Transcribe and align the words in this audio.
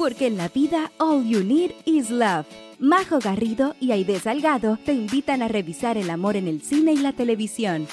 porque 0.00 0.28
en 0.28 0.38
la 0.38 0.48
vida 0.48 0.90
all 0.96 1.26
you 1.26 1.44
need 1.44 1.72
is 1.84 2.08
love. 2.08 2.46
Majo 2.78 3.18
Garrido 3.18 3.76
y 3.80 3.92
Aide 3.92 4.18
Salgado 4.18 4.78
te 4.82 4.94
invitan 4.94 5.42
a 5.42 5.48
revisar 5.48 5.98
el 5.98 6.08
amor 6.08 6.36
en 6.36 6.48
el 6.48 6.62
cine 6.62 6.94
y 6.94 6.96
la 6.96 7.12
televisión. 7.12 7.86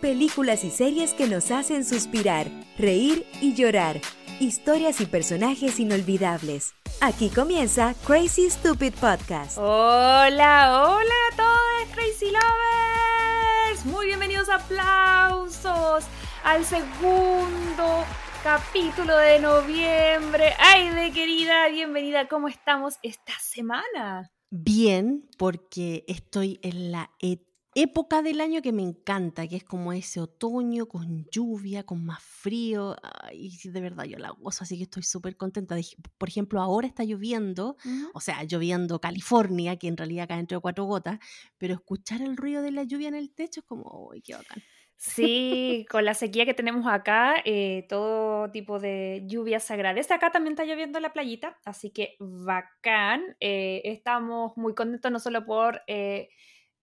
Películas 0.00 0.62
y 0.62 0.70
series 0.70 1.14
que 1.14 1.26
nos 1.26 1.50
hacen 1.50 1.84
suspirar, 1.84 2.46
reír 2.78 3.26
y 3.40 3.54
llorar. 3.54 4.00
Historias 4.38 5.00
y 5.00 5.06
personajes 5.06 5.80
inolvidables. 5.80 6.74
Aquí 7.00 7.28
comienza 7.28 7.96
Crazy 8.06 8.48
Stupid 8.48 8.94
Podcast. 8.94 9.58
Hola, 9.58 10.84
hola 10.86 11.14
a 11.32 11.36
todos, 11.36 11.96
Crazy 11.96 12.26
Lovers. 12.26 13.84
Muy 13.86 14.06
bienvenidos, 14.06 14.48
aplausos 14.48 16.04
al 16.44 16.64
segundo 16.64 18.04
capítulo 18.42 19.16
de 19.18 19.38
noviembre. 19.38 20.52
Ay, 20.58 20.88
de 20.88 21.12
querida, 21.12 21.68
bienvenida. 21.68 22.26
¿Cómo 22.26 22.48
estamos 22.48 22.94
esta 23.02 23.34
semana? 23.40 24.32
Bien, 24.50 25.28
porque 25.38 26.04
estoy 26.08 26.58
en 26.62 26.90
la 26.90 27.10
época 27.74 28.20
del 28.20 28.40
año 28.40 28.60
que 28.60 28.72
me 28.72 28.82
encanta, 28.82 29.46
que 29.46 29.56
es 29.56 29.64
como 29.64 29.92
ese 29.92 30.18
otoño 30.18 30.86
con 30.86 31.24
lluvia, 31.30 31.84
con 31.84 32.04
más 32.04 32.20
frío. 32.20 32.96
Y 33.32 33.56
de 33.68 33.80
verdad 33.80 34.04
yo 34.04 34.18
la 34.18 34.30
gozo, 34.30 34.64
así 34.64 34.76
que 34.76 34.84
estoy 34.84 35.04
súper 35.04 35.36
contenta. 35.36 35.76
Por 36.18 36.28
ejemplo, 36.28 36.60
ahora 36.60 36.88
está 36.88 37.04
lloviendo, 37.04 37.76
o 38.12 38.20
sea, 38.20 38.42
lloviendo 38.42 39.00
California, 39.00 39.76
que 39.76 39.86
en 39.86 39.96
realidad 39.96 40.26
cae 40.26 40.40
entre 40.40 40.58
cuatro 40.58 40.84
gotas, 40.84 41.20
pero 41.58 41.74
escuchar 41.74 42.20
el 42.22 42.36
ruido 42.36 42.60
de 42.62 42.72
la 42.72 42.82
lluvia 42.82 43.06
en 43.06 43.14
el 43.14 43.32
techo 43.32 43.60
es 43.60 43.66
como, 43.66 44.08
uy, 44.10 44.20
qué 44.20 44.34
bacán. 44.34 44.60
Sí, 45.04 45.84
con 45.90 46.04
la 46.04 46.14
sequía 46.14 46.46
que 46.46 46.54
tenemos 46.54 46.86
acá, 46.86 47.34
eh, 47.44 47.86
todo 47.88 48.52
tipo 48.52 48.78
de 48.78 49.24
lluvia 49.26 49.58
se 49.58 49.74
agradece. 49.74 50.14
Acá 50.14 50.30
también 50.30 50.52
está 50.52 50.64
lloviendo 50.64 50.98
en 50.98 51.02
la 51.02 51.12
playita, 51.12 51.58
así 51.64 51.90
que 51.90 52.14
bacán. 52.20 53.36
Eh, 53.40 53.82
estamos 53.84 54.56
muy 54.56 54.76
contentos 54.76 55.10
no 55.10 55.18
solo 55.18 55.44
por 55.44 55.82
eh, 55.88 56.28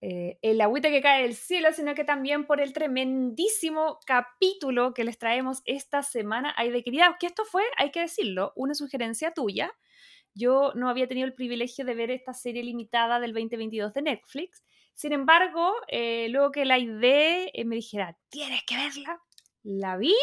el 0.01 0.59
agüita 0.59 0.89
que 0.89 1.01
cae 1.01 1.23
del 1.23 1.33
cielo, 1.33 1.71
sino 1.71 1.95
que 1.95 2.03
también 2.03 2.45
por 2.45 2.59
el 2.59 2.73
tremendísimo 2.73 3.99
capítulo 4.05 4.93
que 4.93 5.05
les 5.05 5.17
traemos 5.17 5.61
esta 5.63 6.03
semana. 6.03 6.53
Ay, 6.57 6.71
de 6.71 6.83
querida, 6.83 7.15
que 7.21 7.27
esto 7.27 7.45
fue, 7.45 7.63
hay 7.77 7.91
que 7.91 8.01
decirlo, 8.01 8.51
una 8.57 8.73
sugerencia 8.75 9.31
tuya. 9.31 9.71
Yo 10.35 10.73
no 10.75 10.89
había 10.89 11.07
tenido 11.07 11.25
el 11.25 11.33
privilegio 11.33 11.85
de 11.85 11.95
ver 11.95 12.11
esta 12.11 12.33
serie 12.33 12.63
limitada 12.63 13.21
del 13.21 13.31
2022 13.31 13.93
de 13.93 14.01
Netflix. 14.01 14.61
Sin 14.99 15.13
embargo, 15.13 15.71
eh, 15.87 16.27
luego 16.29 16.51
que 16.51 16.65
la 16.65 16.77
idea 16.77 17.47
eh, 17.53 17.63
me 17.63 17.77
dijera, 17.77 18.17
tienes 18.27 18.63
que 18.67 18.75
verla, 18.75 19.21
la 19.63 19.95
vi 19.95 20.13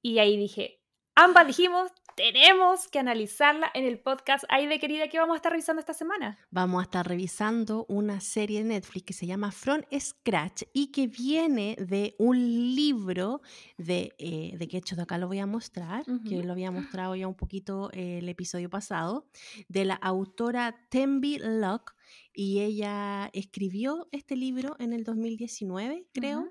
y 0.00 0.18
ahí 0.18 0.38
dije, 0.38 0.80
ambas 1.14 1.46
dijimos, 1.46 1.92
tenemos 2.16 2.88
que 2.88 3.00
analizarla 3.00 3.70
en 3.74 3.84
el 3.84 4.00
podcast 4.00 4.46
Ay 4.48 4.66
de 4.66 4.80
querida 4.80 5.08
que 5.08 5.18
vamos 5.18 5.34
a 5.34 5.36
estar 5.36 5.52
revisando 5.52 5.80
esta 5.80 5.92
semana. 5.92 6.38
Vamos 6.50 6.80
a 6.80 6.84
estar 6.84 7.06
revisando 7.06 7.84
una 7.90 8.22
serie 8.22 8.62
de 8.62 8.70
Netflix 8.70 9.04
que 9.04 9.12
se 9.12 9.26
llama 9.26 9.52
From 9.52 9.82
Scratch 9.92 10.62
y 10.72 10.90
que 10.90 11.06
viene 11.06 11.76
de 11.78 12.14
un 12.18 12.38
libro 12.74 13.42
de, 13.76 14.14
eh, 14.16 14.56
de 14.56 14.68
que 14.68 14.78
hecho 14.78 14.96
de 14.96 15.02
acá 15.02 15.18
lo 15.18 15.26
voy 15.26 15.40
a 15.40 15.46
mostrar, 15.46 16.06
que 16.26 16.42
lo 16.42 16.52
había 16.52 16.70
mostrado 16.70 17.14
ya 17.14 17.28
un 17.28 17.36
poquito 17.36 17.90
el 17.92 18.26
episodio 18.30 18.70
pasado, 18.70 19.28
de 19.68 19.84
la 19.84 19.96
autora 19.96 20.74
Tembi 20.88 21.36
Locke 21.40 21.97
y 22.32 22.60
ella 22.60 23.30
escribió 23.32 24.08
este 24.12 24.36
libro 24.36 24.76
en 24.78 24.92
el 24.92 25.04
2019, 25.04 26.06
creo, 26.12 26.50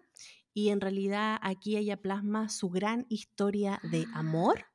y 0.53 0.69
en 0.69 0.81
realidad 0.81 1.37
aquí 1.41 1.77
ella 1.77 2.01
plasma 2.01 2.49
su 2.49 2.69
gran 2.69 3.05
historia 3.09 3.79
de 3.91 4.05
amor 4.13 4.65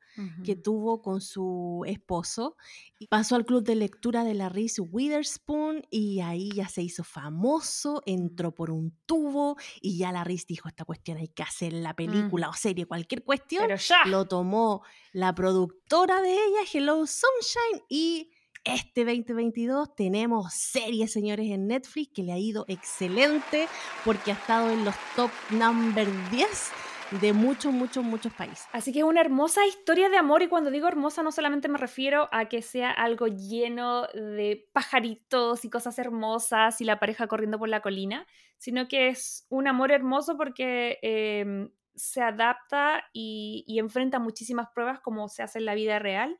que 0.45 0.57
tuvo 0.57 1.01
con 1.01 1.21
su 1.21 1.85
esposo. 1.87 2.57
Y 2.99 3.07
pasó 3.07 3.35
al 3.35 3.45
club 3.45 3.65
de 3.65 3.75
lectura 3.75 4.25
de 4.25 4.35
la 4.35 4.49
Reese 4.49 4.81
Witherspoon 4.83 5.83
y 5.91 6.21
ahí 6.21 6.51
ya 6.55 6.69
se 6.69 6.83
hizo 6.83 7.03
famoso, 7.03 8.03
entró 8.07 8.55
por 8.55 8.71
un 8.71 8.97
tubo 9.07 9.57
y 9.81 9.99
ya 9.99 10.13
la 10.13 10.25
Reese 10.25 10.47
dijo, 10.49 10.69
esta 10.69 10.85
cuestión 10.85 11.19
hay 11.19 11.29
que 11.29 11.43
hacer 11.43 11.73
la 11.73 11.95
película 11.95 12.49
o 12.49 12.53
serie, 12.53 12.87
cualquier 12.87 13.25
cuestión. 13.25 13.69
Lo 14.07 14.27
tomó 14.27 14.83
la 15.13 15.35
productora 15.35 16.21
de 16.21 16.33
ella, 16.33 16.61
Hello 16.73 17.07
Sunshine, 17.07 17.83
y 17.89 18.31
este 18.65 19.05
2022 19.05 19.95
tenemos 19.97 20.53
series, 20.53 21.13
señores, 21.13 21.51
en 21.51 21.67
Netflix 21.67 22.13
que 22.15 22.23
le 22.23 22.33
ha 22.33 22.39
ido 22.39 22.65
excelente 22.69 23.69
porque 24.05 24.31
ha 24.31 24.35
estado 24.35 24.71
en 24.71 24.85
los 24.85 24.95
top 25.17 25.31
number 25.51 26.07
10 26.31 26.73
de 27.21 27.33
muchos, 27.33 27.73
muchos, 27.73 28.05
muchos 28.05 28.33
países. 28.33 28.67
Así 28.73 28.93
que 28.93 29.01
es 29.01 29.05
una 29.05 29.21
hermosa 29.21 29.67
historia 29.67 30.09
de 30.09 30.17
amor 30.17 30.43
y 30.43 30.49
cuando 30.49 30.71
digo 30.71 30.89
hermosa 30.89 31.23
no 31.23 31.33
solamente 31.33 31.69
me 31.69 31.79
refiero 31.79 32.29
a 32.33 32.49
que 32.49 32.63
sea 32.63 32.91
algo 32.91 33.27
lleno 33.27 34.07
de 34.15 34.69
pajaritos 34.73 35.65
y 35.65 35.71
cosas 35.71 35.99
hermosas 35.99 36.81
y 36.81 36.85
la 36.85 36.99
pareja 36.99 37.27
corriendo 37.27 37.59
por 37.59 37.69
la 37.69 37.83
colina, 37.83 38.27
sino 38.59 38.89
que 38.89 39.09
es 39.09 39.47
un 39.51 39.67
amor 39.67 39.93
hermoso 39.93 40.37
porque 40.37 40.99
em, 41.03 41.71
se 41.95 42.23
adapta 42.23 43.05
y, 43.13 43.65
y 43.67 43.79
enfrenta 43.79 44.19
muchísimas 44.19 44.69
pruebas 44.75 45.01
como 45.01 45.29
se 45.29 45.43
hace 45.43 45.59
en 45.59 45.67
la 45.67 45.75
vida 45.75 45.99
real. 45.99 46.39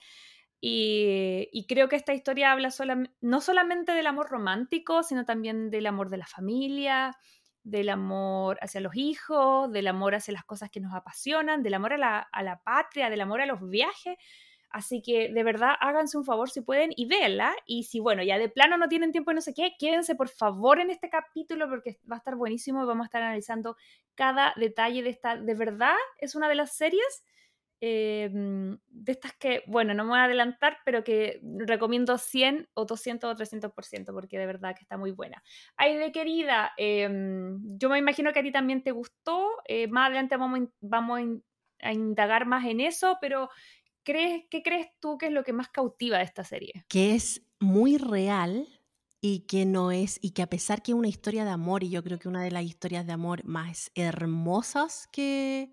Y, 0.65 1.67
creo 1.69 1.89
que 1.89 1.97
esta 1.97 2.15
historia 2.15 2.53
habla 2.53 2.69
no 3.21 3.41
solamente 3.41 3.93
del 3.93 4.07
amor 4.07 4.31
romántico, 4.31 5.03
sino 5.03 5.25
también 5.25 5.71
del 5.71 5.87
amor 5.87 6.09
de 6.09 6.19
la 6.19 6.27
familia, 6.27 7.19
del 7.65 7.89
amor 7.89 8.59
hacia 8.63 8.81
los 8.81 8.95
hijos, 8.95 9.73
del 9.73 9.89
amor 9.89 10.15
hacia 10.15 10.33
las 10.33 10.45
cosas 10.45 10.71
que 10.71 10.79
nos 10.79 10.95
apasionan, 10.95 11.65
del 11.65 11.75
amor 11.75 11.95
a 11.95 11.99
la, 11.99 12.61
patria, 12.65 13.11
del 13.11 13.23
amor 13.23 13.41
a 13.41 13.47
los 13.47 13.69
viajes. 13.69 14.17
Así 14.71 15.03
que 15.03 15.33
de 15.33 15.43
verdad 15.43 15.75
háganse 15.81 16.17
un 16.17 16.25
favor 16.25 16.49
si 16.49 16.61
pueden 16.61 16.93
y 16.95 17.07
véanla. 17.07 17.57
Y 17.67 17.83
si, 17.83 17.99
bueno, 17.99 18.23
ya 18.23 18.39
de 18.39 18.49
plano 18.49 18.79
no 18.79 18.89
tienen 18.89 19.11
tiempo 19.11 19.33
y 19.33 19.35
no 19.35 19.41
sé 19.41 19.55
qué, 19.55 19.75
quédense 19.81 20.15
por 20.15 20.29
favor 20.29 20.79
en 20.79 20.91
este 20.91 21.11
capítulo 21.11 21.69
porque 21.69 21.99
va 22.09 22.15
a 22.15 22.19
estar 22.19 22.37
buenísimo 22.37 22.85
y 22.85 22.87
vamos 22.87 23.03
a 23.03 23.07
estar 23.07 23.23
analizando 23.25 23.77
cada 24.15 24.55
detalle 24.57 25.03
de 25.03 25.11
esta. 25.11 25.37
De 25.37 25.55
verdad, 25.57 25.97
es 26.19 26.37
una 26.37 26.49
de 26.49 26.55
las 26.55 26.77
series 26.77 27.25
Em, 27.85 28.79
de 28.87 29.11
estas 29.11 29.33
que, 29.37 29.65
bueno, 29.67 29.93
no 29.93 30.05
me 30.05 30.11
voy 30.11 30.19
a 30.21 30.25
adelantar, 30.27 30.79
pero 30.85 31.03
que 31.03 31.41
recomiendo 31.43 32.17
100 32.17 32.69
o 32.75 32.85
200 32.85 33.33
o 33.33 33.35
300%, 33.35 34.13
porque 34.13 34.39
de 34.39 34.47
verdad 34.47 34.77
que 34.77 34.83
está 34.85 34.97
muy 34.97 35.11
buena. 35.11 35.43
Ay, 35.77 35.97
de 35.97 36.13
querida, 36.13 36.71
em, 36.77 37.59
yo 37.77 37.89
me 37.89 37.99
imagino 37.99 38.33
que 38.33 38.39
a 38.39 38.43
ti 38.45 38.53
también 38.53 38.85
te 38.85 38.93
gustó, 38.93 39.51
eh, 39.67 39.89
más 39.89 40.07
adelante 40.07 40.37
vamos, 40.37 40.69
vamos 40.81 41.21
a 41.81 41.93
indagar 41.93 42.47
más 42.47 42.65
en 42.67 42.79
eso, 42.79 43.19
pero 43.21 43.49
¿crees, 44.05 44.45
¿qué 44.51 44.63
crees 44.63 44.89
tú 45.01 45.19
que 45.19 45.27
es 45.27 45.33
lo 45.33 45.43
que 45.45 45.53
más 45.53 45.69
cautiva 45.71 46.19
de 46.19 46.25
esta 46.25 46.45
serie? 46.45 46.87
Que 46.89 47.15
es 47.15 47.43
muy 47.61 47.97
real 47.99 48.69
y 49.21 49.41
que 49.47 49.65
no 49.67 49.93
es, 49.93 50.19
y 50.23 50.33
que 50.33 50.43
a 50.43 50.49
pesar 50.49 50.83
que 50.83 50.93
es 50.93 50.99
una 50.99 51.09
historia 51.09 51.45
de 51.45 51.51
amor, 51.51 51.85
y 51.85 51.91
yo 51.91 52.03
creo 52.03 52.19
que 52.19 52.29
una 52.29 52.43
de 52.43 52.51
las 52.51 52.65
historias 52.65 53.07
de 53.07 53.13
amor 53.13 53.45
más 53.45 53.91
hermosas 53.95 55.09
que 55.13 55.73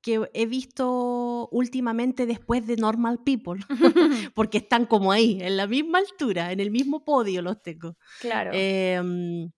que 0.00 0.28
he 0.34 0.46
visto 0.46 1.48
últimamente 1.50 2.26
después 2.26 2.66
de 2.66 2.76
Normal 2.76 3.20
People, 3.24 3.60
porque 4.34 4.58
están 4.58 4.86
como 4.86 5.12
ahí, 5.12 5.38
en 5.40 5.56
la 5.56 5.66
misma 5.66 5.98
altura, 5.98 6.52
en 6.52 6.60
el 6.60 6.70
mismo 6.70 7.04
podio 7.04 7.42
los 7.42 7.62
tengo. 7.62 7.96
Claro. 8.20 8.50
Em, 8.54 9.50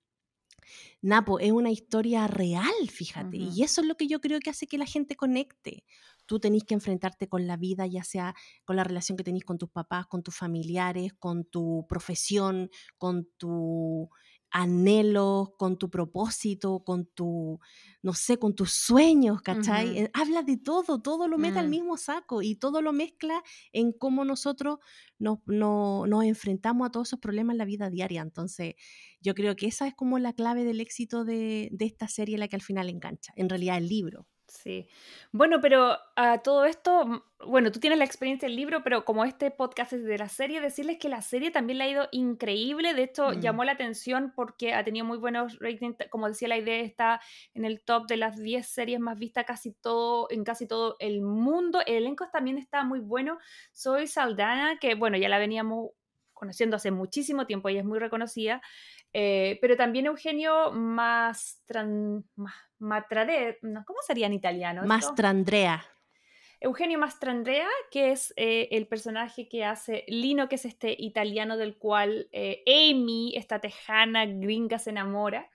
Napo, 1.03 1.41
es 1.41 1.51
una 1.51 1.71
historia 1.71 2.29
real, 2.29 2.89
fíjate, 2.89 3.37
y 3.37 3.65
eso 3.65 3.81
es 3.81 3.89
lo 3.89 3.97
que 3.97 4.07
yo 4.07 4.21
creo 4.21 4.39
que 4.39 4.51
hace 4.51 4.69
que 4.69 4.79
la 4.79 4.87
gente 4.87 5.17
conecte. 5.17 5.85
Tú 6.27 6.39
tenés 6.39 6.63
que 6.63 6.75
enfrentarte 6.75 7.29
con 7.29 7.49
la 7.49 7.57
vida, 7.57 7.89
ya 7.89 8.05
sea 8.05 8.37
con 8.65 8.77
la 8.77 8.85
relación 8.85 9.17
que 9.17 9.25
tenés 9.25 9.43
con 9.43 9.59
tus 9.59 9.69
papás, 9.69 10.07
con 10.07 10.23
tus 10.23 10.37
familiares, 10.37 11.13
con 11.19 11.45
tu 11.45 11.87
profesión, 11.89 12.71
con 12.99 13.29
tu 13.37 14.09
anhelos, 14.53 15.51
con 15.57 15.79
tu 15.79 15.91
propósito, 15.91 16.85
con 16.85 17.07
tu, 17.07 17.59
no 18.03 18.13
sé, 18.13 18.39
con 18.39 18.55
tus 18.55 18.73
sueños, 18.73 19.41
¿cachai? 19.43 19.99
Eh, 19.99 20.11
habla 20.13 20.43
de 20.43 20.59
todo, 20.59 21.01
todo 21.01 21.27
lo 21.27 21.39
mete 21.39 21.59
al 21.59 21.69
mm. 21.69 21.71
mismo 21.71 21.97
saco 21.97 22.43
y 22.43 22.57
todo 22.57 22.83
lo 22.83 22.93
mezcla 22.93 23.43
en 23.73 23.93
cómo 23.93 24.25
nosotros 24.25 24.79
nos, 25.19 25.39
nos 25.47 26.25
enfrentamos 26.25 26.87
a 26.87 26.91
todos 26.91 27.09
esos 27.09 27.21
problemas 27.21 27.55
en 27.55 27.59
la 27.59 27.65
vida 27.65 27.89
diaria. 27.89 28.21
Entonces, 28.21 28.75
yo 29.21 29.35
creo 29.35 29.57
que 29.57 29.67
esa 29.67 29.89
es 29.89 29.95
como 29.95 30.19
la 30.19 30.35
clave 30.35 30.65
del 30.65 30.81
éxito 30.81 31.25
de, 31.25 31.71
de 31.73 31.85
esta 31.87 32.09
serie, 32.09 32.37
la 32.39 32.49
que 32.49 32.57
al 32.57 32.63
final 32.63 32.91
engancha, 32.91 33.33
en 33.37 33.49
realidad 33.49 33.79
el 33.79 33.89
libro. 33.89 34.27
Sí. 34.53 34.87
Bueno, 35.33 35.61
pero 35.63 35.97
a 36.15 36.43
todo 36.43 36.67
esto, 36.67 37.07
mm, 37.07 37.23
bueno, 37.47 37.73
tú 37.73 37.81
tienes 37.81 37.99
la 37.99 38.05
experiencia 38.05 38.47
del 38.47 38.55
libro, 38.57 38.83
pero 38.85 39.05
como 39.05 39.25
este 39.25 39.51
podcast 39.51 39.95
es 39.95 40.05
de 40.05 40.19
la 40.19 40.29
serie, 40.29 40.61
decirles 40.61 40.99
que 40.99 41.09
la 41.09 41.23
serie 41.23 41.51
también 41.51 41.79
le 41.79 41.85
ha 41.85 41.89
ido 41.89 42.09
increíble. 42.13 42.93
De 42.93 43.05
hecho, 43.05 43.31
mm. 43.31 43.41
llamó 43.41 43.65
la 43.65 43.73
atención 43.73 44.33
porque 44.37 44.75
ha 44.75 44.85
tenido 44.85 45.07
muy 45.07 45.17
buenos 45.17 45.59
ratings. 45.59 45.97
Como 46.11 46.29
decía, 46.29 46.49
la 46.49 46.59
idea 46.59 46.81
está 46.83 47.21
en 47.55 47.65
el 47.65 47.83
top 47.83 48.07
de 48.07 48.19
las 48.19 48.37
10 48.37 48.67
series 48.67 49.01
más 49.01 49.19
vistas 49.19 49.47
casi 49.47 49.73
todo, 49.73 50.29
en 50.31 50.45
casi 50.45 50.67
todo 50.67 50.97
el 50.99 51.23
mundo. 51.23 51.81
El 51.87 51.97
elenco 51.97 52.29
también 52.31 52.59
está 52.59 52.85
muy 52.85 53.01
bueno. 53.01 53.39
Soy 53.73 54.07
Saldana, 54.07 54.79
que 54.79 54.95
bueno, 54.95 55.17
ya 55.17 55.31
la 55.31 55.39
veníamos 55.39 55.93
conociendo 56.43 56.75
hace 56.75 56.91
muchísimo 56.91 57.47
tiempo, 57.47 57.69
ella 57.69 57.79
es 57.83 57.87
muy 57.87 58.01
reconocida. 58.01 58.61
Eh, 59.13 59.59
pero 59.61 59.77
también 59.77 60.07
Eugenio 60.07 60.73
más, 60.73 61.63
¿cómo 61.69 62.25
sería 64.05 64.27
en 64.27 64.33
italiano? 64.33 64.83
Mastrandrea. 64.85 65.85
Eugenio 66.59 66.99
Mastrandrea, 66.99 67.69
que 67.93 68.11
es 68.11 68.35
eh, 68.37 68.71
el 68.73 68.89
personaje 68.89 69.49
que 69.49 69.65
hace 69.65 70.05
Lino, 70.09 70.49
que 70.49 70.57
es 70.57 70.65
este 70.65 70.97
italiano 70.99 71.57
del 71.57 71.77
cual 71.77 72.29
eh, 72.33 72.65
Amy, 72.67 73.35
esta 73.37 73.61
tejana 73.61 74.27
gringa, 74.27 74.81
se 74.81 74.91
enamora. 74.91 75.49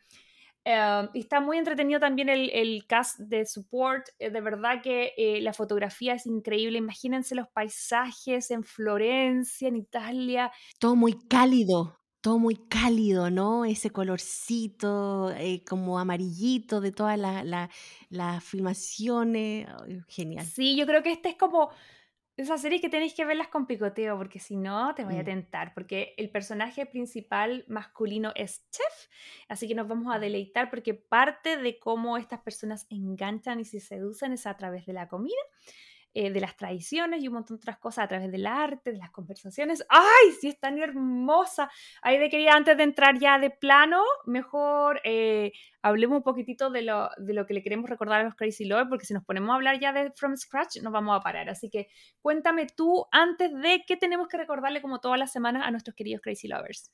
Em, 0.70 1.08
y 1.14 1.20
está 1.22 1.40
muy 1.40 1.58
entretenido 1.58 1.98
también 1.98 2.28
el, 2.28 2.50
el 2.50 2.86
cast 2.88 3.20
de 3.20 3.46
support. 3.46 4.06
Eh, 4.20 4.30
de 4.30 4.42
verdad 4.42 4.82
que 4.82 5.40
la 5.42 5.54
fotografía 5.54 6.14
es 6.14 6.26
increíble. 6.26 6.78
Imagínense 6.78 7.36
los 7.36 7.48
paisajes 7.48 8.52
en 8.52 8.64
Florencia, 8.64 9.70
en 9.70 9.78
Italia. 9.78 10.52
Todo 10.78 10.98
muy 10.98 11.14
cálido 11.14 11.98
todo 12.20 12.40
muy 12.40 12.56
cálido, 12.56 13.30
¿no? 13.30 13.64
Ese 13.64 13.92
colorcito 13.92 15.32
eh, 15.32 15.64
como 15.64 15.98
amarillito 15.98 16.82
de 16.82 16.92
todas 16.92 17.18
las 18.10 18.44
filmaciones. 18.44 19.68
genial. 20.10 20.46
Sí, 20.46 20.76
yo 20.76 20.86
creo 20.86 21.02
que 21.04 21.14
este 21.14 21.30
es 21.30 21.36
como 21.38 21.70
esa 22.38 22.58
serie 22.60 22.80
que 22.80 22.90
tenéis 22.90 23.16
que 23.16 23.26
verlas 23.26 23.48
con 23.48 23.66
picoteo, 23.66 24.16
porque 24.16 24.40
si 24.40 24.56
no 24.58 24.94
te 24.94 25.04
voy 25.04 25.18
a 25.18 25.24
tentar, 25.24 25.74
porque 25.74 26.14
el 26.18 26.30
personaje 26.30 26.86
principal 26.86 27.66
masculino 27.68 28.32
es 28.36 28.64
Chef, 28.70 29.10
así 29.50 29.68
que 29.68 29.74
nos 29.74 29.88
vamos 29.88 30.16
a 30.16 30.20
deleitar 30.20 30.70
porque 30.70 30.94
parte 30.94 31.58
de 31.58 31.80
cómo 31.80 32.16
estas 32.16 32.42
personas 32.42 32.86
enganchan 32.92 33.60
y 33.60 33.66
se 33.66 33.80
seducen 33.80 34.34
es 34.34 34.46
a 34.46 34.56
través 34.56 34.86
de 34.86 34.94
la 34.94 35.08
comida. 35.08 35.36
Eh, 36.20 36.32
de 36.32 36.40
las 36.40 36.58
tradiciones 36.58 37.22
y 37.22 37.28
un 37.28 37.36
montón 37.36 37.58
de 37.58 37.62
otras 37.62 37.78
cosas 37.78 38.06
a 38.06 38.08
través 38.08 38.32
del 38.32 38.48
arte, 38.48 38.92
de 38.92 38.98
las 38.98 39.12
conversaciones. 39.12 39.86
¡Ay, 39.88 40.32
sí 40.42 40.48
es 40.48 40.60
tan 40.60 40.80
hermosa! 40.80 41.70
Ahí 42.02 42.18
de 42.18 42.28
quería, 42.28 42.54
antes 42.56 42.76
de 42.76 42.82
entrar 42.82 43.20
ya 43.20 43.38
de 43.38 43.52
plano, 43.52 44.02
mejor 44.26 45.00
eh, 45.04 45.52
hablemos 45.84 46.18
un 46.18 46.24
poquitito 46.24 46.72
de 46.72 46.82
lo, 46.82 47.12
de 47.18 47.36
lo 47.36 47.46
que 47.46 47.54
le 47.54 47.62
queremos 47.62 47.88
recordar 47.88 48.22
a 48.22 48.24
los 48.24 48.34
Crazy 48.34 48.66
Lovers, 48.66 48.90
porque 48.90 49.06
si 49.06 49.14
nos 49.14 49.26
ponemos 49.26 49.52
a 49.52 49.56
hablar 49.58 49.80
ya 49.80 49.94
de 49.94 50.12
From 50.16 50.36
Scratch, 50.36 50.78
nos 50.82 50.92
vamos 50.92 51.16
a 51.16 51.22
parar. 51.22 51.52
Así 51.52 51.70
que 51.70 51.88
cuéntame 52.20 52.66
tú, 52.66 53.06
antes 53.12 53.54
de 53.54 53.84
qué 53.86 53.96
tenemos 53.96 54.28
que 54.28 54.38
recordarle 54.38 54.82
como 54.82 55.00
todas 55.00 55.20
las 55.20 55.32
semanas 55.32 55.68
a 55.68 55.70
nuestros 55.70 55.96
queridos 55.96 56.22
Crazy 56.24 56.48
Lovers 56.48 56.92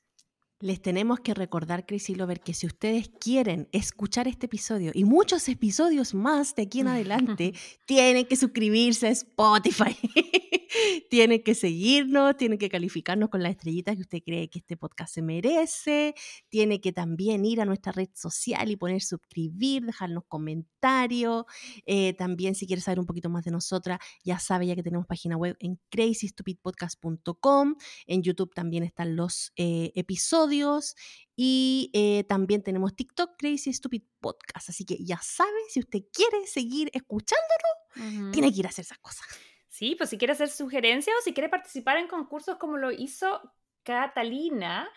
les 0.63 0.81
tenemos 0.81 1.19
que 1.19 1.33
recordar, 1.33 1.85
Crazy 1.85 2.15
Lover, 2.15 2.39
que 2.39 2.53
si 2.53 2.65
ustedes 2.65 3.11
quieren 3.19 3.67
escuchar 3.73 4.29
este 4.29 4.45
episodio 4.45 4.91
y 4.93 5.03
muchos 5.03 5.49
episodios 5.49 6.13
más 6.13 6.55
de 6.55 6.63
aquí 6.63 6.79
en 6.79 6.87
adelante, 6.93 7.53
tienen 7.85 8.25
que 8.25 8.37
suscribirse 8.37 9.07
a 9.07 9.11
Spotify. 9.11 9.97
tienen 11.09 11.43
que 11.43 11.55
seguirnos, 11.55 12.37
tienen 12.37 12.57
que 12.57 12.69
calificarnos 12.69 13.29
con 13.29 13.43
las 13.43 13.51
estrellitas 13.51 13.95
que 13.95 14.01
usted 14.01 14.19
cree 14.23 14.49
que 14.49 14.59
este 14.59 14.77
podcast 14.77 15.13
se 15.13 15.21
merece. 15.21 16.15
Tiene 16.49 16.81
que 16.81 16.91
también 16.91 17.45
ir 17.45 17.61
a 17.61 17.65
nuestra 17.65 17.91
red 17.91 18.09
social 18.13 18.69
y 18.69 18.75
poner 18.75 19.01
suscribir, 19.01 19.85
dejarnos 19.85 20.23
comentarios. 20.27 21.45
Eh, 21.85 22.13
también 22.13 22.55
si 22.55 22.67
quiere 22.67 22.81
saber 22.81 22.99
un 22.99 23.05
poquito 23.05 23.29
más 23.29 23.43
de 23.43 23.51
nosotras, 23.51 23.99
ya 24.23 24.39
sabe 24.39 24.67
ya 24.67 24.75
que 24.75 24.83
tenemos 24.83 25.05
página 25.05 25.37
web 25.37 25.55
en 25.59 25.79
crazystupidpodcast.com. 25.89 27.75
En 28.07 28.23
YouTube 28.23 28.53
también 28.53 28.83
están 28.83 29.15
los 29.15 29.51
eh, 29.55 29.91
episodios 29.95 30.95
y 31.35 31.89
eh, 31.93 32.23
también 32.25 32.61
tenemos 32.63 32.95
TikTok 32.95 33.31
Crazy 33.37 33.73
Stupid 33.73 34.03
Podcast. 34.19 34.69
Así 34.69 34.85
que 34.85 35.03
ya 35.03 35.19
saben, 35.21 35.53
si 35.69 35.79
usted 35.79 36.01
quiere 36.11 36.45
seguir 36.47 36.89
escuchándolo, 36.93 38.31
tiene 38.31 38.51
que 38.51 38.59
ir 38.59 38.65
a 38.65 38.69
hacer 38.69 38.85
esas 38.85 38.97
cosas. 38.99 39.25
Sí, 39.73 39.95
pues 39.95 40.11
si 40.11 40.19
quiere 40.19 40.33
hacer 40.33 40.49
sugerencias 40.49 41.15
o 41.17 41.23
si 41.23 41.33
quiere 41.33 41.49
participar 41.49 41.97
en 41.97 42.07
concursos 42.07 42.57
como 42.57 42.77
lo 42.77 42.91
hizo 42.91 43.41
Catalina, 43.81 44.87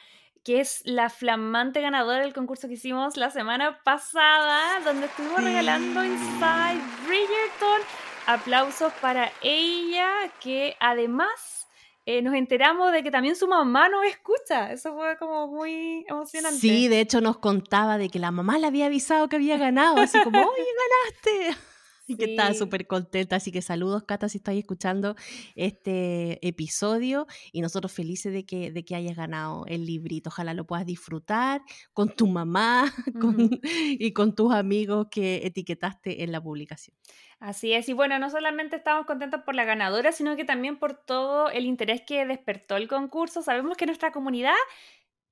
que 0.44 0.60
es 0.60 0.82
la 0.84 1.08
flamante 1.08 1.80
ganadora 1.80 2.20
del 2.20 2.34
concurso 2.34 2.68
que 2.68 2.74
hicimos 2.74 3.16
la 3.16 3.30
semana 3.30 3.82
pasada, 3.84 4.80
donde 4.80 5.06
estuvimos 5.06 5.42
regalando 5.42 6.04
Inside 6.04 6.82
Bridgerton. 7.06 7.80
Aplausos 8.26 8.92
para 9.00 9.32
ella, 9.40 10.10
que 10.40 10.76
además 10.78 11.68
eh, 12.04 12.20
nos 12.20 12.34
enteramos 12.34 12.92
de 12.92 13.02
que 13.02 13.10
también 13.10 13.34
su 13.34 13.48
mamá 13.48 13.88
nos 13.88 14.04
escucha. 14.04 14.72
Eso 14.72 14.94
fue 14.94 15.16
como 15.16 15.46
muy 15.46 16.04
emocionante. 16.06 16.60
Sí, 16.60 16.88
de 16.88 17.00
hecho 17.00 17.22
nos 17.22 17.38
contaba 17.38 17.96
de 17.96 18.10
que 18.10 18.18
la 18.18 18.30
mamá 18.30 18.58
le 18.58 18.66
había 18.66 18.86
avisado 18.86 19.30
que 19.30 19.36
había 19.36 19.56
ganado, 19.56 19.96
así 19.96 20.20
como, 20.20 20.38
oye, 20.38 20.66
ganaste. 21.24 21.75
Y 22.16 22.16
que 22.16 22.24
estaba 22.24 22.54
súper 22.54 22.86
contenta. 22.86 23.36
Así 23.36 23.50
que 23.50 23.62
saludos, 23.62 24.04
Cata, 24.04 24.28
si 24.28 24.38
estáis 24.38 24.60
escuchando 24.60 25.16
este 25.54 26.46
episodio. 26.46 27.26
Y 27.52 27.60
nosotros 27.60 27.92
felices 27.92 28.32
de 28.32 28.44
que, 28.44 28.70
de 28.70 28.84
que 28.84 28.94
hayas 28.94 29.16
ganado 29.16 29.66
el 29.66 29.86
librito. 29.86 30.30
Ojalá 30.30 30.54
lo 30.54 30.66
puedas 30.66 30.86
disfrutar 30.86 31.62
con 31.92 32.14
tu 32.14 32.26
mamá 32.26 32.92
y 33.64 34.12
con 34.12 34.34
tus 34.34 34.52
amigos 34.52 35.08
que 35.10 35.42
etiquetaste 35.44 36.22
en 36.22 36.32
la 36.32 36.40
publicación. 36.40 36.96
Así 37.38 37.74
es, 37.74 37.88
y 37.90 37.92
bueno, 37.92 38.18
no 38.18 38.30
solamente 38.30 38.76
estamos 38.76 39.04
contentos 39.04 39.42
por 39.42 39.54
la 39.54 39.64
ganadora, 39.64 40.10
sino 40.10 40.36
que 40.36 40.46
también 40.46 40.78
por 40.78 40.94
todo 40.94 41.50
el 41.50 41.66
interés 41.66 42.00
que 42.00 42.24
despertó 42.24 42.76
el 42.76 42.88
concurso. 42.88 43.42
Sabemos 43.42 43.76
que 43.76 43.84
nuestra 43.84 44.10
comunidad 44.10 44.54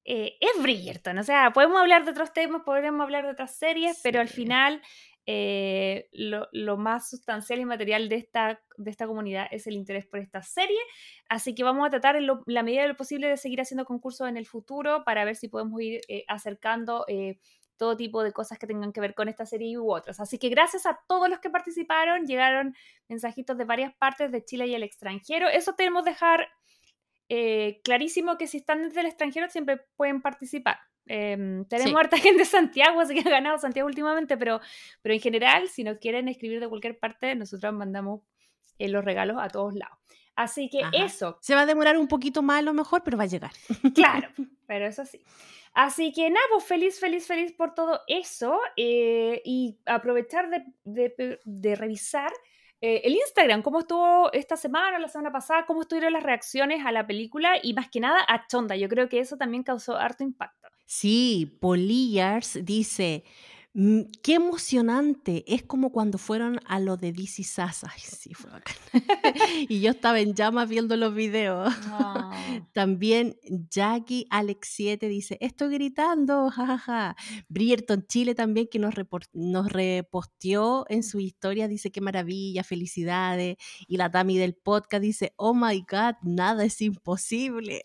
eh, 0.04 0.36
es 0.38 0.62
Bridgerton, 0.62 1.16
o 1.16 1.22
sea, 1.22 1.52
podemos 1.54 1.80
hablar 1.80 2.04
de 2.04 2.10
otros 2.10 2.34
temas, 2.34 2.60
podemos 2.66 3.00
hablar 3.00 3.24
de 3.24 3.30
otras 3.30 3.56
series, 3.56 4.00
pero 4.02 4.20
al 4.20 4.28
final 4.28 4.82
eh, 5.26 6.08
lo, 6.12 6.76
más 6.76 7.08
sustancial 7.08 7.60
y 7.60 7.64
material 7.64 8.08
de 8.08 8.16
esta, 8.16 8.60
de 8.76 8.90
esta 8.90 9.06
comunidad 9.06 9.46
es 9.50 9.66
el 9.66 9.74
interés 9.74 10.06
por 10.06 10.20
esta 10.20 10.42
serie. 10.42 10.78
Así 11.28 11.54
que 11.54 11.64
vamos 11.64 11.86
a 11.86 11.90
tratar 11.90 12.16
en 12.16 12.26
la 12.46 12.62
medida 12.62 12.82
de 12.82 12.88
lo 12.88 12.96
posible 12.96 13.28
de 13.28 13.36
seguir 13.36 13.60
haciendo 13.60 13.84
concursos 13.84 14.28
en 14.28 14.36
el 14.36 14.46
futuro 14.46 15.04
para 15.04 15.24
ver 15.24 15.36
si 15.36 15.48
podemos 15.48 15.80
ir 15.80 16.00
eh, 16.08 16.24
acercando 16.28 17.06
todo 17.76 17.96
tipo 17.96 18.22
de 18.22 18.32
cosas 18.32 18.58
que 18.58 18.66
tengan 18.66 18.92
que 18.92 19.00
ver 19.00 19.14
con 19.14 19.28
esta 19.28 19.46
serie 19.46 19.78
u 19.78 19.92
otras. 19.92 20.20
Así 20.20 20.38
que 20.38 20.48
gracias 20.48 20.86
a 20.86 21.00
todos 21.08 21.28
los 21.28 21.40
que 21.40 21.50
participaron, 21.50 22.26
llegaron 22.26 22.74
mensajitos 23.08 23.58
de 23.58 23.64
varias 23.64 23.94
partes 23.94 24.30
de 24.30 24.44
Chile 24.44 24.66
y 24.66 24.74
el 24.74 24.82
extranjero. 24.82 25.48
Eso 25.48 25.74
tenemos 25.74 26.04
que 26.04 26.10
dejar 26.10 26.48
eh, 27.28 27.80
clarísimo 27.82 28.36
que 28.36 28.46
si 28.46 28.58
están 28.58 28.82
desde 28.82 29.00
el 29.00 29.06
extranjero 29.06 29.48
siempre 29.48 29.80
pueden 29.96 30.22
participar. 30.22 30.78
Em, 31.06 31.64
tenemos 31.66 32.00
harta 32.00 32.16
gente 32.18 32.38
de 32.38 32.44
Santiago, 32.44 33.00
así 33.00 33.14
que 33.14 33.28
ha 33.28 33.32
ganado 33.32 33.58
Santiago 33.58 33.88
últimamente, 33.88 34.36
pero, 34.36 34.60
pero 35.02 35.14
en 35.14 35.20
general, 35.20 35.68
si 35.68 35.84
nos 35.84 35.98
quieren 35.98 36.28
escribir 36.28 36.60
de 36.60 36.68
cualquier 36.68 36.98
parte, 36.98 37.34
nosotros 37.34 37.72
mandamos 37.74 38.20
eh, 38.78 38.88
los 38.88 39.04
regalos 39.04 39.36
a 39.40 39.48
todos 39.48 39.74
lados. 39.74 39.98
Así 40.36 40.68
que 40.68 40.82
eso. 40.92 41.38
Se 41.40 41.54
va 41.54 41.60
a 41.62 41.66
demorar 41.66 41.96
un 41.96 42.08
poquito 42.08 42.42
más 42.42 42.58
a 42.58 42.62
lo 42.62 42.74
mejor, 42.74 43.02
pero 43.04 43.16
va 43.16 43.24
a 43.24 43.28
llegar. 43.28 43.52
Claro, 43.94 44.28
pero 44.66 44.86
eso 44.86 45.04
sí. 45.04 45.20
Así 45.72 46.12
que 46.12 46.30
nada, 46.30 46.46
pues 46.52 46.64
feliz, 46.64 47.00
feliz, 47.00 47.26
feliz 47.26 47.52
por 47.52 47.74
todo 47.74 48.00
eso 48.06 48.60
eh, 48.76 49.42
y 49.44 49.76
aprovechar 49.86 50.48
de, 50.84 51.74
revisar 51.76 52.32
eh, 52.86 53.00
el 53.02 53.14
Instagram, 53.14 53.62
cómo 53.62 53.78
estuvo 53.78 54.30
esta 54.34 54.58
semana, 54.58 54.98
la 54.98 55.08
semana 55.08 55.32
pasada, 55.32 55.64
cómo 55.64 55.80
estuvieron 55.80 56.12
las 56.12 56.22
reacciones 56.22 56.84
a 56.84 56.92
la 56.92 57.06
película 57.06 57.54
y 57.62 57.72
más 57.72 57.88
que 57.88 57.98
nada 57.98 58.18
a 58.28 58.46
Chonda. 58.46 58.76
Yo 58.76 58.90
creo 58.90 59.08
que 59.08 59.20
eso 59.20 59.38
también 59.38 59.62
causó 59.62 59.96
harto 59.96 60.22
impacto. 60.22 60.68
Sí, 60.84 61.56
Polillars 61.62 62.58
dice, 62.62 63.24
qué 64.22 64.34
emocionante. 64.34 65.44
Es 65.52 65.64
como 65.64 65.90
cuando 65.90 66.16
fueron 66.16 66.60
a 66.66 66.78
lo 66.78 66.96
de 66.96 67.12
DC 67.12 67.42
Sass. 67.42 67.82
Ay, 67.84 68.00
sí, 68.00 68.32
fue 68.32 68.50
bacán. 68.50 68.76
y 69.68 69.80
yo 69.80 69.90
estaba 69.90 70.20
en 70.20 70.34
llamas 70.34 70.68
viendo 70.68 70.96
los 70.96 71.12
videos. 71.12 71.74
También 72.72 73.36
Jackie 73.70 74.26
Alex 74.30 74.68
7 74.74 75.08
dice, 75.08 75.38
estoy 75.40 75.72
gritando, 75.74 76.50
jajaja. 76.54 77.16
Brierton 77.48 78.06
Chile 78.06 78.34
también 78.34 78.68
que 78.70 78.78
nos, 78.78 78.94
nos 79.32 79.72
reposteó 79.72 80.86
en 80.88 81.02
su 81.02 81.18
historia, 81.18 81.66
dice, 81.66 81.90
qué 81.90 82.00
maravilla, 82.00 82.62
felicidades. 82.62 83.56
Y 83.88 83.96
la 83.96 84.10
Tami 84.10 84.38
del 84.38 84.54
podcast 84.54 85.02
dice, 85.02 85.32
oh 85.36 85.54
my 85.54 85.80
God, 85.80 86.14
nada 86.22 86.64
es 86.64 86.80
imposible. 86.80 87.82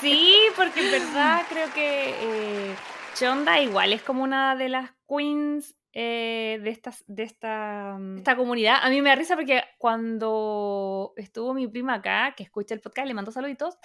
sí, 0.00 0.34
porque 0.56 0.84
en 0.84 0.90
verdad 0.90 1.42
creo 1.48 1.72
que... 1.72 2.10
Eh, 2.20 2.74
Chonda 3.14 3.60
igual 3.60 3.92
es 3.92 4.02
como 4.02 4.22
una 4.22 4.56
de 4.56 4.68
las 4.68 4.90
queens 5.06 5.76
eh, 5.92 6.58
de, 6.62 6.70
estas, 6.70 7.04
de 7.06 7.24
esta, 7.24 7.96
mm, 7.98 8.18
esta 8.18 8.36
comunidad. 8.36 8.76
A 8.82 8.88
mí 8.88 9.02
me 9.02 9.10
da 9.10 9.16
risa 9.16 9.36
porque 9.36 9.62
cuando 9.78 11.12
estuvo 11.16 11.52
mi 11.52 11.68
prima 11.68 11.94
acá, 11.94 12.34
que 12.34 12.44
escucha 12.44 12.74
el 12.74 12.80
podcast, 12.80 13.06
le 13.06 13.14
mandó 13.14 13.30
saluditos, 13.30 13.76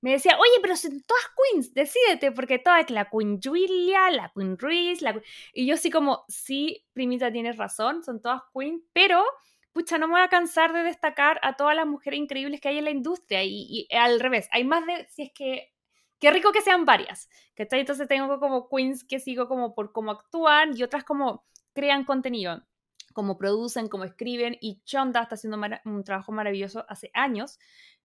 me 0.00 0.12
decía, 0.12 0.36
oye, 0.38 0.58
pero 0.60 0.76
son 0.76 1.00
todas 1.02 1.24
queens, 1.36 1.74
decídete, 1.74 2.32
porque 2.32 2.58
toda 2.58 2.80
es 2.80 2.90
la 2.90 3.08
Queen 3.08 3.40
Julia, 3.42 4.10
la 4.10 4.32
Queen 4.34 4.58
Ruiz, 4.58 5.02
la 5.02 5.20
Y 5.52 5.66
yo 5.66 5.76
sí 5.76 5.90
como, 5.90 6.24
sí, 6.28 6.84
primita, 6.92 7.30
tienes 7.32 7.56
razón, 7.56 8.02
son 8.02 8.20
todas 8.20 8.42
queens, 8.52 8.82
pero, 8.92 9.24
pucha, 9.72 9.98
no 9.98 10.08
me 10.08 10.14
voy 10.14 10.22
a 10.22 10.28
cansar 10.28 10.72
de 10.72 10.82
destacar 10.82 11.38
a 11.42 11.54
todas 11.54 11.76
las 11.76 11.86
mujeres 11.86 12.18
increíbles 12.18 12.60
que 12.60 12.68
hay 12.68 12.78
en 12.78 12.84
la 12.84 12.90
industria. 12.90 13.44
Y, 13.44 13.86
y 13.90 13.94
al 13.94 14.20
revés, 14.20 14.48
hay 14.52 14.64
más 14.64 14.84
de, 14.86 15.06
si 15.08 15.22
es 15.22 15.32
que 15.32 15.72
Qué 16.18 16.30
rico 16.30 16.50
que 16.52 16.62
sean 16.62 16.84
varias, 16.84 17.28
¿cachai? 17.54 17.80
Entonces 17.80 18.08
tengo 18.08 18.40
como 18.40 18.68
queens 18.68 19.04
que 19.04 19.20
sigo 19.20 19.46
como 19.46 19.74
por 19.74 19.92
cómo 19.92 20.10
actúan 20.10 20.76
y 20.76 20.82
otras 20.82 21.04
como 21.04 21.44
crean 21.72 22.04
contenido, 22.04 22.66
como 23.12 23.38
producen, 23.38 23.88
como 23.88 24.04
escriben 24.04 24.56
y 24.60 24.82
Chonda 24.84 25.22
está 25.22 25.36
haciendo 25.36 25.58
un 25.84 26.04
trabajo 26.04 26.32
maravilloso 26.32 26.84
hace 26.88 27.10
años, 27.14 27.58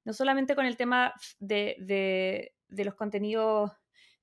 no 0.06 0.14
solamente 0.14 0.56
con 0.56 0.66
el 0.66 0.78
tema 0.78 1.14
de, 1.40 2.54
los 2.70 2.94
contenidos 2.94 3.72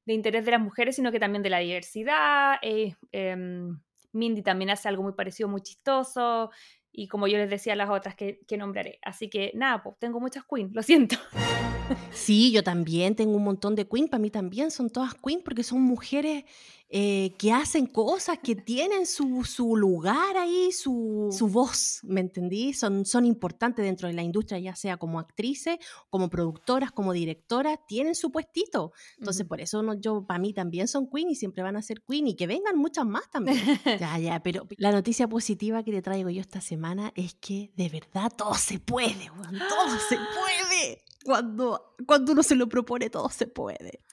de 0.06 0.12
interés 0.14 0.44
de 0.44 0.52
las 0.52 0.60
mujeres, 0.60 0.94
sino 0.94 1.10
que 1.10 1.18
también 1.18 1.42
de 1.42 1.50
la 1.50 1.58
diversidad. 1.58 2.58
Eh, 2.62 2.94
em, 3.10 3.80
Mindy 4.12 4.42
también 4.42 4.70
hace 4.70 4.88
algo 4.88 5.02
muy 5.02 5.12
parecido, 5.14 5.48
muy 5.48 5.62
chistoso. 5.62 6.50
y 6.92 7.06
como 7.06 7.28
yo 7.28 7.38
les 7.38 7.48
decía 7.48 7.76
las 7.76 7.88
otras 7.88 8.16
que, 8.16 8.40
que 8.48 8.56
nombraré. 8.56 8.98
Así 9.02 9.30
que 9.30 9.52
nada, 9.54 9.82
pues 9.82 9.96
tengo 10.00 10.18
muchas 10.20 10.44
queens, 10.44 10.72
lo 10.74 10.82
siento. 10.82 11.16
Sí, 12.12 12.52
yo 12.52 12.62
también 12.62 13.14
tengo 13.14 13.36
un 13.36 13.44
montón 13.44 13.74
de 13.74 13.86
queen. 13.86 14.08
Para 14.08 14.20
mí 14.20 14.30
también 14.30 14.70
son 14.70 14.90
todas 14.90 15.14
queen 15.14 15.40
porque 15.44 15.62
son 15.62 15.80
mujeres 15.82 16.44
eh, 16.92 17.36
que 17.38 17.52
hacen 17.52 17.86
cosas, 17.86 18.40
que 18.42 18.56
tienen 18.56 19.06
su, 19.06 19.44
su 19.44 19.76
lugar 19.76 20.36
ahí, 20.36 20.72
su, 20.72 21.28
su, 21.30 21.46
voz, 21.46 22.00
¿me 22.02 22.20
entendí? 22.20 22.72
Son, 22.72 23.06
son 23.06 23.26
importantes 23.26 23.84
dentro 23.84 24.08
de 24.08 24.14
la 24.14 24.24
industria, 24.24 24.58
ya 24.58 24.74
sea 24.74 24.96
como 24.96 25.20
actrices, 25.20 25.78
como 26.10 26.28
productoras, 26.28 26.90
como 26.90 27.12
directoras, 27.12 27.78
tienen 27.86 28.16
su 28.16 28.32
puestito. 28.32 28.92
Entonces, 29.18 29.46
por 29.46 29.60
eso 29.60 29.84
no, 29.84 29.94
yo, 29.94 30.26
para 30.26 30.40
mí 30.40 30.52
también 30.52 30.88
son 30.88 31.08
queen 31.08 31.30
y 31.30 31.36
siempre 31.36 31.62
van 31.62 31.76
a 31.76 31.82
ser 31.82 32.02
queen 32.02 32.26
y 32.26 32.34
que 32.34 32.48
vengan 32.48 32.76
muchas 32.76 33.06
más 33.06 33.30
también. 33.30 33.56
ya, 34.00 34.18
ya, 34.18 34.42
pero 34.42 34.66
la 34.76 34.90
noticia 34.90 35.28
positiva 35.28 35.84
que 35.84 35.92
te 35.92 36.02
traigo 36.02 36.28
yo 36.28 36.40
esta 36.40 36.60
semana 36.60 37.12
es 37.14 37.34
que 37.34 37.70
de 37.76 37.88
verdad 37.88 38.32
todo 38.36 38.54
se 38.54 38.80
puede, 38.80 39.30
todo 39.68 39.96
se 40.08 40.16
puede. 40.16 41.09
Cuando, 41.24 41.94
cuando 42.06 42.32
uno 42.32 42.42
se 42.42 42.54
lo 42.54 42.68
propone, 42.68 43.10
todo 43.10 43.28
se 43.28 43.46
puede. 43.46 44.04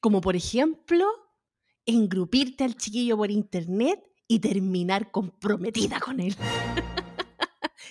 Como 0.00 0.20
por 0.20 0.36
ejemplo, 0.36 1.06
engrupirte 1.86 2.64
al 2.64 2.76
chiquillo 2.76 3.16
por 3.16 3.30
internet 3.30 4.00
y 4.28 4.38
terminar 4.38 5.10
comprometida 5.10 6.00
con 6.00 6.20
él. 6.20 6.36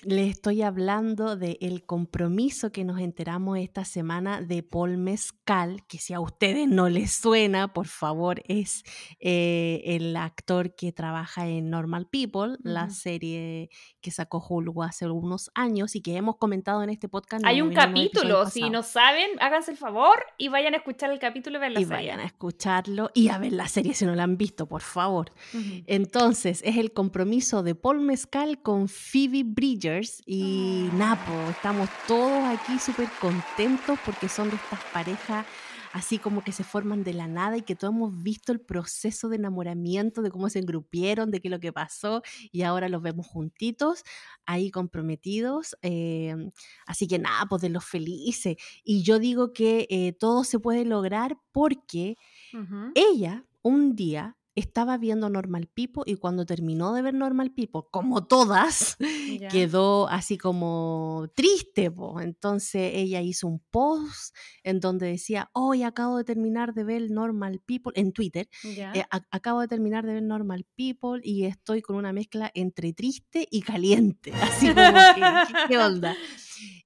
Le 0.04 0.28
estoy 0.28 0.64
hablando 0.64 1.36
del 1.36 1.86
compromiso 1.86 2.72
que 2.72 2.84
nos 2.84 3.00
enteramos 3.00 3.60
esta 3.60 3.86
semana 3.86 4.42
de 4.42 4.64
Paul 4.64 4.98
Mezcal, 4.98 5.86
que 5.88 6.00
si 6.00 6.14
a 6.14 6.20
ustedes 6.20 6.68
no 6.68 6.90
les 6.90 7.14
suena, 7.14 7.72
por 7.72 7.88
favor, 7.88 8.42
es 8.48 8.84
eh, 9.20 9.82
el 9.86 10.16
actor 10.16 10.74
que 10.74 10.92
trabaja 10.92 11.48
en 11.48 11.70
Normal 11.70 12.08
People, 12.08 12.58
la 12.64 12.90
serie 12.90 13.70
que 14.02 14.12
sacó 14.12 14.44
Hulu 14.48 14.84
hace 14.84 15.06
algunos 15.06 15.52
años 15.54 15.96
y 15.96 16.02
que 16.02 16.16
hemos 16.16 16.38
comentado 16.38 16.84
en 16.84 16.90
este 16.90 17.08
podcast. 17.08 17.46
Hay 17.46 17.62
un 17.62 17.74
capítulo, 17.74 18.48
si 18.48 18.70
no 18.70 18.84
saben, 18.84 19.30
háganse 19.40 19.72
el 19.72 19.78
favor 19.78 20.26
y 20.38 20.50
vayan 20.50 20.74
a 20.74 20.78
escuchar 20.78 21.12
el 21.12 21.20
capítulo 21.20 21.58
y 21.58 21.62
ver 21.62 21.72
la 21.72 21.80
y 21.80 21.84
serie. 21.84 21.98
vayan 21.98 22.20
a 22.20 22.26
escucharlo 22.26 23.12
y 23.14 23.30
a 23.30 23.38
ver 23.38 23.54
la 23.54 23.68
serie 23.68 23.94
si 23.94 24.06
no 24.06 24.16
la 24.16 24.24
han 24.24 24.38
visto, 24.38 24.66
por 24.66 24.82
favor. 24.82 25.32
Entonces, 25.88 26.62
es 26.66 26.78
el 26.78 26.92
compromiso 26.92 27.64
de 27.64 27.76
Paul 27.76 28.02
Mezcal 28.02 28.62
con 28.62 28.88
Phoebe 28.88 29.44
Bridger 29.46 30.04
y 30.26 30.90
Napo. 30.94 31.34
Estamos 31.50 31.90
todos 32.08 32.44
aquí 32.46 32.80
súper 32.80 33.08
contentos 33.20 34.00
porque 34.06 34.28
son 34.28 34.50
de 34.50 34.56
estas 34.56 34.80
parejas 34.92 35.46
así 35.94 36.18
como 36.18 36.44
que 36.44 36.52
se 36.52 36.64
forman 36.64 37.04
de 37.04 37.14
la 37.14 37.28
nada 37.28 37.58
y 37.58 37.62
que 37.62 37.76
todos 37.76 37.94
hemos 37.94 38.24
visto 38.24 38.52
el 38.52 38.62
proceso 38.62 39.30
de 39.30 39.38
enamoramiento, 39.38 40.22
de 40.22 40.32
cómo 40.32 40.50
se 40.50 40.60
engrupieron, 40.60 41.32
de 41.32 41.42
qué 41.42 41.48
es 41.48 41.52
lo 41.52 41.60
que 41.60 41.74
pasó 41.74 42.22
y 42.52 42.64
ahora 42.64 42.90
los 42.90 43.02
vemos 43.02 43.28
juntitos, 43.28 44.04
ahí 44.46 44.72
comprometidos. 44.72 45.76
Em, 45.82 46.52
así 46.86 47.08
que 47.08 47.20
nada, 47.20 47.46
pues 47.48 47.62
de 47.62 47.70
los 47.70 47.86
felices. 47.86 48.58
Y 48.84 49.04
yo 49.04 49.20
digo 49.20 49.54
que 49.54 49.88
eh, 49.90 50.14
todo 50.14 50.44
se 50.44 50.60
puede 50.60 50.86
lograr 50.86 51.38
porque 51.52 52.18
ella 52.96 53.46
un 53.62 53.96
día 53.96 54.38
estaba 54.56 54.98
viendo 54.98 55.30
Normal 55.30 55.68
People 55.68 56.04
y 56.06 56.16
cuando 56.16 56.46
terminó 56.46 56.94
de 56.94 57.02
ver 57.02 57.14
Normal 57.14 57.52
People, 57.52 57.82
como 57.92 58.26
todas, 58.26 58.98
quedó 59.52 60.08
así 60.10 60.38
como 60.38 61.30
triste. 61.36 61.92
Entonces 62.22 62.92
ella 62.96 63.22
hizo 63.22 63.48
un 63.48 63.60
post 63.72 64.36
en 64.64 64.80
donde 64.80 65.08
decía, 65.08 65.50
hoy 65.54 65.84
acabo 65.84 66.18
de 66.18 66.24
terminar 66.24 66.74
de 66.74 66.84
ver 66.84 67.10
Normal 67.12 67.62
People, 67.66 67.94
en 67.96 68.12
Twitter, 68.12 68.50
eh, 68.64 69.04
acabo 69.10 69.62
de 69.62 69.68
terminar 69.68 70.06
de 70.06 70.14
ver 70.16 70.24
Normal 70.24 70.66
People 70.76 71.22
y 71.24 71.46
estoy 71.46 71.82
con 71.82 71.96
una 71.96 72.14
mezcla 72.14 72.52
entre 72.54 72.94
triste 72.94 73.48
y 73.50 73.62
caliente. 73.62 74.32
Así 74.42 74.68
como 74.68 75.68
¿qué, 75.68 75.78
onda? 75.78 76.16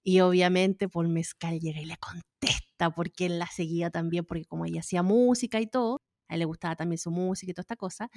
Y 0.04 0.20
obviamente 0.20 0.88
Paul 0.88 1.10
Mezcal 1.10 1.60
llega 1.60 1.82
y 1.82 1.86
le 1.86 1.98
contesta 1.98 2.92
porque 2.96 3.26
él 3.26 3.40
la 3.40 3.48
seguía 3.48 3.90
también, 3.90 4.26
porque 4.26 4.46
como 4.46 4.66
ella 4.66 4.82
hacía 4.82 5.02
música 5.02 5.60
y 5.60 5.68
todo, 5.68 6.02
a 6.28 6.34
él 6.34 6.40
le 6.40 6.46
gustaba 6.46 6.76
también 6.76 6.98
su 6.98 7.12
música 7.12 7.52
y 7.52 7.54
toda 7.54 7.64
esta 7.64 7.76
cosa, 7.76 8.10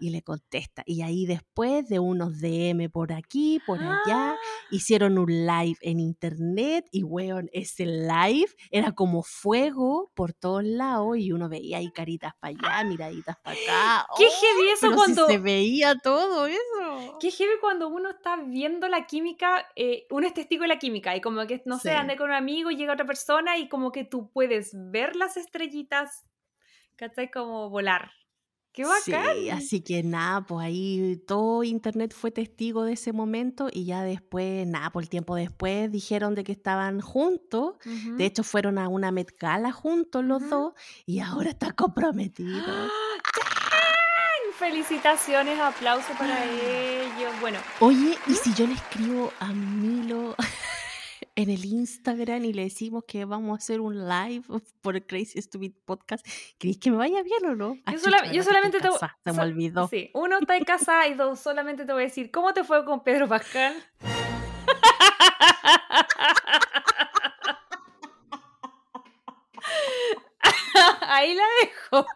y 0.00 0.10
le 0.10 0.22
contesta. 0.22 0.82
Y 0.86 1.02
ahí 1.02 1.26
después 1.26 1.88
de 1.88 1.98
unos 1.98 2.40
DM 2.40 2.90
por 2.90 3.12
aquí, 3.12 3.60
por 3.66 3.78
allá, 3.80 3.96
¡Ah! 4.08 4.36
hicieron 4.70 5.18
un 5.18 5.46
live 5.46 5.76
en 5.80 6.00
internet 6.00 6.86
y, 6.90 7.02
weón, 7.02 7.48
ese 7.52 7.86
live 7.86 8.48
era 8.70 8.92
como 8.92 9.22
fuego 9.22 10.10
por 10.14 10.32
todos 10.32 10.64
lados 10.64 11.18
y 11.18 11.32
uno 11.32 11.48
veía 11.48 11.78
ahí 11.78 11.90
caritas 11.90 12.32
para 12.38 12.54
allá, 12.56 12.88
miraditas 12.88 13.36
para 13.42 13.56
acá. 13.56 14.06
¡Qué 14.16 14.24
heavy 14.24 14.68
eso 14.72 14.92
cuando... 14.94 15.26
se 15.26 15.38
veía 15.38 15.96
todo 15.98 16.46
eso. 16.46 17.18
Qué 17.20 17.30
heavy 17.30 17.54
cuando 17.60 17.88
uno 17.88 18.10
está 18.10 18.36
viendo 18.36 18.88
la 18.88 19.06
química, 19.06 19.66
eh, 19.76 20.06
uno 20.10 20.26
es 20.26 20.34
testigo 20.34 20.62
de 20.62 20.68
la 20.68 20.78
química 20.78 21.16
y 21.16 21.20
como 21.20 21.46
que, 21.46 21.62
no 21.64 21.78
sé, 21.78 21.92
ande 21.92 22.16
con 22.16 22.30
un 22.30 22.36
amigo 22.36 22.70
y 22.70 22.76
llega 22.76 22.92
otra 22.92 23.06
persona 23.06 23.58
y 23.58 23.68
como 23.68 23.92
que 23.92 24.04
tú 24.04 24.30
puedes 24.30 24.70
ver 24.90 25.16
las 25.16 25.36
estrellitas 25.36 26.26
¿cachai? 26.96 27.30
Como 27.30 27.70
volar. 27.70 28.10
¡Qué 28.72 28.84
bacán! 28.84 29.36
Sí, 29.36 29.48
así 29.48 29.80
que 29.80 30.02
nada, 30.02 30.42
pues 30.42 30.66
ahí 30.66 31.22
todo 31.26 31.64
internet 31.64 32.12
fue 32.14 32.30
testigo 32.30 32.84
de 32.84 32.92
ese 32.92 33.14
momento 33.14 33.68
y 33.72 33.86
ya 33.86 34.02
después, 34.02 34.66
nada, 34.66 34.90
por 34.90 35.02
el 35.02 35.08
tiempo 35.08 35.34
después 35.34 35.90
dijeron 35.90 36.34
de 36.34 36.44
que 36.44 36.52
estaban 36.52 37.00
juntos. 37.00 37.76
De 38.18 38.26
hecho, 38.26 38.42
fueron 38.42 38.76
a 38.76 38.88
una 38.88 39.12
Met 39.12 39.34
Gala 39.40 39.72
juntos 39.72 40.22
los 40.22 40.46
dos 40.50 40.74
y 41.06 41.20
ahora 41.20 41.48
está 41.48 41.72
comprometido. 41.72 42.66
¡Ah! 42.66 42.88
Felicitaciones, 44.58 45.58
aplauso 45.58 46.12
para 46.18 46.44
ellos. 46.44 47.32
Bueno. 47.40 47.58
Oye, 47.80 48.16
¿y 48.26 48.34
si 48.34 48.52
yo 48.54 48.66
le 48.66 48.74
escribo 48.74 49.32
a 49.40 49.52
Milo? 49.52 50.34
En 51.36 51.50
el 51.50 51.64
Instagram 51.64 52.44
y 52.46 52.54
le 52.54 52.64
decimos 52.64 53.04
que 53.06 53.26
vamos 53.26 53.52
a 53.52 53.58
hacer 53.58 53.80
un 53.80 54.08
live 54.08 54.44
por 54.80 54.96
el 54.96 55.06
Crazy 55.06 55.40
Stupid 55.40 55.72
Podcast, 55.84 56.26
¿crees 56.58 56.78
que 56.78 56.90
me 56.90 56.96
vaya 56.96 57.22
bien 57.22 57.46
o 57.46 57.54
no? 57.54 57.76
yo, 58.32 58.42
solamente 58.42 58.80
te 58.80 58.88
voy 58.88 58.98
Se 59.24 59.32
me 59.32 59.42
olvidó. 59.42 59.86
Sí, 59.88 60.10
uno 60.14 60.38
está 60.40 60.56
en 60.56 60.64
casa 60.64 61.06
y 61.06 61.14
dos, 61.14 61.38
solamente 61.38 61.84
te 61.84 61.92
voy 61.92 62.02
a 62.02 62.06
decir, 62.06 62.30
¿cómo 62.30 62.52
te 62.52 62.64
fue 62.64 62.84
con 62.84 63.04
Pedro 63.04 63.28
Pascal? 63.28 63.74
Ahí 71.16 71.34
la 71.34 71.42
dejo. 71.62 72.06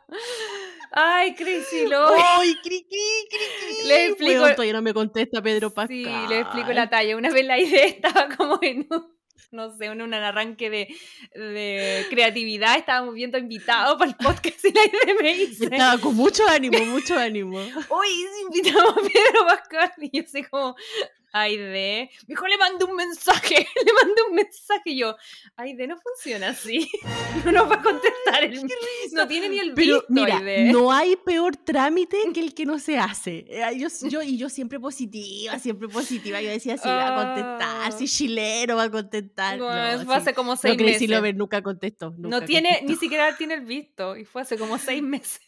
Ay, 0.92 1.34
Crazy 1.34 1.86
Lord. 1.86 2.14
Ay, 2.18 2.54
cri, 2.62 2.84
cri, 2.86 3.86
Le 3.88 4.06
explico. 4.08 4.40
todavía 4.50 4.72
no 4.74 4.82
me 4.82 4.92
contesta 4.92 5.40
Pedro 5.40 5.70
Pascal. 5.70 5.96
Sí, 5.96 6.04
le 6.28 6.40
explico 6.40 6.72
la 6.72 6.90
talla. 6.90 7.16
Una 7.16 7.30
vez 7.30 7.44
la 7.46 7.58
idea 7.58 7.84
estaba 7.86 8.28
como 8.36 8.58
en 8.60 8.86
un, 8.90 9.16
no 9.52 9.74
sé, 9.76 9.86
en 9.86 10.02
un 10.02 10.12
arranque 10.12 10.68
de, 10.68 10.94
de 11.34 12.06
creatividad. 12.10 12.76
Estábamos 12.76 13.14
viendo 13.14 13.38
invitados 13.38 13.96
para 13.96 14.10
el 14.10 14.16
podcast 14.16 14.64
y 14.64 14.72
la 14.72 14.84
idea 14.84 15.14
me 15.22 15.34
dice. 15.34 15.64
Estaba 15.64 15.98
con 15.98 16.14
mucho 16.14 16.46
ánimo, 16.46 16.78
mucho 16.86 17.16
ánimo. 17.16 17.58
Hoy 17.88 18.08
invitamos 18.42 18.90
a 18.98 19.00
Pedro 19.00 19.46
Pascal. 19.46 19.92
Y 20.00 20.20
yo 20.20 20.26
sé 20.28 20.46
como, 20.48 20.76
Aide, 21.32 21.70
me 21.70 22.10
dijo, 22.26 22.46
le 22.46 22.58
mandé 22.58 22.84
un 22.84 22.96
mensaje, 22.96 23.54
le 23.84 23.92
mandé 23.92 24.22
un 24.28 24.34
mensaje 24.34 24.82
y 24.86 24.98
yo, 24.98 25.16
Aide, 25.56 25.86
no 25.86 25.96
funciona 25.98 26.50
así, 26.50 26.90
no 27.44 27.52
nos 27.52 27.70
va 27.70 27.76
a 27.76 27.82
contestar, 27.82 28.44
el, 28.44 28.60
no 29.12 29.28
tiene 29.28 29.48
ni 29.48 29.58
el 29.58 29.74
Pero 29.74 30.04
mira, 30.08 30.40
no 30.72 30.92
hay 30.92 31.16
peor 31.16 31.56
trámite 31.56 32.18
que 32.34 32.40
el 32.40 32.54
que 32.54 32.66
no 32.66 32.78
se 32.78 32.98
hace. 32.98 33.46
Eh, 33.48 33.78
yo, 33.78 33.88
yo, 34.08 34.22
y 34.22 34.36
yo 34.36 34.48
siempre 34.48 34.80
positiva, 34.80 35.58
siempre 35.58 35.88
positiva, 35.88 36.40
yo 36.40 36.50
decía, 36.50 36.76
sí, 36.76 36.88
va 36.88 37.08
a 37.08 37.24
contestar, 37.24 37.92
si 37.92 38.04
ah. 38.04 38.08
chileno 38.08 38.76
va 38.76 38.84
a 38.84 38.90
contestar. 38.90 39.58
No, 39.58 39.98
no 39.98 40.04
fue 40.04 40.16
hace 40.16 40.34
como 40.34 40.56
seis 40.56 40.76
no 40.76 40.84
meses. 40.84 41.08
No 41.08 41.32
nunca 41.32 41.62
contestó. 41.62 42.14
no 42.18 42.42
tiene, 42.42 42.82
ni 42.84 42.96
siquiera 42.96 43.36
tiene 43.36 43.54
el 43.54 43.64
visto, 43.64 44.16
y 44.16 44.24
fue 44.24 44.42
hace 44.42 44.56
como 44.56 44.78
seis 44.78 45.02
meses. 45.02 45.40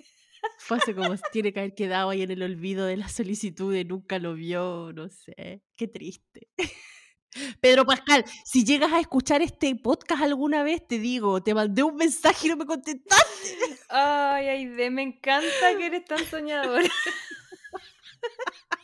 Fue 0.58 0.78
como 0.94 1.14
tiene 1.32 1.52
que 1.52 1.60
haber 1.60 1.74
quedado 1.74 2.10
ahí 2.10 2.22
en 2.22 2.30
el 2.30 2.42
olvido 2.42 2.86
de 2.86 2.96
la 2.96 3.08
solicitud 3.08 3.74
nunca 3.84 4.18
lo 4.18 4.34
vio, 4.34 4.92
no 4.92 5.08
sé. 5.08 5.62
Qué 5.76 5.88
triste. 5.88 6.48
Pedro 7.60 7.86
Pascal, 7.86 8.24
si 8.44 8.64
llegas 8.64 8.92
a 8.92 9.00
escuchar 9.00 9.42
este 9.42 9.74
podcast 9.74 10.22
alguna 10.22 10.62
vez, 10.62 10.86
te 10.86 10.98
digo, 10.98 11.42
te 11.42 11.54
mandé 11.54 11.82
un 11.82 11.96
mensaje 11.96 12.46
y 12.46 12.50
no 12.50 12.56
me 12.56 12.66
contestaste. 12.66 13.56
Ay, 13.88 14.48
ay, 14.48 14.66
de, 14.66 14.90
me 14.90 15.02
encanta 15.02 15.76
que 15.78 15.86
eres 15.86 16.04
tan 16.04 16.24
soñador. 16.26 16.82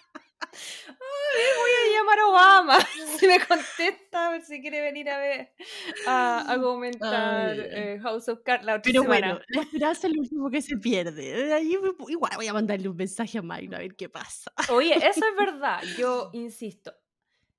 voy 1.59 1.71
a 1.71 1.99
llamar 1.99 2.19
a 2.19 2.27
Obama. 2.27 2.79
Si 3.19 3.27
me 3.27 3.41
contesta, 3.41 4.29
a 4.29 4.31
ver 4.31 4.43
si 4.43 4.61
quiere 4.61 4.81
venir 4.81 5.11
a 5.11 5.19
ver 5.19 5.53
a, 6.07 6.53
a 6.53 6.59
comentar 6.63 7.59
eh, 7.59 7.99
House 8.01 8.29
of 8.29 8.43
Cards 8.45 8.65
la 8.65 8.77
otra 8.77 8.83
Pero 8.85 9.03
bueno, 9.03 9.41
la 9.49 9.63
esperanza 9.63 10.07
es 10.07 10.15
lo 10.15 10.21
último 10.21 10.51
que 10.51 10.63
se 10.63 10.77
pierde. 10.77 11.53
Ahí 11.53 11.77
igual 12.09 12.33
voy 12.37 12.47
a 12.47 12.53
mandarle 12.53 12.89
un 12.89 12.97
mensaje 12.97 13.39
a 13.39 13.43
Mayra 13.43 13.79
a 13.79 13.81
ver 13.81 13.97
qué 13.97 14.09
pasa. 14.09 14.53
Oye, 14.71 14.95
eso 14.95 15.25
es 15.27 15.37
verdad. 15.37 15.81
Yo 15.99 16.31
insisto. 16.33 16.95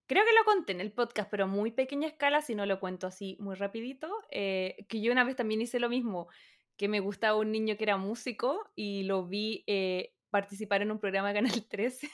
Creo 0.07 0.23
que 0.25 0.33
lo 0.33 0.43
conté 0.45 0.71
en 0.71 0.81
el 0.81 0.91
podcast, 0.91 1.29
pero 1.29 1.47
muy 1.47 1.71
pequeña 1.71 2.07
escala, 2.07 2.41
si 2.41 2.55
no 2.55 2.65
lo 2.65 2.79
cuento 2.79 3.05
así 3.05 3.37
muy 3.39 3.55
rapidito. 3.55 4.09
Eh, 4.31 4.85
que 4.87 5.01
yo 5.01 5.11
una 5.11 5.23
vez 5.23 5.35
también 5.35 5.61
hice 5.61 5.79
lo 5.79 5.89
mismo, 5.89 6.29
que 6.77 6.87
me 6.87 6.99
gustaba 6.99 7.37
un 7.37 7.51
niño 7.51 7.75
que 7.77 7.83
era 7.83 7.97
músico 7.97 8.71
y 8.75 9.03
lo 9.03 9.27
vi 9.27 9.63
eh, 9.67 10.15
participar 10.29 10.81
en 10.81 10.91
un 10.91 10.99
programa 10.99 11.27
de 11.27 11.33
Canal 11.35 11.63
13 11.67 12.09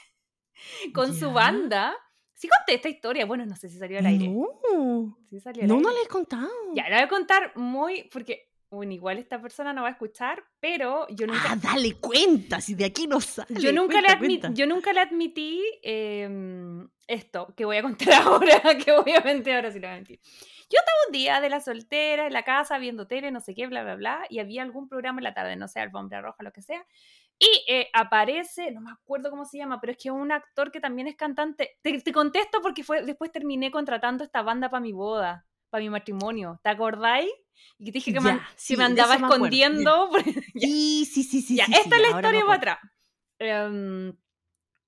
con 0.94 1.14
su 1.14 1.32
banda 1.32 1.94
Sí 2.38 2.48
conté 2.48 2.74
esta 2.74 2.90
historia, 2.90 3.24
bueno, 3.24 3.46
no 3.46 3.56
sé 3.56 3.70
si 3.70 3.78
salió 3.78 3.98
al 3.98 4.04
aire. 4.04 4.28
No, 4.28 5.16
Sí 5.30 5.40
salió 5.40 5.62
al 5.62 5.68
no, 5.68 5.76
aire. 5.76 5.86
no 5.88 5.94
le 5.94 6.02
he 6.02 6.06
contado. 6.06 6.50
Ya, 6.74 6.86
la 6.90 6.96
voy 6.96 7.04
a 7.04 7.08
contar 7.08 7.52
muy, 7.56 8.10
porque, 8.12 8.50
bueno, 8.68 8.92
igual 8.92 9.16
esta 9.16 9.40
persona 9.40 9.72
no 9.72 9.80
va 9.80 9.88
a 9.88 9.92
escuchar, 9.92 10.44
pero 10.60 11.06
yo 11.08 11.26
nunca... 11.26 11.40
Ah, 11.52 11.56
dale 11.56 11.94
cuenta, 11.94 12.60
si 12.60 12.74
de 12.74 12.84
aquí 12.84 13.06
no 13.06 13.22
sale. 13.22 13.58
Yo 13.58 13.72
nunca, 13.72 14.02
le 14.02 14.08
cuenta, 14.08 14.18
admi- 14.18 14.40
cuenta. 14.40 14.50
yo 14.52 14.66
nunca 14.66 14.92
le 14.92 15.00
admití 15.00 15.62
em, 15.82 16.86
esto 17.06 17.54
que 17.56 17.64
voy 17.64 17.78
a 17.78 17.82
contar 17.82 18.12
ahora, 18.22 18.60
que 18.84 18.92
obviamente 18.92 19.54
ahora 19.54 19.70
sí 19.72 19.78
lo 19.80 19.86
voy 19.88 19.92
a 19.94 19.96
mentir. 19.96 20.20
Yo 20.68 20.78
estaba 20.78 20.98
un 21.06 21.12
día 21.12 21.40
de 21.40 21.48
la 21.48 21.60
soltera 21.60 22.26
en 22.26 22.34
la 22.34 22.42
casa 22.42 22.76
viendo 22.76 23.06
tele, 23.06 23.30
no 23.30 23.40
sé 23.40 23.54
qué, 23.54 23.66
bla, 23.66 23.82
bla, 23.82 23.94
bla, 23.94 24.26
y 24.28 24.40
había 24.40 24.60
algún 24.62 24.88
programa 24.88 25.20
en 25.20 25.24
la 25.24 25.32
tarde, 25.32 25.56
no 25.56 25.68
sé, 25.68 25.80
Alfombra 25.80 26.20
Roja, 26.20 26.42
lo 26.42 26.52
que 26.52 26.60
sea, 26.60 26.84
y 27.38 27.64
eh, 27.68 27.88
aparece, 27.92 28.70
no 28.72 28.80
me 28.80 28.90
acuerdo 28.92 29.30
cómo 29.30 29.44
se 29.44 29.58
llama, 29.58 29.80
pero 29.80 29.92
es 29.92 29.98
que 29.98 30.10
un 30.10 30.32
actor 30.32 30.72
que 30.72 30.80
también 30.80 31.08
es 31.08 31.16
cantante. 31.16 31.78
Te, 31.82 32.00
te 32.00 32.12
contesto 32.12 32.60
porque 32.62 32.82
fue, 32.84 33.02
después 33.04 33.32
terminé 33.32 33.70
contratando 33.70 34.24
esta 34.24 34.42
banda 34.42 34.70
para 34.70 34.80
mi 34.80 34.92
boda, 34.92 35.46
para 35.70 35.82
mi 35.82 35.90
matrimonio. 35.90 36.60
¿Te 36.62 36.70
acordáis? 36.70 37.30
Y 37.78 37.86
te 37.86 37.92
dije 37.92 38.12
que, 38.12 38.20
Ya, 38.20 38.40
sí, 38.56 38.76
me 38.76 38.84
andaba 38.84 39.14
eso 39.14 39.18
me 39.18 39.28
ya. 39.72 39.90
escondiendo. 39.90 40.10
Sí, 40.58 41.06
sí, 41.06 41.24
sí, 41.24 41.42
sí. 41.42 41.58
ya, 41.58 41.64
sí, 41.64 41.74
esta 41.74 41.78
sí, 41.92 41.92
es 41.96 42.02
la 42.02 42.10
historia 42.16 42.40
para 42.46 42.56
atrás. 42.56 42.78
Em, 43.38 44.16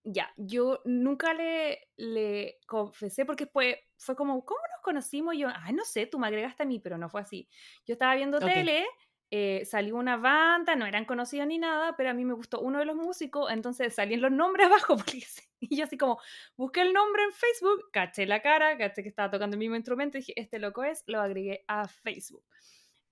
ya, 0.05 0.33
yo 0.37 0.81
nunca 0.85 1.35
le, 1.35 1.89
le 1.97 2.59
confesé 2.67 3.25
porque 3.27 3.47
fue, 3.47 3.85
fue 3.99 4.17
como, 4.17 4.45
¿cómo 4.45 4.61
nos 4.75 4.83
conocimos? 4.83 5.35
Y 5.35 5.41
yo, 5.41 5.49
ay, 5.55 5.75
no 5.75 5.85
sé, 5.85 6.07
tú 6.07 6.19
me 6.19 6.29
agregaste 6.29 6.63
a 6.65 6.67
mí, 6.67 6.81
pero 6.81 6.99
no 6.99 7.09
fue 7.11 7.21
así. 7.23 7.49
Yo 7.87 7.95
estaba 7.95 8.15
viendo 8.17 8.43
Ok. 8.43 8.57
tele, 8.57 8.87
eh, 9.31 9.65
salió 9.67 9.97
una 9.97 10.17
banda, 10.17 10.75
no 10.75 10.87
eran 10.87 11.05
conocidos 11.05 11.47
ni 11.47 11.59
nada, 11.59 11.97
pero 11.97 12.11
a 12.11 12.15
mí 12.15 12.25
me 12.25 12.33
gustó 12.33 12.61
uno 12.61 12.79
de 12.79 12.87
los 12.87 12.97
músicos, 12.97 13.51
entonces 13.51 13.95
salían 13.95 14.23
los 14.23 14.33
nombres 14.33 14.67
abajo, 14.67 14.97
porque, 14.97 15.23
y 15.61 15.77
yo 15.77 15.85
así 15.85 15.99
como, 15.99 16.19
busqué 16.57 16.81
el 16.83 16.93
nombre 16.93 17.23
en 17.25 17.33
Facebook, 17.33 17.91
caché 17.93 18.27
la 18.27 18.41
cara, 18.41 18.79
caché 18.79 19.03
que 19.03 19.09
estaba 19.09 19.31
tocando 19.31 19.55
el 19.55 19.59
mismo 19.59 19.77
instrumento, 19.77 20.17
y 20.17 20.21
dije, 20.21 20.33
este 20.37 20.59
loco 20.59 20.83
es, 20.85 21.05
lo 21.07 21.21
agregué 21.21 21.65
a 21.69 21.89
Facebook. 21.89 22.45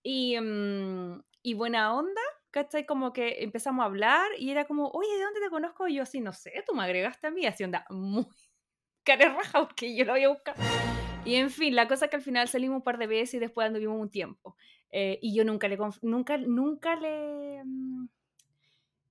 Y, 0.02 0.38
mm, 0.40 1.23
y 1.42 1.54
buena 1.54 1.94
onda, 1.94 2.20
¿cachai? 2.50 2.87
Como 2.87 3.12
que 3.12 3.42
empezamos 3.44 3.82
a 3.82 3.87
hablar 3.87 4.26
y 4.38 4.50
era 4.50 4.64
como, 4.64 4.88
oye, 4.88 5.12
¿de 5.16 5.25
dónde 5.25 5.40
te 5.40 5.50
conozco? 5.50 5.87
Y 5.87 5.96
yo 5.96 6.02
así, 6.02 6.20
no 6.20 6.32
sé, 6.32 6.64
tú 6.66 6.75
me 6.75 6.85
agregaste 6.85 7.26
a 7.26 7.30
mí, 7.30 7.44
así 7.46 7.62
onda, 7.64 7.85
muy 7.90 8.26
cara 9.04 9.35
raja 9.35 9.66
porque 9.66 9.94
yo 9.94 10.04
lo 10.04 10.12
había 10.12 10.28
buscado. 10.28 10.61
Y 11.26 11.35
en 11.35 11.50
fin, 11.50 11.75
la 11.75 11.88
cosa 11.88 12.04
es 12.04 12.11
que 12.11 12.16
al 12.16 12.23
final 12.23 12.49
salimos 12.49 12.76
un 12.76 12.82
par 12.82 12.99
de 12.99 13.08
veces 13.08 13.35
y 13.35 13.38
después 13.40 13.66
anduvimos 13.66 14.00
un 14.00 14.11
tiempo. 14.11 14.56
Eh, 14.90 15.18
y 15.22 15.34
yo 15.34 15.44
nunca 15.44 15.68
le, 15.68 15.78
nunca, 16.02 16.38
nunca 16.38 16.96
le, 16.96 17.62
mm, 17.64 18.06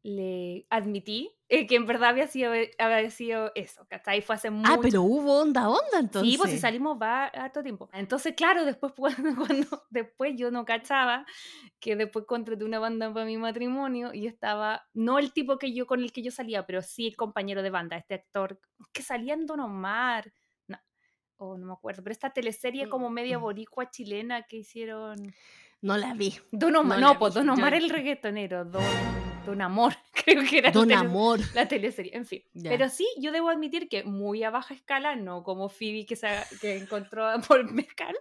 le 0.04 0.68
admití 0.70 1.32
eh, 1.50 1.66
que 1.66 1.76
en 1.76 1.86
verdad 1.88 2.10
había 2.10 2.28
sido, 2.28 2.52
había 2.78 3.10
sido 3.10 3.52
eso, 3.56 3.88
¿cachai? 3.88 4.22
Fue 4.22 4.36
hace 4.36 4.52
mucho 4.52 4.72
Ah, 4.74 4.78
pero 4.82 5.02
hubo 5.02 5.42
onda, 5.42 5.68
onda 5.68 6.00
entonces. 6.00 6.32
Sí, 6.32 6.38
pues 6.38 6.52
si 6.52 6.60
salimos 6.60 6.98
va 7.02 7.26
harto 7.26 7.64
tiempo. 7.64 7.90
Entonces, 7.92 8.34
claro, 8.36 8.66
después 8.66 8.94
cuando, 8.98 9.36
cuando- 9.36 9.84
después 9.90 10.34
yo 10.38 10.52
no 10.52 10.64
cachaba 10.66 11.26
que 11.80 11.96
después 11.96 12.26
contraté 12.28 12.64
una 12.66 12.80
banda 12.80 13.12
para 13.14 13.26
mi 13.26 13.38
matrimonio 13.38 14.14
y 14.14 14.28
estaba, 14.28 14.88
no 14.94 15.18
el 15.20 15.34
tipo 15.34 15.58
que 15.58 15.74
yo 15.74 15.88
con 15.88 16.02
el 16.02 16.12
que 16.12 16.22
yo 16.24 16.32
salía, 16.32 16.66
pero 16.68 16.82
sí 16.84 17.08
el 17.08 17.16
compañero 17.16 17.64
de 17.64 17.72
banda, 17.72 17.98
este 17.98 18.16
actor 18.16 18.60
que 18.94 19.02
salía 19.04 19.34
en 19.34 19.46
Don 19.48 19.60
Omar, 19.60 20.32
no, 20.68 20.78
o 21.38 21.58
no 21.58 21.68
me 21.68 21.74
acuerdo, 21.74 22.04
pero 22.04 22.14
esta 22.14 22.32
teleserie 22.32 22.90
como 22.90 23.10
media 23.10 23.40
Mm. 23.40 23.42
boricua 23.42 23.90
chilena 23.92 24.44
que 24.44 24.58
hicieron 24.58 25.34
No 25.86 25.98
la 25.98 26.14
vi. 26.16 26.34
Don 26.52 26.76
Omar, 26.76 27.00
No 27.00 27.08
no, 27.08 27.14
la 27.14 27.20
pues 27.20 27.34
Don 27.36 27.48
Omar 27.50 27.76
el 27.76 27.90
reggaetonero, 27.92 28.66
Don, 28.66 28.84
Don 29.46 29.62
Amor, 29.62 29.94
creo 30.26 30.44
que 30.50 30.58
era 30.58 30.72
Don 30.72 30.88
tele- 30.88 30.96
Amor. 31.00 31.40
la 31.54 31.68
teleserie, 31.68 32.18
en 32.18 32.26
fin. 32.26 32.42
Ya. 32.54 32.72
Pero 32.72 32.90
sí, 32.90 33.06
yo 33.20 33.32
debo 33.32 33.50
admitir 33.50 33.88
que 33.88 34.04
muy 34.04 34.42
a 34.44 34.50
baja 34.50 34.74
escala, 34.74 35.16
no 35.16 35.44
como 35.44 35.70
Phoebe 35.70 36.08
que, 36.08 36.16
se, 36.16 36.28
que 36.60 36.78
encontró 36.78 37.28
a 37.28 37.40
Paul 37.40 37.72
Mescal, 37.72 38.16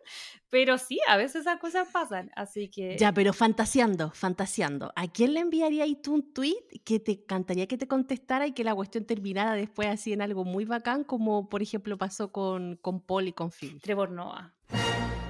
pero 0.50 0.76
sí, 0.76 1.00
a 1.08 1.16
veces 1.16 1.40
esas 1.40 1.58
cosas 1.58 1.88
pasan, 1.90 2.30
así 2.36 2.68
que... 2.68 2.98
Ya, 2.98 3.12
pero 3.12 3.32
fantaseando, 3.32 4.10
fantaseando. 4.10 4.92
¿A 4.94 5.08
quién 5.08 5.32
le 5.32 5.40
enviarías 5.40 5.88
tú 6.02 6.12
un 6.14 6.34
tweet 6.34 6.66
que 6.84 7.00
te 7.00 7.12
encantaría 7.12 7.66
que 7.66 7.78
te 7.78 7.88
contestara 7.88 8.46
y 8.46 8.52
que 8.52 8.62
la 8.62 8.74
cuestión 8.74 9.06
terminara 9.06 9.54
después 9.54 9.88
así 9.88 10.12
en 10.12 10.20
algo 10.20 10.44
muy 10.44 10.66
bacán, 10.66 11.02
como 11.02 11.48
por 11.48 11.62
ejemplo 11.62 11.96
pasó 11.96 12.30
con, 12.30 12.76
con 12.82 13.00
Paul 13.00 13.28
y 13.28 13.32
con 13.32 13.50
Phoebe? 13.50 13.80
Trevor 13.80 14.10
Noah. 14.10 14.52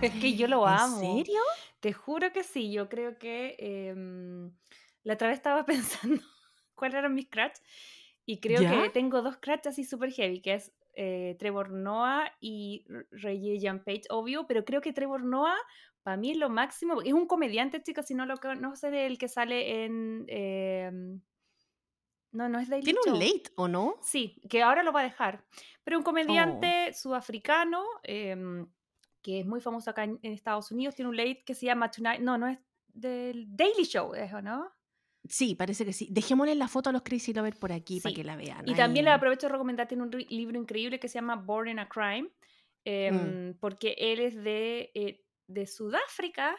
Es 0.05 0.13
que 0.21 0.37
yo 0.37 0.47
lo 0.49 0.67
¿En 0.67 0.79
amo. 0.79 1.01
serio? 1.17 1.41
Te 1.81 1.93
juro 1.93 2.33
que 2.33 2.43
sí, 2.45 2.73
yo 2.73 2.89
creo 2.89 3.19
que 3.19 3.57
em, 3.59 4.53
la 5.03 5.15
otra 5.15 5.29
vez 5.29 5.39
estaba 5.39 5.65
pensando 5.67 6.23
cuáles 6.75 6.97
eran 6.99 7.15
mis 7.15 7.29
crutch 7.29 7.59
y 8.27 8.41
creo 8.41 8.61
¿Ya? 8.63 8.71
que 8.71 8.91
tengo 8.91 9.23
dos 9.23 9.37
crutch 9.39 9.67
así 9.67 9.85
super 9.85 10.11
heavy, 10.13 10.41
que 10.41 10.55
es 10.55 10.73
eh, 10.97 11.37
Trevor 11.39 11.71
Noah 11.73 12.31
y 12.41 12.85
Reggie 13.11 13.59
Jean 13.59 13.83
Page, 13.85 14.03
obvio, 14.11 14.47
pero 14.47 14.65
creo 14.65 14.81
que 14.81 14.93
Trevor 14.93 15.25
Noah 15.25 15.57
para 16.03 16.17
mí 16.19 16.33
es 16.33 16.37
lo 16.37 16.51
máximo, 16.51 17.01
es 17.03 17.13
un 17.15 17.27
comediante, 17.27 17.83
chicos, 17.83 18.07
si 18.07 18.15
no 18.15 18.27
lo 18.27 18.37
conocen, 18.37 18.95
el 18.95 19.17
que 19.19 19.29
sale 19.29 19.85
en... 19.85 20.25
em, 20.29 21.21
no, 22.33 22.49
no 22.49 22.59
es 22.59 22.69
Daily 22.69 22.85
¿Tiene 22.85 22.99
un 23.07 23.13
Show. 23.13 23.19
late 23.19 23.45
o 23.57 23.69
no? 23.69 23.97
Sí, 24.03 24.41
que 24.51 24.63
ahora 24.63 24.83
lo 24.83 24.93
va 24.93 25.01
a 25.01 25.05
dejar. 25.05 25.45
Pero 25.85 25.99
un 25.99 26.03
Oh. 26.03 26.05
comediante 26.05 26.93
sudafricano 26.93 27.85
em, 28.03 28.67
que 29.25 29.41
es 29.41 29.47
muy 29.47 29.61
famoso 29.61 29.91
acá 29.91 30.05
en, 30.05 30.21
en 30.23 30.33
Estados 30.33 30.71
Unidos, 30.71 30.95
tiene 30.95 31.09
un 31.09 31.17
late 31.17 31.43
que 31.45 31.55
se 31.55 31.67
llama 31.67 31.91
Tonight. 31.91 32.21
No, 32.21 32.37
no 32.37 32.47
es 32.47 32.59
del 32.93 33.47
Daily 33.57 33.85
Show, 33.85 34.15
¿es 34.15 34.33
o 34.33 34.43
no? 34.43 34.71
Sí, 35.27 35.55
parece 35.55 35.87
que 35.87 35.95
sí. 35.95 36.09
Dejémosle 36.11 36.55
la 36.55 36.69
foto 36.69 36.91
a 36.91 36.93
los 36.93 37.03
Crazy 37.03 37.33
Lovers 37.33 37.57
por 37.57 37.73
aquí 37.73 38.01
para 38.01 38.15
que 38.15 38.23
la 38.23 38.37
vean. 38.37 38.69
Y 38.69 38.75
también 38.75 39.07
le 39.07 39.11
ahí. 39.11 39.17
aprovecho 39.17 39.47
de 39.47 39.53
recomendar, 39.53 39.89
tiene 39.89 40.03
un 40.03 40.11
libro 40.11 40.59
increíble 40.61 41.01
que 41.01 41.09
se 41.09 41.15
llama 41.15 41.37
Born 41.37 41.69
in 41.71 41.79
a 41.79 41.89
Crime, 41.89 42.29
em, 42.85 43.55
porque 43.59 43.97
él 43.99 44.21
es 44.21 44.35
de, 44.35 44.93
eh, 44.95 45.25
de 45.47 45.67
Sudáfrica 45.67 46.55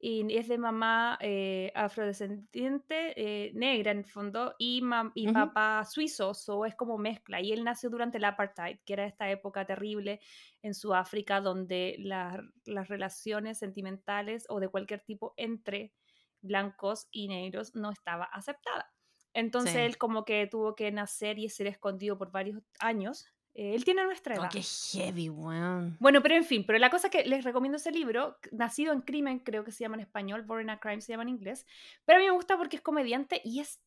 y 0.00 0.36
es 0.36 0.48
de 0.48 0.58
mamá 0.58 1.18
eh, 1.20 1.72
afrodescendiente, 1.74 3.12
eh, 3.48 3.52
negra 3.54 3.90
en 3.92 3.98
el 3.98 4.04
fondo, 4.06 4.54
y, 4.58 4.82
y 5.14 5.28
Ujú. 5.28 5.28
papá 5.28 5.84
suizo, 5.84 6.32
o 6.48 6.66
es 6.66 6.74
como 6.76 6.98
mezcla. 6.98 7.40
Y 7.40 7.52
él 7.52 7.64
nació 7.64 7.90
durante 7.90 8.18
el 8.18 8.24
apartheid, 8.24 8.78
que 8.84 8.92
era 8.94 9.06
esta 9.06 9.30
época 9.30 9.66
terrible 9.66 10.20
en 10.62 10.74
Sudáfrica 10.74 11.40
donde 11.40 11.96
la- 11.98 12.42
las 12.64 12.88
relaciones 12.88 13.58
sentimentales 13.58 14.46
o 14.48 14.60
de 14.60 14.68
cualquier 14.68 15.00
tipo 15.02 15.34
entre 15.36 15.94
blancos 16.40 17.08
y 17.10 17.28
negros 17.28 17.74
no 17.74 17.90
estaba 17.90 18.24
aceptada. 18.24 18.92
Entonces 19.34 19.74
Sí. 19.74 19.86
él 19.86 19.98
como 19.98 20.24
que 20.24 20.46
tuvo 20.46 20.74
que 20.74 20.90
nacer 20.92 21.38
y 21.38 21.48
ser 21.48 21.66
escondido 21.66 22.18
por 22.18 22.30
varios 22.32 22.62
años. 22.80 23.26
Eh, 23.60 23.74
él 23.74 23.84
tiene 23.84 24.04
nuestra 24.04 24.36
Oh, 24.36 24.42
edad. 24.42 24.50
qué 24.52 24.62
heavy, 24.62 25.28
weón. 25.28 25.96
Bueno, 25.98 26.22
pero 26.22 26.36
en 26.36 26.44
fin, 26.44 26.62
pero 26.64 26.78
la 26.78 26.90
cosa 26.90 27.08
es 27.08 27.10
que 27.10 27.24
les 27.28 27.42
recomiendo 27.42 27.76
ese 27.76 27.90
libro, 27.90 28.36
Nacido 28.52 28.92
en 28.92 29.00
Crimen, 29.00 29.40
creo 29.40 29.64
que 29.64 29.72
se 29.72 29.82
llama 29.82 29.96
en 29.96 30.02
español, 30.02 30.42
Born 30.42 30.70
a 30.70 30.78
Crime 30.78 31.00
se 31.00 31.10
llama 31.12 31.24
en 31.24 31.30
inglés, 31.30 31.66
pero 32.04 32.18
a 32.18 32.20
mí 32.20 32.26
me 32.26 32.32
gusta 32.34 32.56
porque 32.56 32.76
es 32.76 32.82
comediante 32.82 33.40
y 33.44 33.58
es, 33.58 33.80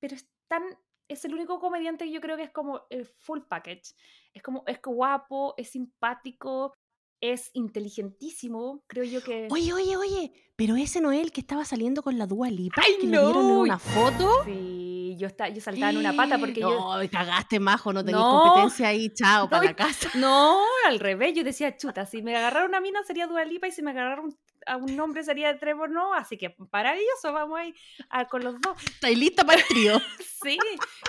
pero 0.00 0.16
es 0.16 0.28
tan, 0.48 0.64
es 1.06 1.24
el 1.24 1.32
único 1.34 1.60
comediante 1.60 2.06
que 2.06 2.10
yo 2.10 2.20
creo 2.20 2.36
que 2.36 2.42
es 2.42 2.50
como 2.50 2.82
el 2.90 3.06
full 3.06 3.42
package, 3.48 3.94
es 4.32 4.42
como, 4.42 4.64
es 4.66 4.80
guapo, 4.84 5.54
es 5.58 5.70
simpático, 5.70 6.74
es 7.20 7.50
inteligentísimo, 7.54 8.82
creo 8.88 9.04
yo 9.04 9.22
que... 9.22 9.46
Oye, 9.50 9.72
oye, 9.72 9.96
oye, 9.96 10.32
pero 10.56 10.74
ese 10.76 11.00
no 11.00 11.12
es 11.12 11.20
el 11.22 11.30
que 11.30 11.40
estaba 11.40 11.64
saliendo 11.64 12.02
con 12.02 12.18
la 12.18 12.26
Dua 12.26 12.50
Lipa, 12.50 12.82
¡Ay, 12.84 12.96
que 13.00 13.06
lo 13.06 13.26
vieron 13.26 13.44
en 13.44 13.48
no! 13.54 13.60
una 13.60 13.78
foto. 13.78 14.44
Sí, 14.44 14.93
yo, 15.16 15.26
está, 15.26 15.48
yo 15.48 15.60
saltaba 15.60 15.90
en 15.90 15.98
una 15.98 16.12
pata 16.14 16.38
porque 16.38 16.60
yo... 16.60 16.70
No, 16.70 17.08
cagaste, 17.10 17.60
majo, 17.60 17.92
no 17.92 18.04
tenías 18.04 18.20
No. 18.22 18.42
competencia 18.42 18.88
ahí, 18.88 19.10
chao, 19.14 19.48
para 19.48 19.62
No, 19.62 19.68
la 19.68 19.76
casa. 19.76 20.10
No, 20.14 20.60
al 20.86 20.98
revés, 21.00 21.34
yo 21.34 21.44
decía, 21.44 21.76
chuta, 21.76 22.06
si 22.06 22.22
me 22.22 22.36
agarraron 22.36 22.68
una 22.70 22.80
mina 22.80 23.02
sería 23.04 23.26
Dua 23.26 23.44
Lipa 23.44 23.66
y 23.68 23.72
si 23.72 23.82
me 23.82 23.90
agarraron 23.92 24.36
a 24.66 24.76
un 24.78 24.98
hombre 24.98 25.22
sería 25.24 25.58
Trevor 25.58 25.90
Noah, 25.90 26.18
así 26.20 26.38
que 26.38 26.54
maravilloso, 26.72 27.32
vamos 27.32 27.58
ahí 27.58 27.74
a- 28.08 28.24
con 28.26 28.42
los 28.44 28.58
dos. 28.60 28.76
¿Estáis 28.82 29.18
lista 29.18 29.44
para 29.44 29.60
el 29.60 29.66
trío? 29.66 30.00
Sí, 30.44 30.58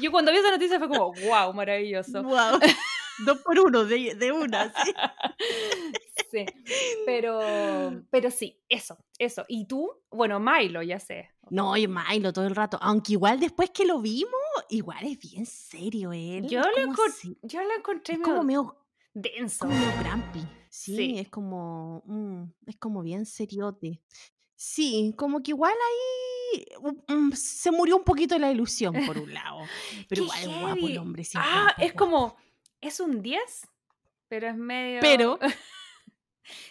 yo 0.02 0.12
cuando 0.12 0.32
vi 0.32 0.38
esa 0.38 0.50
noticia 0.52 0.80
fue 0.80 0.88
como, 0.88 1.12
wow, 1.14 1.54
maravilloso. 1.54 2.24
wow. 2.24 2.58
Dos 3.26 3.38
por 3.40 3.58
uno, 3.60 3.84
de, 3.86 4.16
de 4.16 4.32
una, 4.32 4.74
sí. 4.84 4.94
Sí, 6.36 6.46
pero, 7.06 7.40
pero 8.10 8.30
sí, 8.32 8.60
eso, 8.68 8.98
eso. 9.18 9.46
¿Y 9.48 9.66
tú? 9.68 9.90
Bueno, 10.12 10.40
Milo, 10.40 10.82
ya 10.82 11.00
sé. 11.00 11.30
No, 11.50 11.72
oye, 11.72 11.88
Milo 11.88 12.34
todo 12.34 12.46
el 12.48 12.56
rato. 12.56 12.78
Aunque 12.82 13.14
igual 13.14 13.40
después 13.40 13.70
que 13.70 13.86
lo 13.86 14.02
vimos, 14.02 14.34
igual 14.70 15.06
es 15.06 15.18
bien 15.20 15.46
serio 15.46 16.12
él. 16.12 16.48
Yo 16.48 16.60
lo, 16.62 16.78
encon- 16.78 17.38
yo 17.44 17.62
lo 17.64 17.74
encontré 17.78 18.16
es 18.16 18.20
medio 18.20 18.32
como 18.34 18.44
medio, 18.44 18.76
denso. 19.14 19.60
como 19.60 19.74
medio 19.80 19.92
grumpy. 20.04 20.40
Sí, 20.70 20.96
Sí. 20.98 21.20
es 21.20 21.30
como, 21.30 22.04
mm, 22.06 22.44
es 22.68 22.76
como 22.78 23.02
bien 23.02 23.26
seriote. 23.26 24.02
Sí, 24.58 25.14
como 25.18 25.42
que 25.44 25.52
igual 25.52 25.74
ahí 25.74 26.66
mm, 27.08 27.32
se 27.34 27.72
murió 27.72 27.96
un 27.98 28.04
poquito 28.04 28.38
la 28.40 28.52
ilusión 28.52 28.94
por 29.06 29.18
un 29.18 29.34
lado. 29.34 29.60
Pero 30.10 30.22
¡Qué 30.22 30.22
igual 30.24 30.40
es 30.42 30.62
guapo 30.62 30.88
el 30.90 30.98
hombre. 30.98 31.24
ah, 31.36 31.74
es 31.78 31.94
guapo. 31.94 31.98
como, 31.98 32.36
es 32.82 33.00
un 33.00 33.22
10, 33.22 33.68
pero 34.28 34.48
es 34.48 34.56
medio... 34.58 35.00
Pero, 35.02 35.40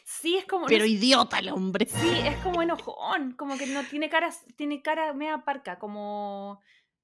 sí, 0.05 0.37
es 0.37 0.45
como... 0.47 0.67
pero 0.67 0.85
idiota 0.85 1.39
el 1.39 1.49
hombre. 1.51 1.87
Sí, 1.87 2.11
es 2.25 2.37
como 2.39 2.63
enojón, 2.63 3.33
como 3.33 3.57
que 3.59 3.67
no 3.67 3.83
tiene 3.85 4.09
cara, 4.09 4.31
tiene 4.57 4.83
cara 4.83 5.13
media 5.13 5.45
parca, 5.45 5.79
como 5.79 6.61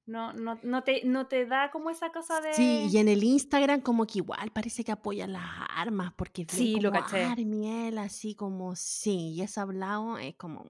No, 0.07 0.33
no, 0.33 0.59
no, 0.63 0.83
te, 0.83 1.05
no 1.05 1.27
te 1.29 1.47
da 1.47 1.71
como 1.71 1.91
esa 1.91 2.11
cosa 2.11 2.41
de... 2.41 2.53
Sí, 2.55 2.89
y 2.91 2.97
en 2.99 3.07
el 3.09 3.23
Instagram 3.23 3.81
como 3.81 4.07
que 4.07 4.19
igual 4.19 4.51
parece 4.51 4.83
que 4.83 4.91
apoya 4.93 5.27
las 5.27 5.45
armas, 5.77 6.13
porque 6.17 6.47
sí, 6.49 6.73
como 6.73 6.83
lo 6.85 6.93
caché. 6.93 7.25
Armiel, 7.25 7.99
así 7.99 8.35
como, 8.35 8.75
sí, 8.75 9.35
y 9.35 9.43
ese 9.43 9.61
hablado 9.61 10.19
es 10.19 10.35
como, 10.37 10.65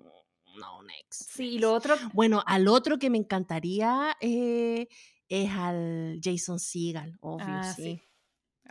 no, 0.57 0.83
next. 0.83 1.31
Sí, 1.31 1.55
y 1.55 1.59
lo 1.59 1.73
otro... 1.73 1.97
Bueno, 2.13 2.43
al 2.45 2.69
otro 2.69 2.99
que 2.99 3.09
me 3.09 3.17
encantaría 3.17 4.15
eh, 4.21 4.89
es 5.29 5.51
al 5.53 6.21
Jason 6.23 6.59
Seagal, 6.59 7.17
obvio, 7.21 7.47
Ah, 7.49 7.73
sí. 7.75 7.83
sí. 7.83 8.03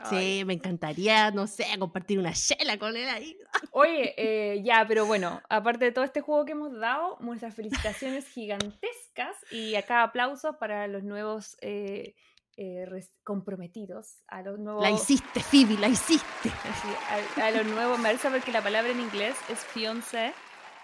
Sí, 0.05 0.43
me 0.45 0.53
encantaría, 0.53 1.31
no 1.31 1.47
sé, 1.47 1.65
compartir 1.79 2.19
una 2.19 2.33
chela 2.33 2.77
con 2.77 2.95
él 2.95 3.09
ahí. 3.09 3.37
Oye, 3.71 4.13
eh, 4.17 4.61
ya, 4.63 4.85
pero 4.87 5.05
bueno, 5.05 5.41
aparte 5.49 5.85
de 5.85 5.91
todo 5.91 6.05
este 6.05 6.21
juego 6.21 6.45
que 6.45 6.53
hemos 6.53 6.77
dado, 6.79 7.17
nuestras 7.19 7.55
felicitaciones 7.55 8.27
gigantescas 8.27 9.35
y 9.51 9.75
acá 9.75 10.03
aplausos 10.03 10.55
para 10.57 10.87
los 10.87 11.03
nuevos 11.03 11.57
eh, 11.61 12.15
eh, 12.57 12.85
comprometidos, 13.23 14.21
a 14.27 14.41
los 14.41 14.59
nuevos... 14.59 14.83
La 14.83 14.91
hiciste, 14.91 15.39
Phoebe, 15.39 15.75
la 15.79 15.87
hiciste. 15.87 16.49
Sí, 16.49 17.39
a, 17.41 17.45
a 17.45 17.51
los 17.51 17.65
nuevos, 17.65 17.97
me 17.97 18.03
parece 18.05 18.29
porque 18.29 18.51
la 18.51 18.61
palabra 18.61 18.91
en 18.91 18.99
inglés 18.99 19.35
es 19.49 19.59
fiancé. 19.59 20.33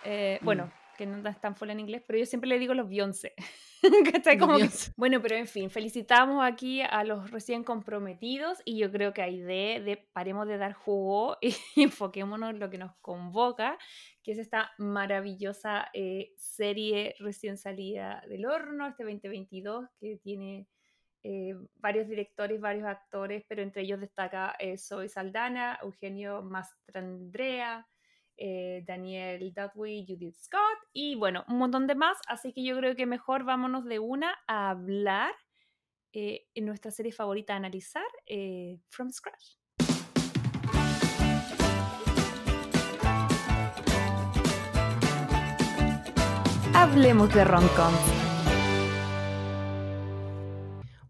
eh, 0.03 0.39
Bueno, 0.41 0.71
que 0.95 1.05
no 1.05 1.27
es 1.29 1.39
tan 1.41 1.55
full 1.55 1.69
en 1.69 1.79
inglés, 1.79 2.03
pero 2.07 2.19
yo 2.19 2.25
siempre 2.25 2.49
le 2.49 2.59
digo 2.59 2.73
los 2.73 2.87
Beyoncé. 2.89 3.33
Como 4.39 4.57
que- 4.57 4.63
bueno, 4.97 5.21
pero 5.21 5.35
en 5.35 5.47
fin, 5.47 5.69
felicitamos 5.69 6.43
aquí 6.43 6.81
a 6.81 7.03
los 7.03 7.29
recién 7.31 7.63
comprometidos 7.63 8.59
y 8.65 8.79
yo 8.79 8.91
creo 8.91 9.13
que 9.13 9.21
hay 9.21 9.39
de, 9.41 9.81
de 9.85 9.97
paremos 10.13 10.47
de 10.47 10.57
dar 10.57 10.73
jugo 10.73 11.37
y 11.41 11.53
enfoquémonos 11.83 12.49
en 12.51 12.59
lo 12.59 12.69
que 12.69 12.77
nos 12.77 12.95
convoca, 13.01 13.77
que 14.23 14.31
es 14.31 14.39
esta 14.39 14.71
maravillosa 14.77 15.89
eh, 15.93 16.31
serie 16.37 17.15
recién 17.19 17.57
salida 17.57 18.23
del 18.27 18.45
horno, 18.45 18.87
este 18.87 19.03
2022, 19.03 19.87
que 19.99 20.17
tiene 20.17 20.67
eh, 21.23 21.53
varios 21.75 22.07
directores, 22.07 22.59
varios 22.61 22.85
actores, 22.87 23.43
pero 23.47 23.61
entre 23.61 23.81
ellos 23.83 23.99
destaca 23.99 24.55
eh, 24.59 24.77
Zoe 24.77 25.09
Saldana, 25.09 25.79
Eugenio 25.81 26.41
Mastrandrea, 26.43 27.87
eh, 28.37 28.83
Daniel 28.85 29.53
Dudley, 29.53 30.05
Judith 30.07 30.35
Scott 30.35 30.77
y 30.93 31.15
bueno, 31.15 31.45
un 31.47 31.57
montón 31.57 31.87
de 31.87 31.95
más. 31.95 32.17
Así 32.27 32.53
que 32.53 32.63
yo 32.63 32.77
creo 32.77 32.95
que 32.95 33.05
mejor 33.05 33.43
vámonos 33.43 33.85
de 33.85 33.99
una 33.99 34.35
a 34.47 34.69
hablar 34.69 35.33
eh, 36.13 36.47
en 36.53 36.65
nuestra 36.65 36.91
serie 36.91 37.11
favorita 37.11 37.53
a 37.53 37.57
analizar, 37.57 38.05
eh, 38.25 38.79
From 38.89 39.11
Scratch. 39.11 39.57
Hablemos 46.73 47.33
de 47.33 47.43
rom-coms. 47.45 48.14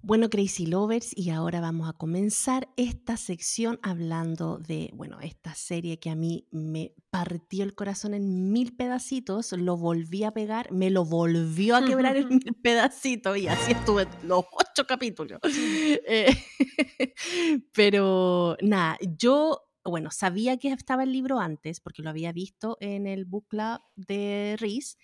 Bueno, 0.08 0.30
Crazy 0.30 0.68
Lovers, 0.68 1.18
y 1.18 1.32
ahora 1.32 1.62
vamos 1.62 1.90
a 1.90 1.94
comenzar 1.94 2.70
esta 2.78 3.18
sección 3.18 3.80
hablando 3.82 4.60
de, 4.60 4.92
bueno, 4.94 5.20
esta 5.20 5.56
serie 5.56 5.98
que 5.98 6.12
a 6.12 6.16
mí 6.16 6.48
me 6.52 6.94
partió 7.10 7.64
el 7.64 7.74
corazón 7.74 8.14
en 8.14 8.52
mil 8.52 8.76
pedacitos, 8.76 9.52
lo 9.54 9.78
volví 9.78 10.24
a 10.24 10.30
pegar, 10.30 10.72
me 10.72 10.92
lo 10.92 11.06
volvió 11.06 11.76
a 11.76 11.84
quebrar 11.84 12.18
en 12.18 12.28
mil 12.30 12.54
pedacitos 12.62 13.36
y 13.36 13.48
así 13.48 13.72
estuve 13.72 14.06
los 14.22 14.46
ocho 14.52 14.86
capítulos. 14.88 15.40
Eh, 15.44 16.28
pero 17.74 18.58
nada, 18.62 19.00
yo, 19.18 19.60
bueno, 19.84 20.12
sabía 20.12 20.58
que 20.58 20.72
estaba 20.72 21.02
el 21.02 21.14
libro 21.14 21.40
antes 21.40 21.80
porque 21.80 22.04
lo 22.04 22.12
había 22.12 22.32
visto 22.32 22.78
en 22.80 23.08
el 23.08 23.26
book 23.26 23.48
club 23.48 23.80
de 23.96 24.56
Reese. 24.60 24.98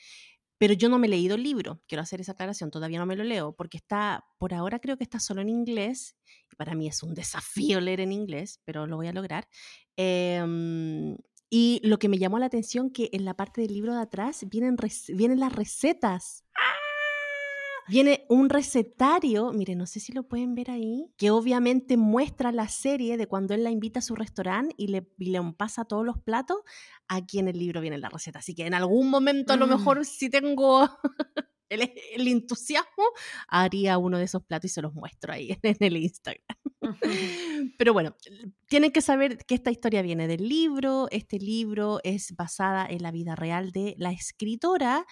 Pero 0.62 0.76
yo 0.76 0.90
no 0.90 1.00
me 1.00 1.08
he 1.08 1.10
leído 1.10 1.34
el 1.34 1.42
libro, 1.42 1.82
quiero 1.88 2.04
hacer 2.04 2.22
esa 2.22 2.34
aclaración, 2.34 2.70
todavía 2.70 3.00
no 3.00 3.08
me 3.08 3.16
lo 3.16 3.24
leo, 3.24 3.52
porque 3.52 3.78
está, 3.78 4.24
por 4.38 4.54
ahora 4.54 4.78
creo 4.78 4.96
que 4.96 5.04
está 5.04 5.20
solo 5.20 5.42
en 5.42 5.50
inglés, 5.50 6.16
y 6.52 6.56
para 6.56 6.76
mí 6.76 6.88
es 6.88 7.02
un 7.02 7.16
desafío 7.16 7.82
leer 7.82 8.00
en 8.00 8.12
inglés, 8.12 8.62
pero 8.64 8.86
lo 8.86 8.96
voy 8.96 9.08
a 9.08 9.12
lograr. 9.12 9.48
Em, 9.98 11.18
y 11.50 11.82
lo 11.84 11.98
que 11.98 12.10
me 12.10 12.20
llamó 12.20 12.38
la 12.38 12.46
atención 12.46 12.92
que 12.92 13.10
en 13.12 13.26
la 13.26 13.34
parte 13.34 13.62
del 13.62 13.74
libro 13.74 13.96
de 13.96 14.02
atrás 14.02 14.46
vienen, 14.52 14.78
vienen 15.08 15.40
las 15.40 15.52
recetas. 15.52 16.46
Viene 17.88 18.26
un 18.30 18.50
recetario, 18.50 19.52
mire, 19.54 19.76
no 19.76 19.86
sé 19.86 20.00
si 20.00 20.14
lo 20.14 20.24
pueden 20.24 20.56
ver 20.56 20.72
ahí, 20.72 21.12
que 21.18 21.32
obviamente 21.32 21.98
muestra 21.98 22.52
la 22.52 22.68
serie 22.70 23.18
de 23.18 23.28
cuando 23.28 23.54
él 23.54 23.64
la 23.64 23.70
invita 23.72 24.00
a 24.00 24.02
su 24.02 24.16
restaurante 24.16 24.74
y 24.78 24.88
le, 24.88 25.08
y 25.18 25.26
le 25.32 25.42
pasa 25.58 25.86
todos 25.86 26.06
los 26.06 26.18
platos. 26.20 26.58
Aquí 27.08 27.40
en 27.40 27.48
el 27.48 27.58
libro 27.60 27.82
viene 27.82 27.98
la 27.98 28.10
receta. 28.10 28.40
Así 28.40 28.56
que 28.56 28.66
en 28.66 28.74
algún 28.74 29.10
momento, 29.10 29.54
a 29.54 29.58
lo 29.58 29.68
Mm. 29.68 29.70
mejor, 29.72 30.06
si 30.06 30.30
tengo 30.30 30.88
el, 31.70 31.92
el 32.16 32.28
entusiasmo, 32.28 33.04
haría 33.48 33.98
uno 33.98 34.18
de 34.18 34.26
esos 34.26 34.44
platos 34.44 34.72
y 34.72 34.74
se 34.74 34.82
los 34.82 34.94
muestro 34.94 35.34
ahí 35.34 35.58
en 35.64 35.78
el 35.80 35.98
Instagram. 35.98 36.58
Pero 37.78 37.94
bueno, 37.94 38.16
tienen 38.72 38.94
que 38.94 39.02
saber 39.02 39.38
que 39.40 39.56
esta 39.56 39.70
historia 39.70 40.02
viene 40.02 40.30
del 40.30 40.48
libro. 40.48 41.10
Este 41.12 41.38
libro 41.40 42.00
es 42.06 42.34
basada 42.38 42.88
en 42.90 43.04
la 43.04 43.12
vida 43.12 43.36
real 43.36 43.74
de 43.74 43.96
la 43.98 44.14
escritora. 44.14 45.06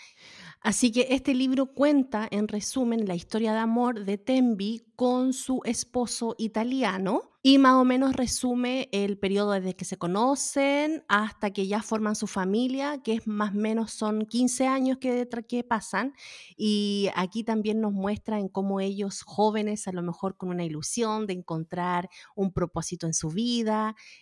Así 0.61 0.93
que 0.93 1.07
este 1.09 1.33
libro 1.33 1.65
cuenta, 1.65 2.25
en 2.31 2.47
resumen, 2.47 3.05
la 3.05 3.15
historia 3.15 3.51
de 3.51 3.59
amor 3.59 4.05
de 4.05 4.17
Tembi 4.17 4.85
con 4.95 5.33
su 5.33 5.59
esposo 5.65 6.35
italiano 6.37 7.29
y 7.41 7.57
más 7.57 7.75
o 7.75 7.85
menos 7.85 8.17
resume 8.17 8.89
el 8.91 9.17
periodo 9.17 9.51
desde 9.51 9.73
que 9.73 9.85
se 9.85 9.97
conocen 9.97 11.05
hasta 11.07 11.51
que 11.51 11.67
ya 11.67 11.81
forman 11.81 12.17
su 12.17 12.27
familia, 12.27 13.01
que 13.01 13.13
es 13.13 13.27
más 13.27 13.55
o 13.55 13.57
menos 13.57 13.91
son 13.93 14.25
15 14.25 14.67
años 14.67 14.97
que, 14.97 15.25
que 15.47 15.63
pasan. 15.63 16.13
Y 16.57 17.07
aquí 17.15 17.45
también 17.45 17.79
nos 17.79 17.93
muestra 17.93 18.39
en 18.39 18.49
cómo 18.49 18.81
ellos 18.81 19.21
jóvenes, 19.21 19.87
a 19.87 19.93
lo 19.93 20.03
mejor 20.03 20.35
con 20.35 20.49
una 20.49 20.65
ilusión 20.65 21.27
de 21.27 21.33
encontrar 21.33 22.09
un 22.35 22.51
propósito 22.51 23.07
en 23.07 23.13
su 23.13 23.29
vida, 23.29 23.48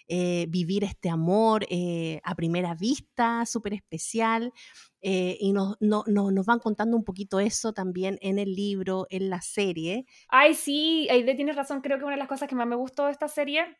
eh, 0.07 0.45
vivir 0.49 0.83
este 0.83 1.09
amor 1.09 1.65
eh, 1.69 2.19
a 2.23 2.35
primera 2.35 2.75
vista, 2.75 3.45
súper 3.45 3.73
especial. 3.73 4.51
eh, 5.01 5.37
y 5.39 5.53
nos, 5.53 5.75
no- 5.79 6.03
no- 6.07 6.31
nos 6.31 6.45
van 6.45 6.59
contando 6.59 6.97
un 6.97 7.03
poquito 7.03 7.39
eso 7.39 7.71
también 7.73 8.17
en 8.21 8.39
el 8.39 8.53
libro, 8.55 9.05
en 9.09 9.29
la 9.29 9.41
serie. 9.41 10.05
Ay, 10.29 10.53
sí, 10.55 11.07
Aide 11.09 11.35
tienes 11.35 11.55
razón. 11.55 11.81
Creo 11.81 11.97
que 11.97 12.03
una 12.05 12.13
de 12.15 12.19
las 12.19 12.27
cosas 12.27 12.49
que 12.49 12.55
más 12.55 12.67
me 12.67 12.75
gustó 12.75 13.05
de 13.05 13.11
esta 13.11 13.27
serie 13.27 13.77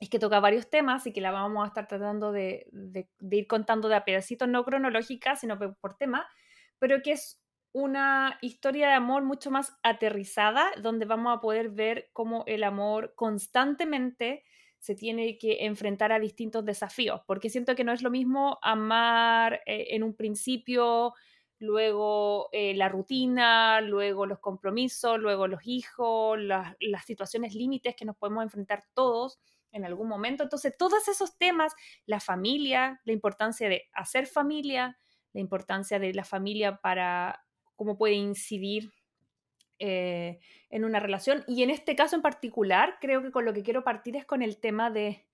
es 0.00 0.10
que 0.10 0.18
toca 0.18 0.40
varios 0.40 0.70
temas 0.70 1.06
y 1.06 1.12
que 1.12 1.20
la 1.20 1.32
vamos 1.32 1.64
a 1.64 1.68
estar 1.68 1.88
tratando 1.88 2.32
de, 2.32 2.66
de- 2.72 3.10
de 3.18 3.36
ir 3.36 3.48
contando 3.48 3.88
de 3.88 3.96
a 3.96 4.04
pedacitos, 4.04 4.48
no 4.48 4.64
cronológica, 4.64 5.36
sino 5.36 5.58
por 5.80 5.96
tema, 5.96 6.28
pero 6.78 7.02
que 7.02 7.12
es 7.12 7.42
una 7.72 8.38
historia 8.42 8.88
de 8.88 8.94
amor 8.94 9.24
mucho 9.24 9.50
más 9.50 9.78
aterrizada, 9.82 10.70
donde 10.82 11.06
vamos 11.06 11.36
a 11.36 11.40
poder 11.40 11.70
ver 11.70 12.10
cómo 12.12 12.44
el 12.46 12.64
amor 12.64 13.14
constantemente 13.16 14.44
se 14.78 14.94
tiene 14.94 15.38
que 15.38 15.64
enfrentar 15.66 16.12
a 16.12 16.18
distintos 16.18 16.64
desafíos, 16.64 17.20
porque 17.26 17.50
siento 17.50 17.74
que 17.74 17.84
no 17.84 17.92
es 17.92 18.02
lo 18.02 18.10
mismo 18.10 18.58
amar 18.62 19.60
eh, 19.66 19.88
en 19.90 20.02
un 20.02 20.14
principio, 20.14 21.14
luego 21.58 22.48
eh, 22.52 22.74
la 22.74 22.88
rutina, 22.88 23.80
luego 23.80 24.26
los 24.26 24.38
compromisos, 24.38 25.18
luego 25.18 25.48
los 25.48 25.66
hijos, 25.66 26.38
las, 26.38 26.76
las 26.80 27.04
situaciones 27.04 27.54
límites 27.54 27.96
que 27.96 28.04
nos 28.04 28.16
podemos 28.16 28.44
enfrentar 28.44 28.84
todos 28.94 29.38
en 29.72 29.84
algún 29.84 30.08
momento. 30.08 30.44
Entonces, 30.44 30.74
todos 30.78 31.08
esos 31.08 31.36
temas, 31.36 31.74
la 32.06 32.20
familia, 32.20 33.00
la 33.04 33.12
importancia 33.12 33.68
de 33.68 33.88
hacer 33.92 34.26
familia, 34.26 34.96
la 35.32 35.40
importancia 35.40 35.98
de 35.98 36.14
la 36.14 36.24
familia 36.24 36.80
para 36.80 37.44
cómo 37.74 37.96
puede 37.96 38.14
incidir 38.14 38.92
eh, 39.78 40.40
en 40.70 40.84
una 40.84 41.00
relación. 41.00 41.44
Y 41.46 41.62
en 41.62 41.70
este 41.70 41.96
caso 41.96 42.16
en 42.16 42.22
particular, 42.22 42.98
creo 43.00 43.22
que 43.22 43.30
con 43.30 43.44
lo 43.44 43.52
que 43.52 43.62
quiero 43.62 43.84
partir 43.84 44.16
es 44.16 44.24
con 44.24 44.42
el 44.42 44.58
tema 44.58 44.90
de, 44.90 45.24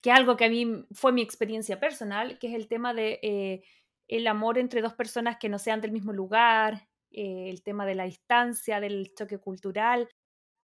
que 0.00 0.10
algo 0.10 0.36
que 0.36 0.46
a 0.46 0.48
mí 0.48 0.84
fue 0.92 1.12
mi 1.12 1.22
experiencia 1.22 1.78
personal, 1.78 2.38
que 2.38 2.48
es 2.48 2.54
el 2.54 2.68
tema 2.68 2.94
de 2.94 3.20
eh, 3.22 3.62
el 4.08 4.26
amor 4.26 4.58
entre 4.58 4.80
dos 4.80 4.94
personas 4.94 5.36
que 5.38 5.48
no 5.48 5.58
sean 5.58 5.80
del 5.80 5.92
mismo 5.92 6.12
lugar, 6.12 6.88
eh, 7.12 7.48
el 7.48 7.62
tema 7.62 7.86
de 7.86 7.94
la 7.94 8.04
distancia, 8.04 8.80
del 8.80 9.14
choque 9.14 9.38
cultural. 9.38 10.08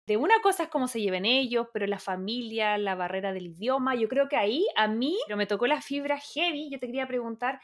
De 0.06 0.16
una 0.16 0.40
cosa 0.42 0.64
es 0.64 0.68
cómo 0.68 0.86
se 0.86 1.00
lleven 1.00 1.24
ellos, 1.24 1.68
pero 1.72 1.86
la 1.86 1.98
familia, 1.98 2.78
la 2.78 2.94
barrera 2.94 3.32
del 3.32 3.46
idioma, 3.46 3.94
yo 3.94 4.08
creo 4.08 4.28
que 4.28 4.36
ahí 4.36 4.66
a 4.76 4.86
mí 4.86 5.16
pero 5.26 5.36
me 5.36 5.46
tocó 5.46 5.66
la 5.66 5.80
fibra 5.80 6.18
heavy. 6.18 6.70
Yo 6.70 6.78
te 6.78 6.86
quería 6.86 7.06
preguntar, 7.06 7.60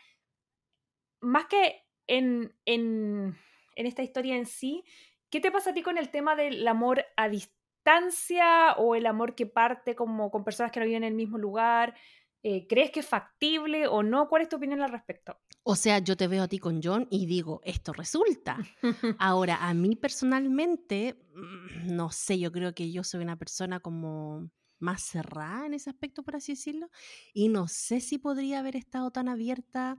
más 1.21 1.47
que 1.47 1.85
en, 2.07 2.55
en, 2.65 3.37
en 3.77 3.87
esta 3.87 4.03
historia 4.03 4.37
en 4.37 4.47
sí, 4.47 4.83
¿qué 5.31 5.41
te 5.41 5.51
pasa 5.51 5.71
a 5.71 5.75
ti 5.75 5.83
con 5.83 5.99
el 5.99 6.11
tema 6.11 6.37
del 6.37 6.67
amor 6.67 7.05
a 7.17 7.29
distancia 7.29 8.75
o 8.77 8.95
el 8.95 9.07
amor 9.07 9.35
que 9.35 9.47
parte 9.47 9.95
como 9.95 10.31
con 10.31 10.45
personas 10.45 10.73
que 10.73 10.81
no 10.81 10.87
viven 10.87 11.05
en 11.05 11.09
el 11.13 11.15
mismo 11.15 11.39
lugar? 11.39 11.95
Eh, 12.43 12.67
¿Crees 12.67 12.91
que 12.91 13.01
es 13.01 13.07
factible 13.07 13.87
o 13.87 14.03
no? 14.03 14.29
¿Cuál 14.29 14.43
es 14.43 14.49
tu 14.49 14.57
opinión 14.57 14.81
al 14.81 14.91
respecto? 14.91 15.39
O 15.63 15.77
sea, 15.77 15.99
yo 15.99 16.17
te 16.17 16.27
veo 16.27 16.43
a 16.43 16.49
ti 16.49 16.59
con 16.59 16.81
John 16.83 17.07
y 17.11 17.27
digo, 17.27 17.61
esto 17.65 17.93
resulta. 17.93 18.59
Ahora, 19.19 19.69
a 19.69 19.75
mí 19.75 19.95
personalmente, 19.95 21.23
mm, 21.35 21.95
no 21.95 22.11
sé, 22.11 22.39
yo 22.39 22.51
creo 22.51 22.75
que 22.75 22.91
yo 22.91 23.05
soy 23.05 23.23
una 23.23 23.37
persona 23.37 23.81
como 23.81 24.51
más 24.79 25.03
cerrada 25.03 25.67
en 25.67 25.75
ese 25.75 25.91
aspecto, 25.91 26.23
por 26.23 26.37
así 26.37 26.53
decirlo, 26.53 26.89
y 27.35 27.49
no 27.49 27.69
sé 27.69 28.01
si 28.01 28.17
podría 28.17 28.61
haber 28.61 28.77
estado 28.77 29.11
tan 29.11 29.29
abierta. 29.29 29.99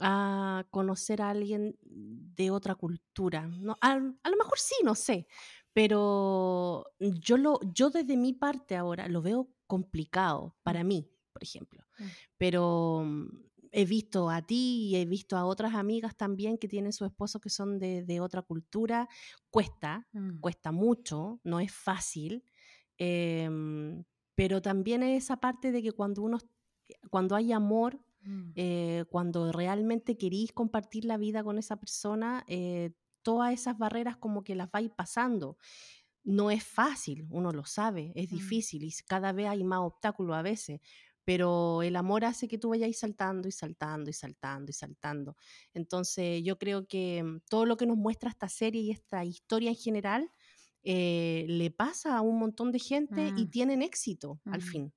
A 0.00 0.66
conocer 0.70 1.22
a 1.22 1.30
alguien 1.30 1.76
de 1.82 2.50
otra 2.50 2.74
cultura. 2.74 3.46
No, 3.46 3.76
a, 3.80 3.96
lo 3.96 4.36
mejor 4.36 4.58
sí, 4.58 4.74
no 4.84 4.94
sé, 4.94 5.26
pero 5.72 6.86
yo, 6.98 7.36
lo, 7.36 7.60
yo 7.74 7.90
desde 7.90 8.16
mi 8.16 8.32
parte 8.32 8.76
ahora 8.76 9.08
lo 9.08 9.22
veo 9.22 9.48
complicado 9.66 10.48
mm. 10.48 10.62
para 10.62 10.84
mí, 10.84 11.08
por 11.32 11.42
ejemplo. 11.42 11.84
Mm. 11.98 12.04
Pero 12.38 13.02
mm, 13.06 13.28
he 13.72 13.84
visto 13.84 14.30
a 14.30 14.42
ti 14.42 14.88
y 14.88 14.96
he 14.96 15.04
visto 15.04 15.36
a 15.36 15.44
otras 15.44 15.74
amigas 15.74 16.16
también 16.16 16.58
que 16.58 16.68
tienen 16.68 16.92
su 16.92 17.04
esposo 17.04 17.40
que 17.40 17.50
son 17.50 17.78
de, 17.78 18.20
otra 18.20 18.42
cultura. 18.42 19.08
Cuesta, 19.50 20.08
cuesta 20.40 20.72
mucho, 20.72 21.40
no 21.44 21.60
es 21.60 21.72
fácil. 21.72 22.44
Em, 22.98 24.04
pero 24.34 24.60
también 24.60 25.02
es 25.02 25.24
esa 25.24 25.38
parte 25.38 25.72
de 25.72 25.82
que 25.82 25.92
cuando 25.92 26.22
uno, 26.22 26.38
cuando 27.10 27.36
hay 27.36 27.52
amor, 27.52 28.00
Mm. 28.22 28.52
Eh, 28.54 29.04
cuando 29.10 29.52
realmente 29.52 30.16
queréis 30.16 30.52
compartir 30.52 31.04
la 31.04 31.16
vida 31.16 31.42
con 31.42 31.58
esa 31.58 31.76
persona, 31.76 32.44
eh, 32.48 32.92
todas 33.22 33.52
esas 33.52 33.78
barreras 33.78 34.16
como 34.16 34.42
que 34.44 34.54
las 34.54 34.70
vais 34.70 34.90
pasando. 34.90 35.56
No 36.22 36.50
es 36.50 36.64
fácil, 36.64 37.26
uno 37.30 37.52
lo 37.52 37.64
sabe, 37.64 38.12
es 38.14 38.30
mm. 38.30 38.34
difícil 38.34 38.84
y 38.84 38.92
cada 39.06 39.32
vez 39.32 39.48
hay 39.48 39.64
más 39.64 39.80
obstáculos 39.80 40.36
a 40.36 40.42
veces, 40.42 40.80
pero 41.24 41.82
el 41.82 41.96
amor 41.96 42.24
hace 42.24 42.46
que 42.48 42.58
tú 42.58 42.70
vayáis 42.70 42.98
saltando 42.98 43.48
y 43.48 43.52
saltando 43.52 44.10
y 44.10 44.12
saltando 44.12 44.70
y 44.70 44.74
saltando. 44.74 45.36
Entonces 45.72 46.42
yo 46.42 46.58
creo 46.58 46.86
que 46.86 47.22
mm, 47.22 47.40
todo 47.48 47.64
lo 47.66 47.76
que 47.76 47.86
nos 47.86 47.96
muestra 47.96 48.30
esta 48.30 48.48
serie 48.48 48.82
y 48.82 48.90
esta 48.90 49.24
historia 49.24 49.70
en 49.70 49.76
general 49.76 50.30
eh, 50.82 51.44
le 51.48 51.70
pasa 51.70 52.16
a 52.16 52.22
un 52.22 52.38
montón 52.38 52.72
de 52.72 52.78
gente 52.78 53.32
y 53.36 53.46
tienen 53.46 53.82
éxito 53.82 54.40
al 54.46 54.62
fin. 54.62 54.92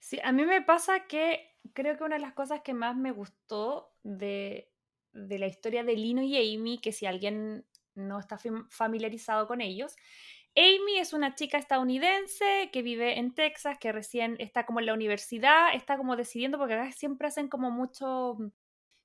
Sí, 0.00 0.18
a 0.24 0.32
mí 0.32 0.44
me 0.44 0.62
pasa 0.62 1.06
que 1.06 1.56
creo 1.74 1.96
que 1.96 2.04
una 2.04 2.16
de 2.16 2.22
las 2.22 2.32
cosas 2.32 2.62
que 2.62 2.74
más 2.74 2.96
me 2.96 3.12
gustó 3.12 3.92
de, 4.02 4.72
la 5.12 5.46
historia 5.46 5.84
de 5.84 5.94
Lino 5.94 6.22
y 6.22 6.36
Amy, 6.36 6.78
que 6.78 6.92
si 6.92 7.06
alguien 7.06 7.66
no 7.94 8.18
está 8.18 8.38
familiarizado 8.70 9.46
con 9.46 9.60
ellos, 9.60 9.94
Amy 10.56 10.98
es 10.98 11.12
una 11.12 11.34
chica 11.34 11.58
estadounidense 11.58 12.70
que 12.72 12.82
vive 12.82 13.18
en 13.18 13.34
Texas, 13.34 13.78
que 13.78 13.92
recién 13.92 14.36
está 14.40 14.66
como 14.66 14.80
en 14.80 14.86
la 14.86 14.94
universidad, 14.94 15.74
está 15.74 15.96
como 15.96 16.16
decidiendo, 16.16 16.58
porque 16.58 16.92
siempre 16.92 17.28
hacen 17.28 17.48
como 17.48 17.70
mucho 17.70 18.36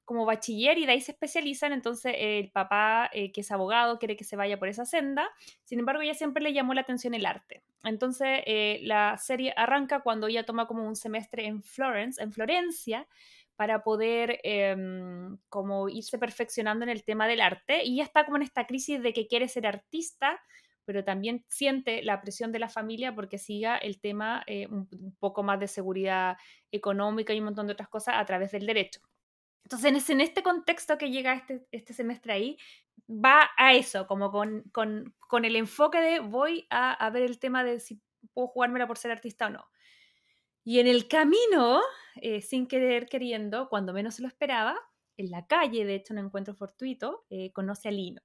como 0.06 0.26
bachiller 0.26 0.78
y 0.78 0.86
de 0.86 0.94
ahí 0.94 1.02
se 1.02 1.12
especializan, 1.12 1.74
entonces 1.74 2.14
el 2.18 2.52
papá, 2.52 3.10
eh, 3.12 3.32
que 3.32 3.42
es 3.42 3.52
abogado, 3.52 4.00
quiere 4.00 4.16
que 4.16 4.24
se 4.24 4.36
vaya 4.36 4.58
por 4.58 4.70
esa 4.70 4.86
senda, 4.86 5.30
sin 5.64 5.80
embargo 5.80 6.02
ella 6.02 6.14
siempre 6.14 6.44
le 6.44 6.54
llamó 6.54 6.74
la 6.74 6.82
atención 6.82 7.14
el 7.14 7.26
arte. 7.26 7.64
Entonces 7.84 8.42
eh, 8.46 8.80
la 8.84 9.18
serie 9.18 9.54
arranca 9.58 10.02
cuando 10.02 10.28
ella 10.28 10.46
toma 10.46 10.68
como 10.68 10.88
un 10.88 10.96
semestre 10.96 11.46
en 11.48 11.64
Florence, 11.64 12.22
en 12.22 12.32
Florencia, 12.32 13.08
para 13.56 13.84
poder 13.84 14.40
em, 14.44 15.38
como 15.50 15.90
irse 15.90 16.18
perfeccionando 16.18 16.84
en 16.84 16.90
el 16.90 17.04
tema 17.04 17.28
del 17.28 17.42
arte 17.42 17.84
y 17.84 17.96
ella 17.96 18.04
está 18.04 18.26
como 18.26 18.38
en 18.38 18.44
esta 18.44 18.68
crisis 18.68 19.02
de 19.02 19.14
que 19.14 19.28
quiere 19.28 19.48
ser 19.48 19.66
artista, 19.66 20.42
pero 20.84 21.04
también 21.04 21.44
siente 21.48 22.04
la 22.04 22.22
presión 22.22 22.52
de 22.52 22.60
la 22.60 22.70
familia 22.70 23.16
porque 23.16 23.38
siga 23.38 23.78
el 23.78 24.00
tema 24.00 24.44
eh, 24.46 24.68
un, 24.68 24.88
poco 25.20 25.42
más 25.42 25.60
de 25.60 25.68
seguridad 25.68 26.38
económica 26.72 27.34
y 27.34 27.40
un 27.40 27.46
montón 27.46 27.68
de 27.68 27.74
otras 27.74 27.90
cosas 27.90 28.16
a 28.18 28.26
través 28.26 28.52
del 28.52 28.66
derecho. 28.66 29.02
Entonces, 29.66 30.10
en 30.12 30.22
este 30.22 30.44
contexto 30.44 30.98
que 30.98 31.10
llega 31.10 31.34
este, 31.34 31.66
este 31.72 31.94
semestre 31.94 32.34
ahí, 32.34 32.58
va 33.10 33.50
a 33.58 33.74
eso, 33.74 34.06
como 34.06 34.32
con, 34.32 34.62
con, 34.72 35.16
con 35.20 35.44
el 35.44 35.56
enfoque 35.56 36.00
de 36.00 36.20
voy 36.20 36.68
a, 36.70 36.94
a, 36.94 37.10
ver 37.10 37.24
el 37.24 37.40
tema 37.40 37.64
de 37.64 37.80
si 37.80 38.00
puedo 38.34 38.48
jugármela 38.48 38.86
por 38.86 39.00
ser 39.00 39.12
artista 39.12 39.48
o 39.48 39.50
no. 39.50 39.66
Y 40.64 40.80
en 40.80 40.88
el 40.88 41.08
camino, 41.08 41.82
eh, 42.16 42.42
sin 42.42 42.68
querer 42.68 43.08
queriendo, 43.08 43.68
cuando 43.68 43.92
menos 43.92 44.16
se 44.16 44.22
lo 44.22 44.28
esperaba, 44.28 44.78
en 45.18 45.32
la 45.32 45.48
calle, 45.48 45.84
de 45.84 45.96
hecho, 45.96 46.14
un 46.14 46.20
encuentro 46.20 46.54
fortuito, 46.54 47.26
eh, 47.32 47.52
conoce 47.52 47.88
a 47.88 47.92
Lino. 47.92 48.22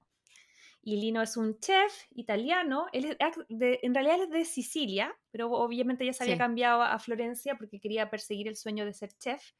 Y 0.83 0.97
Lino 0.97 1.23
es 1.23 1.37
un 1.37 1.59
chef 1.59 1.91
italiano, 2.11 2.85
él 2.93 3.05
es 3.05 3.17
de, 3.49 3.79
en 3.81 3.93
realidad 3.93 4.23
es 4.23 4.29
de 4.29 4.45
Sicilia, 4.45 5.15
pero 5.31 5.51
obviamente 5.51 6.05
ya 6.05 6.13
se 6.13 6.23
había 6.23 6.37
cambiado 6.37 6.81
a 6.81 6.97
Florencia 6.99 7.55
porque 7.55 7.79
quería 7.79 8.09
perseguir 8.09 8.47
el 8.47 8.55
sueño 8.55 8.85
de 8.85 8.93
ser 8.93 9.11
chef. 9.17 9.53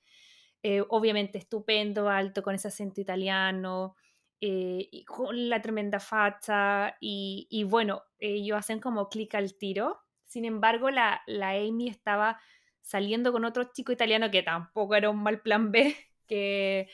Eh, 0.63 0.84
obviamente 0.89 1.38
estupendo, 1.39 2.10
alto, 2.10 2.43
con 2.43 2.56
ese 2.56 2.67
acento 2.67 3.02
italiano, 3.02 3.95
eh, 4.39 4.88
y 4.91 5.06
con 5.06 5.50
la 5.50 5.62
tremenda 5.62 6.00
facha, 6.00 6.97
y, 7.00 7.63
bueno, 7.67 8.04
ellos 8.19 8.58
hacen 8.58 8.80
como 8.80 9.10
clic 9.10 9.36
al 9.36 9.56
tiro. 9.58 10.00
Sin 10.26 10.45
embargo, 10.45 10.89
la, 10.91 11.21
la 11.28 11.52
Amy 11.52 11.89
estaba 11.89 12.39
saliendo 12.82 13.32
con 13.32 13.45
otro 13.45 13.71
chico 13.74 13.91
italiano 13.91 14.32
que 14.32 14.43
tampoco 14.43 14.95
era 14.95 15.10
un 15.10 15.21
mal 15.24 15.41
plan 15.41 15.71
B, 15.71 15.95
que 16.28 16.89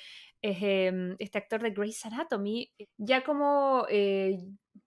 es 0.52 0.58
em, 0.62 1.16
este 1.20 1.38
actor 1.38 1.62
de 1.62 1.72
Grey's 1.72 2.06
Anatomy, 2.06 2.72
ya 2.98 3.24
como 3.24 3.86
eh, 3.90 4.38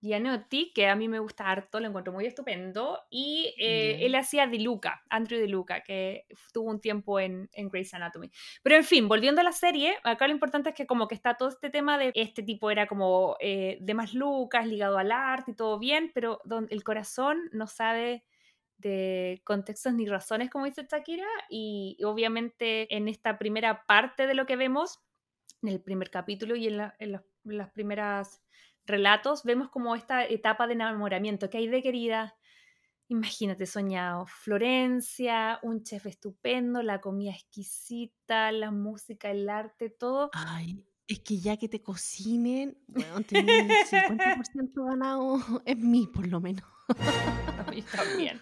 Gianotti, 0.00 0.72
que 0.72 0.86
a 0.86 0.96
mí 0.96 1.08
me 1.08 1.18
gusta 1.18 1.48
harto, 1.50 1.80
lo 1.80 1.88
encuentro 1.88 2.12
muy 2.12 2.24
estupendo, 2.26 3.00
y 3.10 3.54
eh, 3.58 3.98
él 4.00 4.14
hacía 4.14 4.46
de 4.46 4.58
Luca, 4.58 5.02
Andrew 5.10 5.38
de 5.38 5.48
Luca, 5.48 5.82
que 5.82 6.26
tuvo 6.52 6.70
un 6.70 6.80
tiempo 6.80 7.20
en, 7.20 7.50
en 7.52 7.68
Grey's 7.68 7.92
Anatomy. 7.92 8.30
Pero 8.62 8.76
en 8.76 8.84
fin, 8.84 9.08
volviendo 9.08 9.42
a 9.42 9.44
la 9.44 9.52
serie, 9.52 9.96
acá 10.02 10.26
lo 10.26 10.32
importante 10.32 10.70
es 10.70 10.74
que 10.74 10.86
como 10.86 11.06
que 11.06 11.14
está 11.14 11.36
todo 11.36 11.50
este 11.50 11.68
tema 11.68 11.98
de 11.98 12.12
este 12.14 12.42
tipo 12.42 12.70
era 12.70 12.86
como 12.86 13.36
eh, 13.40 13.78
de 13.80 13.94
más 13.94 14.14
Lucas, 14.14 14.66
ligado 14.66 14.96
al 14.96 15.12
arte 15.12 15.50
y 15.50 15.56
todo 15.56 15.78
bien, 15.78 16.10
pero 16.14 16.40
donde 16.44 16.74
el 16.74 16.82
corazón 16.82 17.50
no 17.52 17.66
sabe 17.66 18.24
de 18.80 19.42
contextos 19.44 19.92
ni 19.92 20.06
razones, 20.06 20.50
como 20.50 20.64
dice 20.64 20.86
Shakira, 20.90 21.26
y, 21.48 21.98
obviamente 22.04 22.94
en 22.96 23.08
esta 23.08 23.38
primera 23.38 23.84
parte 23.86 24.26
de 24.26 24.34
lo 24.34 24.46
que 24.46 24.56
vemos, 24.56 25.00
en 25.62 25.68
el 25.68 25.80
primer 25.80 26.10
capítulo 26.10 26.56
y 26.56 26.66
en, 26.66 26.80
en 26.98 27.22
las 27.44 27.70
primeras 27.70 28.42
relatos 28.86 29.44
vemos 29.44 29.70
como 29.70 29.94
esta 29.94 30.24
etapa 30.24 30.66
de 30.66 30.74
enamoramiento 30.74 31.48
que 31.48 31.58
hay 31.58 31.68
de 31.68 31.82
querida. 31.82 32.36
Imagínate, 33.08 33.66
soñado, 33.66 34.26
Florencia, 34.26 35.58
un 35.62 35.82
chef 35.82 36.06
estupendo, 36.06 36.82
la 36.82 37.00
comida 37.00 37.32
exquisita, 37.32 38.52
la 38.52 38.70
música, 38.70 39.30
el 39.30 39.48
arte, 39.48 39.90
todo. 39.90 40.30
Ay, 40.32 40.84
es 41.08 41.18
que 41.20 41.38
ya 41.38 41.56
que 41.56 41.68
te 41.68 41.82
cocinen, 41.82 42.78
bueno, 42.88 43.16
el 43.16 43.26
50% 43.26 44.84
ganado 44.84 45.40
en 45.64 45.90
mí, 45.90 46.06
por 46.06 46.28
lo 46.28 46.40
menos. 46.40 46.64
A 47.66 47.70
mí 47.70 47.82
también. 47.82 48.40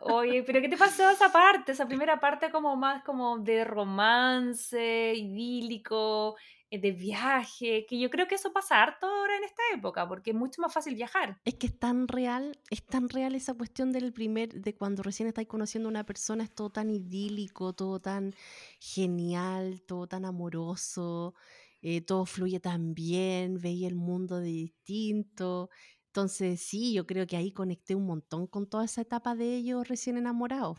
Oye, 0.00 0.42
pero 0.42 0.60
¿qué 0.60 0.68
te 0.68 0.76
pasó 0.76 1.08
esa 1.10 1.30
parte? 1.30 1.72
Esa 1.72 1.86
primera 1.86 2.18
parte 2.18 2.50
como 2.50 2.74
más 2.76 3.04
como 3.04 3.38
de 3.38 3.64
romance, 3.64 5.14
idílico, 5.14 6.36
eh, 6.70 6.80
de 6.80 6.90
viaje, 6.90 7.86
que 7.86 8.00
yo 8.00 8.10
creo 8.10 8.26
que 8.26 8.34
eso 8.34 8.52
pasa 8.52 8.82
harto 8.82 9.06
ahora 9.06 9.36
en 9.36 9.44
esta 9.44 9.62
época, 9.74 10.08
porque 10.08 10.30
es 10.30 10.36
mucho 10.36 10.60
más 10.60 10.72
fácil 10.72 10.94
viajar. 10.94 11.38
Es 11.44 11.54
que 11.54 11.66
es 11.66 11.78
tan 11.78 12.08
real, 12.08 12.58
es 12.70 12.82
tan 12.84 13.08
real 13.10 13.34
esa 13.34 13.54
cuestión 13.54 13.92
del 13.92 14.12
primer, 14.12 14.48
de 14.54 14.74
cuando 14.74 15.02
recién 15.02 15.28
estáis 15.28 15.46
conociendo 15.46 15.88
a 15.88 15.90
una 15.90 16.06
persona, 16.06 16.42
es 16.44 16.54
todo 16.54 16.70
tan 16.70 16.90
idílico, 16.90 17.72
todo 17.72 18.00
tan 18.00 18.34
genial, 18.80 19.82
todo 19.86 20.06
tan 20.06 20.24
amoroso, 20.24 21.34
eh, 21.82 22.00
todo 22.00 22.24
fluye 22.24 22.58
tan 22.58 22.94
bien, 22.94 23.58
veía 23.60 23.86
el 23.86 23.96
mundo 23.96 24.40
de 24.40 24.48
distinto. 24.48 25.68
Entonces, 26.12 26.60
sí, 26.60 26.92
yo 26.92 27.06
creo 27.06 27.26
que 27.26 27.38
ahí 27.38 27.52
conecté 27.52 27.94
un 27.94 28.04
montón 28.04 28.46
con 28.46 28.68
toda 28.68 28.84
esa 28.84 29.00
etapa 29.00 29.34
de 29.34 29.56
ellos 29.56 29.88
recién 29.88 30.18
enamorados. 30.18 30.76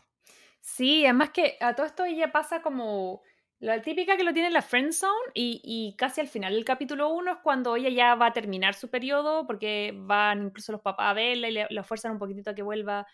Sí, 0.60 1.04
además 1.04 1.30
que 1.30 1.56
a 1.60 1.74
todo 1.74 1.86
esto 1.86 2.04
ella 2.04 2.30
pasa 2.30 2.62
como 2.62 3.20
la 3.58 3.82
típica 3.82 4.16
que 4.16 4.22
lo 4.22 4.32
tiene 4.32 4.46
en 4.46 4.54
la 4.54 4.62
friend 4.62 4.92
zone 4.92 5.32
y, 5.34 5.60
y, 5.64 5.96
casi 5.96 6.20
al 6.20 6.28
final 6.28 6.54
del 6.54 6.64
capítulo 6.64 7.08
1 7.08 7.32
es 7.32 7.38
cuando 7.42 7.74
ella 7.74 7.88
ya 7.88 8.14
va 8.14 8.26
a 8.26 8.32
terminar 8.32 8.74
su 8.74 8.88
periodo 8.90 9.44
porque 9.44 9.92
van 9.96 10.44
incluso 10.44 10.70
los 10.70 10.80
papás 10.80 11.10
a 11.10 11.14
verla 11.14 11.48
y 11.48 11.74
le 11.74 11.82
fuerzan 11.82 12.12
un 12.12 12.18
poquitito 12.20 12.50
a 12.50 12.54
que 12.54 12.62
vuelva 12.62 13.04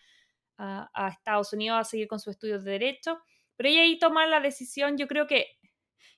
a, 0.59 0.91
a, 0.93 1.09
Estados 1.09 1.51
Unidos 1.53 1.79
a 1.79 1.83
seguir 1.83 2.07
con 2.07 2.19
sus 2.19 2.33
estudios 2.33 2.63
de 2.63 2.73
derecho. 2.73 3.17
Pero 3.55 3.67
ella 3.67 3.81
ahí 3.81 3.97
toma 3.97 4.27
la 4.27 4.41
decisión, 4.41 4.95
yo 4.95 5.07
creo 5.07 5.25
que, 5.25 5.47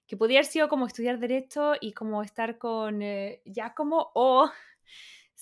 que 0.06 0.18
podría 0.18 0.40
haber 0.40 0.52
sido 0.52 0.68
como 0.68 0.86
estudiar 0.86 1.18
derecho 1.18 1.76
y 1.80 1.94
como 1.94 2.24
estar 2.24 2.58
con 2.58 3.02
eh, 3.02 3.42
Giacomo 3.46 4.12
o 4.16 4.52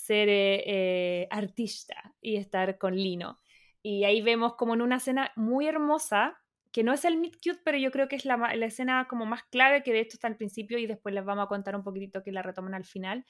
ser 0.02 0.30
eh, 0.30 0.64
eh, 0.66 1.28
artista 1.30 2.16
y 2.22 2.38
estar 2.38 2.78
con 2.78 2.96
Lino. 2.96 3.40
Y 3.84 4.04
ahí 4.04 4.22
vemos 4.22 4.56
como 4.56 4.74
en 4.74 4.82
una 4.82 4.98
escena 4.98 5.32
muy 5.36 5.68
hermosa 5.68 6.38
que 6.72 6.84
no 6.84 6.94
es 6.94 7.06
el 7.06 7.18
meet 7.18 7.36
cute, 7.36 7.60
pero 7.64 7.78
yo 7.78 7.92
creo 7.92 8.08
que 8.08 8.16
es 8.16 8.26
la, 8.26 8.38
la, 8.38 8.66
escena 8.66 9.08
como 9.10 9.26
más 9.26 9.44
clave, 9.44 9.84
que 9.84 9.92
de 9.92 10.00
esto 10.00 10.16
está 10.16 10.28
al 10.28 10.38
principio 10.38 10.78
y 10.78 10.88
después 10.88 11.14
les 11.14 11.26
vamos 11.26 11.46
a 11.46 11.48
contar 11.48 11.76
un 11.76 11.84
poquitito 11.84 12.24
que 12.24 12.32
la 12.32 12.42
retoman 12.42 12.74
al 12.74 12.86
final, 12.86 13.26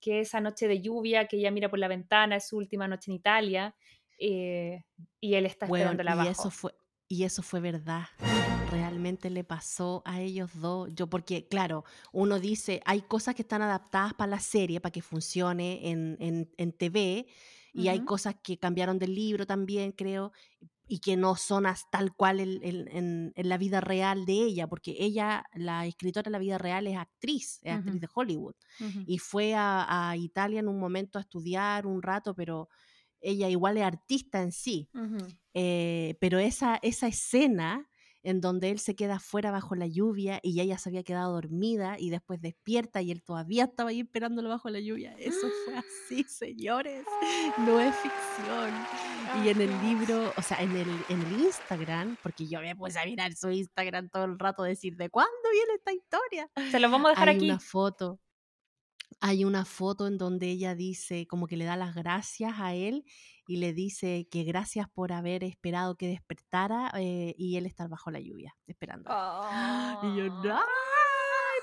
que 0.00 0.20
esa 0.20 0.40
noche 0.40 0.66
de 0.66 0.80
lluvia, 0.80 1.26
que 1.26 1.36
ella 1.36 1.50
mira 1.50 1.68
por 1.68 1.78
la 1.78 1.88
ventana, 1.88 2.36
es 2.36 2.48
su 2.48 2.56
última 2.56 2.88
noche 2.88 3.10
en 3.10 3.16
Italia, 3.16 3.76
eh, 4.18 4.84
y 5.20 5.34
él 5.34 5.44
está 5.44 5.66
esperando 5.66 6.02
la 6.02 6.24
y 6.24 6.28
Eso 6.28 6.50
fue, 6.50 6.72
y 7.06 7.24
eso 7.24 7.42
fue 7.42 7.60
verdad. 7.60 8.06
Realmente 8.70 9.30
le 9.30 9.44
pasó 9.44 10.02
a 10.04 10.20
ellos 10.20 10.50
dos. 10.54 10.90
Yo, 10.94 11.08
porque, 11.08 11.46
claro, 11.48 11.84
uno 12.12 12.40
dice, 12.40 12.80
hay 12.84 13.02
cosas 13.02 13.34
que 13.34 13.42
están 13.42 13.62
adaptadas 13.62 14.14
para 14.14 14.30
la 14.30 14.40
serie, 14.40 14.80
para 14.80 14.92
que 14.92 15.02
funcione 15.02 15.90
en, 15.90 16.16
en, 16.20 16.50
en 16.56 16.72
TV, 16.72 17.26
y 17.72 17.88
hay 17.88 18.04
cosas 18.06 18.36
que 18.42 18.58
cambiaron 18.58 18.98
del 18.98 19.14
libro 19.14 19.46
también, 19.46 19.92
creo, 19.92 20.32
y 20.88 21.00
que 21.00 21.16
no 21.16 21.36
son 21.36 21.64
tal 21.90 22.14
cual 22.14 22.40
en, 22.40 23.32
la 23.36 23.58
vida 23.58 23.80
real 23.80 24.24
de 24.24 24.32
ella, 24.32 24.66
porque 24.66 24.96
ella, 24.98 25.44
la 25.54 25.86
escritora 25.86 26.28
en 26.28 26.32
la 26.32 26.38
vida 26.38 26.58
real, 26.58 26.86
es 26.86 26.96
actriz, 26.96 27.60
es 27.62 27.74
actriz 27.74 28.00
de 28.00 28.08
Hollywood, 28.12 28.54
y 29.06 29.18
fue 29.18 29.54
a, 29.56 30.14
Italia 30.16 30.60
en 30.60 30.68
un 30.68 30.78
momento 30.78 31.18
a 31.18 31.22
estudiar 31.22 31.86
un 31.86 32.02
rato, 32.02 32.34
pero 32.34 32.68
ella 33.20 33.48
igual 33.48 33.76
es 33.76 33.84
artista 33.84 34.42
en 34.42 34.52
sí. 34.52 34.88
Eh, 35.54 36.16
pero 36.20 36.38
esa, 36.38 36.76
esa 36.82 37.08
escena 37.08 37.88
en 38.26 38.40
donde 38.40 38.70
él 38.70 38.80
se 38.80 38.96
queda 38.96 39.20
fuera 39.20 39.52
bajo 39.52 39.76
la 39.76 39.86
lluvia 39.86 40.40
y 40.42 40.60
ella 40.60 40.78
se 40.78 40.88
había 40.88 41.04
quedado 41.04 41.32
dormida 41.32 41.94
y 41.96 42.10
después 42.10 42.40
despierta 42.40 43.00
y 43.00 43.12
él 43.12 43.22
todavía 43.22 43.64
estaba 43.64 43.90
ahí 43.90 44.00
esperándolo 44.00 44.48
bajo 44.48 44.68
la 44.68 44.80
lluvia. 44.80 45.14
Eso 45.16 45.46
fue 45.64 45.76
así, 45.78 46.24
señores. 46.24 47.06
No 47.58 47.80
es 47.80 47.94
ficción. 47.94 48.72
Y 49.44 49.48
en 49.48 49.60
el 49.60 49.80
libro, 49.80 50.32
o 50.36 50.42
sea, 50.42 50.60
en 50.60 50.72
el, 50.72 50.88
en 51.08 51.22
el 51.22 51.40
Instagram, 51.40 52.16
porque 52.20 52.48
yo 52.48 52.60
me 52.60 52.74
puse 52.74 52.98
a 52.98 53.04
mirar 53.04 53.32
su 53.32 53.48
Instagram 53.48 54.08
todo 54.08 54.24
el 54.24 54.36
rato, 54.40 54.64
decir, 54.64 54.96
¿de 54.96 55.08
cuándo 55.08 55.30
viene 55.52 55.74
esta 55.76 55.92
historia? 55.92 56.50
Se 56.72 56.80
lo 56.80 56.90
vamos 56.90 57.06
a 57.06 57.10
dejar 57.10 57.28
Hay 57.28 57.36
aquí. 57.36 57.44
una 57.44 57.60
foto 57.60 58.20
hay 59.20 59.44
una 59.44 59.64
foto 59.64 60.08
en 60.08 60.18
donde 60.18 60.50
ella 60.50 60.74
dice, 60.74 61.26
como 61.26 61.46
que 61.46 61.56
le 61.56 61.64
da 61.64 61.76
las 61.76 61.94
gracias 61.94 62.54
a 62.58 62.74
él 62.74 63.04
y 63.46 63.58
le 63.58 63.72
dice 63.72 64.26
que 64.30 64.44
gracias 64.44 64.88
por 64.88 65.12
haber 65.12 65.44
esperado 65.44 65.96
que 65.96 66.08
despertara 66.08 66.90
eh, 66.98 67.34
y 67.38 67.56
él 67.56 67.66
estar 67.66 67.88
bajo 67.88 68.10
la 68.10 68.20
lluvia, 68.20 68.56
esperando. 68.66 69.10
Y 70.02 70.16
yo, 70.16 70.24
¡ay! 70.52 70.62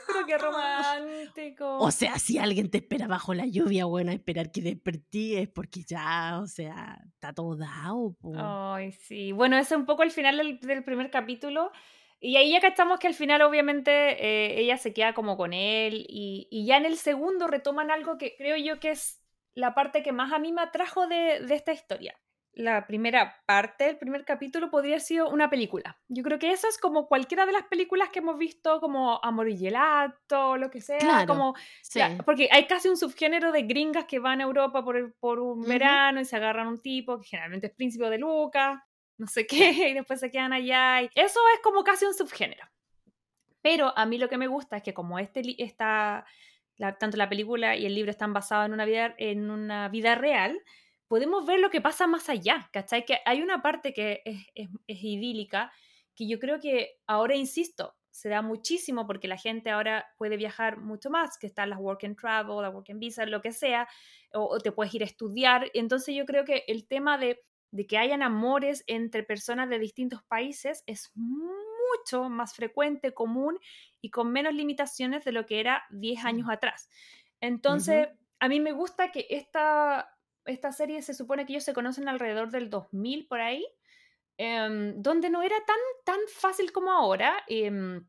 Pero 0.07 0.25
qué 0.25 0.37
romántico. 0.37 1.79
O 1.79 1.91
sea, 1.91 2.17
si 2.19 2.37
alguien 2.37 2.69
te 2.69 2.79
espera 2.79 3.07
bajo 3.07 3.33
la 3.33 3.45
lluvia, 3.45 3.85
bueno, 3.85 4.11
esperar 4.11 4.51
que 4.51 4.61
despertí 4.61 5.35
es 5.35 5.49
porque 5.49 5.83
ya, 5.83 6.39
o 6.41 6.47
sea, 6.47 6.99
está 7.13 7.33
todo 7.33 7.55
dado. 7.55 8.15
Ay, 8.35 8.91
sí. 8.91 9.31
Bueno, 9.31 9.57
ese 9.57 9.75
es 9.75 9.79
un 9.79 9.85
poco 9.85 10.03
el 10.03 10.11
final 10.11 10.37
del, 10.37 10.59
del 10.59 10.83
primer 10.83 11.09
capítulo. 11.09 11.71
Y 12.19 12.37
ahí 12.37 12.51
ya 12.51 12.61
cachamos 12.61 12.99
que 12.99 13.07
al 13.07 13.13
final 13.13 13.41
obviamente 13.41 13.91
eh, 13.91 14.59
ella 14.61 14.77
se 14.77 14.93
queda 14.93 15.13
como 15.13 15.35
con 15.35 15.51
él 15.51 16.05
y, 16.07 16.47
y, 16.49 16.65
ya 16.65 16.77
en 16.77 16.85
el 16.85 16.95
segundo 16.95 17.47
retoman 17.47 17.91
algo 17.91 18.17
que 18.17 18.37
creo 18.37 18.55
yo 18.55 18.79
que 18.79 18.91
es 18.91 19.22
la 19.55 19.73
parte 19.73 20.03
que 20.03 20.11
más 20.11 20.31
a 20.31 20.39
mí 20.39 20.51
me 20.51 20.61
atrajo 20.61 21.07
de, 21.07 21.41
de 21.41 21.55
esta 21.55 21.71
historia. 21.71 22.19
La 22.55 22.85
primera 22.85 23.41
parte, 23.47 23.89
el 23.89 23.97
primer 23.97 24.25
capítulo 24.25 24.69
podría 24.69 24.93
haber 24.93 25.01
sido 25.01 25.27
una 25.29 25.49
película. 25.49 25.99
Yo 26.07 26.21
creo 26.21 26.37
que 26.37 26.51
eso 26.51 26.67
es 26.67 26.77
como 26.77 27.07
cualquiera 27.07 27.47
de 27.47 27.51
las 27.51 27.63
películas 27.63 28.09
que 28.09 28.19
hemos 28.19 28.37
visto 28.37 28.79
como 28.79 29.19
Amor 29.23 29.49
y 29.49 29.57
Gelato, 29.57 30.57
lo 30.57 30.69
que 30.69 30.79
sea, 30.79 30.99
claro, 30.99 31.25
como 31.25 31.55
sí. 31.81 31.99
porque 32.25 32.49
hay 32.51 32.67
casi 32.67 32.89
un 32.89 32.97
subgénero 32.97 33.51
de 33.51 33.63
gringas 33.63 34.05
que 34.05 34.19
van 34.19 34.39
a 34.39 34.43
Europa 34.43 34.83
por, 34.83 35.15
por 35.15 35.39
un 35.39 35.61
verano 35.67 36.21
y 36.21 36.25
se 36.25 36.35
agarran 36.35 36.67
un 36.67 36.79
tipo 36.79 37.19
que 37.19 37.25
generalmente 37.25 37.67
es 37.67 37.73
príncipe 37.73 38.07
de 38.09 38.19
Lucas 38.19 38.79
no 39.17 39.27
sé 39.27 39.45
qué, 39.47 39.71
y 39.89 39.93
después 39.93 40.19
se 40.19 40.31
quedan 40.31 40.53
allá. 40.53 41.01
Y 41.01 41.09
eso 41.15 41.39
es 41.55 41.61
como 41.61 41.83
casi 41.83 42.05
un 42.05 42.13
subgénero. 42.13 42.65
Pero 43.61 43.97
a 43.97 44.05
mí 44.05 44.17
lo 44.17 44.27
que 44.27 44.37
me 44.37 44.47
gusta 44.47 44.77
es 44.77 44.83
que 44.83 44.93
como 44.93 45.19
este 45.19 45.41
está, 45.63 46.25
la, 46.77 46.97
tanto 46.97 47.17
la 47.17 47.29
película 47.29 47.75
y 47.75 47.86
el 47.86 47.95
libro 47.95 48.12
están 48.12 48.33
basados 48.33 48.65
en 48.65 48.73
una, 48.73 48.86
vida, 48.86 49.15
en 49.17 49.49
una 49.49 49.89
vida 49.89 50.15
real, 50.15 50.59
podemos 51.07 51.45
ver 51.45 51.59
lo 51.59 51.69
que 51.69 51.81
pasa 51.81 52.07
más 52.07 52.29
allá, 52.29 52.69
¿cachai? 52.71 53.05
Que 53.05 53.19
hay 53.25 53.41
una 53.41 53.62
parte 53.62 53.93
que 53.93 54.21
es, 54.25 54.47
es, 54.55 55.03
idílica, 55.03 55.71
que 56.15 56.27
yo 56.27 56.39
creo 56.39 56.59
que 56.59 56.97
ahora, 57.07 57.36
insisto, 57.36 57.95
se 58.09 58.29
da 58.29 58.41
muchísimo 58.41 59.07
porque 59.07 59.27
la 59.27 59.38
gente 59.38 59.69
ahora 59.71 60.05
puede 60.17 60.38
viajar 60.38 60.77
mucho 60.77 61.09
más, 61.09 61.38
que 61.38 61.47
están 61.47 61.69
las 61.69 61.79
work 61.79 62.03
and 62.03 62.17
travel, 62.17 62.62
las 62.62 62.73
work 62.73 62.89
and 62.89 62.99
visa, 62.99 63.25
lo 63.25 63.41
que 63.41 63.51
sea, 63.51 63.88
o, 64.33 64.45
o 64.45 64.59
te 64.59 64.71
puedes 64.71 64.93
ir 64.93 65.01
a 65.01 65.05
estudiar. 65.05 65.69
Entonces 65.73 66.15
yo 66.15 66.25
creo 66.25 66.45
que 66.45 66.63
el 66.67 66.88
tema 66.88 67.17
de 67.17 67.41
de 67.73 67.88
que 67.88 67.97
hayan 67.97 68.21
amores 68.21 68.83
entre 68.86 69.23
personas 69.23 69.67
de 69.67 69.79
distintos 69.79 70.21
países 70.23 70.83
es 70.86 71.12
mucho 71.97 72.29
más 72.29 72.53
frecuente, 72.53 73.13
común 73.13 73.60
y 74.01 74.10
con 74.10 74.32
menos 74.32 74.53
limitaciones 74.53 75.23
de 75.25 75.32
lo 75.32 75.45
que 75.45 75.60
era 75.60 75.84
10 75.91 76.25
años 76.25 76.49
atrás. 76.49 76.89
Entonces, 77.39 78.08
uh 78.08 78.12
-huh. 78.12 78.17
a 78.39 78.47
mí 78.49 78.60
me 78.60 78.71
gusta 78.71 79.12
que 79.12 79.27
esta, 79.29 80.15
esta 80.45 80.71
serie 80.71 81.01
se 81.01 81.13
supone 81.13 81.45
que 81.45 81.53
ellos 81.53 81.63
se 81.63 81.73
conocen 81.73 82.08
alrededor 82.08 82.49
del 82.51 82.69
2000 82.69 83.27
por 83.27 83.41
ahí, 83.41 83.65
eh, 84.38 84.93
donde 84.95 85.29
no 85.29 85.41
era 85.41 85.58
tan, 85.65 85.77
tan 86.06 86.19
fácil 86.27 86.71
como 86.71 86.91
ahora. 86.91 87.43
Eh, 87.47 88.01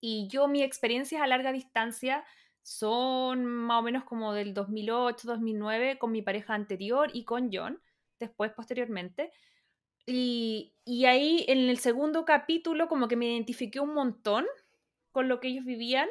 y 0.00 0.26
yo, 0.28 0.48
mi 0.48 0.62
experiencias 0.62 1.22
a 1.22 1.26
larga 1.28 1.52
distancia 1.52 2.24
son 2.62 3.44
más 3.44 3.80
o 3.80 3.82
menos 3.82 4.04
como 4.04 4.32
del 4.32 4.52
2008, 4.52 5.28
2009 5.28 5.98
con 5.98 6.12
mi 6.12 6.22
pareja 6.22 6.54
anterior 6.54 7.10
y 7.12 7.24
con 7.24 7.50
John 7.52 7.80
después, 8.18 8.52
posteriormente. 8.52 9.32
Y, 10.06 10.74
y, 10.84 11.04
ahí 11.04 11.44
en 11.48 11.68
el 11.68 11.78
segundo 11.78 12.24
capítulo 12.24 12.88
como 12.88 13.06
que 13.06 13.16
me 13.16 13.26
identifiqué 13.26 13.78
un 13.78 13.94
montón 13.94 14.46
con 15.12 15.28
lo 15.28 15.38
que 15.40 15.48
ellos 15.48 15.64
vivían, 15.64 16.08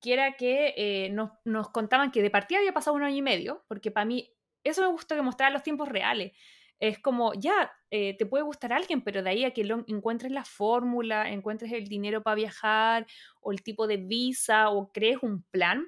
que 0.00 0.12
era 0.12 0.36
que 0.36 0.74
eh, 0.76 1.10
nos, 1.10 1.30
nos, 1.44 1.70
contaban 1.70 2.10
que 2.10 2.22
de 2.22 2.30
partida 2.30 2.58
había 2.58 2.74
pasado 2.74 2.96
un 2.96 3.04
año 3.04 3.16
y 3.16 3.22
medio, 3.22 3.64
porque 3.68 3.90
para 3.90 4.04
mí 4.04 4.30
eso 4.64 4.82
me 4.82 4.88
gustó 4.88 5.14
que 5.14 5.22
mostrara 5.22 5.52
los 5.52 5.62
tiempos 5.62 5.88
reales. 5.88 6.32
Es 6.78 6.98
como, 6.98 7.32
ya, 7.34 7.72
eh, 7.90 8.16
te 8.16 8.26
puede 8.26 8.42
gustar 8.44 8.72
alguien, 8.72 9.02
pero 9.02 9.22
de 9.22 9.30
ahí 9.30 9.44
a 9.44 9.52
que 9.52 9.64
lo, 9.64 9.84
encuentres 9.86 10.32
la 10.32 10.44
fórmula, 10.44 11.30
encuentres 11.30 11.72
el 11.72 11.86
dinero 11.86 12.22
para 12.22 12.34
viajar, 12.34 13.06
o 13.40 13.52
el 13.52 13.62
tipo 13.62 13.86
de 13.86 13.98
visa, 13.98 14.68
o 14.70 14.90
crees 14.92 15.18
un 15.22 15.44
plan, 15.44 15.86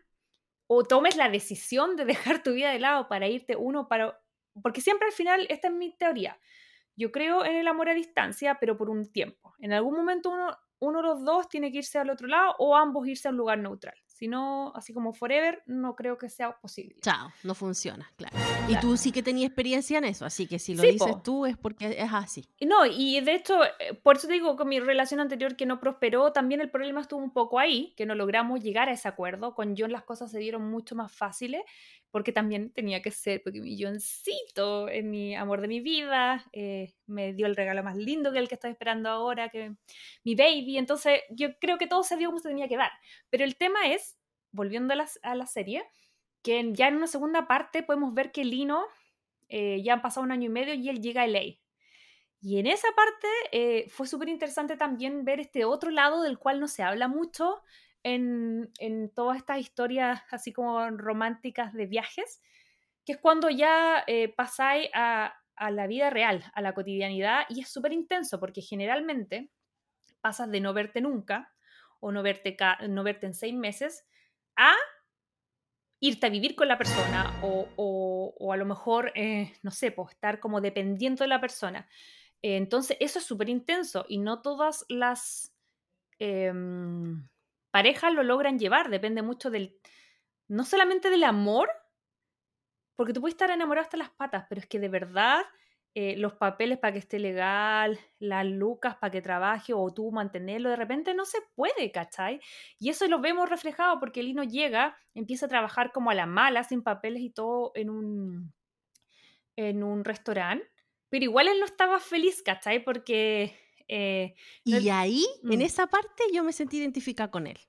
o 0.69 0.85
tomes 0.85 1.17
la 1.17 1.29
decisión 1.29 1.97
de 1.97 2.05
dejar 2.39 2.43
tu 2.43 2.53
vida 2.53 2.71
de 2.71 2.79
lado 2.79 3.09
para 3.09 3.29
irte 3.29 3.57
uno 3.57 3.89
para 3.89 4.21
porque 4.63 4.81
siempre 4.81 5.09
al 5.09 5.13
final, 5.13 5.47
esta 5.51 5.67
es 5.67 5.75
mi 5.75 5.97
teoría, 5.97 6.39
yo 6.97 7.11
creo 7.13 7.45
en 7.45 7.57
el 7.57 7.69
amor 7.69 7.89
a 7.89 7.95
distancia, 7.95 8.59
pero 8.61 8.77
por 8.77 8.91
un 8.91 9.11
tiempo. 9.11 9.55
En 9.59 9.73
algún 9.73 9.97
momento 9.97 10.31
uno, 10.31 10.57
uno 10.79 10.99
de 10.99 11.09
los 11.09 11.25
dos 11.25 11.49
tiene 11.49 11.73
que 11.73 11.79
irse 11.79 11.99
al 11.99 12.11
otro 12.11 12.29
lado 12.29 12.55
o 12.59 12.77
ambos 12.77 13.07
irse 13.07 13.29
a 13.29 13.31
un 13.31 13.37
lugar 13.37 13.59
neutral. 13.59 13.97
Si 14.15 14.29
no, 14.29 14.73
así 14.77 14.95
como 14.95 15.13
forever, 15.13 15.65
no 15.67 15.97
creo 15.97 16.19
que 16.19 16.29
sea 16.29 16.57
posible. 16.61 16.95
Chao, 17.03 17.33
no 17.43 17.53
funciona, 17.57 18.09
claro. 18.15 18.37
claro. 18.37 18.73
Y 18.73 18.79
tú 18.79 18.97
sí 18.97 19.11
que 19.11 19.25
tenías 19.25 19.49
experiencia 19.49 19.99
en 19.99 20.05
eso, 20.05 20.25
así 20.25 20.47
que 20.47 20.61
si 20.61 20.77
lo 20.77 20.83
sí, 20.83 20.93
dices 20.93 21.15
po. 21.15 21.21
tú 21.21 21.47
es 21.47 21.57
porque 21.57 21.97
es 21.99 22.13
así. 22.13 22.49
No, 22.61 22.87
y 22.87 23.21
de 23.23 23.35
hecho, 23.35 23.65
eh, 23.65 23.95
por 24.05 24.17
eso 24.17 24.29
digo, 24.29 24.57
con 24.57 24.69
mi 24.69 24.79
relación 24.79 25.19
anterior 25.19 25.57
que 25.57 25.67
no 25.67 25.81
prosperó, 25.81 26.33
también 26.33 26.61
el 26.61 26.71
problema 26.71 27.01
estuvo 27.01 27.21
un 27.21 27.33
poco 27.33 27.59
ahí, 27.59 27.93
que 27.97 28.07
no 28.07 28.15
logramos 28.15 28.63
llegar 28.63 28.89
a 28.89 28.93
ese 28.93 29.09
acuerdo. 29.09 29.57
Con 29.57 29.75
John 29.77 29.91
las 29.91 30.05
cosas 30.05 30.31
se 30.31 30.39
dieron 30.39 30.71
mucho 30.71 30.95
más 30.95 31.11
fáciles, 31.11 31.63
porque 32.15 32.31
también 32.31 32.71
tenía 32.71 33.03
que 33.03 33.11
ser, 33.11 33.43
porque 33.43 33.61
mi 33.61 33.77
Johncito 33.77 34.87
es 34.87 35.05
mi 35.05 35.35
amor 35.35 35.61
de 35.61 35.67
mi 35.67 35.81
vida, 35.81 36.45
eh, 36.53 36.95
me 37.07 37.33
dio 37.33 37.47
el 37.47 37.57
regalo 37.57 37.83
más 37.83 37.97
lindo 37.97 38.31
que 38.31 38.39
el 38.39 38.47
que 38.47 38.55
estoy 38.55 38.71
esperando 38.71 39.09
ahora, 39.09 39.49
que 39.49 39.75
mi 40.23 40.37
baby, 40.37 40.79
entonces 40.79 41.23
yo 41.31 41.59
creo 41.59 41.77
que 41.77 41.89
todo 41.89 42.05
se 42.05 42.17
dio 42.17 42.29
como 42.29 42.39
se 42.39 42.51
tenía 42.51 42.69
que 42.69 42.77
dar. 42.77 42.93
Pero 43.31 43.43
el 43.43 43.57
tema 43.57 43.89
es, 43.89 44.14
volviendo 44.55 44.95
a 44.95 44.97
la, 44.97 45.09
a 45.23 45.35
la 45.35 45.47
serie, 45.47 45.85
que 46.43 46.73
ya 46.73 46.89
en 46.89 46.97
una 46.97 47.07
segunda 47.07 47.47
parte 47.47 47.83
podemos 47.83 48.15
ver 48.15 48.31
que 48.31 48.45
Lino, 48.45 48.85
eh, 49.49 49.83
ya 49.83 49.95
han 49.95 50.03
pasado 50.03 50.25
un 50.25 50.33
año 50.33 50.47
y 50.47 50.53
medio 50.53 50.75
y 50.75 50.89
él 50.89 51.01
llega 51.01 51.23
a 51.23 51.27
LA. 51.27 51.59
Y 52.41 52.59
en 52.59 52.67
esa 52.67 52.89
parte 52.95 53.27
eh, 53.53 53.89
fue 53.89 54.07
súper 54.07 54.29
interesante 54.29 54.77
también 54.77 55.25
ver 55.25 55.41
este 55.41 55.65
otro 55.65 55.91
lado 55.91 56.23
del 56.23 56.39
cual 56.39 56.61
no 56.61 56.69
se 56.69 56.83
habla 56.83 57.09
mucho, 57.09 57.63
en, 58.03 58.71
en, 58.79 59.09
todas 59.09 59.39
estas 59.39 59.59
historias 59.59 60.23
así 60.31 60.53
como 60.53 60.91
románticas 60.91 61.73
de 61.73 61.87
viajes, 61.87 62.43
que 63.07 63.13
es 63.13 63.19
cuando 63.19 63.49
ya 63.49 64.05
eh, 64.07 64.29
pasáis 64.29 64.91
a, 64.93 65.35
a, 65.57 65.71
la 65.71 65.87
vida 65.87 66.11
real, 66.11 66.45
a 66.53 66.61
la 66.61 66.75
cotidianidad, 66.75 67.45
y 67.49 67.61
es 67.63 67.69
súper 67.71 67.95
intenso 67.95 68.39
porque 68.39 68.61
generalmente 68.61 69.51
pasas 70.21 70.51
de 70.51 70.61
no 70.61 70.75
verte 70.75 71.01
nunca 71.01 71.55
o 72.01 72.13
no 72.13 72.23
verte, 72.23 72.57
no 72.89 73.03
verte 73.03 73.25
en 73.25 73.35
seis 73.35 73.55
meses 73.55 74.05
a 74.57 74.75
irte 76.01 76.27
a 76.27 76.31
vivir 76.31 76.55
con 76.55 76.69
la 76.69 76.79
persona 76.79 77.39
o, 77.43 77.69
o, 77.77 78.53
a 78.53 78.57
lo 78.57 78.67
mejor, 78.67 79.13
eh, 79.15 79.55
no 79.63 79.71
sé, 79.71 79.91
pues 79.91 80.11
estar 80.11 80.39
como 80.39 80.61
dependiendo 80.61 81.25
de 81.25 81.29
la 81.29 81.41
persona. 81.41 81.89
Entonces, 82.43 82.97
eso 83.01 83.19
es 83.19 83.25
súper 83.25 83.49
intenso 83.49 84.05
y 84.09 84.19
no 84.19 84.43
todas 84.43 84.85
las... 84.89 85.55
Eh, 86.19 86.53
parejas 87.75 88.15
lo 88.15 88.23
logran 88.23 88.57
llevar, 88.57 88.89
depende 88.89 89.21
mucho 89.21 89.51
del, 89.51 89.77
no 90.47 90.65
solamente 90.65 91.11
del 91.11 91.25
amor, 91.25 91.69
porque 92.95 93.13
tú 93.13 93.21
puedes 93.21 93.35
estar 93.35 93.51
enamorado 93.51 93.83
hasta 93.83 93.97
las 93.97 94.11
patas, 94.11 94.47
pero 94.49 94.61
es 94.61 94.69
que 94.69 94.79
de 94.79 94.89
verdad 94.89 95.43
eh, 95.97 96.17
los 96.17 96.33
papeles 96.33 96.79
para 96.79 96.93
que 96.93 96.99
esté 96.99 97.21
legal, 97.21 98.01
las 98.19 98.45
lucas 98.45 98.97
para 98.97 99.13
que 99.13 99.23
trabaje 99.23 99.73
o 99.73 99.95
tú 99.95 100.11
mantenerlo, 100.11 100.69
de 100.69 100.75
repente 100.75 101.15
no 101.15 101.25
se 101.25 101.39
puede, 101.55 101.93
¿cachai? 101.93 102.41
Y 102.81 102.89
eso 102.89 103.07
lo 103.07 103.21
vemos 103.21 103.49
reflejado 103.49 104.01
porque 104.01 104.25
Lino 104.25 104.43
llega, 104.43 104.97
empieza 105.15 105.47
a 105.47 105.49
trabajar 105.49 105.93
como 105.93 106.11
a 106.11 106.15
la 106.15 106.27
mala, 106.27 106.65
sin 106.65 106.83
papeles 106.83 107.23
y 107.23 107.31
todo 107.31 107.71
en 107.77 107.91
un, 107.91 108.53
en 109.55 109.85
un 109.85 110.05
restaurante, 110.05 110.69
pero 111.09 111.27
igual 111.27 111.47
él 111.47 111.61
no 111.61 111.67
estaba 111.67 112.01
feliz, 112.01 112.43
¿cachai? 112.43 112.83
Porque... 112.83 113.57
Eh, 113.87 114.35
y 114.65 114.89
ahí, 114.89 115.25
mm. 115.45 115.53
en 115.53 115.63
esa 115.63 115.87
parte, 115.87 116.25
yo 116.33 116.43
me 116.43 116.53
sentí 116.53 116.79
identificada 116.79 117.31
con 117.31 117.47
él. 117.47 117.61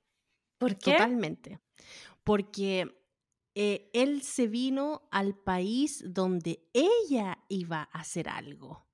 ¿Por 0.58 0.80
qué? 0.80 0.94
Totalmente. 0.94 1.60
Porque 2.24 2.90
eh, 3.58 3.90
él 3.94 4.22
se 4.22 4.48
vino 4.48 5.08
al 5.12 5.34
país 5.34 6.04
donde 6.06 6.68
ella 6.74 7.38
iba 7.48 7.90
a 7.94 8.00
hacer 8.00 8.28
algo. 8.28 8.86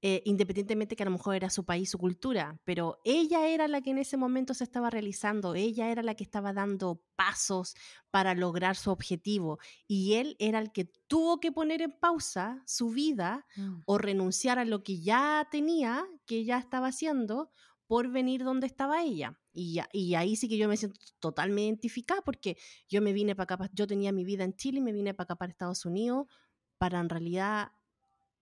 Eh, 0.00 0.22
independientemente 0.24 0.96
que 0.96 1.02
a 1.02 1.06
lo 1.06 1.12
mejor 1.12 1.34
era 1.34 1.50
su 1.50 1.64
país, 1.64 1.90
su 1.90 1.98
cultura, 1.98 2.58
pero 2.64 3.00
ella 3.04 3.46
era 3.46 3.66
la 3.66 3.80
que 3.80 3.90
en 3.90 3.98
ese 3.98 4.16
momento 4.16 4.54
se 4.54 4.64
estaba 4.64 4.88
realizando, 4.88 5.54
ella 5.54 5.90
era 5.90 6.02
la 6.02 6.14
que 6.14 6.24
estaba 6.24 6.52
dando 6.52 7.02
pasos 7.16 7.74
para 8.10 8.34
lograr 8.34 8.76
su 8.76 8.90
objetivo 8.90 9.58
y 9.86 10.14
él 10.14 10.36
era 10.38 10.58
el 10.58 10.72
que 10.72 10.86
tuvo 11.08 11.40
que 11.40 11.52
poner 11.52 11.82
en 11.82 11.92
pausa 11.92 12.62
su 12.66 12.90
vida 12.90 13.46
mm. 13.56 13.82
o 13.86 13.98
renunciar 13.98 14.58
a 14.58 14.64
lo 14.64 14.82
que 14.82 15.00
ya 15.00 15.46
tenía, 15.50 16.06
que 16.26 16.44
ya 16.44 16.58
estaba 16.58 16.88
haciendo, 16.88 17.50
por 17.94 18.10
venir 18.10 18.42
donde 18.42 18.66
estaba 18.66 19.04
ella. 19.04 19.38
Y, 19.52 19.78
y, 19.92 20.16
ahí 20.16 20.34
sí 20.34 20.48
que 20.48 20.58
yo 20.58 20.66
me 20.66 20.76
siento 20.76 20.98
totalmente 21.20 21.66
identificada 21.66 22.22
porque 22.22 22.56
yo 22.88 23.00
me 23.00 23.12
vine 23.12 23.36
para 23.36 23.54
acá, 23.54 23.70
yo 23.72 23.86
tenía 23.86 24.10
mi 24.10 24.24
vida 24.24 24.42
en 24.42 24.56
Chile 24.56 24.78
y 24.78 24.82
me 24.82 24.90
vine 24.90 25.14
para 25.14 25.26
acá, 25.26 25.36
para 25.36 25.52
Estados 25.52 25.84
Unidos, 25.84 26.26
para 26.76 26.98
en 26.98 27.08
realidad 27.08 27.70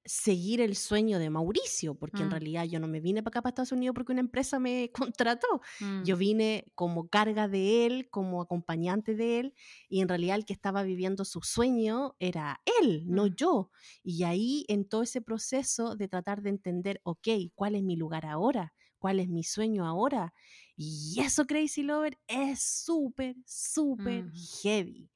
seguir 0.07 0.62
el 0.62 0.74
sueño 0.74 1.18
de 1.18 1.28
Mauricio, 1.28 1.94
porque 1.96 2.22
en 2.22 2.28
mm. 2.28 2.30
realidad 2.30 2.64
yo 2.64 2.80
no 2.80 2.88
me 2.88 3.00
vine 3.00 3.22
para 3.22 3.32
acá, 3.32 3.42
para 3.42 3.50
Estados 3.50 3.72
Unidos, 3.72 3.92
porque 3.92 4.12
una 4.12 4.22
empresa 4.22 4.59
me 4.59 4.90
contrató. 5.14 5.61
Yo 6.03 6.16
mm. 6.16 6.18
vine 6.18 6.72
como 6.74 7.11
carga 7.11 7.46
de 7.46 7.84
él, 7.84 8.09
como 8.09 8.40
acompañante 8.40 9.14
de 9.14 9.38
él, 9.38 9.55
y 9.86 10.00
en 10.00 10.09
realidad 10.09 10.36
el 10.36 10.46
que 10.46 10.55
estaba 10.55 10.82
viviendo 10.82 11.26
su 11.26 11.42
sueño 11.42 12.16
era 12.20 12.62
él, 12.80 13.05
no 13.07 13.26
mm. 13.26 13.34
yo. 13.36 13.70
Y 14.03 14.22
ahí 14.22 14.64
en 14.68 14.88
todo 14.88 15.03
ese 15.03 15.20
proceso 15.20 15.94
de 15.94 16.09
tratar 16.09 16.40
de 16.40 16.48
entender, 16.48 17.03
ok, 17.05 17.28
¿cuál 17.55 17.74
es 17.74 17.82
mi 17.82 17.96
lugar 17.96 18.24
ahora? 18.24 18.72
¿Cuál 19.03 19.18
es 19.18 19.28
mi 19.28 19.42
sueño 19.42 19.84
ahora? 19.84 20.32
Y 20.76 21.18
eso, 21.18 21.44
Crazy 21.44 21.82
Lover, 21.82 22.16
es 22.28 22.62
súper, 22.62 23.34
súper 23.44 24.30
heavy, 24.62 25.11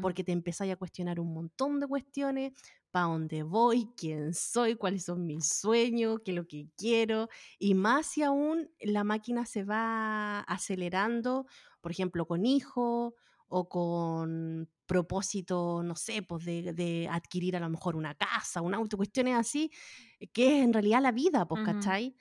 porque 0.00 0.22
te 0.22 0.30
empezáis 0.30 0.72
a 0.72 0.76
cuestionar 0.76 1.18
un 1.18 1.34
montón 1.34 1.80
de 1.80 1.88
cuestiones, 1.88 2.52
para 2.92 3.06
dónde 3.06 3.42
voy, 3.42 3.88
quién 3.96 4.32
soy, 4.32 4.76
cuáles 4.76 5.06
son 5.06 5.26
mis 5.26 5.48
sueños, 5.48 6.20
qué 6.24 6.30
es 6.30 6.36
lo 6.36 6.46
que 6.46 6.68
quiero. 6.76 7.28
Y 7.58 7.74
más 7.74 8.06
si 8.06 8.22
aún 8.22 8.70
la 8.78 9.02
máquina 9.02 9.44
se 9.44 9.64
va 9.64 10.38
acelerando, 10.42 11.46
por 11.80 11.90
ejemplo, 11.90 12.28
con 12.28 12.46
hijos 12.46 13.12
o 13.48 13.68
con 13.68 14.70
propósito, 14.86 15.82
no 15.82 15.96
sé, 15.96 16.22
pues 16.22 16.44
de, 16.44 17.08
adquirir 17.10 17.56
a 17.56 17.60
lo 17.60 17.68
mejor 17.70 17.96
una 17.96 18.14
casa, 18.14 18.60
un 18.60 18.72
auto, 18.72 18.96
cuestiones 18.96 19.34
así, 19.34 19.72
que 20.32 20.58
es 20.58 20.64
en 20.64 20.72
realidad 20.72 21.02
la 21.02 21.10
vida, 21.10 21.44
pues, 21.48 21.64
¿cachai? 21.64 22.14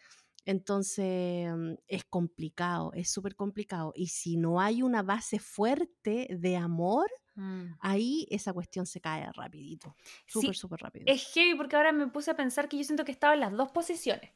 Entonces 0.46 1.54
mm, 1.54 1.74
es 1.88 2.04
complicado, 2.06 2.92
es 2.94 3.12
súper 3.12 3.36
complicado. 3.36 3.94
Y 3.96 4.08
si 4.08 4.38
no 4.38 4.60
hay 4.60 4.82
una 4.82 5.04
base 5.04 5.40
fuerte 5.40 6.28
de 6.32 6.58
amor, 6.58 7.12
mm. 7.36 7.76
ahí 7.80 8.28
esa 8.32 8.54
cuestión 8.54 8.86
se 8.86 9.02
cae 9.02 9.32
rapidito. 9.34 9.96
Súper, 10.26 10.56
súper 10.56 10.80
rápido. 10.80 11.06
Es 11.08 11.32
heavy 11.34 11.56
porque 11.56 11.76
ahora 11.76 11.92
me 11.92 12.08
puse 12.08 12.32
a 12.32 12.36
pensar 12.36 12.68
que 12.68 12.78
yo 12.78 12.84
siento 12.84 13.06
que 13.06 13.12
estaba 13.12 13.34
en 13.34 13.42
las 13.42 13.56
dos 13.56 13.72
posiciones. 13.72 14.32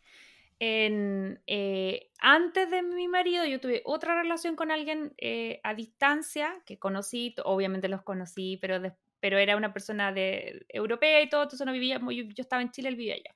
En, 0.60 1.42
eh, 1.48 2.12
antes 2.20 2.70
de 2.72 2.82
mi 2.82 3.10
marido 3.10 3.44
yo 3.46 3.60
tuve 3.60 3.82
otra 3.84 4.22
relación 4.22 4.56
con 4.56 4.72
alguien 4.72 5.14
eh, 5.18 5.60
a 5.64 5.74
distancia 5.74 6.62
que 6.66 6.80
conocí, 6.80 7.36
obviamente 7.44 7.90
los 7.90 8.04
conocí, 8.04 8.58
pero, 8.62 8.82
pero 9.20 9.38
era 9.38 9.58
una 9.58 9.74
persona 9.74 10.14
de, 10.14 10.66
europea 10.70 11.22
y 11.22 11.28
todo, 11.30 11.44
entonces 11.44 11.66
no 11.66 11.74
vivía, 11.74 12.00
yo, 12.00 12.10
yo 12.10 12.42
estaba 12.42 12.62
en 12.62 12.72
Chile, 12.72 12.88
él 12.88 12.96
vivía 12.96 13.16
allá. 13.16 13.36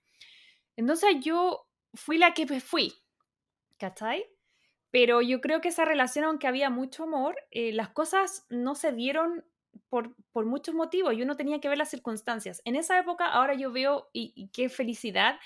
Entonces 0.78 1.18
yo 1.20 1.69
fui 1.94 2.18
la 2.18 2.34
que 2.34 2.60
fui, 2.60 2.94
¿cachai? 3.78 4.26
Pero 4.92 5.22
yo 5.22 5.40
creo 5.42 5.62
que 5.62 5.70
esa 5.70 5.86
relación, 5.86 6.26
aunque 6.26 6.48
había 6.48 6.70
mucho 6.70 7.04
amor, 7.04 7.36
eh, 7.52 7.72
las 7.74 7.90
cosas 7.90 8.46
no 8.50 8.76
se 8.76 8.92
dieron 8.92 9.46
por, 9.90 10.16
por, 10.32 10.46
muchos 10.46 10.74
motivos 10.74 11.14
y 11.14 11.22
uno 11.22 11.36
tenía 11.36 11.60
que 11.60 11.70
ver 11.70 11.78
las 11.78 11.90
circunstancias. 11.90 12.62
En 12.66 12.76
esa 12.76 12.98
época, 13.00 13.28
ahora 13.28 13.54
yo 13.54 13.72
veo, 13.72 14.10
y, 14.14 14.50
qué 14.52 14.70
felicidad, 14.70 15.40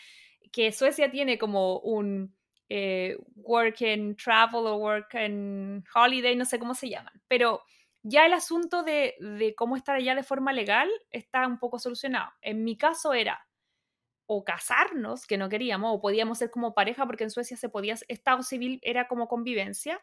que 0.51 0.71
Suecia 0.71 1.11
tiene 1.11 1.37
como 1.37 1.79
un 1.79 2.35
eh, 2.69 3.17
work 3.35 3.81
and 3.81 4.15
travel 4.17 4.65
o 4.67 4.77
work 4.77 5.15
and 5.15 5.83
holiday, 5.93 6.35
no 6.35 6.45
sé 6.45 6.57
cómo 6.57 6.73
se 6.73 6.89
llaman, 6.89 7.13
pero 7.27 7.61
ya 8.01 8.25
el 8.25 8.33
asunto 8.33 8.83
de, 8.83 9.15
de 9.19 9.55
cómo 9.55 9.75
estar 9.75 9.95
allá 9.95 10.15
de 10.15 10.23
forma 10.23 10.53
legal 10.53 10.89
está 11.11 11.47
un 11.47 11.57
poco 11.57 11.79
solucionado. 11.79 12.31
En 12.41 12.63
mi 12.63 12.77
caso 12.77 13.13
era, 13.13 13.45
o 14.26 14.43
casarnos, 14.43 15.26
que 15.26 15.38
no 15.38 15.49
queríamos, 15.49 15.91
o 15.93 16.01
podíamos 16.01 16.38
ser 16.38 16.49
como 16.49 16.74
pareja, 16.74 17.05
porque 17.05 17.26
en 17.26 17.32
Suecia 17.32 17.57
se 17.57 17.69
podía, 17.69 17.95
Estado 18.07 18.43
civil 18.43 18.80
era 18.82 19.07
como 19.07 19.28
convivencia, 19.28 19.99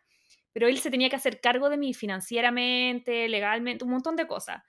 pero 0.53 0.69
él 0.69 0.79
se 0.79 0.91
tenía 0.91 1.09
que 1.09 1.17
hacer 1.17 1.41
cargo 1.41 1.71
de 1.71 1.77
mí 1.77 1.95
financieramente, 1.95 3.29
legalmente, 3.29 3.85
un 3.85 3.93
montón 3.93 4.17
de 4.17 4.27
cosas. 4.27 4.63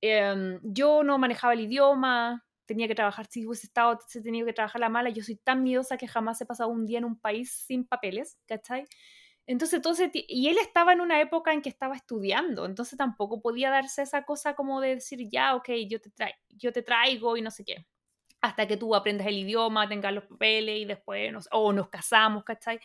Em, 0.00 0.60
yo 0.62 1.02
no 1.02 1.18
manejaba 1.18 1.54
el 1.54 1.60
idioma, 1.60 2.44
tenía 2.66 2.88
que 2.88 2.94
trabajar, 2.94 3.26
si 3.26 3.46
hubiese 3.46 3.66
estado, 3.66 3.98
se 4.06 4.22
tenía 4.22 4.44
que 4.44 4.52
trabajar 4.52 4.80
la 4.80 4.88
mala, 4.88 5.10
yo 5.10 5.22
soy 5.22 5.36
tan 5.36 5.62
miedosa 5.62 5.96
que 5.96 6.08
jamás 6.08 6.40
he 6.40 6.46
pasado 6.46 6.70
un 6.70 6.86
día 6.86 6.98
en 6.98 7.04
un 7.04 7.18
país 7.18 7.52
sin 7.66 7.86
papeles, 7.86 8.38
¿cachai? 8.46 8.84
Entonces, 9.46 9.76
entonces, 9.78 10.10
y 10.12 10.48
él 10.48 10.58
estaba 10.58 10.92
en 10.92 11.00
una 11.00 11.20
época 11.20 11.52
en 11.54 11.62
que 11.62 11.70
estaba 11.70 11.96
estudiando, 11.96 12.66
entonces 12.66 12.98
tampoco 12.98 13.40
podía 13.40 13.70
darse 13.70 14.02
esa 14.02 14.24
cosa 14.24 14.54
como 14.54 14.80
de 14.80 14.96
decir, 14.96 15.28
ya, 15.30 15.56
ok, 15.56 15.70
yo 15.88 16.00
te, 16.00 16.10
yo 16.50 16.72
te 16.72 16.82
traigo 16.82 17.36
y 17.36 17.42
no 17.42 17.50
sé 17.50 17.64
qué 17.64 17.86
hasta 18.40 18.66
que 18.66 18.76
tú 18.76 18.94
aprendas 18.94 19.26
el 19.26 19.38
idioma, 19.38 19.88
tengas 19.88 20.12
los 20.12 20.24
papeles 20.24 20.78
y 20.78 20.84
después 20.84 21.32
nos, 21.32 21.48
o 21.50 21.72
nos 21.72 21.88
casamos, 21.88 22.44
¿cachai? 22.44 22.80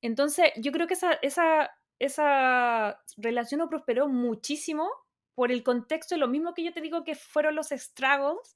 Entonces, 0.00 0.52
yo 0.56 0.72
creo 0.72 0.86
que 0.86 0.94
esa, 0.94 1.12
esa, 1.22 1.70
esa 1.98 3.00
relación 3.16 3.60
no 3.60 3.68
prosperó 3.68 4.08
muchísimo 4.08 4.90
por 5.34 5.52
el 5.52 5.62
contexto, 5.62 6.16
lo 6.16 6.28
mismo 6.28 6.54
que 6.54 6.64
yo 6.64 6.72
te 6.72 6.80
digo 6.80 7.04
que 7.04 7.14
fueron 7.14 7.54
los 7.54 7.72
estragos 7.72 8.54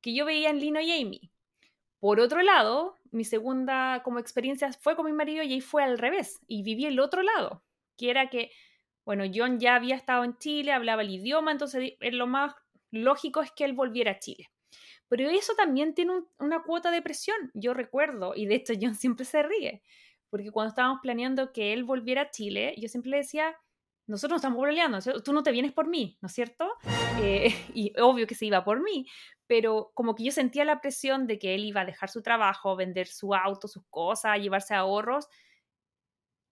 que 0.00 0.14
yo 0.14 0.24
veía 0.24 0.50
en 0.50 0.60
Lino 0.60 0.80
y 0.80 0.92
Amy. 0.92 1.32
Por 1.98 2.20
otro 2.20 2.42
lado, 2.42 2.96
mi 3.10 3.24
segunda 3.24 4.02
como 4.02 4.18
experiencia 4.18 4.72
fue 4.72 4.96
con 4.96 5.06
mi 5.06 5.12
marido 5.12 5.42
y 5.42 5.52
ahí 5.54 5.60
fue 5.60 5.82
al 5.82 5.98
revés, 5.98 6.40
y 6.46 6.62
viví 6.62 6.86
el 6.86 7.00
otro 7.00 7.22
lado, 7.22 7.64
que 7.96 8.10
era 8.10 8.28
que, 8.28 8.50
bueno, 9.04 9.24
John 9.32 9.58
ya 9.58 9.76
había 9.76 9.96
estado 9.96 10.24
en 10.24 10.36
Chile, 10.38 10.72
hablaba 10.72 11.02
el 11.02 11.10
idioma, 11.10 11.52
entonces 11.52 11.94
lo 12.00 12.26
más 12.26 12.54
lógico 12.90 13.42
es 13.42 13.50
que 13.52 13.64
él 13.64 13.72
volviera 13.72 14.12
a 14.12 14.18
Chile. 14.18 14.48
Pero 15.08 15.28
eso 15.28 15.54
también 15.54 15.94
tiene 15.94 16.12
una 16.38 16.62
cuota 16.62 16.90
de 16.90 17.02
presión. 17.02 17.36
Yo 17.54 17.74
recuerdo, 17.74 18.32
y 18.34 18.46
de 18.46 18.56
hecho 18.56 18.74
John 18.80 18.94
siempre 18.94 19.24
se 19.24 19.42
ríe, 19.42 19.82
porque 20.30 20.50
cuando 20.50 20.70
estábamos 20.70 21.00
planeando 21.02 21.52
que 21.52 21.72
él 21.72 21.84
volviera 21.84 22.22
a 22.22 22.30
Chile, 22.30 22.74
yo 22.78 22.88
siempre 22.88 23.10
le 23.10 23.18
decía, 23.18 23.56
nosotros 24.06 24.32
no 24.32 24.36
estamos 24.36 24.64
peleando, 24.64 25.22
tú 25.22 25.32
no 25.32 25.42
te 25.42 25.52
vienes 25.52 25.72
por 25.72 25.88
mí, 25.88 26.16
¿no 26.20 26.26
es 26.26 26.32
cierto? 26.32 26.68
Eh, 27.20 27.48
y 27.74 27.92
obvio 28.00 28.26
que 28.26 28.34
se 28.34 28.46
iba 28.46 28.64
por 28.64 28.82
mí, 28.82 29.06
pero 29.46 29.90
como 29.94 30.14
que 30.14 30.24
yo 30.24 30.32
sentía 30.32 30.64
la 30.64 30.80
presión 30.80 31.26
de 31.26 31.38
que 31.38 31.54
él 31.54 31.64
iba 31.64 31.82
a 31.82 31.86
dejar 31.86 32.08
su 32.08 32.22
trabajo, 32.22 32.76
vender 32.76 33.06
su 33.06 33.34
auto, 33.34 33.68
sus 33.68 33.84
cosas, 33.90 34.38
llevarse 34.38 34.74
ahorros, 34.74 35.28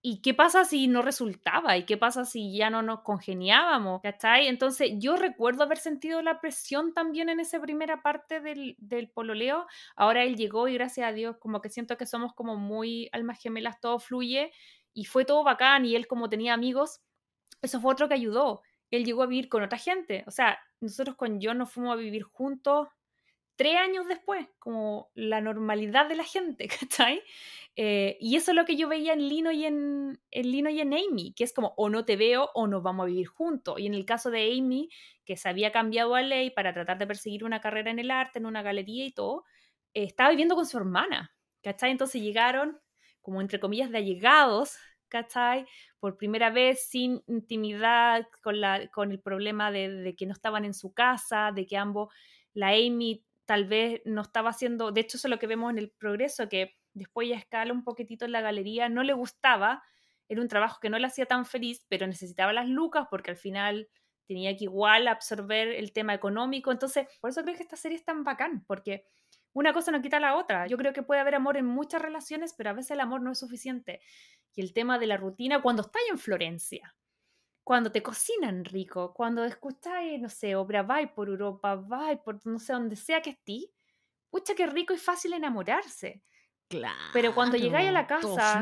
¿Y 0.06 0.20
qué 0.20 0.34
pasa 0.34 0.66
si 0.66 0.86
no 0.86 1.00
resultaba? 1.00 1.78
¿Y 1.78 1.86
qué 1.86 1.96
pasa 1.96 2.26
si 2.26 2.54
ya 2.54 2.68
no 2.68 2.82
nos 2.82 3.00
congeniábamos? 3.00 4.02
¿Cachai? 4.02 4.48
Entonces 4.48 4.90
yo 4.98 5.16
recuerdo 5.16 5.62
haber 5.62 5.78
sentido 5.78 6.20
la 6.20 6.42
presión 6.42 6.92
también 6.92 7.30
en 7.30 7.40
esa 7.40 7.58
primera 7.58 8.02
parte 8.02 8.40
del, 8.40 8.76
del 8.78 9.08
pololeo. 9.08 9.66
Ahora 9.96 10.22
él 10.24 10.36
llegó 10.36 10.68
y 10.68 10.74
gracias 10.74 11.08
a 11.08 11.12
Dios 11.12 11.38
como 11.38 11.62
que 11.62 11.70
siento 11.70 11.96
que 11.96 12.04
somos 12.04 12.34
como 12.34 12.56
muy 12.56 13.08
almas 13.12 13.40
gemelas, 13.40 13.80
todo 13.80 13.98
fluye 13.98 14.52
y 14.92 15.06
fue 15.06 15.24
todo 15.24 15.42
bacán 15.42 15.86
y 15.86 15.96
él 15.96 16.06
como 16.06 16.28
tenía 16.28 16.52
amigos, 16.52 17.00
eso 17.62 17.80
fue 17.80 17.92
otro 17.92 18.06
que 18.06 18.14
ayudó. 18.14 18.60
Él 18.90 19.06
llegó 19.06 19.22
a 19.22 19.26
vivir 19.26 19.48
con 19.48 19.62
otra 19.62 19.78
gente. 19.78 20.22
O 20.26 20.30
sea, 20.30 20.58
nosotros 20.80 21.16
con 21.16 21.38
John 21.40 21.56
nos 21.56 21.72
fuimos 21.72 21.94
a 21.94 21.96
vivir 21.96 22.24
juntos 22.24 22.88
tres 23.56 23.76
años 23.76 24.06
después, 24.08 24.46
como 24.58 25.10
la 25.14 25.40
normalidad 25.40 26.08
de 26.08 26.16
la 26.16 26.24
gente, 26.24 26.68
¿cachai? 26.80 27.22
Eh, 27.76 28.16
y 28.20 28.36
eso 28.36 28.52
es 28.52 28.56
lo 28.56 28.64
que 28.64 28.76
yo 28.76 28.88
veía 28.88 29.14
en 29.14 29.28
Lino 29.28 29.50
y 29.50 29.64
en, 29.64 30.20
Lino 30.30 30.70
y 30.70 30.80
en 30.80 30.94
Amy, 30.94 31.34
que 31.34 31.42
es 31.44 31.52
como 31.52 31.74
o 31.76 31.88
no 31.88 32.04
te 32.04 32.16
veo 32.16 32.50
o 32.54 32.66
nos 32.68 32.82
vamos 32.82 33.04
a 33.04 33.06
vivir 33.08 33.26
juntos. 33.26 33.80
Y 33.80 33.86
en 33.86 33.94
el 33.94 34.04
caso 34.04 34.30
de 34.30 34.52
Amy, 34.52 34.88
que 35.24 35.36
se 35.36 35.48
había 35.48 35.72
cambiado 35.72 36.14
a 36.14 36.22
ley 36.22 36.50
para 36.50 36.72
tratar 36.72 36.98
de 36.98 37.06
perseguir 37.06 37.44
una 37.44 37.60
carrera 37.60 37.90
en 37.90 37.98
el 37.98 38.10
arte, 38.10 38.38
en 38.38 38.46
una 38.46 38.62
galería 38.62 39.04
y 39.06 39.12
todo, 39.12 39.44
eh, 39.92 40.04
estaba 40.04 40.30
viviendo 40.30 40.54
con 40.54 40.66
su 40.66 40.76
hermana, 40.78 41.34
¿cachai? 41.62 41.90
Entonces 41.90 42.22
llegaron 42.22 42.78
como 43.20 43.40
entre 43.40 43.58
comillas 43.58 43.90
de 43.90 43.98
allegados, 43.98 44.76
¿cachai? 45.08 45.66
Por 45.98 46.16
primera 46.16 46.50
vez 46.50 46.86
sin 46.88 47.22
intimidad, 47.26 48.28
con, 48.42 48.60
la, 48.60 48.88
con 48.88 49.10
el 49.10 49.20
problema 49.20 49.72
de 49.72 50.14
que 50.16 50.26
no 50.26 50.32
estaban 50.32 50.64
en 50.64 50.74
su 50.74 50.92
casa, 50.92 51.50
de 51.52 51.66
que 51.66 51.76
ambos, 51.76 52.12
la 52.52 52.68
Amy 52.68 53.24
tal 53.46 53.66
vez 53.66 54.02
no 54.04 54.22
estaba 54.22 54.50
haciendo, 54.50 54.92
de 54.92 55.02
hecho 55.02 55.16
eso 55.16 55.28
es 55.28 55.30
lo 55.30 55.38
que 55.38 55.46
vemos 55.46 55.70
en 55.70 55.78
el 55.78 55.90
progreso, 55.90 56.48
que 56.48 56.76
después 56.92 57.28
ya 57.28 57.36
escala 57.36 57.72
un 57.72 57.84
poquitito 57.84 58.24
en 58.24 58.32
la 58.32 58.40
galería, 58.40 58.88
no 58.88 59.02
le 59.02 59.12
gustaba, 59.12 59.82
era 60.28 60.40
un 60.40 60.48
trabajo 60.48 60.78
que 60.80 60.90
no 60.90 60.98
le 60.98 61.06
hacía 61.06 61.26
tan 61.26 61.44
feliz, 61.44 61.84
pero 61.88 62.06
necesitaba 62.06 62.52
las 62.52 62.68
lucas 62.68 63.06
porque 63.10 63.30
al 63.30 63.36
final 63.36 63.88
tenía 64.26 64.56
que 64.56 64.64
igual 64.64 65.06
absorber 65.08 65.68
el 65.68 65.92
tema 65.92 66.14
económico, 66.14 66.72
entonces 66.72 67.06
por 67.20 67.30
eso 67.30 67.42
creo 67.42 67.56
que 67.56 67.62
esta 67.62 67.76
serie 67.76 67.98
es 67.98 68.04
tan 68.04 68.24
bacán, 68.24 68.64
porque 68.66 69.04
una 69.52 69.72
cosa 69.72 69.90
no 69.90 70.00
quita 70.00 70.18
la 70.18 70.36
otra, 70.36 70.66
yo 70.66 70.76
creo 70.78 70.92
que 70.92 71.02
puede 71.02 71.20
haber 71.20 71.34
amor 71.34 71.56
en 71.56 71.66
muchas 71.66 72.00
relaciones, 72.00 72.54
pero 72.56 72.70
a 72.70 72.72
veces 72.72 72.92
el 72.92 73.00
amor 73.00 73.20
no 73.20 73.32
es 73.32 73.38
suficiente, 73.38 74.00
y 74.54 74.62
el 74.62 74.72
tema 74.72 74.98
de 74.98 75.06
la 75.06 75.16
rutina 75.16 75.60
cuando 75.60 75.82
está 75.82 75.98
en 76.10 76.18
Florencia, 76.18 76.94
cuando 77.64 77.90
te 77.92 78.02
cocinan 78.02 78.64
rico, 78.64 79.14
cuando 79.14 79.44
escucháis, 79.44 80.20
no 80.20 80.28
sé, 80.28 80.54
obra 80.56 80.82
vais 80.82 81.10
por 81.12 81.28
Europa, 81.28 81.76
vais 81.76 82.20
por 82.20 82.44
no 82.46 82.58
sé, 82.58 82.72
donde 82.74 82.96
sea 82.96 83.22
que 83.22 83.30
estés, 83.30 83.66
pucha, 84.30 84.54
qué 84.54 84.66
rico 84.66 84.94
y 84.94 84.98
fácil 84.98 85.32
enamorarse. 85.34 86.22
Claro. 86.68 86.98
Pero 87.12 87.34
cuando 87.34 87.56
llegáis 87.56 87.88
a 87.88 87.92
la 87.92 88.06
casa 88.06 88.60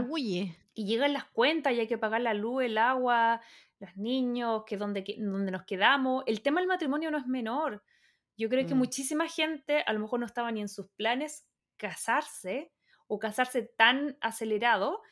y 0.74 0.86
llegan 0.86 1.12
las 1.12 1.24
cuentas 1.26 1.72
y 1.72 1.80
hay 1.80 1.86
que 1.88 1.98
pagar 1.98 2.20
la 2.22 2.34
luz, 2.34 2.64
el 2.64 2.78
agua, 2.78 3.40
los 3.78 3.96
niños, 3.96 4.64
que 4.66 4.76
donde, 4.76 5.04
que- 5.04 5.16
donde 5.18 5.50
nos 5.50 5.64
quedamos, 5.64 6.24
el 6.26 6.42
tema 6.42 6.60
del 6.60 6.68
matrimonio 6.68 7.10
no 7.10 7.18
es 7.18 7.26
menor. 7.26 7.82
Yo 8.36 8.48
creo 8.48 8.66
que 8.66 8.74
Mm. 8.74 8.78
muchísima 8.78 9.28
gente 9.28 9.82
a 9.86 9.92
lo 9.92 10.00
mejor 10.00 10.20
no 10.20 10.26
estaba 10.26 10.50
ni 10.52 10.60
en 10.60 10.68
sus 10.68 10.88
planes 10.90 11.46
casarse 11.76 12.72
o 13.08 13.18
casarse 13.18 13.62
tan 13.76 14.16
acelerado, 14.20 15.02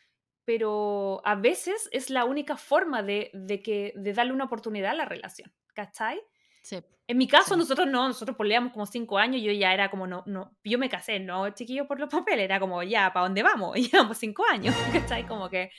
pero 0.44 1.20
a 1.24 1.34
veces 1.34 1.88
es 1.92 2.10
la 2.10 2.24
única 2.24 2.56
forma 2.56 3.02
de, 3.02 3.30
de 3.34 3.62
que, 3.62 3.92
de 3.96 4.12
darle 4.12 4.32
una 4.32 4.44
oportunidad 4.44 4.92
a 4.92 4.94
la 4.94 5.04
relación, 5.04 5.52
¿cachai? 5.74 6.20
Sí. 6.62 6.78
En 7.06 7.18
mi 7.18 7.26
caso, 7.26 7.54
Sí. 7.54 7.58
nosotros 7.58 7.86
no, 7.88 8.06
nosotros 8.08 8.36
poleamos 8.36 8.72
como 8.72 8.86
cinco 8.86 9.18
años, 9.18 9.42
yo 9.42 9.50
ya 9.52 9.74
era 9.74 9.90
como, 9.90 10.06
no, 10.06 10.22
no, 10.26 10.56
yo 10.64 10.78
me 10.78 10.88
casé, 10.88 11.18
no, 11.20 11.50
chiquillo, 11.50 11.86
por 11.88 11.98
los 11.98 12.08
papeles, 12.08 12.44
era 12.44 12.60
como, 12.60 12.82
ya, 12.82 13.12
¿para 13.12 13.24
dónde 13.26 13.42
vamos? 13.42 13.76
Y 13.78 13.88
llevamos 13.90 14.18
cinco 14.18 14.44
años, 14.50 14.74
¿cachai? 14.92 15.26
Como 15.26 15.48
que 15.50 15.70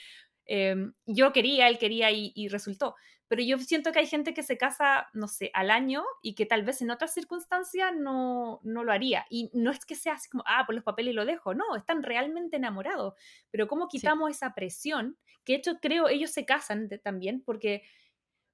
em, 0.46 0.92
yo 1.06 1.32
quería, 1.32 1.68
él 1.68 1.78
quería 1.78 2.10
y, 2.10 2.32
y 2.34 2.48
resultó. 2.48 2.94
Pero 3.32 3.44
yo 3.44 3.56
siento 3.56 3.92
que 3.92 4.00
hay 4.00 4.06
gente 4.06 4.34
que 4.34 4.42
se 4.42 4.58
casa, 4.58 5.08
no 5.14 5.26
sé, 5.26 5.50
al 5.54 5.70
año 5.70 6.04
y 6.20 6.34
que 6.34 6.44
tal 6.44 6.64
vez 6.64 6.82
en 6.82 6.90
otras 6.90 7.14
circunstancias 7.14 7.90
no, 7.96 8.60
no 8.62 8.84
lo 8.84 8.92
haría. 8.92 9.24
Y 9.30 9.48
no 9.54 9.70
es 9.70 9.86
que 9.86 9.94
sea 9.94 10.12
así 10.16 10.28
como, 10.28 10.44
ah, 10.46 10.66
por 10.66 10.74
los 10.74 10.84
papeles 10.84 11.14
lo 11.14 11.24
dejo, 11.24 11.54
no, 11.54 11.74
están 11.74 12.02
realmente 12.02 12.58
enamorados. 12.58 13.14
Pero 13.50 13.68
¿cómo 13.68 13.88
Sí. 13.96 13.96
quitamos 14.00 14.30
esa 14.32 14.52
presión? 14.54 15.16
Que 15.44 15.54
de 15.54 15.58
hecho 15.60 15.78
creo 15.80 16.08
ellos 16.08 16.30
se 16.30 16.44
casan 16.44 16.88
de- 16.88 16.98
también 16.98 17.42
porque 17.42 17.84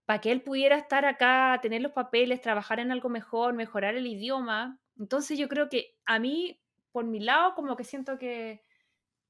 para 0.05 0.20
que 0.20 0.31
él 0.33 0.43
pudiera 0.43 0.76
estar 0.76 1.05
acá, 1.07 1.59
tener 1.61 1.83
los 1.83 1.93
papeles, 1.93 2.41
trabajar 2.41 2.79
en 2.81 2.93
algo 2.93 3.09
mejor, 3.09 3.55
mejorar 3.55 3.97
el 3.97 4.07
idioma. 4.07 4.79
Entonces 4.97 5.37
yo 5.39 5.49
creo 5.49 5.68
que 5.68 5.97
a 6.07 6.20
mí, 6.20 6.61
por 6.93 7.05
mi 7.05 7.18
lado, 7.20 7.55
como 7.57 7.74
que 7.76 7.83
siento 7.85 8.16
que, 8.16 8.62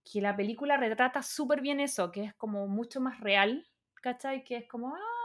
que 0.05 0.21
la 0.21 0.37
película 0.37 0.77
retrata 0.77 1.23
súper 1.23 1.63
bien 1.63 1.81
eso, 1.81 2.13
que 2.13 2.25
es 2.25 2.35
como 2.35 2.69
mucho 2.69 3.01
más 3.01 3.21
real, 3.21 3.67
¿cachai? 4.03 4.45
Que 4.45 4.57
es 4.59 4.69
como, 4.69 4.95
ah, 4.95 5.18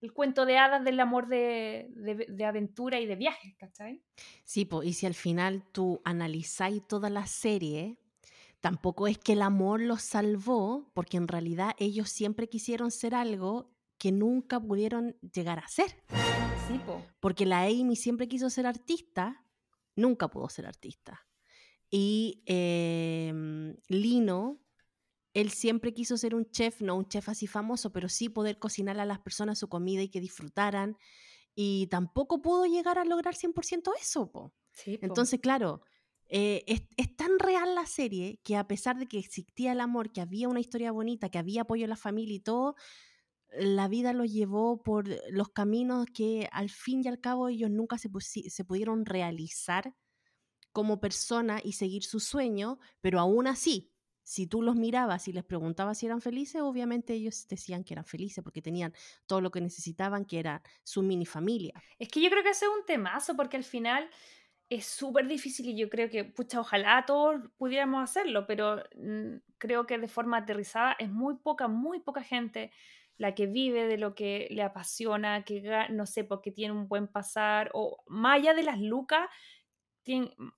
el 0.00 0.12
cuento 0.12 0.44
de 0.46 0.58
hadas 0.58 0.84
del 0.84 1.00
amor 1.00 1.28
de, 1.28 1.88
de, 1.90 2.26
de 2.28 2.44
aventura 2.44 3.00
y 3.00 3.06
de 3.06 3.16
viajes, 3.16 3.54
¿cachai? 3.56 4.02
Sí, 4.44 4.64
po, 4.64 4.82
y 4.82 4.92
si 4.92 5.06
al 5.06 5.14
final 5.14 5.64
tú 5.72 6.00
analizáis 6.04 6.86
toda 6.86 7.10
la 7.10 7.26
serie, 7.26 7.98
tampoco 8.60 9.06
es 9.06 9.18
que 9.18 9.32
el 9.32 9.42
amor 9.42 9.80
los 9.80 10.02
salvó, 10.02 10.90
porque 10.94 11.16
en 11.16 11.28
realidad 11.28 11.74
ellos 11.78 12.10
siempre 12.10 12.48
quisieron 12.48 12.90
ser 12.90 13.14
algo 13.14 13.74
que 13.98 14.12
nunca 14.12 14.60
pudieron 14.60 15.16
llegar 15.20 15.58
a 15.58 15.68
ser. 15.68 16.02
Sí, 16.68 16.78
po. 16.84 17.02
Porque 17.20 17.46
la 17.46 17.62
Amy 17.62 17.96
siempre 17.96 18.28
quiso 18.28 18.50
ser 18.50 18.66
artista, 18.66 19.44
nunca 19.96 20.28
pudo 20.28 20.48
ser 20.48 20.66
artista. 20.66 21.26
Y 21.90 22.42
em, 22.46 23.76
Lino, 23.88 24.63
él 25.34 25.50
siempre 25.50 25.92
quiso 25.92 26.16
ser 26.16 26.34
un 26.34 26.50
chef, 26.50 26.80
no 26.80 26.96
un 26.96 27.08
chef 27.08 27.28
así 27.28 27.46
famoso, 27.46 27.92
pero 27.92 28.08
sí 28.08 28.28
poder 28.28 28.58
cocinar 28.58 28.98
a 29.00 29.04
las 29.04 29.18
personas 29.18 29.58
su 29.58 29.68
comida 29.68 30.00
y 30.02 30.08
que 30.08 30.20
disfrutaran. 30.20 30.96
Y 31.54 31.88
tampoco 31.88 32.40
pudo 32.40 32.66
llegar 32.66 32.98
a 32.98 33.04
lograr 33.04 33.34
100% 33.34 33.92
eso, 34.00 34.30
po. 34.30 34.54
Sí, 34.72 34.96
po. 34.96 35.06
Entonces, 35.06 35.40
claro, 35.40 35.82
eh, 36.28 36.64
es, 36.66 36.82
es 36.96 37.16
tan 37.16 37.38
real 37.38 37.74
la 37.74 37.86
serie 37.86 38.40
que 38.44 38.56
a 38.56 38.66
pesar 38.66 38.96
de 38.96 39.06
que 39.06 39.18
existía 39.18 39.72
el 39.72 39.80
amor, 39.80 40.12
que 40.12 40.20
había 40.20 40.48
una 40.48 40.60
historia 40.60 40.92
bonita, 40.92 41.28
que 41.28 41.38
había 41.38 41.62
apoyo 41.62 41.84
en 41.84 41.90
la 41.90 41.96
familia 41.96 42.36
y 42.36 42.40
todo, 42.40 42.76
la 43.58 43.88
vida 43.88 44.12
los 44.12 44.32
llevó 44.32 44.82
por 44.82 45.08
los 45.30 45.48
caminos 45.50 46.06
que 46.12 46.48
al 46.52 46.70
fin 46.70 47.02
y 47.04 47.08
al 47.08 47.20
cabo 47.20 47.48
ellos 47.48 47.70
nunca 47.70 47.98
se, 47.98 48.08
se 48.20 48.64
pudieron 48.64 49.04
realizar 49.04 49.94
como 50.72 51.00
persona 51.00 51.60
y 51.62 51.74
seguir 51.74 52.02
su 52.02 52.18
sueño, 52.18 52.78
pero 53.00 53.20
aún 53.20 53.46
así, 53.46 53.93
si 54.24 54.46
tú 54.46 54.62
los 54.62 54.74
mirabas 54.74 55.28
y 55.28 55.32
les 55.32 55.44
preguntabas 55.44 55.98
si 55.98 56.06
eran 56.06 56.20
felices, 56.20 56.62
obviamente 56.62 57.12
ellos 57.12 57.46
decían 57.46 57.84
que 57.84 57.94
eran 57.94 58.04
felices 58.04 58.42
porque 58.42 58.62
tenían 58.62 58.92
todo 59.26 59.40
lo 59.40 59.50
que 59.50 59.60
necesitaban, 59.60 60.24
que 60.24 60.40
era 60.40 60.62
su 60.82 61.02
mini 61.02 61.26
familia. 61.26 61.74
Es 61.98 62.08
que 62.08 62.20
yo 62.20 62.30
creo 62.30 62.42
que 62.42 62.50
ese 62.50 62.64
es 62.64 62.70
un 62.76 62.84
temazo 62.84 63.36
porque 63.36 63.56
al 63.56 63.64
final 63.64 64.08
es 64.70 64.86
súper 64.86 65.28
difícil 65.28 65.68
y 65.68 65.76
yo 65.76 65.88
creo 65.90 66.08
que, 66.08 66.24
pucha, 66.24 66.60
ojalá 66.60 67.04
todos 67.06 67.40
pudiéramos 67.58 68.02
hacerlo, 68.02 68.46
pero 68.46 68.82
mm, 68.96 69.36
creo 69.58 69.86
que 69.86 69.98
de 69.98 70.08
forma 70.08 70.38
aterrizada 70.38 70.96
es 70.98 71.10
muy 71.10 71.36
poca, 71.36 71.68
muy 71.68 72.00
poca 72.00 72.22
gente 72.22 72.72
la 73.16 73.34
que 73.34 73.46
vive 73.46 73.86
de 73.86 73.98
lo 73.98 74.14
que 74.14 74.48
le 74.50 74.62
apasiona, 74.62 75.44
que 75.44 75.86
no 75.90 76.06
sé, 76.06 76.24
porque 76.24 76.50
tiene 76.50 76.72
un 76.72 76.88
buen 76.88 77.06
pasar, 77.06 77.70
o 77.72 78.02
más 78.08 78.40
allá 78.40 78.54
de 78.54 78.64
las 78.64 78.80
lucas 78.80 79.28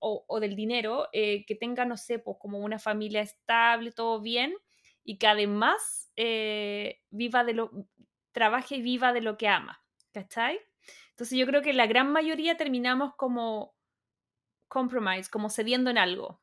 o 0.01 0.41
del 0.41 0.57
dinero, 0.57 1.09
eh, 1.13 1.45
que 1.47 1.55
tenga, 1.55 1.85
no 1.85 1.97
sé, 1.97 2.19
pues 2.19 2.37
como 2.41 2.59
una 2.59 2.79
familia 2.79 3.21
estable, 3.21 3.93
todo 3.93 4.21
bien, 4.21 4.55
y 5.05 5.19
que 5.19 5.27
además 5.29 6.11
eh, 6.17 7.01
viva 7.11 7.45
de 7.45 7.55
lo, 7.55 7.71
trabaje 8.33 8.77
y 8.77 8.83
viva 8.83 9.13
de 9.13 9.23
lo 9.23 9.37
que 9.37 9.49
ama, 9.49 9.83
¿cachai? 10.13 10.61
Entonces 11.11 11.39
yo 11.39 11.47
creo 11.47 11.63
que 11.63 11.73
la 11.73 11.87
gran 11.87 12.13
mayoría 12.13 12.57
terminamos 12.57 13.15
como 13.17 13.75
compromise, 14.69 15.31
como 15.31 15.49
cediendo 15.49 15.91
en 15.91 15.99
algo. 15.99 16.43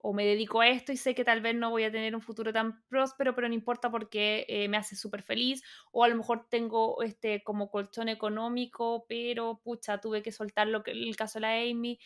O 0.00 0.12
me 0.12 0.24
dedico 0.24 0.60
a 0.60 0.68
esto 0.68 0.92
y 0.92 0.96
sé 0.96 1.14
que 1.14 1.24
tal 1.24 1.40
vez 1.40 1.56
no 1.56 1.70
voy 1.70 1.84
a 1.84 1.90
tener 1.90 2.14
un 2.14 2.20
futuro 2.20 2.52
tan 2.52 2.82
próspero, 2.88 3.34
pero 3.34 3.48
no 3.48 3.54
importa 3.54 3.90
porque 3.90 4.46
eh, 4.48 4.68
me 4.68 4.76
hace 4.76 4.94
súper 4.96 5.22
feliz. 5.22 5.62
O 5.90 6.04
a 6.04 6.08
lo 6.08 6.14
mejor 6.14 6.46
tengo 6.48 7.02
este 7.02 7.42
como 7.42 7.68
colchón 7.70 8.08
económico, 8.08 9.06
pero 9.08 9.60
pucha, 9.62 10.00
tuve 10.00 10.22
que 10.22 10.32
soltar 10.32 10.68
lo 10.68 10.82
que, 10.82 10.92
el 10.92 11.16
caso 11.16 11.38
de 11.38 11.42
la 11.42 11.52
Amy. 11.54 11.98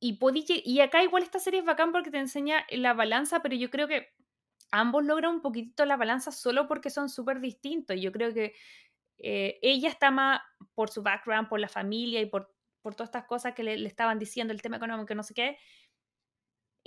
Y, 0.00 0.14
podí 0.14 0.44
y 0.48 0.80
acá 0.80 1.02
igual 1.02 1.22
esta 1.22 1.38
serie 1.38 1.60
es 1.60 1.66
bacán 1.66 1.92
porque 1.92 2.10
te 2.10 2.18
enseña 2.18 2.66
la 2.70 2.94
balanza, 2.94 3.40
pero 3.40 3.54
yo 3.54 3.70
creo 3.70 3.88
que 3.88 4.08
ambos 4.70 5.04
logran 5.04 5.36
un 5.36 5.42
poquitito 5.42 5.84
la 5.84 5.96
balanza 5.96 6.32
solo 6.32 6.66
porque 6.68 6.90
son 6.90 7.08
súper 7.08 7.40
distintos. 7.40 8.00
Yo 8.00 8.12
creo 8.12 8.32
que 8.32 8.54
eh, 9.18 9.58
ella 9.62 9.88
está 9.88 10.10
más 10.10 10.40
por 10.74 10.90
su 10.90 11.02
background, 11.02 11.48
por 11.48 11.60
la 11.60 11.68
familia 11.68 12.20
y 12.20 12.26
por, 12.26 12.54
por 12.82 12.94
todas 12.94 13.08
estas 13.08 13.24
cosas 13.26 13.54
que 13.54 13.62
le, 13.62 13.78
le 13.78 13.88
estaban 13.88 14.18
diciendo, 14.18 14.52
el 14.52 14.62
tema 14.62 14.76
económico, 14.76 15.14
no 15.14 15.22
sé 15.22 15.34
qué. 15.34 15.58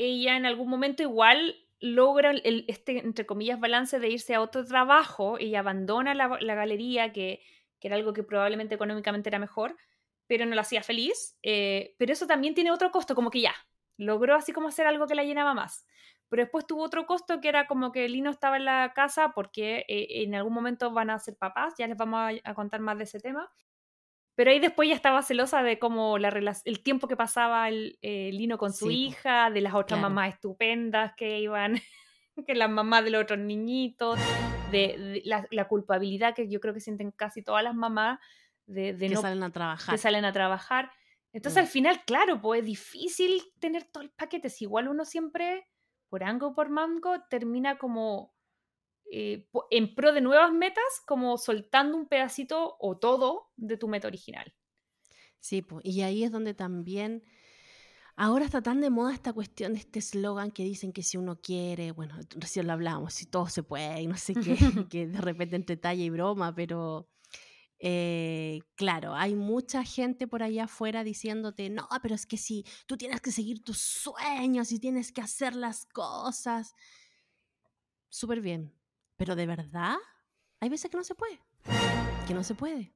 Ella 0.02 0.38
en 0.38 0.46
algún 0.46 0.70
momento 0.70 1.04
igual 1.04 1.58
logra 1.82 2.32
este, 2.32 3.00
entre 3.00 3.26
comillas, 3.26 3.60
balance 3.60 4.00
de 4.00 4.10
irse 4.10 4.34
a 4.34 4.42
otro 4.42 4.66
trabajo. 4.66 5.38
Ella 5.38 5.60
abandona 5.60 6.16
la, 6.16 6.56
galería, 6.56 7.12
que, 7.12 7.42
que 7.82 7.88
era 7.90 7.98
algo 7.98 8.14
que 8.14 8.24
probablemente 8.24 8.76
económicamente 8.76 9.28
era 9.28 9.40
mejor, 9.40 9.76
pero 10.26 10.46
no 10.46 10.56
la 10.56 10.62
hacía 10.62 10.84
feliz. 10.84 11.38
eh, 11.44 11.96
pero 11.98 12.14
eso 12.14 12.28
también 12.28 12.56
tiene 12.56 12.72
otro 12.72 12.92
costo, 12.92 13.14
como 13.14 13.30
que 13.30 13.42
ya, 13.42 13.54
logró 13.98 14.36
así 14.36 14.54
como 14.54 14.70
hacer 14.70 14.88
algo 14.88 15.06
que 15.06 15.16
la 15.16 15.26
llenaba 15.26 15.54
más. 15.54 15.86
Pero 16.30 16.44
después 16.44 16.66
tuvo 16.66 16.84
otro 16.84 17.06
costo 17.06 17.42
que 17.42 17.50
era 17.50 17.68
como 17.68 17.92
que 17.92 18.08
Lino 18.08 18.30
estaba 18.30 18.56
en 18.56 18.66
la 18.66 18.94
casa 18.96 19.34
porque 19.36 19.86
eh, 19.90 20.24
en 20.24 20.34
algún 20.34 20.54
momento 20.54 20.92
van 20.92 21.10
a 21.10 21.20
ser 21.20 21.36
papás, 21.36 21.74
ya 21.78 21.88
les 21.88 21.98
vamos 21.98 22.40
a 22.42 22.54
contar 22.54 22.80
más 22.80 22.98
de 22.98 23.04
ese 23.04 23.20
tema. 23.20 23.52
Pero 24.40 24.52
ahí 24.52 24.60
después 24.62 24.88
ya 24.88 24.96
estaba 24.96 25.22
celosa 25.22 25.64
de 25.64 25.80
cómo 25.80 26.18
la 26.18 26.30
el 26.64 26.82
tiempo 26.82 27.10
que 27.10 27.18
pasaba 27.18 27.68
el, 27.68 28.00
eh, 28.02 28.30
Lino 28.32 28.58
con 28.58 28.72
su 28.72 28.88
Sí, 28.88 29.08
hija, 29.08 29.50
de 29.50 29.60
las 29.60 29.74
otras 29.74 30.00
Claro. 30.00 30.04
mamás 30.14 30.36
estupendas 30.36 31.12
que 31.18 31.40
iban, 31.42 31.74
que 32.48 32.56
las 32.56 32.70
mamás 32.70 33.04
de 33.04 33.10
los 33.10 33.22
otros 33.24 33.40
niñitos, 33.40 34.18
de, 34.72 34.98
de 34.98 35.22
la, 35.26 35.46
la 35.52 35.68
culpabilidad 35.68 36.34
que 36.36 36.50
yo 36.50 36.62
creo 36.62 36.74
que 36.74 36.80
sienten 36.80 37.12
casi 37.12 37.44
todas 37.44 37.66
las 37.66 37.76
mamás 37.76 38.18
de, 38.66 38.94
de 38.94 39.10
que 39.10 39.16
no 39.16 39.22
salen 39.22 39.44
a 39.44 39.48
que 39.48 39.52
trabajar. 39.52 39.98
salen 39.98 40.24
a 40.24 40.32
trabajar. 40.32 40.90
Entonces 41.34 41.62
Mm. 41.62 41.66
al 41.66 41.68
final, 41.68 42.02
claro, 42.06 42.40
pues 42.42 42.62
es 42.62 42.66
difícil 42.66 43.42
tener 43.60 43.84
todo 43.92 44.04
el 44.04 44.10
paquete. 44.12 44.50
Si 44.50 44.64
igual 44.64 44.88
uno 44.88 45.04
siempre, 45.04 45.68
por 46.08 46.24
ango 46.24 46.48
o 46.48 46.56
por 46.56 46.70
mango, 46.70 47.24
termina 47.30 47.78
como 47.78 48.34
eh, 49.12 49.48
en 49.72 49.96
pro 49.96 50.14
de 50.14 50.22
nuevas 50.22 50.52
metas, 50.54 51.02
como 51.06 51.38
soltando 51.38 51.98
un 51.98 52.08
pedacito 52.08 52.76
o 52.80 52.98
todo 52.98 53.52
de 53.56 53.78
tu 53.78 53.88
meta 53.88 54.08
original. 54.08 54.54
Sí, 55.40 55.66
y 55.84 56.02
ahí 56.02 56.24
es 56.24 56.32
donde 56.32 56.54
también 56.54 57.24
ahora 58.16 58.44
está 58.44 58.62
tan 58.62 58.82
de 58.82 58.90
moda 58.90 59.14
esta 59.14 59.32
cuestión 59.32 59.74
de 59.74 59.80
este 59.80 60.00
eslogan 60.00 60.52
que 60.52 60.64
dicen 60.64 60.92
que 60.92 61.04
si 61.04 61.18
uno 61.18 61.40
quiere, 61.42 61.92
bueno, 61.94 62.16
recién 62.36 62.68
lo 62.68 62.74
hablábamos, 62.74 63.14
si 63.14 63.26
todo 63.26 63.48
se 63.48 63.64
puede 63.64 64.02
y 64.02 64.08
no 64.08 64.18
sé 64.18 64.34
qué, 64.34 64.58
que 64.92 65.08
de 65.08 65.22
repente 65.22 65.56
entre 65.56 65.78
talla 65.78 66.04
y 66.04 66.10
broma, 66.10 66.54
pero 66.54 67.08
eh, 67.80 68.60
claro, 68.76 69.16
hay 69.16 69.36
mucha 69.36 69.86
gente 69.86 70.28
por 70.28 70.44
allá 70.44 70.66
afuera 70.66 71.06
diciéndote, 71.06 71.70
no, 71.70 71.88
pero 72.02 72.14
es 72.14 72.26
que 72.26 72.36
si 72.36 72.66
tú 72.86 72.98
tienes 72.98 73.22
que 73.22 73.32
seguir 73.32 73.64
tus 73.64 73.80
sueños 73.80 74.74
y 74.74 74.80
tienes 74.80 75.14
que 75.14 75.22
hacer 75.22 75.56
las 75.56 75.86
cosas, 75.86 76.76
súper 78.10 78.42
bien, 78.42 78.74
pero 79.20 79.36
de 79.36 79.46
verdad, 79.46 79.98
hay 80.62 80.70
veces 80.70 80.90
que 80.90 80.96
no 80.98 81.04
se 81.04 81.14
puede, 81.14 81.40
que 82.26 82.34
no 82.34 82.44
se 82.44 82.56
puede. 82.56 82.94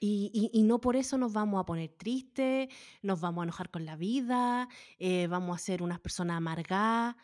Y, 0.00 0.30
y- 0.32 0.58
y 0.58 0.62
no 0.62 0.80
por 0.80 0.94
eso 0.94 1.18
nos 1.18 1.32
vamos 1.32 1.60
a 1.60 1.66
poner 1.66 1.90
tristes, 1.90 2.68
nos 3.02 3.20
vamos 3.20 3.42
a 3.42 3.44
enojar 3.44 3.68
con 3.70 3.84
la 3.84 3.96
vida, 3.96 4.68
eh, 5.00 5.26
vamos 5.26 5.56
a 5.56 5.58
ser 5.58 5.82
unas 5.82 5.98
personas 5.98 6.36
amargadas. 6.36 7.16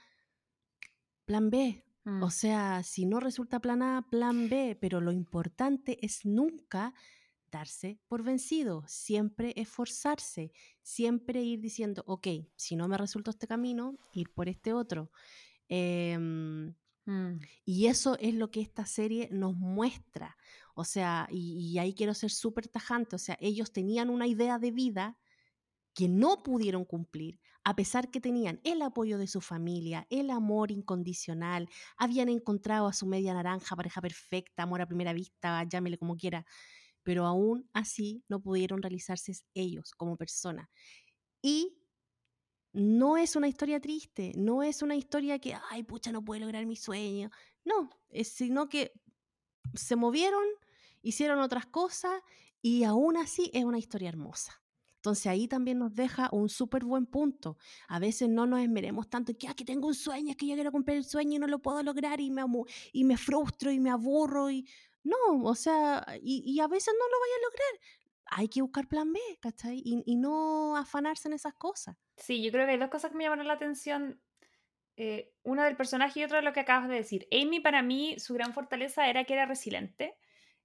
Plan 1.25 1.49
B, 1.51 1.81
Mm. 2.07 2.23
O 2.23 2.31
sea, 2.31 2.83
si 2.83 3.07
no 3.07 3.19
resulta 3.19 3.61
plan 3.61 3.83
A, 3.83 4.07
plan 4.11 4.51
B, 4.51 4.77
pero 4.79 5.01
lo 5.01 5.11
importante 5.11 5.97
es 6.05 6.27
nunca 6.27 6.93
darse 7.51 7.99
por 8.09 8.23
vencido, 8.23 8.85
siempre 8.87 9.55
esforzarse, 9.57 10.53
siempre 10.83 11.43
ir 11.43 11.61
diciendo, 11.63 12.05
ok, 12.07 12.27
si 12.57 12.77
no 12.77 12.89
me 12.89 12.99
resulta 12.99 13.31
este 13.31 13.47
camino, 13.47 13.97
ir 14.13 14.29
por 14.35 14.51
este 14.51 14.75
otro. 14.75 15.11
Em, 15.67 16.75
mm. 17.07 17.41
Y 17.65 17.87
eso 17.87 18.17
es 18.19 18.35
lo 18.35 18.51
que 18.51 18.61
esta 18.61 18.87
serie 18.87 19.29
nos 19.31 19.57
muestra. 19.57 20.37
O 20.75 20.85
sea, 20.85 21.29
y, 21.31 21.79
ahí 21.79 21.95
quiero 21.95 22.15
ser 22.15 22.31
súper 22.31 22.67
tajante, 22.69 23.17
o 23.17 23.19
sea, 23.19 23.37
ellos 23.41 23.73
tenían 23.73 24.11
una 24.11 24.27
idea 24.27 24.59
de 24.59 24.73
vida 24.73 25.17
que 25.95 26.09
no 26.09 26.43
pudieron 26.43 26.85
cumplir, 26.85 27.41
a 27.63 27.77
pesar 27.77 28.11
que 28.11 28.21
tenían 28.21 28.61
el 28.65 28.83
apoyo 28.83 29.17
de 29.17 29.29
su 29.29 29.41
familia, 29.41 30.07
el 30.11 30.31
amor 30.31 30.73
incondicional, 30.73 31.69
habían 31.97 32.29
encontrado 32.29 32.89
a 32.89 32.93
su 32.93 33.07
media 33.07 33.33
naranja, 33.35 33.77
pareja 33.77 34.01
perfecta, 34.03 34.65
amor 34.65 34.83
a 34.83 34.87
primera 34.87 35.13
vista, 35.13 35.63
llámele 35.63 35.97
como 35.97 36.17
quiera, 36.17 36.45
pero 37.05 37.27
aún 37.27 37.71
así 37.73 38.25
no 38.29 38.41
pudieron 38.41 38.83
realizarse 38.83 39.33
ellos 39.55 39.93
como 39.93 40.17
personas. 40.17 40.69
Y 41.41 41.79
no 42.75 43.17
es 43.17 43.37
una 43.37 43.47
historia 43.47 43.81
triste, 43.81 44.33
no 44.37 44.63
es 44.63 44.83
una 44.83 44.97
historia 44.97 45.39
que, 45.39 45.57
ay, 45.71 45.85
pucha, 45.85 46.11
no 46.11 46.25
puedo 46.25 46.41
lograr 46.41 46.67
mi 46.67 46.77
sueño. 46.77 47.31
No, 47.65 47.89
es, 48.11 48.29
sino 48.29 48.69
que 48.69 48.93
se 49.75 49.95
movieron, 49.97 50.43
hicieron 51.01 51.39
otras 51.39 51.67
cosas 51.67 52.21
y 52.61 52.83
aún 52.83 53.17
así 53.17 53.51
es 53.55 53.65
una 53.65 53.79
historia 53.79 54.09
hermosa. 54.09 54.61
Entonces 54.97 55.27
ahí 55.27 55.47
también 55.47 55.79
nos 55.79 55.95
deja 55.95 56.31
un 56.33 56.49
súper 56.49 56.85
buen 56.85 57.07
punto. 57.07 57.59
A 57.89 57.99
veces 57.99 58.29
no 58.29 58.47
nos 58.47 58.61
esmeremos 58.61 59.09
tanto 59.09 59.37
que, 59.39 59.47
aquí 59.47 59.65
tengo 59.65 59.87
un 59.87 59.95
sueño, 59.95 60.31
es 60.31 60.37
que 60.37 60.47
yo 60.47 60.55
quiero 60.55 60.73
cumplir 60.73 60.97
el 60.97 61.05
sueño 61.05 61.37
y 61.37 61.39
no 61.39 61.47
lo 61.47 61.61
puedo 61.61 61.83
lograr 61.83 62.21
y 62.21 62.31
me, 62.31 62.43
y 62.93 63.05
me 63.05 63.17
frustro 63.17 63.71
y 63.71 63.79
me 63.79 63.91
aburro. 63.91 64.51
y 64.51 64.67
No, 65.05 65.45
o 65.45 65.55
sea, 65.55 66.05
y, 66.23 66.59
a 66.59 66.67
veces 66.67 66.95
no 66.99 67.07
lo 67.07 67.21
vaya 67.21 67.35
a 67.37 67.45
lograr. 67.45 67.81
Hay 68.37 68.49
que 68.49 68.63
buscar 68.63 68.89
plan 68.89 69.13
B, 69.13 69.21
¿cachai? 69.41 69.81
Y, 69.85 70.17
no 70.17 70.77
afanarse 70.77 71.29
en 71.29 71.35
esas 71.35 71.55
cosas. 71.55 71.97
Sí, 72.17 72.43
yo 72.43 72.51
creo 72.51 72.67
que 72.67 72.73
hay 72.73 72.79
dos 72.79 72.91
cosas 72.91 73.13
que 73.13 73.17
me 73.17 73.23
llamaron 73.23 73.47
la 73.47 73.55
atención. 73.55 74.21
Eh, 74.97 75.33
una 75.45 75.65
del 75.65 75.77
personaje 75.77 76.19
y 76.19 76.25
otra 76.25 76.39
de 76.39 76.45
lo 76.45 76.53
que 76.53 76.59
acabas 76.59 76.89
de 76.89 76.97
decir. 76.97 77.29
Amy 77.31 77.61
para 77.61 77.83
mí, 77.83 78.19
su 78.19 78.35
gran 78.35 78.53
fortaleza 78.53 79.09
era 79.09 79.23
que 79.23 79.35
era 79.35 79.47
resiliente 79.47 80.17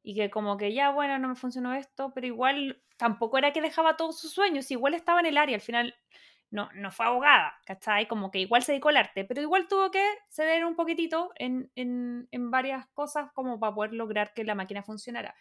y 0.01 0.15
que 0.15 0.31
como 0.31 0.57
que 0.57 0.73
ya, 0.73 0.89
bueno, 0.89 1.19
no 1.19 1.27
me 1.27 1.35
funcionó 1.35 1.75
esto, 1.75 2.11
pero 2.15 2.25
igual 2.25 2.81
tampoco 2.97 3.37
era 3.37 3.53
que 3.53 3.61
dejaba 3.61 3.97
todos 3.97 4.19
sus 4.19 4.31
sueños, 4.31 4.71
igual 4.71 4.95
estaba 4.95 5.19
en 5.19 5.27
el 5.27 5.37
área, 5.37 5.55
al 5.55 5.61
final 5.61 5.95
no, 6.49 6.69
no 6.73 6.89
fue 6.89 7.05
abogada, 7.05 7.53
¿cachai? 7.67 8.07
Como 8.07 8.31
que 8.31 8.39
igual 8.39 8.63
se 8.63 8.71
dedicó 8.71 8.89
al 8.89 8.97
arte, 8.97 9.25
pero 9.25 9.41
igual 9.41 9.67
tuvo 9.67 9.91
que 9.91 10.03
ceder 10.29 10.65
un 10.65 10.75
poquitito 10.75 11.31
en, 11.35 11.71
en, 11.75 12.27
en 12.31 12.49
varias 12.49 12.87
cosas 12.95 13.31
como 13.33 13.59
para 13.59 13.75
poder 13.75 13.93
lograr 13.93 14.33
que 14.33 14.43
la 14.43 14.55
máquina 14.55 14.81
funcionara. 14.81 15.35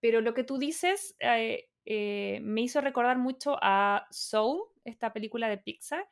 Pero 0.00 0.20
lo 0.20 0.34
que 0.34 0.44
tú 0.44 0.58
dices 0.58 1.14
eh, 1.20 1.68
eh, 1.84 2.40
me 2.42 2.62
hizo 2.62 2.80
recordar 2.80 3.18
mucho 3.18 3.56
a 3.62 4.06
Soul, 4.10 4.62
esta 4.84 5.12
película 5.12 5.48
de 5.48 5.58
Pixar, 5.58 6.08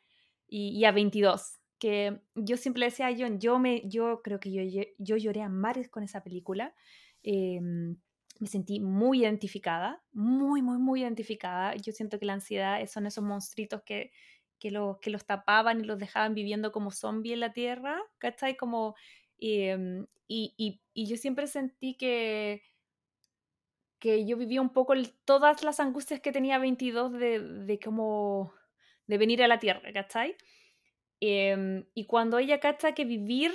y, 0.51 0.82
a 0.86 0.93
22, 0.93 1.59
que 1.78 2.22
yo 2.34 2.57
siempre 2.57 2.86
decía 2.86 3.09
a 3.09 3.14
John, 3.16 3.39
yo, 3.39 3.59
me, 3.59 3.82
yo 3.84 4.22
creo 4.22 4.41
que 4.41 4.51
yo, 4.51 4.82
yo 4.97 5.16
lloré 5.18 5.43
a 5.43 5.51
mares 5.51 5.91
con 5.91 6.03
esa 6.03 6.22
película, 6.22 6.74
Em, 7.22 7.97
me 8.41 8.47
sentí 8.47 8.80
muy 8.80 9.20
identificada, 9.22 10.03
muy, 10.12 10.62
muy, 10.62 10.78
muy 10.78 11.03
identificada. 11.03 11.74
Yo 11.76 11.93
siento 11.93 12.18
que 12.18 12.26
la 12.26 12.34
ansiedad 12.34 12.84
son 12.86 13.07
esos 13.07 13.24
monstruitos 13.24 13.82
que, 13.82 14.12
que, 14.59 14.70
los, 14.70 14.99
que 15.01 15.11
los 15.11 15.26
tapaban 15.26 15.80
y 15.80 15.84
los 15.84 15.99
dejaban 15.99 16.34
viviendo 16.34 16.72
como 16.72 16.91
zombies 16.91 17.34
en 17.34 17.41
la 17.41 17.53
tierra, 17.53 18.01
¿cachai? 18.18 18.57
Como, 18.57 18.95
em, 19.39 20.07
y, 20.28 20.55
y, 20.57 20.80
y, 20.95 21.07
yo 21.07 21.16
siempre 21.16 21.47
sentí 21.49 21.97
que, 21.97 22.62
que 23.99 24.26
yo 24.26 24.36
vivía 24.36 24.61
un 24.61 24.72
poco 24.72 24.94
todas 25.24 25.62
las 25.64 25.80
angustias 25.80 26.20
que 26.20 26.32
tenía 26.32 26.59
22 26.59 27.12
de, 27.12 27.40
de 27.40 27.78
como 27.78 28.53
de 29.07 29.18
venir 29.18 29.42
a 29.42 29.49
la 29.49 29.59
tierra, 29.59 29.92
¿cachai? 29.92 30.36
Em, 31.20 31.84
y 31.94 32.07
cuando 32.07 32.38
ella 32.38 32.61
cacha 32.61 32.92
que 32.92 33.05
vivir, 33.05 33.53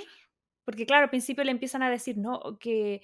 porque 0.64 0.86
claro, 0.86 1.04
al 1.04 1.10
principio 1.10 1.44
le 1.44 1.50
empiezan 1.50 1.82
a 1.82 1.90
decir, 1.90 2.18
no, 2.18 2.58
que 2.58 3.02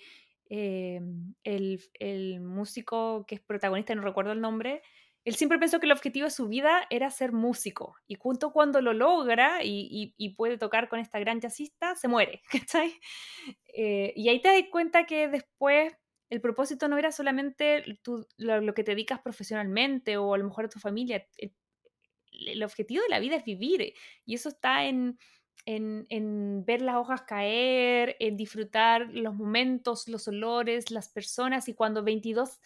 Em, 0.53 1.34
el, 1.45 2.41
músico 2.41 3.24
que 3.26 3.36
es 3.36 3.41
protagonista, 3.41 3.95
no 3.95 4.03
recuerdo 4.03 4.32
el 4.32 4.41
nombre, 4.41 4.82
él 5.24 5.36
siempre 5.36 5.61
pensó 5.61 5.78
que 5.78 5.86
el 5.86 5.93
objetivo 5.93 6.24
de 6.24 6.32
su 6.32 6.49
vida 6.49 6.86
era 6.91 7.09
ser 7.11 7.30
músico. 7.30 7.95
Y 8.09 8.16
junto 8.16 8.53
cuando 8.53 8.80
lo 8.80 8.93
logra 8.93 9.61
y, 9.62 10.34
puede 10.36 10.59
tocar 10.59 10.88
con 10.88 10.99
esta 10.99 11.20
gran 11.20 11.41
jazzista, 11.41 11.95
se 11.95 12.09
muere. 12.09 12.43
Eh, 13.72 14.12
y 14.16 14.28
ahí 14.28 14.43
te 14.43 14.49
das 14.49 14.68
cuenta 14.68 15.07
que 15.07 15.28
después 15.28 15.97
el 16.31 16.41
propósito 16.41 16.89
no 16.89 16.97
era 16.97 17.11
solamente 17.11 17.83
lo, 18.37 18.74
que 18.74 18.85
te 18.85 18.93
dedicas 18.93 19.20
profesionalmente 19.20 20.16
o 20.16 20.33
a 20.33 20.39
lo 20.39 20.45
mejor 20.45 20.66
a 20.66 20.68
tu 20.68 20.78
familia. 20.78 21.26
el 21.37 22.62
objetivo 22.62 23.03
de 23.03 23.09
la 23.09 23.18
vida 23.18 23.37
es 23.37 23.45
vivir. 23.45 23.93
Y 24.24 24.35
eso 24.35 24.49
está 24.49 24.85
en, 24.85 25.18
en, 25.66 26.64
ver 26.64 26.83
las 26.83 26.97
hojas 26.97 27.22
caer, 27.22 28.16
en 28.20 28.37
disfrutar 28.37 29.09
los 29.12 29.35
momentos, 29.35 30.09
los 30.09 30.28
olores, 30.28 30.93
las 30.93 31.09
personas. 31.09 31.68
Y 31.68 31.74
cuando 31.74 32.05
22 32.05 32.61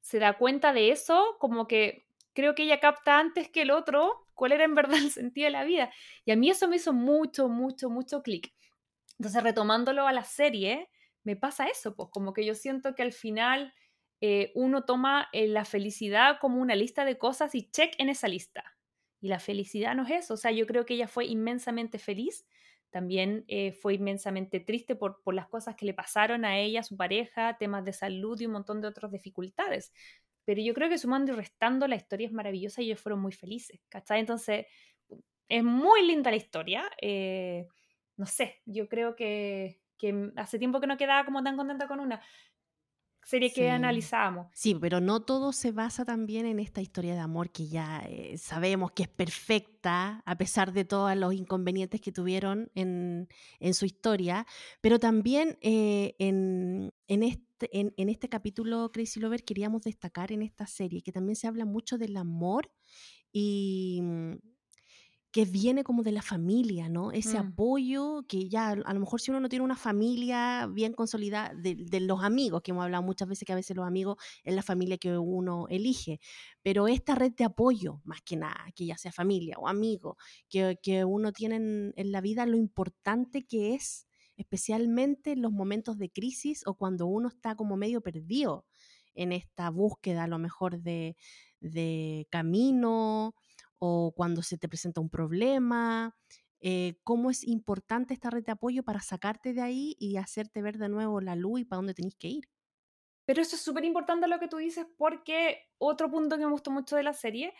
se 0.00 0.18
da 0.20 0.38
cuenta 0.38 0.72
de 0.72 0.92
eso, 0.92 1.36
como 1.40 1.66
que 1.66 2.06
creo 2.32 2.54
que 2.54 2.62
ella 2.62 2.78
capta 2.78 3.18
antes 3.18 3.48
que 3.48 3.62
el 3.62 3.72
otro 3.72 4.28
cuál 4.34 4.52
era 4.52 4.64
en 4.64 4.76
verdad 4.76 4.98
el 4.98 5.10
sentido 5.10 5.46
de 5.46 5.50
la 5.50 5.64
vida. 5.64 5.90
Y 6.24 6.30
a 6.30 6.36
mí 6.36 6.48
eso 6.48 6.68
me 6.68 6.76
hizo 6.76 6.92
mucho, 6.92 7.48
mucho, 7.48 7.90
mucho 7.90 8.22
clic. 8.22 8.54
Entonces, 9.18 9.42
retomándolo 9.42 10.06
a 10.06 10.12
la 10.12 10.24
serie, 10.24 10.88
me 11.24 11.36
pasa 11.36 11.66
eso, 11.68 11.94
pues 11.94 12.08
como 12.12 12.32
que 12.32 12.44
yo 12.44 12.54
siento 12.54 12.94
que 12.94 13.02
al 13.02 13.12
final 13.12 13.72
eh, 14.20 14.52
uno 14.54 14.84
toma 14.84 15.28
eh, 15.32 15.48
la 15.48 15.64
felicidad 15.64 16.38
como 16.40 16.60
una 16.60 16.76
lista 16.76 17.04
de 17.04 17.18
cosas 17.18 17.54
y 17.54 17.70
check 17.70 17.94
en 17.98 18.08
esa 18.08 18.28
lista. 18.28 18.76
Y 19.20 19.28
la 19.28 19.38
felicidad 19.38 19.94
no 19.94 20.04
es 20.04 20.10
eso. 20.24 20.34
O 20.34 20.36
sea, 20.36 20.50
yo 20.50 20.66
creo 20.66 20.86
que 20.86 20.94
ella 20.94 21.08
fue 21.08 21.26
inmensamente 21.26 21.98
feliz. 21.98 22.46
También 22.90 23.44
eh, 23.48 23.72
fue 23.72 23.94
inmensamente 23.94 24.60
triste 24.60 24.96
por, 24.96 25.22
por 25.22 25.34
las 25.34 25.48
cosas 25.48 25.76
que 25.76 25.86
le 25.86 25.94
pasaron 25.94 26.44
a 26.44 26.58
ella, 26.58 26.80
a 26.80 26.82
su 26.82 26.96
pareja, 26.96 27.56
temas 27.58 27.84
de 27.84 27.92
salud 27.92 28.40
y 28.40 28.46
un 28.46 28.52
montón 28.52 28.80
de 28.80 28.88
otras 28.88 29.12
dificultades. 29.12 29.92
Pero 30.44 30.62
yo 30.62 30.74
creo 30.74 30.88
que 30.88 30.98
sumando 30.98 31.32
y 31.32 31.36
restando, 31.36 31.86
la 31.86 31.96
historia 31.96 32.26
es 32.26 32.32
maravillosa 32.32 32.82
y 32.82 32.86
ellos 32.86 33.00
fueron 33.00 33.20
muy 33.20 33.32
felices, 33.32 33.80
¿cachai? 33.88 34.20
Entonces, 34.20 34.66
es 35.48 35.62
muy 35.64 36.06
linda 36.06 36.30
la 36.30 36.36
historia. 36.36 36.90
No 38.16 38.26
sé, 38.26 38.60
yo 38.66 38.88
creo 38.88 39.16
que, 39.16 39.79
que 40.00 40.32
hace 40.36 40.58
tiempo 40.58 40.80
que 40.80 40.86
no 40.86 40.96
quedaba 40.96 41.24
como 41.24 41.42
tan 41.42 41.56
contenta 41.56 41.86
con 41.86 42.00
una 42.00 42.20
serie 43.22 43.52
que 43.52 43.70
analizamos. 43.70 44.48
Sí, 44.54 44.74
pero 44.74 45.00
no 45.00 45.20
todo 45.20 45.52
se 45.52 45.72
basa 45.72 46.04
también 46.04 46.46
en 46.46 46.58
esta 46.58 46.80
historia 46.80 47.14
de 47.14 47.20
amor 47.20 47.50
que 47.50 47.68
ya 47.68 48.02
eh, 48.08 48.36
sabemos 48.38 48.92
que 48.92 49.04
es 49.04 49.08
perfecta, 49.08 50.22
a 50.24 50.36
pesar 50.36 50.72
de 50.72 50.84
todos 50.84 51.14
los 51.16 51.34
inconvenientes 51.34 52.00
que 52.00 52.12
tuvieron 52.12 52.70
en, 52.74 53.28
su 53.72 53.84
historia, 53.84 54.46
pero 54.80 54.98
también 54.98 55.58
eh, 55.60 56.14
en, 56.18 56.90
este, 57.08 57.78
en, 57.78 57.92
en, 57.96 58.08
este 58.08 58.28
capítulo 58.28 58.90
Crazy 58.90 59.20
Lover 59.20 59.44
queríamos 59.44 59.82
destacar 59.82 60.32
en 60.32 60.42
esta 60.42 60.66
serie 60.66 61.02
que 61.02 61.12
también 61.12 61.36
se 61.36 61.46
habla 61.46 61.64
mucho 61.64 61.98
del 61.98 62.16
amor 62.16 62.70
y 63.32 64.02
que 65.32 65.44
viene 65.44 65.84
como 65.84 66.02
de 66.02 66.10
la 66.10 66.22
familia, 66.22 66.88
¿no? 66.88 67.12
Ese 67.12 67.40
mm. 67.40 67.46
apoyo 67.46 68.24
que 68.28 68.48
ya 68.48 68.70
a 68.70 68.94
lo 68.94 69.00
mejor 69.00 69.20
si 69.20 69.30
uno 69.30 69.38
no 69.38 69.48
tiene 69.48 69.64
una 69.64 69.76
familia 69.76 70.66
bien 70.66 70.92
consolidada, 70.92 71.54
de, 71.54 72.00
los 72.00 72.24
amigos, 72.24 72.62
que 72.62 72.72
hemos 72.72 72.84
hablado 72.84 73.02
muchas 73.04 73.28
veces 73.28 73.46
que 73.46 73.52
a 73.52 73.56
veces 73.56 73.76
los 73.76 73.86
amigos 73.86 74.16
es 74.42 74.54
la 74.54 74.62
familia 74.62 74.98
que 74.98 75.16
uno 75.16 75.66
elige, 75.68 76.20
pero 76.62 76.88
esta 76.88 77.14
red 77.14 77.32
de 77.32 77.44
apoyo, 77.44 78.00
más 78.04 78.22
que 78.22 78.36
nada, 78.36 78.66
que 78.74 78.86
ya 78.86 78.96
sea 78.98 79.12
familia 79.12 79.56
o 79.58 79.68
amigo, 79.68 80.16
que, 80.48 80.78
que 80.82 81.04
uno 81.04 81.32
tiene 81.32 81.56
en, 81.56 81.92
en 81.96 82.12
la 82.12 82.20
vida, 82.20 82.44
lo 82.46 82.56
importante 82.56 83.46
que 83.46 83.74
es, 83.74 84.08
especialmente 84.36 85.32
en 85.32 85.42
los 85.42 85.52
momentos 85.52 85.96
de 85.98 86.10
crisis 86.10 86.66
o 86.66 86.74
cuando 86.74 87.06
uno 87.06 87.28
está 87.28 87.54
como 87.54 87.76
medio 87.76 88.00
perdido 88.00 88.66
en 89.14 89.32
esta 89.32 89.70
búsqueda 89.70 90.24
a 90.24 90.28
lo 90.28 90.38
mejor 90.38 90.80
de, 90.80 91.16
de 91.60 92.26
camino, 92.30 93.34
o 93.80 94.12
cuando 94.14 94.42
se 94.42 94.58
te 94.58 94.68
presenta 94.68 95.00
un 95.00 95.10
problema, 95.10 96.16
eh, 96.60 96.98
cómo 97.02 97.30
es 97.30 97.42
importante 97.42 98.14
esta 98.14 98.30
red 98.30 98.44
de 98.44 98.52
apoyo 98.52 98.84
para 98.84 99.00
sacarte 99.00 99.52
de 99.54 99.62
ahí 99.62 99.96
y 99.98 100.16
hacerte 100.16 100.62
ver 100.62 100.78
de 100.78 100.88
nuevo 100.88 101.20
la 101.20 101.34
luz 101.34 101.60
y 101.60 101.64
para 101.64 101.78
dónde 101.78 101.94
tenés 101.94 102.14
que 102.14 102.28
ir. 102.28 102.48
Pero 103.24 103.42
eso 103.42 103.56
es 103.56 103.62
súper 103.62 103.84
importante 103.84 104.28
lo 104.28 104.38
que 104.38 104.48
tú 104.48 104.58
dices 104.58 104.86
porque 104.98 105.68
otro 105.78 106.10
punto 106.10 106.36
que 106.36 106.44
me 106.44 106.52
gustó 106.52 106.70
mucho 106.70 106.96
de 106.96 107.02
la 107.02 107.14
serie 107.14 107.54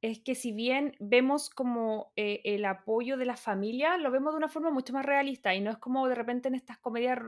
es 0.00 0.18
que 0.18 0.34
si 0.34 0.52
bien 0.52 0.96
vemos 0.98 1.48
como 1.48 2.12
eh, 2.16 2.40
el 2.44 2.64
apoyo 2.64 3.16
de 3.16 3.24
la 3.24 3.36
familia, 3.36 3.96
lo 3.98 4.10
vemos 4.10 4.32
de 4.32 4.38
una 4.38 4.48
forma 4.48 4.70
mucho 4.70 4.92
más 4.92 5.06
realista 5.06 5.54
y 5.54 5.60
no 5.60 5.70
es 5.70 5.78
como 5.78 6.08
de 6.08 6.16
repente 6.16 6.48
en 6.48 6.56
estas 6.56 6.78
comedias 6.78 7.20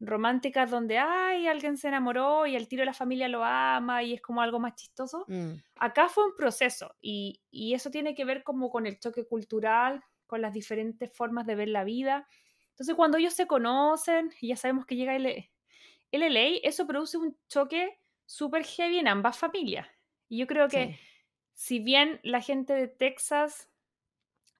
románticas 0.00 0.70
donde, 0.70 0.98
ay, 0.98 1.46
alguien 1.46 1.76
se 1.76 1.88
enamoró 1.88 2.46
y 2.46 2.54
el 2.54 2.68
tiro 2.68 2.82
de 2.82 2.86
la 2.86 2.92
familia 2.92 3.28
lo 3.28 3.44
ama 3.44 4.02
y 4.02 4.12
es 4.14 4.20
como 4.20 4.42
algo 4.42 4.58
más 4.58 4.74
chistoso. 4.74 5.24
Mm. 5.28 5.52
Acá 5.76 6.08
fue 6.08 6.24
un 6.24 6.36
proceso 6.36 6.94
y, 7.00 7.40
y, 7.50 7.74
eso 7.74 7.90
tiene 7.90 8.14
que 8.14 8.24
ver 8.24 8.42
como 8.42 8.68
con 8.70 8.86
el 8.86 8.98
choque 8.98 9.26
cultural, 9.26 10.02
con 10.26 10.42
las 10.42 10.52
diferentes 10.52 11.10
formas 11.12 11.46
de 11.46 11.54
ver 11.54 11.68
la 11.68 11.84
vida, 11.84 12.28
Entonces, 12.70 12.94
cuando 12.94 13.16
ellos 13.16 13.32
se 13.32 13.46
conocen 13.46 14.30
y 14.40 14.48
ya 14.48 14.56
sabemos 14.56 14.84
que 14.84 14.96
llega 14.96 15.16
el, 15.16 15.26
el 15.26 16.22
LA, 16.22 16.58
eso 16.62 16.86
produce 16.86 17.16
un 17.16 17.36
choque 17.48 17.98
súper 18.26 18.64
heavy 18.64 18.98
en 18.98 19.08
ambas 19.08 19.38
familias. 19.38 19.86
Y 20.28 20.38
yo 20.38 20.46
creo 20.46 20.68
que 20.68 20.98
si 21.54 21.78
bien 21.78 22.20
la 22.22 22.42
gente 22.42 22.74
de 22.74 22.88
Texas, 22.88 23.70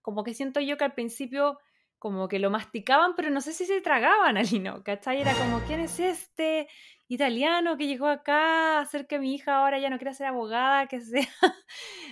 como 0.00 0.24
que 0.24 0.32
siento 0.32 0.60
yo 0.60 0.78
que 0.78 0.84
al 0.84 0.94
principio 0.94 1.58
como 2.06 2.28
que 2.28 2.38
lo 2.38 2.50
masticaban, 2.50 3.16
pero 3.16 3.30
no 3.30 3.40
sé 3.40 3.52
si 3.52 3.66
se 3.66 3.80
tragaban 3.80 4.36
al 4.36 4.46
Lino, 4.46 4.84
¿cachai? 4.84 5.20
Era 5.22 5.32
como, 5.34 5.58
¿quién 5.66 5.80
es 5.80 5.98
este 5.98 6.68
italiano 7.08 7.76
que 7.76 7.88
llegó 7.88 8.06
acá 8.06 8.78
a 8.78 8.80
hacer 8.82 9.08
que 9.08 9.18
mi 9.18 9.34
hija 9.34 9.56
ahora 9.56 9.80
ya 9.80 9.90
no 9.90 9.98
quiera 9.98 10.14
ser 10.14 10.28
abogada, 10.28 10.86
que 10.86 11.00
sea 11.00 11.26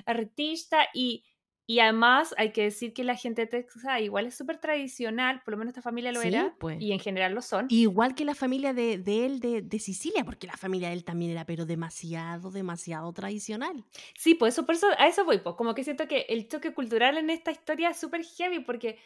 artista? 0.04 0.88
Y 0.94 1.22
y 1.66 1.78
además 1.78 2.34
hay 2.36 2.52
que 2.52 2.64
decir 2.64 2.92
que 2.92 3.04
la 3.04 3.16
gente 3.16 3.42
de 3.42 3.46
Texas 3.46 3.82
igual 4.00 4.26
es 4.26 4.34
súper 4.34 4.58
tradicional, 4.58 5.40
por 5.44 5.52
lo 5.52 5.58
menos 5.58 5.70
esta 5.70 5.80
familia 5.80 6.12
lo 6.12 6.20
era, 6.20 6.54
pues. 6.58 6.80
y 6.80 6.92
en 6.92 7.00
general 7.00 7.34
lo 7.34 7.40
son. 7.40 7.66
Igual 7.70 8.14
que 8.14 8.26
la 8.26 8.34
familia 8.34 8.74
de, 8.74 8.94
él 9.06 9.40
de, 9.40 9.62
de, 9.62 9.78
Sicilia, 9.78 10.24
porque 10.24 10.46
la 10.46 10.56
familia 10.58 10.88
de 10.88 10.94
él 10.94 11.04
también 11.04 11.30
era, 11.30 11.46
pero 11.46 11.64
demasiado, 11.64 12.50
demasiado 12.50 13.10
tradicional. 13.14 13.84
Sí, 14.18 14.34
pues 14.34 14.54
eso, 14.54 14.66
por 14.66 14.74
eso, 14.74 14.88
a 14.98 15.06
eso 15.06 15.24
voy, 15.24 15.38
pues 15.38 15.56
como 15.56 15.74
que 15.74 15.84
siento 15.84 16.06
que 16.06 16.26
el 16.28 16.48
choque 16.48 16.74
cultural 16.74 17.16
en 17.16 17.30
esta 17.30 17.50
historia 17.50 17.90
es 17.90 17.98
súper 17.98 18.24
heavy, 18.24 18.60
porque 18.60 18.98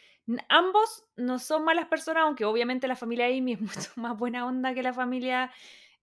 ambos 0.48 1.04
no 1.16 1.38
son 1.38 1.64
malas 1.64 1.86
personas, 1.86 2.24
aunque 2.24 2.44
obviamente 2.44 2.88
la 2.88 2.96
familia 2.96 3.26
de 3.26 3.38
Amy 3.38 3.52
es 3.52 3.60
mucho 3.60 3.90
más 3.96 4.16
buena 4.18 4.46
onda 4.46 4.74
que 4.74 4.82
la 4.82 4.92
familia 4.92 5.52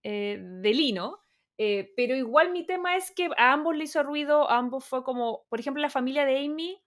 eh, 0.03 0.39
de 0.39 0.73
Lino. 0.73 1.24
Eh, 1.57 1.93
pero 1.95 2.15
igual 2.15 2.51
mi 2.51 2.65
tema 2.65 2.95
es 2.95 3.11
que 3.11 3.29
a 3.37 3.53
ambos 3.53 3.75
le 3.75 3.85
hizo 3.85 4.03
ruido, 4.03 4.49
a 4.49 4.57
ambos 4.57 4.85
fue 4.85 5.03
como, 5.03 5.45
por 5.49 5.59
ejemplo, 5.59 5.81
la 5.81 5.89
familia 5.89 6.25
de 6.25 6.45
Amy, 6.45 6.81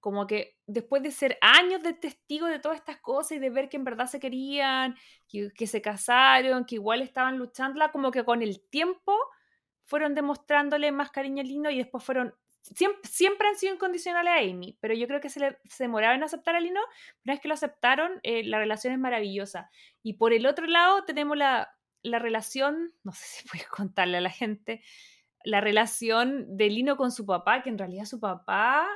como 0.00 0.26
que 0.26 0.56
después 0.66 1.00
de 1.04 1.12
ser 1.12 1.38
años 1.40 1.80
de 1.82 1.92
testigo 1.92 2.46
de 2.46 2.58
todas 2.58 2.78
estas 2.78 2.98
cosas 2.98 3.32
y 3.32 3.38
de 3.38 3.50
ver 3.50 3.68
que 3.68 3.76
en 3.76 3.84
verdad 3.84 4.06
se 4.06 4.18
querían, 4.18 4.96
que, 5.28 5.66
se 5.66 5.80
casaron, 5.80 6.64
que 6.64 6.74
igual 6.74 7.02
estaban 7.02 7.38
luchándola, 7.38 7.92
como 7.92 8.10
que 8.10 8.24
con 8.24 8.42
el 8.42 8.68
tiempo 8.68 9.16
fueron 9.84 10.16
demostrándole 10.16 10.90
más 10.90 11.12
cariño 11.12 11.44
lindo 11.44 11.70
y 11.70 11.78
después 11.78 12.02
fueron, 12.02 12.34
siempre, 12.62 13.00
siempre 13.08 13.46
han 13.46 13.54
sido 13.54 13.74
incondicionales 13.74 14.32
a 14.32 14.38
Amy, 14.38 14.76
pero 14.80 14.92
yo 14.92 15.06
creo 15.06 15.20
que 15.20 15.28
se, 15.28 15.38
le, 15.38 15.58
se 15.66 15.84
demoraron 15.84 16.16
en 16.16 16.24
aceptar 16.24 16.56
a 16.56 16.60
Lino, 16.60 16.80
una 17.24 17.34
vez 17.34 17.40
que 17.40 17.48
lo 17.48 17.54
aceptaron, 17.54 18.18
eh, 18.24 18.42
la 18.42 18.58
relación 18.58 18.92
es 18.92 18.98
maravillosa. 18.98 19.70
Y 20.02 20.14
por 20.14 20.32
el 20.32 20.46
otro 20.46 20.66
lado 20.66 21.04
tenemos 21.04 21.36
la, 21.36 21.76
la 22.02 22.18
relación, 22.18 22.94
no 23.02 23.12
sé 23.12 23.24
si 23.24 23.48
puedes 23.48 23.68
contarle 23.68 24.18
a 24.18 24.20
la 24.20 24.30
gente, 24.30 24.82
la 25.44 25.60
relación 25.60 26.56
de 26.56 26.70
Lino 26.70 26.96
con 26.96 27.10
su 27.10 27.26
papá, 27.26 27.62
que 27.62 27.70
en 27.70 27.78
realidad 27.78 28.04
su 28.04 28.20
papá, 28.20 28.88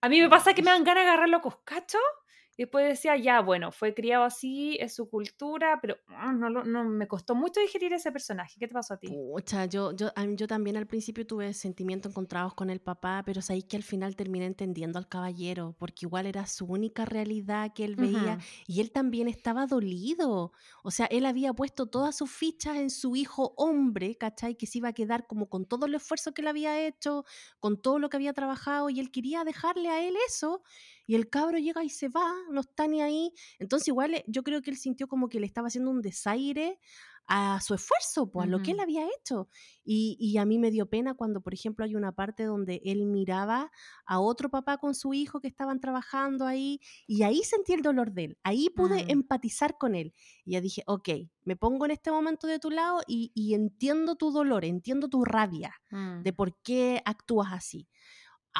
a 0.00 0.08
mí 0.08 0.20
me 0.20 0.28
pasa 0.28 0.54
que 0.54 0.62
me 0.62 0.70
dan 0.70 0.84
ganas 0.84 1.04
de 1.04 1.10
agarrarlo 1.10 1.40
coscacho 1.40 1.98
y 2.58 2.64
después 2.64 2.88
decía, 2.88 3.16
ya, 3.16 3.40
bueno, 3.40 3.70
fue 3.70 3.94
criado 3.94 4.24
así, 4.24 4.76
es 4.80 4.92
su 4.92 5.08
cultura, 5.08 5.78
pero 5.80 5.96
ah, 6.08 6.32
no, 6.32 6.50
no, 6.50 6.84
me 6.84 7.06
costó 7.06 7.36
mucho 7.36 7.60
digerir 7.60 7.92
ese 7.92 8.10
personaje. 8.10 8.56
¿Qué 8.58 8.66
te 8.66 8.74
pasó 8.74 8.94
a 8.94 8.96
ti? 8.96 9.06
Pucha, 9.06 9.66
yo, 9.66 9.92
yo, 9.92 10.10
yo 10.34 10.48
también 10.48 10.76
al 10.76 10.88
principio 10.88 11.24
tuve 11.24 11.54
sentimientos 11.54 12.10
encontrados 12.10 12.54
con 12.54 12.68
el 12.68 12.80
papá, 12.80 13.22
pero 13.24 13.42
sabéis 13.42 13.66
que 13.66 13.76
al 13.76 13.84
final 13.84 14.16
terminé 14.16 14.46
entendiendo 14.46 14.98
al 14.98 15.06
caballero, 15.06 15.76
porque 15.78 16.06
igual 16.06 16.26
era 16.26 16.48
su 16.48 16.66
única 16.66 17.04
realidad 17.04 17.72
que 17.72 17.84
él 17.84 17.94
veía 17.94 18.38
y 18.66 18.80
él 18.80 18.90
también 18.90 19.28
estaba 19.28 19.66
dolido. 19.66 20.50
O 20.82 20.90
sea, 20.90 21.06
él 21.06 21.26
había 21.26 21.52
puesto 21.52 21.86
todas 21.86 22.16
sus 22.16 22.28
fichas 22.28 22.76
en 22.78 22.90
su 22.90 23.14
hijo 23.14 23.54
hombre, 23.56 24.16
¿cachai? 24.16 24.56
Que 24.56 24.66
se 24.66 24.78
iba 24.78 24.88
a 24.88 24.94
quedar 24.94 25.28
como 25.28 25.48
con 25.48 25.64
todo 25.64 25.86
el 25.86 25.94
esfuerzo 25.94 26.34
que 26.34 26.42
él 26.42 26.48
había 26.48 26.84
hecho, 26.84 27.24
con 27.60 27.80
todo 27.80 28.00
lo 28.00 28.10
que 28.10 28.16
había 28.16 28.32
trabajado 28.32 28.90
y 28.90 28.98
él 28.98 29.12
quería 29.12 29.44
dejarle 29.44 29.90
a 29.90 30.04
él 30.04 30.16
eso 30.26 30.60
y 31.08 31.14
el 31.14 31.30
cabro 31.30 31.58
llega 31.58 31.82
y 31.82 31.88
se 31.88 32.08
va, 32.08 32.30
no 32.50 32.60
está 32.60 32.86
ni 32.86 33.00
ahí. 33.00 33.32
Entonces 33.58 33.88
igual 33.88 34.14
eh, 34.14 34.24
yo 34.28 34.42
creo 34.42 34.60
que 34.60 34.70
él 34.70 34.76
sintió 34.76 35.08
como 35.08 35.30
que 35.30 35.40
le 35.40 35.46
estaba 35.46 35.68
haciendo 35.68 35.90
un 35.90 36.02
desaire 36.02 36.78
a 37.28 37.60
su 37.60 37.74
esfuerzo, 37.74 38.30
pues, 38.30 38.46
a 38.46 38.50
lo 38.50 38.62
que 38.62 38.70
él 38.72 38.80
había 38.80 39.06
hecho. 39.06 39.48
Y, 39.84 40.36
a 40.38 40.46
mí 40.46 40.58
me 40.58 40.70
dio 40.70 40.88
pena 40.88 41.14
cuando, 41.14 41.42
por 41.42 41.52
ejemplo, 41.52 41.84
hay 41.84 41.94
una 41.94 42.12
parte 42.12 42.44
donde 42.44 42.80
él 42.84 43.04
miraba 43.04 43.70
a 44.06 44.18
otro 44.18 44.48
papá 44.48 44.78
con 44.78 44.94
su 44.94 45.12
hijo 45.12 45.40
que 45.40 45.48
estaban 45.48 45.78
trabajando 45.78 46.46
ahí, 46.46 46.80
y 47.06 47.22
ahí 47.22 47.42
sentí 47.42 47.74
el 47.74 47.82
dolor 47.82 48.12
de 48.12 48.24
él, 48.24 48.38
ahí 48.42 48.70
pude 48.70 49.04
mm. 49.04 49.10
empatizar 49.10 49.76
con 49.76 49.94
él. 49.94 50.14
Y 50.46 50.52
ya 50.52 50.62
dije, 50.62 50.82
ok, 50.86 51.08
me 51.44 51.56
pongo 51.56 51.84
en 51.84 51.90
este 51.90 52.10
momento 52.10 52.46
de 52.46 52.58
tu 52.58 52.70
lado 52.70 53.02
y, 53.06 53.54
entiendo 53.54 54.16
tu 54.16 54.30
dolor, 54.30 54.64
entiendo 54.64 55.08
tu 55.08 55.22
rabia 55.24 55.74
mm. 55.90 56.22
de 56.22 56.32
por 56.32 56.56
qué 56.62 57.02
actúas 57.04 57.52
así. 57.52 57.88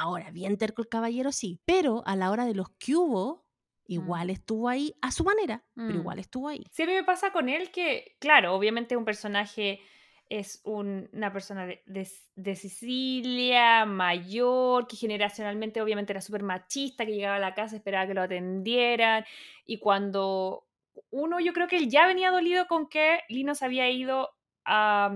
Ahora, 0.01 0.30
bien 0.30 0.57
terco 0.59 0.80
el 0.80 0.88
caballero, 0.88 1.32
sí, 1.32 1.61
pero 1.64 2.03
a 2.07 2.14
la 2.14 2.30
hora 2.30 2.44
de 2.44 2.55
los 2.55 2.68
que 2.78 2.94
hubo, 2.94 3.44
mm. 3.88 3.92
igual 3.92 4.30
estuvo 4.30 4.68
ahí 4.68 4.94
a 5.03 5.11
su 5.11 5.24
manera, 5.24 5.64
pero 5.74 5.94
mm. 5.94 5.96
igual 5.96 6.18
estuvo 6.20 6.49
ahí. 6.49 6.64
Sí, 6.70 6.84
a 6.84 6.86
mí 6.86 6.92
me 6.92 7.03
pasa 7.03 7.32
con 7.32 7.49
él 7.49 7.72
que, 7.72 8.16
claro, 8.20 8.55
obviamente 8.55 8.96
un 8.96 9.05
personaje 9.05 9.80
es 10.28 10.61
una 10.64 11.32
persona 11.32 11.66
de, 11.66 12.55
Sicilia, 12.55 13.86
mayor, 13.86 14.86
que 14.86 14.96
generacionalmente 14.96 15.80
obviamente 15.82 16.12
era 16.12 16.20
súper 16.20 16.44
machista, 16.44 17.05
que 17.05 17.14
llegaba 17.14 17.36
a 17.36 17.40
la 17.40 17.55
casa, 17.55 17.74
esperaba 17.74 18.07
que 18.07 18.14
lo 18.14 18.22
atendieran, 18.22 19.24
y 19.64 19.78
cuando 19.78 20.68
uno, 21.11 21.40
yo 21.40 21.53
creo 21.53 21.66
que 21.66 21.76
él 21.76 21.88
ya 21.88 22.07
venía 22.07 22.30
dolido 22.30 22.66
con 22.68 22.88
que 22.88 23.20
Lino 23.28 23.57
se 23.57 23.64
había 23.64 23.90
ido 23.90 24.30
A, 24.70 25.10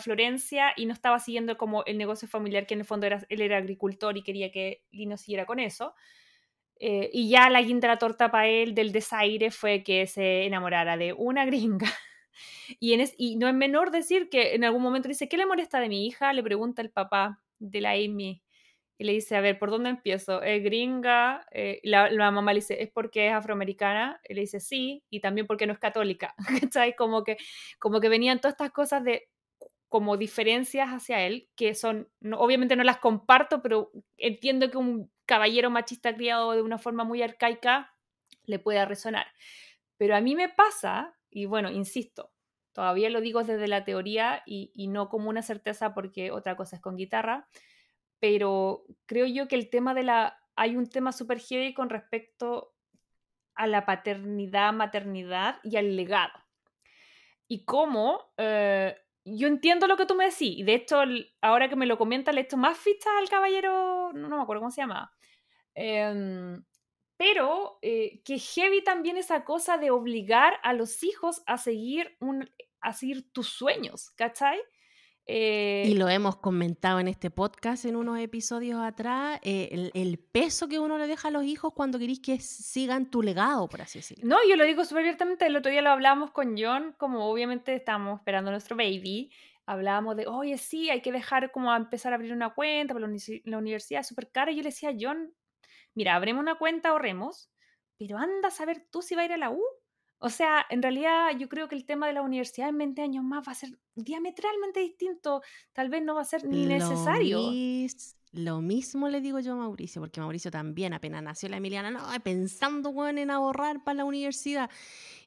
Florencia 0.00 0.72
y 0.76 0.86
no 0.86 0.92
estaba 0.92 1.18
siguiendo 1.18 1.56
como 1.58 1.84
el 1.84 1.98
negocio 1.98 2.26
familiar, 2.28 2.66
que 2.66 2.74
en 2.74 2.80
el 2.80 2.86
fondo 2.86 3.06
era, 3.06 3.24
él 3.28 3.42
era 3.42 3.58
agricultor 3.58 4.16
y 4.16 4.22
quería 4.22 4.50
que 4.50 4.82
Lino 4.90 5.16
siguiera 5.16 5.44
con 5.46 5.60
eso. 5.60 5.94
Eh, 6.78 7.10
y 7.12 7.28
ya 7.28 7.50
la 7.50 7.62
guinda 7.62 7.88
la 7.88 7.98
torta 7.98 8.30
para 8.30 8.48
él 8.48 8.74
del 8.74 8.92
desaire 8.92 9.50
fue 9.50 9.82
que 9.82 10.06
se 10.06 10.44
enamorara 10.44 10.96
de 10.96 11.12
una 11.12 11.44
gringa. 11.46 11.92
y, 12.80 12.94
en 12.94 13.08
y 13.18 13.36
no 13.36 13.48
es 13.48 13.54
menor 13.54 13.90
decir 13.90 14.28
que 14.30 14.54
en 14.54 14.64
algún 14.64 14.82
momento 14.82 15.08
dice, 15.08 15.28
¿qué 15.28 15.36
le 15.36 15.46
molesta 15.46 15.80
de 15.80 15.88
mi 15.88 16.06
hija? 16.06 16.32
Le 16.32 16.42
pregunta 16.42 16.82
el 16.82 16.90
papá 16.90 17.40
de 17.58 17.80
la 17.80 17.92
Amy 17.92 18.45
y 18.98 19.04
le 19.04 19.12
dice, 19.12 19.36
a 19.36 19.40
ver, 19.40 19.58
¿por 19.58 19.70
dónde 19.70 19.90
empiezo? 19.90 20.42
¿Es 20.42 20.62
gringa? 20.62 21.46
Eh, 21.50 21.80
la, 21.82 22.10
la, 22.10 22.30
mamá 22.30 22.52
le 22.52 22.60
dice, 22.60 22.82
¿es 22.82 22.90
porque 22.90 23.28
es 23.28 23.34
afroamericana? 23.34 24.20
Y 24.26 24.34
le 24.34 24.42
dice, 24.42 24.58
sí, 24.58 25.04
y 25.10 25.20
también 25.20 25.46
porque 25.46 25.66
no 25.66 25.74
es 25.74 25.78
católica. 25.78 26.34
¿Cachai? 26.70 26.96
Como 26.96 27.22
que, 27.22 27.36
como 27.78 28.00
que 28.00 28.08
venían 28.08 28.40
todas 28.40 28.54
estas 28.54 28.72
cosas 28.72 29.04
de 29.04 29.28
como 29.88 30.16
diferencias 30.16 30.88
hacia 30.88 31.20
él, 31.26 31.48
que 31.56 31.74
son, 31.74 32.08
obviamente 32.36 32.74
no 32.74 32.84
las 32.84 32.98
comparto, 32.98 33.62
pero 33.62 33.92
entiendo 34.16 34.70
que 34.70 34.78
un 34.78 35.10
caballero 35.26 35.70
machista 35.70 36.14
criado 36.14 36.52
de 36.52 36.62
una 36.62 36.78
forma 36.78 37.04
muy 37.04 37.22
arcaica 37.22 37.94
le 38.44 38.58
pueda 38.58 38.84
resonar. 38.84 39.26
Pero 39.96 40.16
a 40.16 40.20
mí 40.20 40.34
me 40.34 40.48
pasa, 40.48 41.16
y 41.30 41.46
bueno, 41.46 41.70
insisto, 41.70 42.32
todavía 42.72 43.10
lo 43.10 43.20
digo 43.20 43.44
desde 43.44 43.68
la 43.68 43.84
teoría 43.84 44.42
y, 44.44 44.72
y 44.74 44.88
no 44.88 45.08
como 45.08 45.30
una 45.30 45.42
certeza 45.42 45.94
porque 45.94 46.30
otra 46.30 46.56
cosa 46.56 46.76
es 46.76 46.82
con 46.82 46.96
guitarra, 46.96 47.48
pero 48.20 48.84
creo 49.06 49.26
yo 49.26 49.48
que 49.48 49.56
el 49.56 49.70
tema 49.70 49.94
de 49.94 50.02
la... 50.02 50.38
Hay 50.56 50.76
un 50.76 50.88
tema 50.88 51.12
súper 51.12 51.38
heavy 51.38 51.74
con 51.74 51.90
respecto 51.90 52.74
a 53.54 53.66
la 53.66 53.84
paternidad, 53.84 54.72
maternidad 54.72 55.58
y 55.62 55.76
al 55.76 55.96
legado. 55.96 56.38
Y 57.48 57.64
cómo... 57.64 58.32
Eh, 58.36 58.96
yo 59.26 59.48
entiendo 59.48 59.88
lo 59.88 59.96
que 59.96 60.06
tú 60.06 60.14
me 60.14 60.26
decís, 60.26 60.56
y 60.56 60.62
de 60.62 60.74
hecho, 60.74 61.02
ahora 61.40 61.68
que 61.68 61.74
me 61.74 61.86
lo 61.86 61.98
comentas, 61.98 62.32
le 62.32 62.42
he 62.42 62.44
hecho 62.44 62.56
más 62.56 62.78
fichas 62.78 63.12
al 63.18 63.28
caballero, 63.28 64.12
no, 64.12 64.28
me 64.28 64.40
acuerdo 64.40 64.60
cómo 64.60 64.70
se 64.70 64.82
llama. 64.82 65.12
Em, 65.74 66.64
pero 67.16 67.78
eh, 67.82 68.22
que 68.24 68.38
heavy 68.38 68.84
también 68.84 69.16
esa 69.16 69.44
cosa 69.44 69.78
de 69.78 69.90
obligar 69.90 70.60
a 70.62 70.72
los 70.74 71.02
hijos 71.02 71.42
a 71.46 71.58
seguir, 71.58 72.16
un, 72.20 72.48
a 72.80 72.92
seguir 72.92 73.32
tus 73.32 73.48
sueños, 73.48 74.10
¿cachai? 74.10 74.60
Y 75.28 75.32
eh, 75.92 75.94
lo 75.96 76.08
hemos 76.08 76.36
comentado 76.36 77.00
en 77.00 77.08
este 77.08 77.32
podcast 77.32 77.84
en 77.84 77.96
unos 77.96 78.20
episodios 78.20 78.80
atrás, 78.80 79.40
eh, 79.42 79.90
el, 79.92 80.18
peso 80.18 80.68
que 80.68 80.78
uno 80.78 80.98
le 80.98 81.08
deja 81.08 81.28
a 81.28 81.30
los 81.32 81.42
hijos 81.42 81.72
cuando 81.74 81.98
queréis 81.98 82.20
que 82.20 82.38
sigan 82.38 83.10
tu 83.10 83.22
legado, 83.22 83.68
por 83.68 83.82
así 83.82 83.98
decirlo. 83.98 84.24
No, 84.24 84.36
yo 84.48 84.54
lo 84.54 84.62
digo 84.62 84.84
súper 84.84 85.00
abiertamente, 85.00 85.46
el 85.46 85.56
otro 85.56 85.72
día 85.72 85.82
lo 85.82 85.90
hablábamos 85.90 86.30
con 86.30 86.54
John, 86.56 86.94
como 86.96 87.28
obviamente 87.28 87.74
estamos 87.74 88.20
esperando 88.20 88.50
a 88.50 88.52
nuestro 88.52 88.76
baby, 88.76 89.32
hablábamos 89.66 90.16
de, 90.16 90.28
oye, 90.28 90.58
sí, 90.58 90.90
hay 90.90 91.02
que 91.02 91.10
dejar 91.10 91.50
como 91.50 91.72
a 91.72 91.76
empezar 91.76 92.12
a 92.12 92.16
abrir 92.16 92.32
una 92.32 92.54
cuenta, 92.54 92.94
pero 92.94 93.08
la 93.08 93.58
universidad 93.58 94.02
es 94.02 94.06
súper 94.06 94.30
cara, 94.30 94.52
y 94.52 94.56
yo 94.56 94.62
le 94.62 94.68
decía 94.68 94.90
a 94.90 94.96
John, 94.98 95.34
mira, 95.94 96.14
abremos 96.14 96.40
una 96.40 96.56
cuenta, 96.56 96.90
ahorremos, 96.90 97.50
pero 97.98 98.16
anda 98.16 98.48
a 98.48 98.52
saber 98.52 98.86
tú 98.92 99.02
si 99.02 99.16
va 99.16 99.22
a 99.22 99.24
ir 99.24 99.32
a 99.32 99.38
la 99.38 99.50
U. 99.50 99.60
O 100.18 100.30
sea, 100.30 100.64
en 100.70 100.82
realidad 100.82 101.30
yo 101.38 101.48
creo 101.48 101.68
que 101.68 101.74
el 101.74 101.84
tema 101.84 102.06
de 102.06 102.14
la 102.14 102.22
universidad 102.22 102.68
en 102.68 102.78
20 102.78 103.02
años 103.02 103.24
más 103.24 103.46
va 103.46 103.52
a 103.52 103.54
ser 103.54 103.78
diametralmente 103.94 104.80
distinto. 104.80 105.42
Tal 105.72 105.88
vez 105.88 106.02
no 106.02 106.14
va 106.14 106.22
a 106.22 106.24
ser 106.24 106.44
ni 106.44 106.66
necesario. 106.66 107.50
Lo 108.32 108.60
mismo 108.60 109.08
le 109.08 109.22
digo 109.22 109.40
yo 109.40 109.54
a 109.54 109.56
Mauricio, 109.56 110.02
porque 110.02 110.20
Mauricio 110.20 110.50
también 110.50 110.92
apenas 110.92 111.22
nació 111.22 111.48
la 111.48 111.56
Emiliana, 111.56 111.90
no, 111.90 112.02
pensando 112.22 112.92
bueno, 112.92 113.20
en 113.20 113.30
ahorrar 113.30 113.82
para 113.82 113.98
la 113.98 114.04
universidad. 114.04 114.68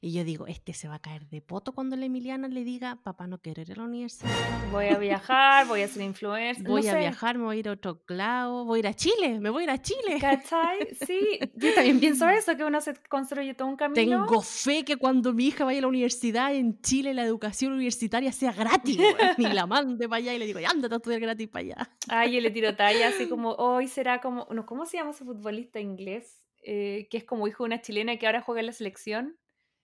Y 0.02 0.12
yo 0.14 0.24
digo, 0.24 0.46
este 0.46 0.72
se 0.72 0.88
va 0.88 0.94
a 0.94 0.98
caer 0.98 1.28
de 1.28 1.42
poto 1.42 1.72
cuando 1.72 1.94
la 1.94 2.06
Emiliana 2.06 2.48
le 2.48 2.64
diga, 2.64 2.98
papá, 3.02 3.26
no 3.26 3.36
quiero 3.36 3.60
ir 3.60 3.72
a 3.72 3.76
la 3.76 3.84
universidad. 3.84 4.30
Voy 4.72 4.86
a 4.86 4.96
viajar, 4.96 5.66
voy 5.66 5.82
a 5.82 5.88
ser 5.88 6.00
influencer. 6.00 6.66
Voy 6.66 6.88
a 6.88 6.96
viajar, 6.96 7.36
me 7.36 7.44
voy 7.44 7.58
a 7.58 7.60
ir 7.60 7.68
a 7.68 7.72
otro 7.72 8.02
lado, 8.08 8.64
voy 8.64 8.78
a 8.78 8.80
ir 8.80 8.86
a 8.86 8.94
Chile, 8.94 9.38
me 9.40 9.50
voy 9.50 9.62
a 9.62 9.64
ir 9.64 9.70
a 9.70 9.82
Chile. 9.82 10.16
¿Cachai? 10.18 10.88
Sí, 11.06 11.38
yo 11.54 11.74
también 11.74 12.00
pienso 12.00 12.26
eso, 12.28 12.56
que 12.56 12.64
uno 12.64 12.80
se 12.80 12.94
construye 13.08 13.52
todo 13.52 13.68
un 13.68 13.76
camino. 13.76 14.26
Tengo 14.26 14.40
fe 14.40 14.84
que 14.84 14.96
cuando 14.96 15.34
mi 15.34 15.48
hija 15.48 15.66
vaya 15.66 15.80
a 15.80 15.82
la 15.82 15.88
universidad 15.88 16.54
en 16.54 16.80
Chile, 16.80 17.12
la 17.12 17.24
educación 17.24 17.72
universitaria 17.72 18.32
sea 18.32 18.52
gratis, 18.52 18.98
ni 19.36 19.52
la 19.52 19.66
mande 19.66 20.08
para 20.08 20.18
allá 20.18 20.34
y 20.34 20.38
le 20.38 20.46
digo, 20.46 20.60
ándate 20.66 20.94
a 20.94 20.96
estudiar 20.96 21.20
gratis 21.20 21.48
para 21.48 21.60
allá. 21.60 21.90
Ay, 22.08 22.32
yo 22.32 22.40
le 22.40 22.50
tiro 22.50 22.74
talla 22.74 23.08
así 23.08 23.28
como, 23.28 23.52
hoy 23.52 23.86
será 23.86 24.22
como, 24.22 24.46
no, 24.50 24.64
¿cómo 24.64 24.86
se 24.86 24.96
llama 24.96 25.10
ese 25.10 25.24
futbolista 25.24 25.78
inglés? 25.78 26.40
Eh, 26.62 27.08
que 27.10 27.18
es 27.18 27.24
como 27.24 27.48
hijo 27.48 27.64
de 27.64 27.68
una 27.68 27.80
chilena 27.82 28.16
que 28.16 28.26
ahora 28.26 28.40
juega 28.40 28.60
en 28.60 28.66
la 28.66 28.72
selección. 28.72 29.36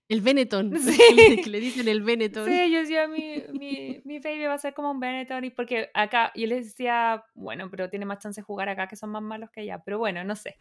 El 0.08 0.20
Benetton, 0.20 0.72
sí. 0.78 1.42
que 1.42 1.50
le 1.50 1.60
dicen 1.60 1.88
el 1.88 2.02
Benetton. 2.02 2.46
Sí, 2.46 2.70
yo 2.70 2.78
decía, 2.78 3.08
mi, 3.08 3.42
mi, 3.52 4.00
mi 4.04 4.20
baby 4.20 4.46
va 4.46 4.54
a 4.54 4.58
ser 4.58 4.72
como 4.72 4.90
un 4.90 5.00
Benetton, 5.00 5.44
y 5.44 5.50
porque 5.50 5.90
acá, 5.94 6.32
yo 6.34 6.46
les 6.46 6.66
decía, 6.66 7.24
bueno, 7.34 7.68
pero 7.70 7.90
tiene 7.90 8.06
más 8.06 8.20
chance 8.20 8.40
de 8.40 8.44
jugar 8.44 8.68
acá, 8.68 8.86
que 8.86 8.96
son 8.96 9.10
más 9.10 9.22
malos 9.22 9.50
que 9.50 9.62
allá, 9.62 9.82
pero 9.84 9.98
bueno, 9.98 10.22
no 10.22 10.36
sé, 10.36 10.56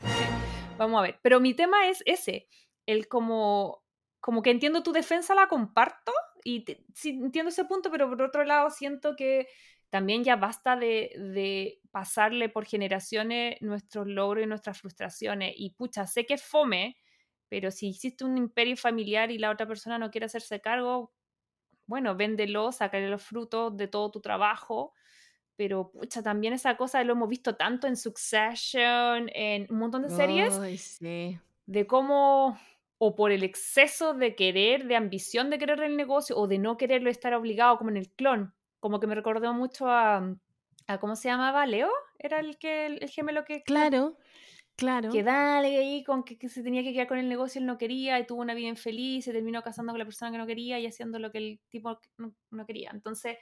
vamos 0.77 0.99
a 0.99 1.03
ver. 1.03 1.19
Pero 1.21 1.39
mi 1.39 1.53
tema 1.53 1.87
es 1.89 2.01
ese, 2.05 2.47
el 2.87 3.07
como, 3.07 3.83
como 4.19 4.41
que 4.41 4.49
entiendo 4.49 4.81
tu 4.81 4.91
defensa, 4.91 5.35
la 5.35 5.47
comparto, 5.47 6.11
y 6.43 6.65
sí, 6.95 7.09
entiendo 7.09 7.49
ese 7.49 7.65
punto, 7.65 7.91
pero 7.91 8.09
por 8.09 8.21
otro 8.23 8.43
lado 8.45 8.71
siento 8.71 9.15
que 9.15 9.47
también 9.91 10.23
ya 10.23 10.35
basta 10.35 10.75
de, 10.75 11.11
de, 11.17 11.79
pasarle 11.91 12.49
por 12.49 12.65
generaciones 12.65 13.61
nuestros 13.61 14.07
logros 14.07 14.43
y 14.43 14.47
nuestras 14.47 14.81
frustraciones, 14.81 15.53
y 15.55 15.69
pucha, 15.69 16.07
sé 16.07 16.25
que 16.25 16.33
es 16.33 16.43
fome, 16.43 16.97
pero 17.49 17.71
si 17.71 17.89
existe 17.89 18.23
un 18.23 18.37
imperio 18.37 18.77
familiar 18.77 19.31
y 19.31 19.37
la 19.37 19.51
otra 19.51 19.67
persona 19.67 19.97
no 19.97 20.11
quiere 20.11 20.25
hacerse 20.25 20.61
cargo, 20.61 21.13
bueno, 21.87 22.15
véndelo, 22.15 22.71
sácale 22.71 23.09
los 23.09 23.23
frutos 23.23 23.75
de 23.77 23.87
todo 23.87 24.11
tu 24.11 24.21
trabajo. 24.21 24.93
Pero, 25.55 25.91
pucha, 25.91 26.21
también 26.21 26.53
esa 26.53 26.75
cosa 26.75 27.03
lo 27.03 27.13
hemos 27.13 27.29
visto 27.29 27.55
tanto 27.55 27.87
en 27.87 27.95
Succession, 27.95 29.29
en 29.33 29.67
un 29.69 29.77
montón 29.77 30.01
de 30.01 30.09
series, 30.09 30.99
de 30.99 31.87
cómo, 31.87 32.59
o 32.97 33.15
por 33.15 33.31
el 33.31 33.43
exceso 33.43 34.13
de 34.13 34.35
querer, 34.35 34.85
de 34.85 34.97
ambición 34.97 35.49
de 35.49 35.57
querer 35.57 35.81
el 35.81 35.95
negocio, 35.95 36.37
o 36.37 36.47
de 36.47 36.57
no 36.57 36.75
quererlo 36.75 37.09
estar 37.09 37.33
obligado, 37.33 37.77
como 37.77 37.89
en 37.89 37.97
el 37.97 38.11
clon. 38.11 38.53
Como 38.81 38.99
que 38.99 39.07
me 39.07 39.15
recordó 39.15 39.53
mucho 39.53 39.89
a, 39.89 40.35
a 40.87 40.97
¿cómo 40.99 41.15
se 41.15 41.29
llamaba? 41.29 41.65
¿Leo? 41.65 41.89
Era 42.19 42.39
el, 42.39 42.57
que, 42.57 42.87
el 42.87 43.09
gemelo 43.09 43.45
que... 43.45 43.63
Claro. 43.63 44.17
Claro. 44.75 45.09
Que 45.09 45.23
dale 45.23 45.77
ahí 45.77 46.03
con 46.03 46.23
que, 46.23 46.49
se 46.49 46.61
tenía 46.61 46.83
que 46.83 46.91
quedar 46.91 47.07
con 47.07 47.17
el 47.17 47.29
negocio, 47.29 47.59
él 47.59 47.65
no 47.65 47.77
quería, 47.77 48.19
y 48.19 48.25
tuvo 48.25 48.41
una 48.41 48.53
vida 48.53 48.67
infeliz, 48.67 49.23
se 49.23 49.31
terminó 49.31 49.61
casando 49.61 49.93
con 49.93 49.99
la 49.99 50.05
persona 50.05 50.31
que 50.31 50.37
no 50.37 50.45
quería 50.45 50.79
y 50.79 50.85
haciendo 50.85 51.17
lo 51.17 51.31
que 51.31 51.37
el 51.37 51.59
tipo 51.69 51.97
no, 52.17 52.65
quería. 52.65 52.91
Entonces, 52.93 53.37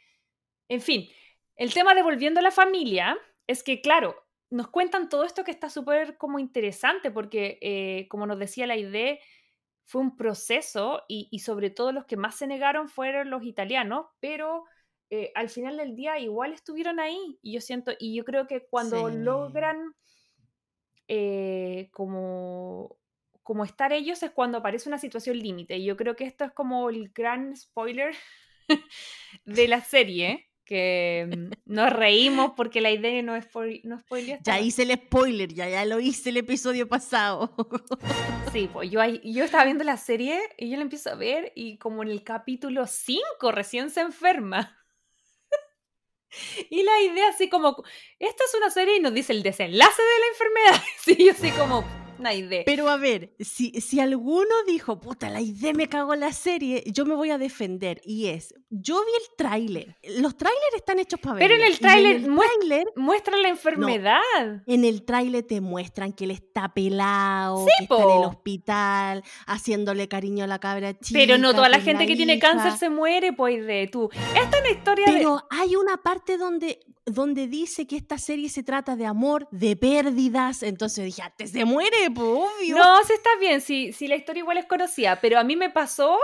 en 0.70 0.82
fin, 0.82 1.10
el 1.56 1.74
tema 1.74 1.96
de 1.96 2.04
volviendo 2.04 2.40
a 2.40 2.44
la 2.44 2.52
familia 2.52 3.18
es 3.48 3.64
que, 3.64 3.82
claro, 3.82 4.16
nos 4.52 4.68
cuentan 4.68 5.10
todo 5.10 5.24
esto 5.24 5.44
que 5.44 5.52
está 5.52 5.72
súper 5.72 6.18
como 6.18 6.38
interesante, 6.38 7.10
porque 7.10 7.58
eh, 7.62 8.08
como 8.10 8.28
nos 8.28 8.38
decía 8.38 8.68
la 8.68 8.78
idea, 8.78 9.18
fue 9.86 10.02
un 10.02 10.16
proceso 10.16 11.02
y, 11.08 11.40
sobre 11.40 11.72
todo 11.72 11.92
los 11.92 12.06
que 12.06 12.16
más 12.16 12.36
se 12.36 12.48
negaron 12.48 12.90
fueron 12.90 13.32
los 13.32 13.44
italianos, 13.44 14.06
pero 14.20 14.66
eh, 15.10 15.32
al 15.36 15.50
final 15.50 15.78
del 15.78 15.96
día 15.96 16.20
igual 16.20 16.54
estuvieron 16.54 17.00
ahí. 17.00 17.40
Y 17.42 17.54
yo 17.54 17.62
siento, 17.62 17.92
y 18.00 18.16
yo 18.16 18.24
creo 18.24 18.48
que 18.48 18.68
cuando 18.68 19.10
logran 19.10 19.94
eh, 21.08 21.90
como, 21.92 22.98
como 23.42 23.66
estar 23.66 23.94
ellos 23.94 24.24
es 24.24 24.32
cuando 24.32 24.60
aparece 24.60 24.90
una 24.90 24.98
situación 24.98 25.38
límite. 25.38 25.78
Y 25.78 25.86
yo 25.86 25.98
creo 25.98 26.16
que 26.16 26.26
esto 26.26 26.46
es 26.46 26.52
como 26.52 26.90
el 26.90 27.10
gran 27.10 27.56
spoiler 27.56 28.16
de 29.46 29.68
la 29.68 29.82
serie, 29.86 30.50
que 30.66 31.28
mm, 31.30 31.74
nos 31.74 31.92
reímos 31.92 32.54
porque 32.56 32.82
la 32.82 32.92
idea 32.92 33.22
no 33.22 33.36
es 33.36 33.48
no 33.84 34.00
spoiler. 34.00 34.40
Ya 34.44 34.60
hice 34.60 34.84
el 34.84 34.94
spoiler, 34.94 35.54
ya, 35.54 35.70
ya 35.70 35.86
lo 35.86 36.00
hice 36.00 36.30
el 36.30 36.38
episodio 36.38 36.88
pasado. 36.88 37.54
Sí, 38.52 38.70
pues 38.72 38.90
yo, 38.90 39.02
yo 39.06 39.44
estaba 39.44 39.66
viendo 39.66 39.84
la 39.84 39.98
serie 39.98 40.40
y 40.58 40.70
yo 40.70 40.78
la 40.78 40.84
empiezo 40.84 41.10
a 41.10 41.16
ver 41.16 41.52
y 41.56 41.78
como 41.78 42.04
en 42.04 42.10
el 42.10 42.24
capítulo 42.24 42.88
5 42.88 43.52
recién 43.52 43.90
se 43.90 44.02
enferma. 44.02 44.83
Y 46.70 46.84
la 46.84 47.02
idea 47.02 47.30
así 47.30 47.50
como, 47.50 47.84
esta 48.20 48.44
es 48.44 48.54
una 48.56 48.70
serie 48.70 48.98
y 48.98 49.00
nos 49.00 49.14
dice 49.14 49.34
el 49.34 49.44
desenlace 49.44 50.02
de 50.02 50.20
la 50.20 50.28
enfermedad. 50.28 50.84
Sí, 51.04 51.30
así 51.30 51.52
como, 51.52 51.84
una 52.24 52.34
idea. 52.34 52.64
Pero 52.66 52.90
a 52.90 52.98
ver, 52.98 53.34
si, 53.40 53.82
si 53.82 54.00
alguno 54.00 54.54
dijo, 54.66 55.00
puta, 55.00 55.30
la 55.30 55.42
idea 55.42 55.74
me 55.74 55.88
cagó 55.88 56.16
la 56.16 56.32
serie, 56.32 56.84
yo 56.88 57.06
me 57.06 57.16
voy 57.16 57.32
a 57.32 57.38
defender. 57.38 58.02
Y 58.06 58.28
es, 58.28 58.56
yo 58.70 58.96
vi 58.96 59.12
el 59.22 59.36
tráiler. 59.38 59.98
Los 60.20 60.38
tráilers 60.38 60.76
están 60.76 61.00
hechos 61.00 61.20
para 61.20 61.36
ver. 61.36 61.48
Pero 61.48 61.62
en 61.62 61.68
el 61.68 61.80
tráiler 61.80 62.22
muestran 62.96 63.42
la 63.42 63.50
enfermedad. 63.50 64.22
en 64.66 64.86
el 64.86 65.04
tráiler 65.04 65.44
te 65.44 65.60
muestran 65.60 66.14
que 66.14 66.24
él 66.24 66.32
está 66.32 66.74
pelado, 66.74 67.66
que 67.66 67.84
está 67.84 68.04
en 68.04 68.20
el 68.20 68.26
hospital, 68.26 69.24
haciéndole 69.46 70.08
cariño 70.08 70.46
a 70.46 70.48
la 70.48 70.60
cabra 70.60 70.98
chica. 70.98 71.20
Pero 71.20 71.38
no 71.38 71.54
toda 71.54 71.70
la 71.70 71.82
gente 71.82 72.08
que 72.08 72.16
tiene 72.16 72.40
cáncer 72.40 72.74
se 72.74 72.90
muere, 72.90 73.34
pues, 73.34 73.66
de 73.66 73.90
tú. 73.92 74.10
Esta 74.14 74.58
es 74.58 74.62
una 74.62 74.72
historia 74.72 75.06
Pero 75.08 75.44
hay 75.50 75.76
una 75.76 75.98
parte 75.98 76.38
donde 76.38 76.80
donde 77.06 77.48
dice 77.48 77.86
que 77.88 77.98
esta 77.98 78.18
serie 78.18 78.50
se 78.50 78.64
trata 78.64 78.96
de 78.96 79.06
amor, 79.06 79.48
de 79.52 79.76
pérdidas. 79.76 80.64
Entonces 80.64 81.06
dije, 81.06 81.22
antes 81.22 81.52
se 81.52 81.66
muere, 81.66 82.10
pues 82.14 82.28
obvio. 82.28 82.78
No, 82.78 83.04
sí 83.04 83.14
está 83.14 83.30
bien, 83.40 83.62
sí, 83.62 83.92
sí, 83.94 84.08
la 84.08 84.16
historia 84.16 84.42
igual 84.42 84.58
es 84.58 84.66
conocida, 84.66 85.20
pero 85.22 85.40
a 85.40 85.44
mí 85.44 85.56
me 85.56 85.70
pasó 85.70 86.18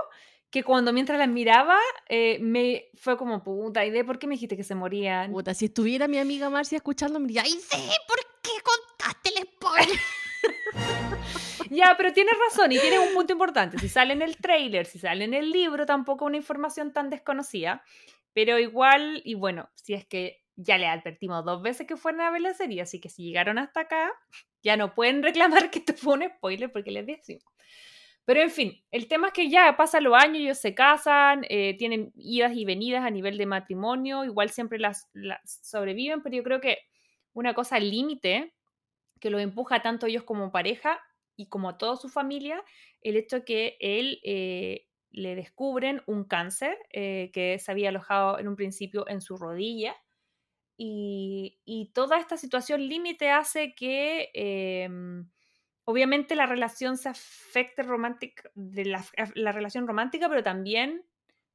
que 0.49 0.63
cuando 0.63 0.91
mientras 0.93 1.19
la 1.19 1.27
miraba, 1.27 1.77
eh, 2.07 2.39
me 2.41 2.89
fue 2.95 3.17
como, 3.17 3.43
puta, 3.43 3.85
¿y 3.85 3.91
de 3.91 4.03
por 4.03 4.17
qué 4.17 4.27
me 4.27 4.33
dijiste 4.33 4.57
que 4.57 4.63
se 4.63 4.75
morían? 4.75 5.31
Puta, 5.31 5.53
si 5.53 5.65
estuviera 5.65 6.07
mi 6.07 6.17
amiga 6.17 6.49
Marcia 6.49 6.77
escuchando, 6.77 7.19
me 7.19 7.27
diría, 7.27 7.43
¡ay, 7.43 7.53
de 7.53 7.95
por 8.07 8.19
qué 8.41 8.51
contaste 8.63 9.29
el 9.29 9.47
spoiler! 9.47 9.99
ya, 11.69 11.93
pero 11.97 12.13
tienes 12.13 12.33
razón 12.49 12.71
y 12.71 12.79
tienes 12.79 12.99
un 12.99 13.13
punto 13.13 13.33
importante. 13.33 13.77
Si 13.77 13.89
sale 13.89 14.13
en 14.13 14.23
el 14.23 14.37
trailer, 14.37 14.87
si 14.87 14.97
sale 14.97 15.25
en 15.25 15.35
el 15.35 15.51
libro, 15.51 15.85
tampoco 15.85 16.25
una 16.25 16.37
información 16.37 16.93
tan 16.93 17.09
desconocida. 17.09 17.83
Pero 18.33 18.57
igual, 18.57 19.21
y 19.25 19.35
bueno, 19.35 19.69
si 19.75 19.93
es 19.93 20.05
que 20.05 20.43
ya 20.61 20.77
le 20.77 20.87
advertimos 20.87 21.45
dos 21.45 21.61
veces 21.61 21.87
que 21.87 21.95
fueron 21.95 22.21
a 22.21 22.31
ver 22.31 22.41
la 22.41 22.53
serie, 22.53 22.81
así 22.81 22.99
que 22.99 23.07
si 23.09 23.23
llegaron 23.23 23.57
hasta 23.57 23.81
acá, 23.81 24.11
ya 24.61 24.75
no 24.75 24.93
pueden 24.93 25.23
reclamar 25.63 25.71
que 25.71 25.79
esto 25.79 25.93
fue 25.93 26.15
un 26.15 26.23
spoiler 26.23 26.71
porque 26.71 26.91
les 26.91 27.05
decimos. 27.05 27.45
Pero 28.25 28.41
en 28.41 28.51
fin, 28.51 28.83
el 28.91 29.07
tema 29.07 29.27
es 29.27 29.33
que 29.33 29.49
ya 29.49 29.75
pasan 29.75 30.03
los 30.03 30.13
años, 30.13 30.37
ellos 30.37 30.57
se 30.59 30.75
casan, 30.75 31.45
eh, 31.49 31.75
tienen 31.77 32.11
idas 32.15 32.55
y 32.55 32.65
venidas 32.65 33.03
a 33.03 33.09
nivel 33.09 33.37
de 33.37 33.47
matrimonio, 33.47 34.23
igual 34.23 34.49
siempre 34.49 34.77
las, 34.77 35.09
sobreviven, 35.45 36.21
pero 36.21 36.35
yo 36.35 36.43
creo 36.43 36.61
que 36.61 36.77
una 37.33 37.55
cosa 37.55 37.79
límite 37.79 38.53
que 39.19 39.29
los 39.31 39.41
empuja 39.41 39.81
tanto 39.81 40.05
ellos 40.05 40.23
como 40.23 40.51
pareja 40.51 40.99
y 41.35 41.47
como 41.47 41.69
a 41.69 41.77
toda 41.77 41.95
su 41.95 42.09
familia, 42.09 42.63
el 43.01 43.15
hecho 43.15 43.45
que 43.45 43.77
él 43.79 44.19
eh, 44.23 44.85
le 45.09 45.35
descubren 45.35 46.03
un 46.05 46.25
cáncer 46.25 46.77
eh, 46.91 47.31
que 47.33 47.57
se 47.57 47.71
había 47.71 47.89
alojado 47.89 48.37
en 48.37 48.47
un 48.47 48.55
principio 48.55 49.07
en 49.07 49.21
su 49.21 49.37
rodilla 49.37 49.95
y, 50.81 51.91
toda 51.93 52.17
esta 52.19 52.37
situación 52.37 52.87
límite 52.87 53.31
hace 53.31 53.75
que 53.75 54.31
em, 54.33 55.29
obviamente 55.83 56.35
la 56.37 56.45
relación 56.45 56.97
se 56.97 57.09
afecte 57.09 57.83
romántica, 57.83 58.49
de 58.55 58.85
la, 58.85 59.03
la, 59.35 59.51
relación 59.51 59.87
romántica, 59.87 60.29
pero 60.29 60.41
también 60.41 61.03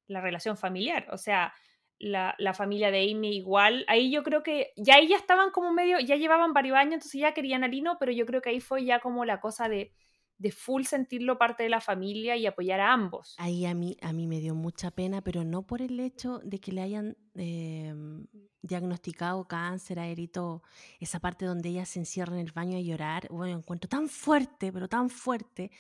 la 0.08 0.20
relación 0.20 0.58
familiar. 0.58 1.06
O 1.10 1.16
sea, 1.16 1.54
la, 1.98 2.34
la, 2.36 2.52
familia 2.52 2.90
de 2.90 3.10
Amy 3.10 3.36
igual. 3.36 3.86
Ahí 3.88 4.10
yo 4.10 4.22
creo 4.24 4.42
que 4.42 4.74
ya 4.76 4.96
ahí 4.96 5.08
ya 5.08 5.16
estaban 5.16 5.50
como 5.52 5.72
medio, 5.72 6.00
ya 6.00 6.16
llevaban 6.16 6.52
varios 6.52 6.76
años, 6.76 6.94
entonces 6.94 7.20
ya 7.20 7.32
querían 7.32 7.64
a 7.64 7.68
Lino, 7.68 7.96
pero 7.98 8.12
yo 8.12 8.26
creo 8.26 8.42
que 8.42 8.50
ahí 8.50 8.60
fue 8.60 8.84
ya 8.84 9.00
como 9.00 9.24
la 9.24 9.40
cosa 9.40 9.70
de 9.70 9.94
de 10.38 10.50
full 10.50 10.84
sentirlo 10.84 11.38
parte 11.38 11.62
de 11.62 11.68
la 11.68 11.80
familia 11.80 12.36
y 12.36 12.46
apoyar 12.46 12.80
a 12.80 12.92
ambos. 12.92 13.34
Ahí 13.38 13.66
a 13.66 13.74
mí, 13.74 13.96
a 14.02 14.12
mí 14.12 14.26
me 14.26 14.40
dio 14.40 14.54
mucha 14.54 14.90
pena, 14.90 15.22
pero 15.22 15.44
no 15.44 15.66
por 15.66 15.82
el 15.82 16.00
hecho 16.00 16.40
de 16.44 16.60
que 16.60 16.72
le 16.72 16.82
hayan 16.82 17.16
em, 17.34 18.26
diagnosticado 18.62 19.46
cáncer 19.46 20.00
a 20.00 20.06
todo. 20.32 20.62
Esa 21.00 21.20
parte 21.20 21.44
donde 21.44 21.68
ella 21.68 21.86
se 21.86 22.00
encierra 22.00 22.34
en 22.34 22.46
el 22.46 22.52
baño 22.52 22.76
a 22.76 22.80
llorar, 22.80 23.28
bueno, 23.30 23.58
encuentro 23.58 23.88
tan 23.88 24.08
fuerte, 24.08 24.72
pero 24.72 24.88
tan 24.88 25.10
fuerte 25.10 25.70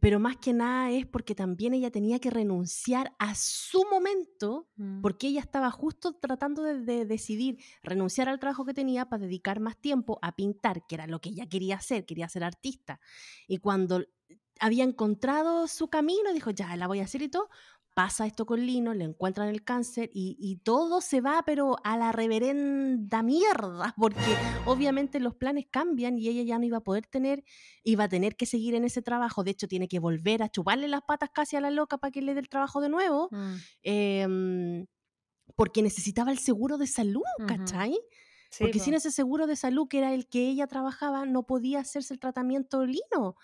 pero 0.00 0.20
más 0.20 0.36
que 0.36 0.52
nada 0.52 0.90
es 0.90 1.06
porque 1.06 1.34
también 1.34 1.74
ella 1.74 1.90
tenía 1.90 2.18
que 2.18 2.30
renunciar 2.30 3.14
a 3.18 3.34
su 3.34 3.84
momento, 3.90 4.68
mm. 4.76 5.00
porque 5.00 5.28
ella 5.28 5.40
estaba 5.40 5.70
justo 5.70 6.14
tratando 6.14 6.62
de, 6.62 7.04
decidir 7.06 7.58
renunciar 7.82 8.28
al 8.28 8.38
trabajo 8.38 8.64
que 8.64 8.74
tenía 8.74 9.08
para 9.08 9.24
dedicar 9.24 9.60
más 9.60 9.76
tiempo 9.80 10.18
a 10.22 10.34
pintar, 10.34 10.86
que 10.86 10.96
era 10.96 11.06
lo 11.06 11.20
que 11.20 11.30
ella 11.30 11.48
quería 11.48 11.76
hacer, 11.76 12.04
quería 12.04 12.28
ser 12.28 12.44
artista. 12.44 13.00
Y 13.46 13.58
cuando 13.58 14.04
había 14.60 14.84
encontrado 14.84 15.68
su 15.68 15.88
camino, 15.88 16.32
dijo, 16.32 16.50
ya, 16.50 16.76
la 16.76 16.86
voy 16.86 17.00
a 17.00 17.04
hacer 17.04 17.22
y 17.22 17.28
todo, 17.28 17.48
pasa 17.96 18.26
esto 18.26 18.44
con 18.44 18.60
Lino, 18.60 18.92
le 18.92 19.04
encuentran 19.04 19.48
el 19.48 19.64
cáncer 19.64 20.10
y, 20.12 20.60
todo 20.64 21.00
se 21.00 21.22
va, 21.22 21.42
pero 21.46 21.78
a 21.82 21.96
la 21.96 22.12
reverenda 22.12 23.22
mierda, 23.22 23.94
porque 23.96 24.36
obviamente 24.66 25.18
los 25.18 25.34
planes 25.34 25.64
cambian 25.70 26.18
y 26.18 26.28
ella 26.28 26.42
ya 26.42 26.58
no 26.58 26.66
iba 26.66 26.76
a 26.76 26.84
poder 26.84 27.06
tener, 27.06 27.42
iba 27.84 28.04
a 28.04 28.08
tener 28.10 28.36
que 28.36 28.44
seguir 28.44 28.74
en 28.74 28.84
ese 28.84 29.00
trabajo. 29.00 29.44
De 29.44 29.52
hecho, 29.52 29.66
tiene 29.66 29.88
que 29.88 29.98
volver 29.98 30.42
a 30.42 30.50
chuparle 30.50 30.88
las 30.88 31.04
patas 31.08 31.30
casi 31.32 31.56
a 31.56 31.62
la 31.62 31.70
loca 31.70 31.96
para 31.96 32.10
que 32.10 32.20
le 32.20 32.34
dé 32.34 32.40
el 32.40 32.50
trabajo 32.50 32.82
de 32.82 32.90
nuevo, 32.90 33.30
mm. 33.30 33.54
em, 33.84 34.86
porque 35.54 35.80
necesitaba 35.80 36.30
el 36.30 36.38
seguro 36.38 36.76
de 36.76 36.88
salud, 36.88 37.22
¿cachai? 37.48 37.98
porque 38.58 38.78
sin 38.78 38.92
ese 38.92 39.10
seguro 39.10 39.46
de 39.46 39.56
salud, 39.56 39.88
que 39.88 39.98
era 39.98 40.12
el 40.12 40.28
que 40.28 40.48
ella 40.48 40.66
trabajaba, 40.66 41.24
no 41.24 41.46
podía 41.46 41.80
hacerse 41.80 42.12
el 42.12 42.20
tratamiento 42.20 42.84
Lino 42.84 43.36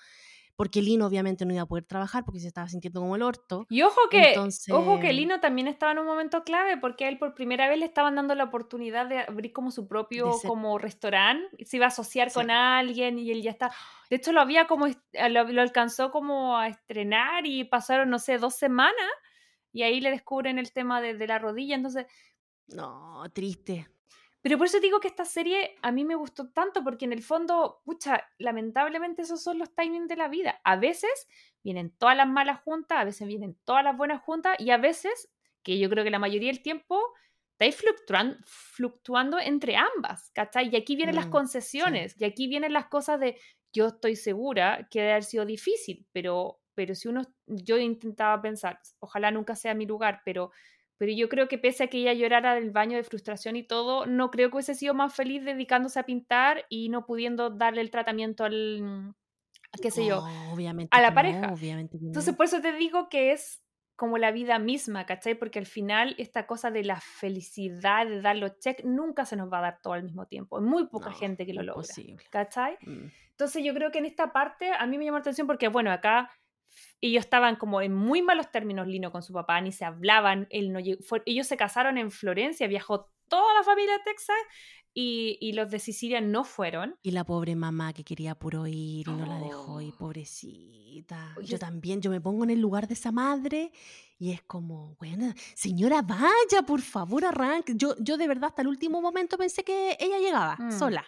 porque 0.57 0.82
Lino 0.82 1.07
obviamente 1.07 1.44
no 1.44 1.53
iba 1.53 1.62
a 1.62 1.66
poder 1.66 1.84
trabajar 1.84 2.24
porque 2.24 2.40
se 2.40 2.48
estaba 2.48 2.68
sintiendo 2.68 3.00
como 3.00 3.16
el 3.16 3.22
orto. 3.22 3.66
Y 3.70 3.82
ojo 3.82 4.00
que, 4.11 4.34
ojo 4.70 5.00
que 5.00 5.12
Lino 5.12 5.40
también 5.40 5.66
estaba 5.66 5.92
en 5.92 5.98
un 5.98 6.07
momento 6.07 6.44
clave 6.44 6.76
porque 6.76 7.07
a 7.07 7.09
él 7.09 7.18
por 7.18 7.34
primera 7.34 7.68
vez 7.68 7.78
le 7.78 7.86
estaban 7.86 8.14
dando 8.14 8.34
la 8.34 8.44
oportunidad 8.44 9.07
de 9.07 9.20
abrir 9.20 9.53
como 9.53 9.70
su 9.70 9.86
propio 9.86 10.30
como 10.46 10.78
restaurante, 10.78 11.64
se 11.64 11.76
iba 11.76 11.86
a 11.86 11.88
asociar 11.88 12.32
con 12.32 12.50
alguien 12.50 13.18
y 13.18 13.30
él 13.30 13.42
ya 13.42 13.50
está. 13.50 13.72
De 14.11 14.16
hecho 14.16 14.32
lo 14.32 14.40
había 14.40 14.66
como, 14.66 14.86
lo, 14.86 15.61
alcanzó 15.61 16.11
como 16.11 16.59
a 16.59 16.68
estrenar 16.68 17.46
y 17.46 17.64
pasaron, 17.64 18.11
no 18.11 18.18
sé, 18.18 18.38
dos 18.38 18.55
semanas 18.55 18.94
y 19.72 19.82
ahí 19.82 20.00
le 20.00 20.11
descubren 20.11 20.59
el 20.59 20.72
tema 20.72 21.00
de, 21.00 21.14
de 21.14 21.26
la 21.26 21.38
rodilla, 21.38 21.74
entonces... 21.74 22.07
No, 22.68 23.24
triste. 23.32 23.88
Pero 24.43 24.59
por 24.59 24.66
eso 24.66 24.80
digo 24.80 24.99
que 24.99 25.07
esta 25.07 25.24
serie 25.24 25.76
a 25.82 25.93
mí 25.93 26.05
me 26.05 26.16
gustó 26.16 26.51
tanto, 26.51 26.82
porque 26.82 27.05
en 27.05 27.12
el 27.12 27.22
fondo, 27.22 27.80
pucha, 27.84 28.28
lamentablemente 28.38 29.22
esos 29.22 29.40
son 29.40 29.59
los 29.59 29.72
timings 29.74 30.09
de 30.09 30.16
la 30.16 30.26
vida. 30.26 30.61
A 30.64 30.76
veces 30.76 31.28
vienen 31.62 31.90
todas 31.97 32.16
las 32.16 32.28
malas 32.28 32.61
juntas, 32.61 32.99
a 32.99 33.05
veces 33.05 33.28
vienen 33.28 33.57
todas 33.64 33.84
las 33.84 33.97
buenas 33.97 34.20
juntas, 34.20 34.57
y 34.59 34.70
a 34.70 34.78
veces, 34.78 35.30
que 35.62 35.78
yo 35.78 35.88
creo 35.88 36.03
que 36.03 36.11
la 36.11 36.18
mayoría 36.18 36.51
del 36.51 36.61
tiempo, 36.61 37.01
estáis 37.53 37.76
fluctuando, 37.76 38.36
fluctuando 38.45 39.38
entre 39.38 39.76
ambas, 39.76 40.32
¿cachai? 40.34 40.70
Y 40.72 40.76
aquí 40.76 40.97
vienen 40.97 41.14
las 41.14 41.28
mm, 41.28 41.30
concesiones, 41.30 42.20
y 42.20 42.24
aquí 42.24 42.49
vienen 42.49 42.72
las 42.72 42.86
cosas 42.86 43.20
de, 43.20 43.38
yo 43.72 43.86
estoy 43.88 44.16
segura 44.16 44.88
que 44.90 44.99
debe 45.01 45.12
haber 45.12 45.24
sido 45.24 45.47
difícil, 45.47 46.05
pero, 46.11 46.61
pero 46.74 46.97
si 46.97 47.07
uno, 47.07 47.22
yo 47.47 47.78
intentaba 47.78 48.43
pensar, 48.43 48.80
ojalá 48.99 49.30
nunca 49.30 49.55
sea 49.55 49.74
mi 49.74 49.86
lugar, 49.86 50.22
pero 50.24 50.51
pero 51.03 51.14
yo 51.14 51.28
creo 51.28 51.48
que 51.48 51.59
pese 51.59 51.82
a 51.82 51.86
que 51.88 51.98
ella 51.98 52.12
llorara 52.12 52.55
del 52.55 52.70
baño 52.70 52.96
de 52.96 53.03
frustración 53.03 53.57
y 53.57 53.64
todo, 53.64 54.07
no 54.07 54.30
creo 54.30 54.50
que 54.50 54.59
hubiese 54.59 54.76
sido 54.76 54.94
más 54.94 55.12
feliz 55.12 55.44
dedicándose 55.44 55.98
a 55.98 56.05
pintar 56.05 56.64
y 56.68 56.90
no 56.90 57.07
pudiendo 57.07 57.50
darle 57.50 57.80
el 57.80 57.90
tratamiento 57.90 58.44
al, 58.44 59.12
qué 59.82 59.90
sé 59.90 60.07
yo, 60.07 60.24
obviamente 60.53 60.96
a 60.96 61.00
la 61.00 61.12
pareja. 61.12 61.55
Entonces, 61.61 62.36
por 62.36 62.46
eso 62.46 62.61
te 62.61 62.72
digo 62.74 63.09
que 63.09 63.32
es 63.32 63.64
como 63.96 64.16
la 64.16 64.30
vida 64.30 64.61
misma, 64.61 65.05
¿cachai? 65.05 65.34
Porque 65.34 65.59
al 65.59 65.66
final 65.66 66.14
esta 66.18 66.46
cosa 66.46 66.70
de 66.70 66.84
la 66.84 67.00
felicidad, 67.00 68.07
de 68.07 68.20
dar 68.20 68.36
los 68.36 68.61
check, 68.61 68.84
nunca 68.84 69.24
se 69.24 69.34
nos 69.34 69.53
va 69.53 69.59
a 69.59 69.62
dar 69.62 69.78
todo 69.82 69.94
al 69.94 70.05
mismo 70.05 70.26
tiempo. 70.26 70.59
Hay 70.59 70.64
muy 70.64 70.86
poca 70.86 71.11
gente 71.11 71.44
que 71.44 71.53
lo 71.53 71.64
logra, 71.64 71.82
¿cachai? 72.30 72.78
Mm. 72.86 73.09
Entonces 73.30 73.64
yo 73.64 73.74
creo 73.74 73.90
que 73.90 73.98
en 73.98 74.07
esta 74.07 74.32
parte 74.32 74.70
a 74.70 74.86
mí 74.86 74.98
me 74.98 75.05
llamó 75.05 75.16
la 75.16 75.22
atención 75.22 75.48
porque, 75.48 75.66
bueno, 75.66 75.90
acá 75.90 76.30
ellos 77.01 77.25
estaban 77.25 77.57
como 77.57 77.81
en 77.83 77.93
muy 77.93 78.23
malos 78.23 78.51
términos 78.51 78.87
Lino 78.87 79.11
con 79.11 79.23
su 79.23 79.33
papá, 79.33 79.61
ni 79.61 79.73
se 79.73 79.85
hablaban, 79.85 80.47
él 80.51 80.73
no 80.73 80.81
ellos 81.27 81.47
se 81.47 81.57
casaron 81.57 81.99
en 81.99 82.11
Florencia, 82.11 82.66
viajó 82.66 83.11
toda 83.29 83.55
la 83.55 83.62
familia 83.62 83.97
a 83.97 84.05
Texas 84.05 84.37
y, 84.95 85.53
los 85.55 85.70
de 85.70 85.79
Sicilia 85.79 86.20
no 86.20 86.45
fueron. 86.45 86.97
Y 87.03 87.12
la 87.12 87.25
pobre 87.25 87.57
mamá 87.57 87.93
que 87.93 88.05
quería 88.05 88.35
puro 88.35 88.66
ir 88.66 89.09
y 89.09 89.11
no 89.11 89.25
la 89.25 89.39
dejó 89.39 89.81
y 89.81 89.89
oh. 89.89 89.97
pobrecita. 89.97 91.35
yo 91.43 91.59
también, 91.59 92.03
yo 92.03 92.11
me 92.11 92.20
pongo 92.20 92.45
en 92.45 92.51
el 92.51 92.61
lugar 92.61 92.87
de 92.87 92.95
esa 92.95 93.11
madre 93.11 93.73
y 94.18 94.33
es 94.33 94.43
como, 94.43 94.95
bueno, 94.97 95.33
señora, 95.55 96.03
vaya, 96.03 96.62
por 96.66 96.83
favor, 96.83 97.25
arranque. 97.25 97.73
Yo, 97.75 97.97
yo 97.99 98.18
de 98.18 98.29
verdad 98.29 98.51
hasta 98.51 98.62
el 98.62 98.68
último 98.68 99.01
momento 99.01 99.39
pensé 99.39 99.64
que 99.64 99.97
ella 99.99 100.18
llegaba 100.18 100.57
mm. 100.59 100.73
sola 100.73 101.05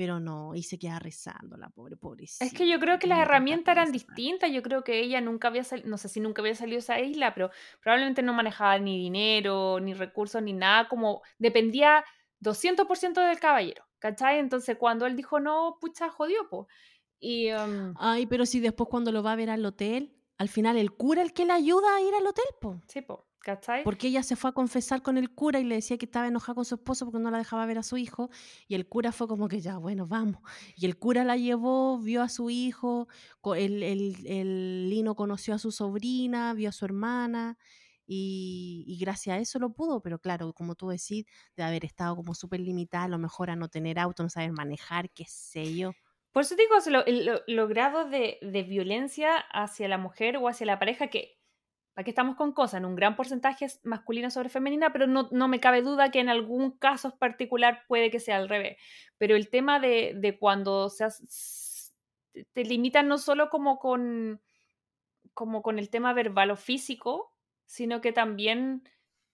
pero 0.00 0.18
no, 0.18 0.54
y 0.54 0.62
se 0.62 0.78
queda 0.78 0.98
rezando 0.98 1.58
la 1.58 1.68
pobre, 1.68 1.94
pobrecita. 1.94 2.46
Es 2.46 2.54
que 2.54 2.66
yo 2.66 2.80
creo 2.80 2.98
que 2.98 3.06
las 3.06 3.18
herramientas 3.18 3.72
eran 3.72 3.92
distintas, 3.92 4.50
yo 4.50 4.62
creo 4.62 4.82
que 4.82 4.98
ella 4.98 5.20
nunca 5.20 5.48
había 5.48 5.62
salido, 5.62 5.90
no 5.90 5.98
sé 5.98 6.08
si 6.08 6.20
nunca 6.20 6.40
había 6.40 6.54
salido 6.54 6.76
a 6.76 6.78
esa 6.78 6.98
isla, 7.00 7.34
pero 7.34 7.50
probablemente 7.82 8.22
no 8.22 8.32
manejaba 8.32 8.78
ni 8.78 8.96
dinero, 8.96 9.78
ni 9.78 9.92
recursos, 9.92 10.42
ni 10.42 10.54
nada, 10.54 10.88
como 10.88 11.20
dependía 11.38 12.02
200% 12.38 13.20
del 13.20 13.38
caballero, 13.40 13.84
¿cachai? 13.98 14.38
Entonces 14.38 14.78
cuando 14.78 15.04
él 15.04 15.16
dijo 15.16 15.38
no, 15.38 15.76
pucha, 15.78 16.08
jodió, 16.08 16.48
po. 16.48 16.66
Y, 17.18 17.48
em 17.48 17.92
Ay, 17.98 18.24
pero 18.24 18.46
si 18.46 18.58
después 18.58 18.88
cuando 18.88 19.12
lo 19.12 19.22
va 19.22 19.32
a 19.32 19.36
ver 19.36 19.50
al 19.50 19.66
hotel, 19.66 20.16
al 20.38 20.48
final 20.48 20.78
el 20.78 20.92
cura 20.92 21.20
el 21.20 21.34
que 21.34 21.44
le 21.44 21.52
ayuda 21.52 21.94
a 21.94 22.00
ir 22.00 22.14
al 22.14 22.26
hotel, 22.26 22.46
po. 22.58 22.80
Sí, 22.88 23.02
po. 23.02 23.29
¿Cachai? 23.42 23.84
Porque 23.84 24.08
ella 24.08 24.22
se 24.22 24.36
fue 24.36 24.50
a 24.50 24.52
confesar 24.52 25.00
con 25.00 25.16
el 25.16 25.30
cura 25.30 25.60
y 25.60 25.64
le 25.64 25.76
decía 25.76 25.96
que 25.96 26.04
estaba 26.04 26.28
enojada 26.28 26.56
con 26.56 26.64
su 26.66 26.74
esposo 26.74 27.06
porque 27.06 27.18
no 27.18 27.30
la 27.30 27.38
dejaba 27.38 27.64
ver 27.64 27.78
a 27.78 27.82
su 27.82 27.96
hijo. 27.96 28.28
Y 28.68 28.74
el 28.74 28.86
cura 28.86 29.12
fue 29.12 29.28
como 29.28 29.48
que 29.48 29.60
ya, 29.60 29.78
bueno, 29.78 30.06
vamos. 30.06 30.42
Y 30.76 30.84
el 30.84 30.98
cura 30.98 31.24
la 31.24 31.36
llevó, 31.36 31.98
vio 31.98 32.22
a 32.22 32.28
su 32.28 32.50
hijo, 32.50 33.08
el, 33.56 33.82
el, 33.82 34.90
Lino 34.90 35.14
conoció 35.14 35.54
a 35.54 35.58
su 35.58 35.72
sobrina, 35.72 36.52
vio 36.52 36.68
a 36.68 36.72
su 36.72 36.84
hermana. 36.84 37.56
Y, 38.06 38.98
gracias 39.00 39.36
a 39.36 39.38
eso 39.38 39.58
lo 39.58 39.72
pudo, 39.72 40.02
pero 40.02 40.18
claro, 40.18 40.52
como 40.52 40.74
tú 40.74 40.88
decís, 40.88 41.24
de 41.56 41.62
haber 41.62 41.84
estado 41.84 42.16
como 42.16 42.34
súper 42.34 42.60
limitada, 42.60 43.04
a 43.04 43.08
lo 43.08 43.18
mejor 43.18 43.50
a 43.50 43.56
no 43.56 43.68
tener 43.68 44.00
auto, 44.00 44.22
no 44.24 44.28
saber 44.28 44.52
manejar, 44.52 45.10
qué 45.10 45.24
sé 45.26 45.76
yo. 45.76 45.92
Por 46.32 46.42
eso 46.42 46.56
digo, 46.56 46.74
lo, 46.86 47.40
lo, 47.46 47.68
grado 47.68 48.04
de, 48.04 48.38
de 48.42 48.62
violencia 48.64 49.36
hacia 49.36 49.88
la 49.88 49.96
mujer 49.96 50.36
o 50.36 50.48
hacia 50.48 50.66
la 50.66 50.78
pareja 50.78 51.06
que 51.06 51.39
Aquí 51.96 52.10
estamos 52.10 52.36
con 52.36 52.52
cosas, 52.52 52.78
en 52.78 52.84
un 52.84 52.94
gran 52.94 53.16
porcentaje 53.16 53.64
es 53.64 53.80
masculina 53.84 54.30
sobre 54.30 54.48
femenina, 54.48 54.92
pero 54.92 55.06
no, 55.06 55.28
no, 55.32 55.48
me 55.48 55.60
cabe 55.60 55.82
duda 55.82 56.10
que 56.10 56.20
en 56.20 56.28
algún 56.28 56.70
caso 56.70 57.18
particular 57.18 57.84
puede 57.88 58.10
que 58.10 58.20
sea 58.20 58.36
al 58.36 58.48
revés. 58.48 58.78
Pero 59.18 59.36
el 59.36 59.50
tema 59.50 59.80
de, 59.80 60.14
de 60.16 60.38
cuando 60.38 60.90
te 62.52 62.64
limitan 62.64 63.08
no 63.08 63.18
solo 63.18 63.50
como 63.50 63.78
con, 63.78 64.40
como 65.34 65.62
con 65.62 65.78
el 65.78 65.90
tema 65.90 66.12
verbal 66.12 66.52
o 66.52 66.56
físico, 66.56 67.34
sino 67.66 68.00
que 68.00 68.12
también 68.12 68.88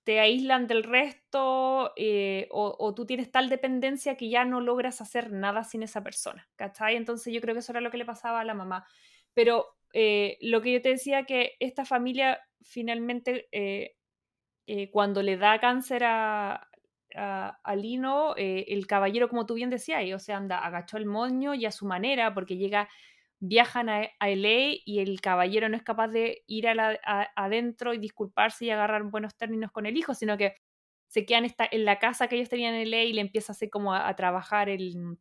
te 0.05 0.21
aíslan 0.21 0.67
del 0.67 0.85
resto 0.85 1.93
eh, 1.97 2.49
o, 2.53 2.75
o, 2.79 2.95
tú 2.95 3.07
tienes 3.07 3.31
tal 3.31 3.49
dependencia 3.49 4.17
que 4.17 4.29
ya 4.29 4.45
no 4.45 4.61
logras 4.61 5.01
hacer 5.01 5.33
nada 5.33 5.65
sin 5.65 5.83
esa 5.83 6.03
persona, 6.03 6.49
¿cachai? 6.57 6.97
Entonces 6.97 7.35
yo 7.35 7.41
creo 7.41 7.55
que 7.55 7.59
eso 7.59 7.73
era 7.73 7.81
lo 7.81 7.91
que 7.91 7.99
le 7.99 8.05
pasaba 8.05 8.41
a 8.41 8.45
la 8.45 8.55
mamá. 8.55 8.87
Pero 9.35 9.77
eh, 9.93 10.39
lo 10.41 10.61
que 10.61 10.73
yo 10.73 10.83
te 10.83 10.91
decía 10.91 11.25
que 11.25 11.57
esta 11.59 11.85
familia 11.85 12.46
finalmente, 12.63 13.49
eh, 13.53 13.97
eh, 14.67 14.91
cuando 14.91 15.23
le 15.23 15.37
da 15.37 15.61
cáncer 15.61 16.05
a, 16.05 16.69
a, 17.15 17.77
Lino, 17.77 18.35
el 18.37 18.87
caballero, 18.87 19.29
como 19.29 19.47
tú 19.47 19.55
bien 19.55 19.71
decías, 19.71 20.03
o 20.15 20.19
sea, 20.19 20.37
anda, 20.37 20.59
agachó 20.59 20.99
el 20.99 21.07
moño 21.07 21.55
y 21.55 21.65
a 21.67 21.71
su 21.73 21.87
manera, 21.87 22.35
porque 22.35 22.57
llega, 22.57 22.89
viajan 23.39 23.89
a, 23.89 24.09
a 24.19 24.29
LA 24.31 24.81
y 24.85 24.99
el 25.01 25.21
caballero 25.21 25.69
no 25.69 25.77
es 25.77 25.83
capaz 25.83 26.09
de 26.09 26.43
ir 26.47 26.67
adentro 26.69 27.95
y 27.95 27.99
disculparse 27.99 28.67
y 28.67 28.71
agarrar 28.71 29.05
buenos 29.05 29.37
términos 29.37 29.73
con 29.73 29.87
el 29.87 29.97
hijo, 29.97 30.15
sino 30.15 30.37
que 30.37 30.57
se 31.09 31.25
quedan 31.25 31.47
en 31.71 31.85
la 31.85 31.99
casa 31.99 32.29
que 32.29 32.37
ellos 32.37 32.49
tenían 32.49 32.75
en 32.75 32.91
LA 32.91 33.05
y 33.05 33.13
le 33.15 33.21
empieza 33.23 33.53
a 33.53 33.55
hacer 33.55 33.71
como 33.71 33.95
a 33.95 34.15
trabajar 34.17 34.69
el 34.69 35.19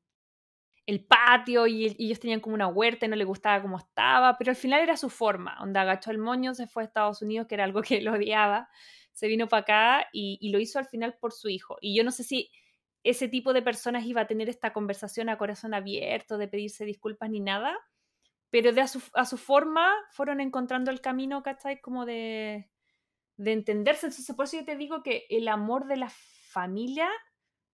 el 0.86 1.04
patio 1.04 1.66
y, 1.68 1.86
ellos 1.98 2.20
tenían 2.20 2.40
como 2.40 2.56
una 2.56 2.68
huerta 2.68 3.06
y 3.06 3.10
no 3.10 3.16
le 3.16 3.24
gustaba 3.24 3.62
cómo 3.62 3.78
estaba, 3.78 4.38
pero 4.38 4.52
al 4.52 4.56
final 4.56 4.82
era 4.82 4.98
su 4.98 5.10
forma, 5.10 5.56
donde 5.60 5.80
agachó 5.80 6.12
el 6.12 6.20
moño, 6.20 6.54
se 6.54 6.68
fue 6.68 6.84
a 6.84 6.86
Estados 6.86 7.22
Unidos, 7.22 7.48
que 7.48 7.56
era 7.56 7.64
algo 7.64 7.82
que 7.82 7.98
él 7.98 8.08
odiaba, 8.08 8.70
se 9.12 9.28
vino 9.28 9.48
para 9.48 9.62
acá 9.62 10.10
y, 10.12 10.50
lo 10.50 10.60
hizo 10.60 10.78
al 10.78 10.88
final 10.88 11.16
por 11.20 11.32
su 11.32 11.50
hijo. 11.50 11.78
Y 11.82 11.96
yo 11.96 12.04
no 12.04 12.12
sé 12.12 12.24
si 12.24 12.52
ese 13.04 13.28
tipo 13.28 13.54
de 13.54 13.62
personas 13.62 14.06
iba 14.06 14.22
a 14.22 14.28
tener 14.28 14.50
esta 14.50 14.74
conversación 14.74 15.30
a 15.30 15.38
corazón 15.38 15.74
abierto, 15.74 16.38
de 16.38 16.48
pedirse 16.48 16.86
disculpas 16.86 17.30
ni 17.30 17.40
nada, 17.40 17.78
pero 18.50 18.74
de 18.74 18.82
a 18.82 18.88
su, 18.88 19.02
a 19.14 19.26
su 19.26 19.38
forma 19.38 19.92
fueron 20.12 20.42
encontrando 20.42 20.92
el 20.92 21.02
camino, 21.02 21.44
¿cachai? 21.44 21.82
Como 21.82 22.06
de, 22.06 22.70
de 23.38 23.52
entenderse. 23.54 24.08
Entonces, 24.08 24.36
por 24.36 24.46
eso 24.46 24.58
yo 24.58 24.66
te 24.66 24.76
digo 24.76 25.02
que 25.02 25.26
el 25.30 25.48
amor 25.48 25.88
de 25.88 25.98
la 25.98 26.10
familia 26.10 27.10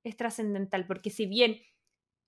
es 0.03 0.17
trascendental, 0.17 0.85
porque 0.85 1.09
si 1.09 1.25
bien 1.25 1.61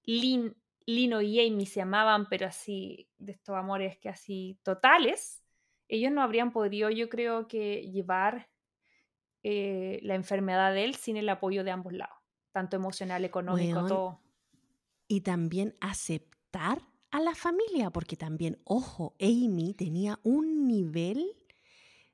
Lynn 0.06 0.56
Lino 0.86 1.22
y 1.22 1.46
Amy 1.46 1.66
se 1.66 1.82
amaban, 1.82 2.28
pero 2.30 2.48
así, 2.48 3.10
de 3.18 3.34
estos 3.34 3.56
amores 3.56 3.98
que 3.98 4.10
así 4.10 4.60
totales, 4.64 5.44
ellos 5.88 6.12
no 6.12 6.22
habrían 6.22 6.52
podido, 6.52 6.90
yo 6.90 7.10
creo 7.10 7.48
que, 7.48 7.90
llevar 7.92 8.50
eh, 9.44 10.00
la 10.04 10.16
enfermedad 10.16 10.74
de 10.74 10.86
él 10.86 10.96
sin 10.96 11.18
el 11.18 11.30
apoyo 11.30 11.64
de 11.64 11.72
ambos 11.72 11.94
lados, 11.94 12.18
tanto 12.52 12.76
emocional, 12.76 13.26
económico, 13.26 13.86
todo. 13.86 14.22
Y 15.08 15.22
también 15.22 15.76
aceptar 15.82 16.82
a 17.12 17.20
la 17.20 17.36
familia, 17.36 17.92
porque 17.92 18.16
también, 18.16 18.60
ojo, 18.64 19.16
Amy 19.20 19.74
tenía 19.74 20.20
un 20.24 20.68
nivel 20.68 21.24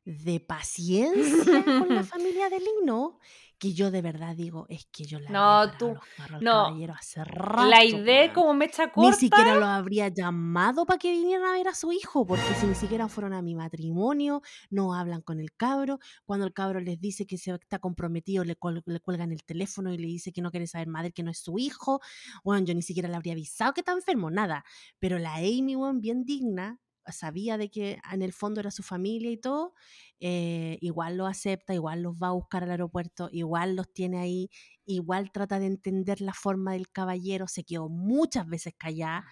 de 0.10 0.39
paciencia 0.39 1.64
con 1.64 1.93
la 1.93 2.03
familia 2.03 2.49
de 2.49 2.60
Lino 2.60 3.20
que 3.60 3.74
yo 3.74 3.91
de 3.91 4.01
verdad 4.01 4.36
digo, 4.36 4.66
es 4.70 4.86
que 4.86 5.03
yo 5.03 5.20
la 5.20 5.30
no, 5.30 5.78
tú, 5.78 5.93
no, 6.39 6.68
hace 6.93 7.22
La 7.68 7.84
idea 7.84 8.34
como 8.34 8.53
me 8.53 8.66
echa 8.66 8.89
corta. 8.89 9.12
Ni 9.12 9.16
siquiera 9.18 9.55
lo 9.55 9.66
habría 9.66 10.07
llamado 10.07 10.86
para 10.86 10.97
que 10.97 11.12
vinieran 11.12 11.45
a 11.45 11.51
ver 11.51 11.68
a 11.68 11.76
su 11.76 11.91
hijo, 11.91 12.26
porque 12.26 12.53
si 12.57 12.66
ni 12.68 12.74
siquiera 12.74 13.10
fueron 13.10 13.34
a 13.34 13.41
mi 13.41 13.55
matrimonio, 13.55 14.41
no 14.70 14.95
hablan 14.95 15.22
con 15.22 15.41
el 15.41 15.51
cabro, 15.51 15.99
cuando 16.26 16.45
el 16.45 16.53
cabro 16.53 16.80
les 16.80 17.01
dice 17.01 17.28
que 17.28 17.38
se 17.38 17.51
está 17.51 17.80
comprometido, 17.80 18.45
le, 18.45 18.57
le 18.86 18.99
cuelgan 19.01 19.34
el 19.34 19.43
teléfono 19.43 19.93
y 19.93 19.97
le 19.97 20.07
dice 20.07 20.32
que 20.32 20.41
no 20.41 20.51
quiere 20.51 20.66
saber 20.66 20.88
madre, 20.88 21.12
que 21.12 21.24
no 21.24 21.32
es 21.32 21.39
su 21.39 21.60
hijo, 21.60 21.99
bueno, 22.45 22.66
yo 22.66 22.74
ni 22.74 22.82
siquiera 22.82 23.10
le 23.10 23.18
habría 23.18 23.34
avisado 23.34 23.74
que 23.74 23.82
está 23.82 23.91
enfermo, 23.91 24.32
nada, 24.32 24.64
pero 24.99 25.20
la 25.20 25.36
Amy, 25.36 25.76
bueno, 25.76 25.99
bien 25.99 26.24
digna, 26.24 26.80
sabía 27.12 27.57
de 27.57 27.70
que 27.70 27.99
en 28.12 28.22
el 28.22 28.34
fondo 28.34 28.60
era 28.60 28.72
su 28.72 28.84
familia 28.84 29.32
y 29.32 29.38
todo, 29.38 29.74
eh, 30.20 30.78
igual 30.82 31.18
lo 31.18 31.26
acepta, 31.26 31.74
igual 31.74 32.01
los 32.01 32.16
va 32.16 32.28
a 32.28 32.34
buscar 32.34 32.64
al 32.64 32.72
aeropuerto, 32.72 33.30
igual 33.32 33.76
los 33.76 33.91
tiene 33.93 34.20
ahí, 34.20 34.49
igual 34.86 35.32
trata 35.32 35.60
de 35.60 35.68
entender 35.68 36.22
la 36.22 36.34
forma 36.34 36.74
del 36.74 36.89
caballero, 36.91 37.47
se 37.47 37.64
quedó 37.64 37.89
muchas 37.89 38.47
veces 38.47 38.74
callada. 38.78 39.26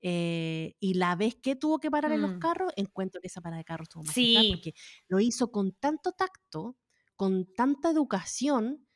Eh, 0.00 0.74
y 0.80 0.94
la 0.94 1.14
vez 1.14 1.36
que 1.36 1.54
tuvo 1.54 1.78
que 1.78 1.90
parar 1.90 2.12
en 2.12 2.22
los 2.22 2.34
mm. 2.34 2.38
carros, 2.40 2.72
encuentro 2.76 3.20
que 3.20 3.28
esa 3.28 3.40
parada 3.40 3.58
de 3.58 3.64
carros 3.64 3.84
estuvo 3.86 4.02
más 4.02 4.14
sí. 4.14 4.50
porque 4.50 4.74
lo 5.06 5.20
hizo 5.20 5.52
con 5.52 5.72
tanto 5.72 6.12
tacto, 6.12 6.76
con 7.14 7.52
tanta 7.54 7.90
educación, 7.90 8.88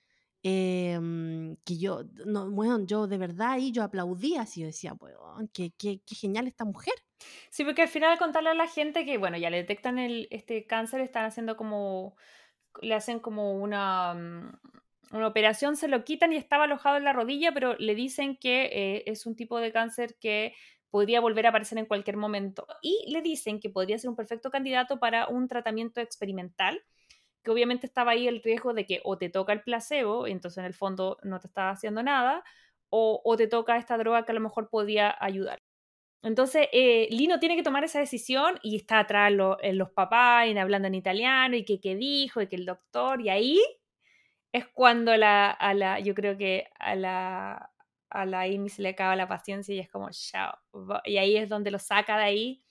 em, 0.42 1.56
que 1.64 1.78
yo, 1.78 2.02
no, 2.24 2.50
bueno, 2.50 2.84
yo 2.86 3.06
de 3.06 3.18
verdad 3.18 3.52
ahí 3.52 3.70
yo 3.70 3.84
aplaudía, 3.84 4.42
así 4.42 4.62
yo 4.62 4.66
decía, 4.66 4.94
bueno, 4.94 5.18
qué, 5.52 5.72
qué, 5.78 6.02
qué 6.04 6.14
genial 6.16 6.48
esta 6.48 6.64
mujer. 6.64 6.94
Sí, 7.50 7.64
porque 7.64 7.82
al 7.82 7.88
final 7.88 8.18
contarle 8.18 8.50
a 8.50 8.54
la 8.54 8.66
gente 8.68 9.04
que, 9.04 9.18
bueno, 9.18 9.36
ya 9.38 9.50
le 9.50 9.58
detectan 9.58 9.98
el, 9.98 10.28
este 10.30 10.66
cáncer, 10.66 11.00
están 11.00 11.24
haciendo 11.24 11.56
como, 11.56 12.16
le 12.82 12.94
hacen 12.94 13.20
como 13.20 13.52
una, 13.54 14.14
mm, 14.14 14.60
una 15.12 15.26
operación, 15.28 15.76
se 15.76 15.88
lo 15.88 16.04
quitan 16.04 16.32
y 16.32 16.36
estaba 16.36 16.64
alojado 16.64 16.96
en 16.96 17.04
la 17.04 17.12
rodilla, 17.12 17.52
pero 17.52 17.74
le 17.76 17.94
dicen 17.94 18.36
que 18.38 18.66
eh, 18.72 19.04
es 19.06 19.26
un 19.26 19.36
tipo 19.36 19.58
de 19.60 19.72
cáncer 19.72 20.16
que 20.20 20.54
podría 20.90 21.20
volver 21.20 21.46
a 21.46 21.50
aparecer 21.50 21.78
en 21.78 21.86
cualquier 21.86 22.16
momento. 22.16 22.66
Y 22.82 23.10
le 23.12 23.22
dicen 23.22 23.60
que 23.60 23.70
podría 23.70 23.98
ser 23.98 24.10
un 24.10 24.16
perfecto 24.16 24.50
candidato 24.50 24.98
para 25.00 25.28
un 25.28 25.48
tratamiento 25.48 26.00
experimental, 26.00 26.82
que 27.44 27.50
obviamente 27.52 27.86
estaba 27.86 28.12
ahí 28.12 28.28
el 28.28 28.42
riesgo 28.42 28.74
de 28.74 28.86
que 28.86 29.00
o 29.04 29.18
te 29.18 29.30
toca 29.30 29.52
el 29.54 29.62
placebo, 29.62 30.26
entonces 30.28 30.58
en 30.58 30.66
el 30.66 30.74
fondo 30.74 31.18
no 31.24 31.40
te 31.40 31.48
estaba 31.48 31.70
haciendo 31.70 32.02
nada, 32.02 32.44
o, 32.90 33.22
o 33.24 33.36
te 33.38 33.48
toca 33.48 33.78
esta 33.78 33.98
droga 33.98 34.24
que 34.26 34.32
a 34.32 34.36
lo 34.36 34.42
mejor 34.42 34.70
podía 34.70 35.16
ayudar. 35.20 35.62
Entonces, 36.26 36.66
eh, 36.72 37.06
Lino 37.12 37.38
tiene 37.38 37.54
que 37.54 37.62
tomar 37.62 37.84
esa 37.84 38.00
decisión 38.00 38.58
y 38.60 38.74
está 38.74 38.98
atrás 38.98 39.32
en 39.60 39.78
los 39.78 39.90
papás 39.90 40.48
y 40.48 40.58
hablando 40.58 40.88
en 40.88 40.96
italiano 40.96 41.54
y 41.54 41.64
que 41.64 41.80
qué 41.80 41.94
dijo 41.94 42.42
y 42.42 42.48
que 42.48 42.56
el 42.56 42.66
doctor, 42.66 43.20
y 43.20 43.28
ahí 43.28 43.62
es 44.50 44.66
cuando 44.66 45.16
la, 45.16 45.52
a 45.52 45.72
la, 45.72 46.00
yo 46.00 46.14
creo 46.16 46.36
que 46.36 46.66
a 46.80 46.96
la, 46.96 47.70
a 48.10 48.26
la 48.26 48.40
Amy 48.40 48.68
se 48.70 48.82
le 48.82 48.88
acaba 48.88 49.14
la 49.14 49.28
paciencia 49.28 49.72
y 49.72 49.78
es 49.78 49.88
como, 49.88 50.10
chao. 50.10 50.58
Y 51.04 51.18
ahí 51.18 51.36
es 51.36 51.48
donde 51.48 51.70
lo 51.70 51.78
saca 51.78 52.18
de 52.18 52.24
ahí 52.24 52.64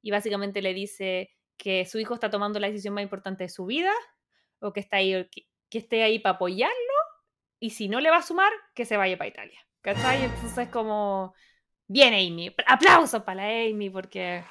y 0.00 0.10
básicamente 0.10 0.62
le 0.62 0.72
dice 0.72 1.36
que 1.58 1.84
su 1.84 1.98
hijo 1.98 2.14
está 2.14 2.30
tomando 2.30 2.58
la 2.58 2.68
decisión 2.68 2.94
más 2.94 3.02
importante 3.02 3.44
de 3.44 3.50
su 3.50 3.66
vida 3.66 3.92
o 4.60 4.72
que, 4.72 4.80
está 4.80 4.96
ahí, 4.96 5.28
que, 5.30 5.46
que 5.68 5.76
esté 5.76 6.02
ahí 6.04 6.20
para 6.20 6.36
apoyarlo 6.36 6.94
y 7.60 7.68
si 7.70 7.86
no 7.86 8.00
le 8.00 8.08
va 8.08 8.16
a 8.16 8.22
sumar, 8.22 8.52
que 8.74 8.86
se 8.86 8.96
vaya 8.96 9.18
para 9.18 9.28
Italia. 9.28 9.60
¿Cachai? 9.82 10.24
Entonces 10.24 10.70
como 10.70 11.34
Bien, 11.86 12.14
Amy. 12.14 12.54
Aplausos 12.66 13.22
para 13.22 13.44
Amy, 13.44 13.90
porque 13.90 14.42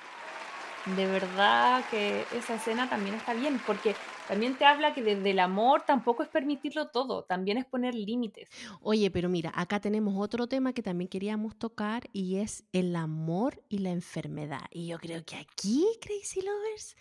de 0.98 1.08
verdad 1.08 1.84
que 1.90 2.26
esa 2.36 2.56
escena 2.56 2.90
también 2.90 3.16
está 3.16 3.34
bien, 3.34 3.60
porque 3.66 3.96
también 4.28 4.56
te 4.56 4.66
habla 4.66 4.94
que 4.94 5.02
desde 5.02 5.32
el 5.32 5.40
amor 5.40 5.84
tampoco 5.86 6.24
es 6.24 6.30
permitirlo 6.30 6.90
todo, 6.90 7.24
también 7.24 7.58
es 7.58 7.66
poner 7.66 7.96
límites. 7.96 8.50
Oye, 8.82 9.10
pero 9.10 9.30
mira, 9.30 9.52
acá 9.56 9.80
tenemos 9.80 10.16
otro 10.18 10.48
tema 10.48 10.74
que 10.74 10.84
también 10.84 11.08
queríamos 11.08 11.56
tocar 11.58 12.10
y 12.14 12.38
es 12.38 12.66
el 12.72 12.96
amor 12.96 13.64
y 13.68 13.80
la 13.80 13.92
enfermedad. 13.92 14.66
Y 14.72 14.88
yo 14.88 15.00
creo 15.00 15.26
que 15.26 15.38
aquí, 15.38 15.86
Crazy 16.02 16.42
Lovers, 16.42 16.96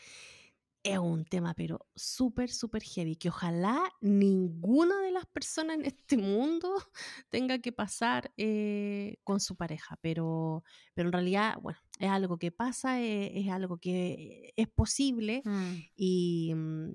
es 0.82 0.98
un 0.98 1.24
tema, 1.24 1.54
pero 1.54 1.86
súper, 1.94 2.50
súper 2.50 2.82
heavy, 2.82 3.16
que 3.16 3.28
ojalá 3.28 3.92
ninguna 4.00 5.00
de 5.00 5.12
las 5.12 5.26
personas 5.26 5.78
en 5.78 5.86
este 5.86 6.16
mundo 6.16 6.74
tenga 7.30 7.58
que 7.60 7.72
pasar 7.72 8.32
eh, 8.36 9.18
con 9.22 9.40
su 9.40 9.56
pareja, 9.56 9.96
pero, 10.00 10.64
pero 10.94 11.08
en 11.08 11.12
realidad, 11.12 11.58
bueno, 11.62 11.78
es 12.00 12.08
algo 12.08 12.38
que 12.38 12.50
pasa, 12.50 13.00
eh, 13.00 13.38
es, 13.38 13.48
algo 13.48 13.78
que 13.78 14.52
es 14.56 14.68
posible 14.68 15.42
mm. 15.44 15.74
y, 15.94 16.52
mm, 16.54 16.94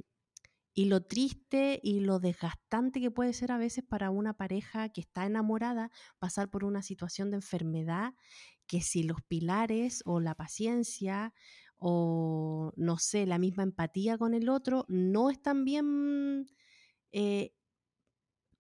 y 0.74 0.86
lo 0.86 1.02
triste 1.02 1.80
y 1.82 2.02
lo 2.02 2.20
desgastante 2.20 3.00
que 3.00 3.10
puede 3.10 3.34
ser 3.34 3.52
a 3.52 3.58
veces 3.58 3.84
para 3.84 4.12
una 4.12 4.34
pareja 4.34 4.90
que 4.90 5.02
está 5.02 5.26
enamorada 5.26 5.90
pasar 6.20 6.50
por 6.50 6.64
una 6.64 6.84
situación 6.84 7.32
de 7.32 7.38
enfermedad 7.38 8.14
que 8.68 8.82
si 8.82 9.02
los 9.02 9.22
pilares 9.24 10.04
o 10.06 10.20
la 10.20 10.36
paciencia 10.36 11.34
o 11.78 12.72
no 12.76 12.98
sé, 12.98 13.26
la 13.26 13.38
misma 13.38 13.64
empatía 13.64 14.18
con 14.18 14.34
el 14.34 14.50
otro, 14.50 14.86
no 14.88 15.30
están 15.30 15.66
bien 15.66 16.48
eh, 17.12 17.54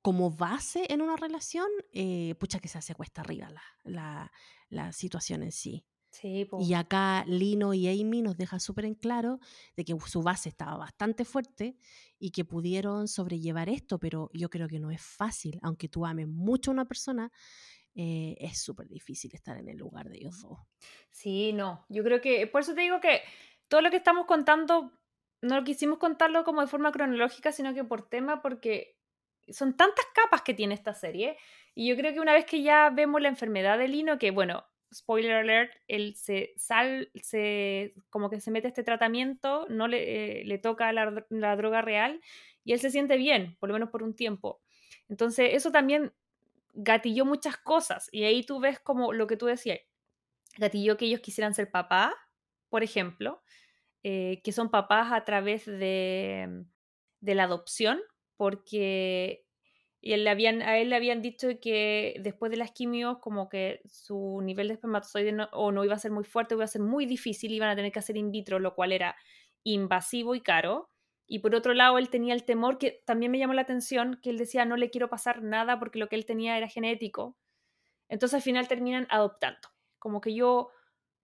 como 0.01 0.31
base 0.31 0.85
en 0.89 1.01
una 1.01 1.17
relación, 1.17 1.67
eh, 1.91 2.35
pucha 2.39 2.59
que 2.59 2.67
se 2.67 2.77
hace 2.77 2.95
cuesta 2.95 3.21
arriba 3.21 3.49
la, 3.83 4.31
la, 4.69 4.91
situación 4.91 5.43
en 5.43 5.51
sí. 5.51 5.85
Sí, 6.09 6.47
y 6.61 6.73
acá 6.73 7.25
Lino 7.27 7.73
y 7.73 7.87
Amy 7.89 8.21
nos 8.21 8.37
dejan 8.37 8.61
súper 8.61 8.85
en 8.85 8.95
claro 8.95 9.39
de 9.75 9.83
que 9.83 9.95
su 10.07 10.23
base 10.23 10.47
estaba 10.47 10.77
bastante 10.77 11.25
fuerte 11.25 11.77
y 12.17 12.31
que 12.31 12.45
pudieron 12.45 13.09
sobrellevar 13.09 13.67
esto, 13.67 13.99
pero 13.99 14.29
yo 14.33 14.49
creo 14.49 14.69
que 14.69 14.79
no 14.79 14.89
es 14.89 15.01
fácil, 15.01 15.59
aunque 15.61 15.89
tú 15.89 16.05
ames 16.05 16.27
mucho 16.27 16.71
a 16.71 16.75
una 16.75 16.85
persona, 16.85 17.31
eh, 17.99 18.37
es 18.39 18.61
súper 18.61 18.87
difícil 18.87 19.31
estar 19.33 19.57
en 19.57 19.69
el 19.69 19.77
lugar 19.77 20.07
de 20.07 20.17
ellos 20.17 20.39
dos. 20.43 20.59
Sí, 21.09 21.51
no, 21.51 21.83
yo 21.89 22.03
creo 22.03 22.21
que, 22.21 22.45
por 22.45 22.61
eso 22.61 22.75
te 22.75 22.81
digo 22.81 23.01
que 23.01 23.21
todo 23.67 23.81
lo 23.81 23.89
que 23.89 23.97
estamos 23.97 24.27
contando, 24.27 24.91
no 25.41 25.55
lo 25.55 25.63
quisimos 25.63 25.97
contarlo 25.97 26.43
como 26.43 26.61
de 26.61 26.67
forma 26.67 26.91
cronológica, 26.91 27.51
sino 27.51 27.73
que 27.73 27.83
por 27.83 28.07
tema, 28.07 28.43
porque 28.43 28.99
son 29.49 29.75
tantas 29.75 30.05
capas 30.13 30.43
que 30.43 30.53
tiene 30.53 30.75
esta 30.75 30.93
serie. 30.93 31.37
Y 31.73 31.89
yo 31.89 31.95
creo 31.95 32.13
que 32.13 32.19
una 32.19 32.33
vez 32.33 32.45
que 32.45 32.61
ya 32.61 32.91
vemos 32.91 33.19
la 33.19 33.29
enfermedad 33.29 33.79
de 33.79 33.87
Lino, 33.87 34.19
que 34.19 34.29
bueno, 34.29 34.63
spoiler 34.93 35.33
alert, 35.33 35.73
él 35.87 36.13
se 36.15 36.53
sal, 36.55 37.09
se, 37.15 37.95
como 38.11 38.29
que 38.29 38.39
se 38.41 38.51
mete 38.51 38.67
este 38.67 38.83
tratamiento, 38.83 39.65
no 39.69 39.87
le, 39.87 40.41
eh, 40.41 40.45
le 40.45 40.59
toca 40.59 40.93
la, 40.93 41.25
la, 41.29 41.55
droga 41.55 41.81
real 41.81 42.21
y 42.63 42.73
él 42.73 42.79
se 42.79 42.91
siente 42.91 43.17
bien, 43.17 43.57
por 43.59 43.69
lo 43.69 43.73
menos 43.73 43.89
por 43.89 44.03
un 44.03 44.15
tiempo. 44.15 44.61
Entonces, 45.09 45.49
eso 45.53 45.71
también 45.71 46.13
gatilló 46.77 47.25
muchas 47.25 47.57
cosas. 47.57 48.07
Y 48.11 48.23
ahí 48.23 48.43
tú 48.45 48.59
ves 48.59 48.79
como 48.79 49.11
lo 49.13 49.27
que 49.27 49.37
tú 49.37 49.47
decías, 49.47 49.79
gatilló 50.57 50.97
que 50.97 51.05
ellos 51.05 51.21
quisieran 51.21 51.53
ser 51.53 51.71
papá, 51.71 52.15
por 52.69 52.83
ejemplo, 52.83 53.41
eh, 54.03 54.41
que 54.43 54.51
son 54.51 54.69
papás 54.69 55.11
a 55.11 55.25
través 55.25 55.65
de, 55.65 56.65
de 57.21 57.35
la 57.35 57.43
adopción, 57.43 57.99
porque 58.37 59.45
él 60.01 60.23
le 60.23 60.29
habían, 60.29 60.61
a 60.61 60.77
él 60.77 60.89
le 60.89 60.95
habían 60.95 61.21
dicho 61.21 61.47
que 61.59 62.15
después 62.21 62.51
de 62.51 62.57
las 62.57 62.71
quimios, 62.71 63.17
como 63.19 63.49
que 63.49 63.81
su 63.85 64.39
nivel 64.43 64.67
de 64.67 64.75
espermatozoide 64.75 65.31
no, 65.31 65.49
o 65.53 65.71
no 65.71 65.83
iba 65.83 65.95
a 65.95 65.99
ser 65.99 66.11
muy 66.11 66.23
fuerte, 66.23 66.55
iba 66.55 66.63
a 66.63 66.67
ser 66.67 66.81
muy 66.81 67.05
difícil, 67.05 67.51
iban 67.51 67.69
a 67.69 67.75
tener 67.75 67.91
que 67.91 67.99
hacer 67.99 68.17
in 68.17 68.31
vitro, 68.31 68.59
lo 68.59 68.75
cual 68.75 68.91
era 68.91 69.15
invasivo 69.63 70.35
y 70.35 70.41
caro. 70.41 70.91
Y 71.27 71.39
por 71.39 71.53
otro 71.53 71.73
lado, 71.73 71.97
él 71.97 72.09
tenía 72.09 72.33
el 72.33 72.45
temor 72.45 72.77
que 72.77 73.03
también 73.05 73.31
me 73.31 73.37
llamó 73.37 73.53
la 73.53 73.61
atención, 73.61 74.19
que 74.23 74.29
él 74.29 74.37
decía, 74.37 74.63
no 74.65 74.77
le 74.77 74.89
quiero 74.89 75.09
pasar 75.09 75.43
nada 75.43 75.77
porque 75.77 75.99
lo 75.99 76.07
que 76.07 76.15
él 76.15 76.25
tenía 76.25 76.57
era 76.57 76.69
genético. 76.69 77.37
Entonces 78.07 78.35
al 78.35 78.41
final 78.41 78.67
terminan 78.69 79.07
adoptando. 79.09 79.67
Como 79.99 80.21
que 80.21 80.33
yo 80.33 80.69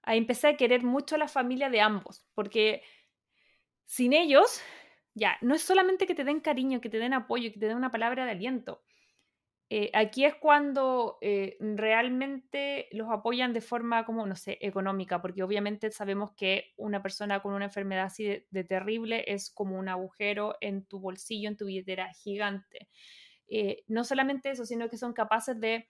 ahí 0.02 0.18
empecé 0.18 0.50
a 0.50 0.58
querer 0.58 0.84
mucho 0.84 1.16
a 1.16 1.18
la 1.18 1.30
familia 1.30 1.70
de 1.70 1.80
ambos, 1.80 2.26
porque 2.34 2.84
sin 3.86 4.12
ellos, 4.12 4.62
ya, 5.14 5.38
no 5.42 5.56
es 5.56 5.62
solamente 5.62 6.06
que 6.06 6.16
te 6.16 6.26
den 6.26 6.42
cariño, 6.42 6.82
que 6.82 6.90
te 6.90 7.00
den 7.00 7.14
apoyo, 7.14 7.52
que 7.54 7.60
te 7.60 7.68
den 7.68 7.78
una 7.78 7.92
palabra 7.92 8.26
de 8.26 8.32
aliento. 8.32 8.84
Eh, 9.76 9.90
aquí 9.96 10.24
es 10.24 10.36
cuando 10.36 11.18
eh, 11.20 11.58
realmente 11.60 12.88
los 12.92 13.10
apoyan 13.10 13.54
de 13.54 13.62
forma 13.62 14.06
como, 14.06 14.28
no 14.28 14.36
sé, 14.36 14.60
económica, 14.62 15.20
porque 15.20 15.42
obviamente 15.42 15.90
sabemos 15.90 16.32
que 16.34 16.76
una 16.78 17.02
persona 17.02 17.42
con 17.42 17.56
una 17.56 17.66
enfermedad 17.66 18.06
así 18.06 18.46
de, 18.52 18.64
terrible 18.66 19.24
es 19.26 19.50
como 19.50 19.80
un 19.80 19.90
agujero 19.90 20.56
en 20.62 20.86
tu 20.86 21.00
bolsillo, 21.00 21.50
en 21.50 21.58
tu 21.58 21.66
billetera 21.66 22.14
gigante. 22.14 22.88
Eh, 23.48 23.84
no 23.88 24.04
solamente 24.04 24.52
eso, 24.52 24.64
sino 24.64 24.90
que 24.90 24.98
son 24.98 25.12
capaces 25.12 25.60
de 25.60 25.90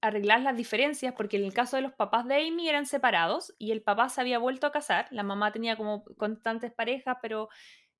arreglar 0.00 0.40
las 0.42 0.56
diferencias, 0.56 1.14
porque 1.16 1.36
en 1.38 1.42
el 1.42 1.52
caso 1.52 1.74
de 1.74 1.82
los 1.82 1.94
papás 1.94 2.28
de 2.28 2.36
Amy 2.36 2.68
eran 2.68 2.86
separados 2.86 3.56
y 3.58 3.72
el 3.72 3.82
papá 3.82 4.08
se 4.08 4.20
había 4.20 4.38
vuelto 4.38 4.68
a 4.68 4.72
casar, 4.72 5.08
la 5.10 5.24
mamá 5.24 5.50
tenía 5.50 5.76
como 5.76 6.04
constantes 6.16 6.72
parejas, 6.72 7.16
pero 7.20 7.48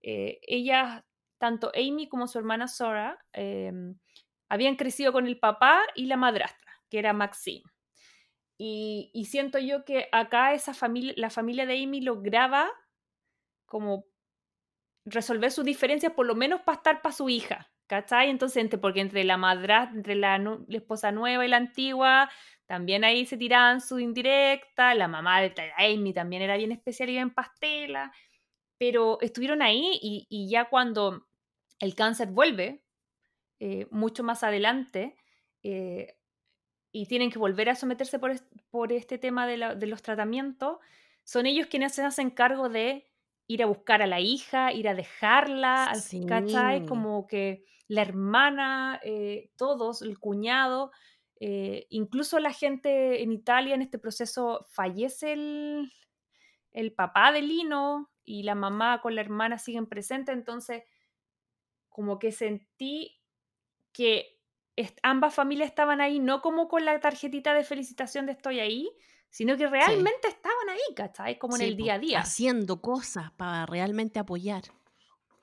ella 0.00 1.04
tanto 1.44 1.70
Amy 1.74 2.08
como 2.08 2.26
su 2.26 2.38
hermana 2.38 2.68
Sora 2.68 3.18
em, 3.34 3.98
habían 4.48 4.76
crecido 4.76 5.12
con 5.12 5.26
el 5.26 5.38
papá 5.38 5.78
y 5.94 6.06
la 6.06 6.16
madrastra, 6.16 6.72
que 6.88 6.98
era 6.98 7.12
Maxine. 7.12 7.64
Y, 8.56 9.26
siento 9.28 9.58
yo 9.58 9.84
que 9.84 10.08
acá 10.10 10.54
esa 10.54 10.72
familia, 10.72 11.12
la 11.18 11.28
familia 11.28 11.66
de 11.66 11.82
Amy 11.82 12.00
lograba 12.00 12.70
como 13.66 14.06
resolver 15.04 15.50
sus 15.50 15.66
diferencias, 15.66 16.14
por 16.14 16.24
lo 16.24 16.34
menos 16.34 16.62
para 16.62 16.76
estar 16.76 17.02
para 17.02 17.14
su 17.14 17.28
hija, 17.28 17.70
¿cachai? 17.88 18.30
Entonces, 18.30 18.66
porque 18.80 19.02
entre 19.02 19.22
la 19.24 19.36
madra, 19.36 19.90
entre 19.92 20.14
la, 20.14 20.40
esposa 20.70 21.12
nueva 21.12 21.44
y 21.44 21.48
la 21.48 21.58
antigua, 21.58 22.30
también 22.64 23.04
ahí 23.04 23.26
se 23.26 23.36
tiraban 23.36 23.82
su 23.82 23.98
indirecta, 23.98 24.94
la 24.94 25.08
mamá 25.08 25.42
de 25.42 25.52
Amy 25.76 26.14
también 26.14 26.40
era 26.40 26.56
bien 26.56 26.72
especial, 26.72 27.10
iba 27.10 27.20
en 27.20 27.34
pastela, 27.34 28.12
pero 28.78 29.18
estuvieron 29.20 29.62
ahí 29.62 29.98
y, 30.00 30.48
ya 30.48 30.68
cuando 30.68 31.26
el 31.84 31.94
cáncer 31.94 32.28
vuelve, 32.28 32.82
eh, 33.60 33.86
mucho 33.90 34.24
más 34.24 34.42
adelante, 34.42 35.16
eh, 35.62 36.16
y 36.92 37.06
tienen 37.06 37.30
que 37.30 37.38
volver 37.38 37.68
a 37.68 37.74
someterse 37.74 38.18
por, 38.18 38.32
por 38.70 38.92
este 38.92 39.18
tema 39.18 39.46
de, 39.46 39.76
de, 39.76 39.86
los 39.86 40.02
tratamientos, 40.02 40.78
son 41.24 41.46
ellos 41.46 41.66
quienes 41.66 41.94
se 41.94 42.02
hacen 42.02 42.30
cargo 42.30 42.68
de 42.68 43.06
ir 43.46 43.62
a 43.62 43.66
buscar 43.66 44.00
a 44.00 44.06
la 44.06 44.20
hija, 44.20 44.72
ir 44.72 44.88
a 44.88 44.94
dejarla, 44.94 45.92
¿cachai? 46.26 46.86
Como 46.86 47.26
que 47.26 47.64
la 47.88 48.02
hermana, 48.02 49.00
eh, 49.04 49.50
todos, 49.56 50.02
el 50.02 50.18
cuñado, 50.18 50.90
incluso 51.90 52.38
la 52.38 52.54
gente 52.54 53.22
en 53.22 53.30
Italia 53.30 53.74
en 53.74 53.82
este 53.82 53.98
proceso 53.98 54.64
fallece 54.70 55.34
el, 55.34 55.92
el 56.70 56.94
papá 56.94 57.32
de 57.32 57.42
Lino 57.42 58.10
y 58.24 58.44
la 58.44 58.54
mamá 58.54 59.02
con 59.02 59.14
la 59.14 59.20
hermana 59.20 59.58
siguen 59.58 59.86
presentes, 59.86 60.34
entonces 60.34 60.84
como 61.94 62.18
que 62.18 62.32
sentí 62.32 63.22
que 63.92 64.40
ambas 65.04 65.32
familias 65.32 65.68
estaban 65.68 66.00
ahí, 66.00 66.18
no 66.18 66.42
como 66.42 66.66
con 66.66 66.84
la 66.84 66.98
tarjetita 66.98 67.54
de 67.54 67.62
felicitación 67.62 68.26
de 68.26 68.32
estoy 68.32 68.58
ahí, 68.58 68.90
sino 69.30 69.56
que 69.56 69.68
realmente 69.68 70.26
estaban 70.26 70.70
ahí, 70.70 70.94
¿cachai? 70.96 71.38
Como 71.38 71.54
en 71.54 71.62
el 71.62 71.76
día 71.76 71.94
a 71.94 71.98
día. 72.00 72.18
Haciendo 72.18 72.80
cosas 72.80 73.30
para 73.36 73.64
realmente 73.66 74.18
apoyar. 74.18 74.64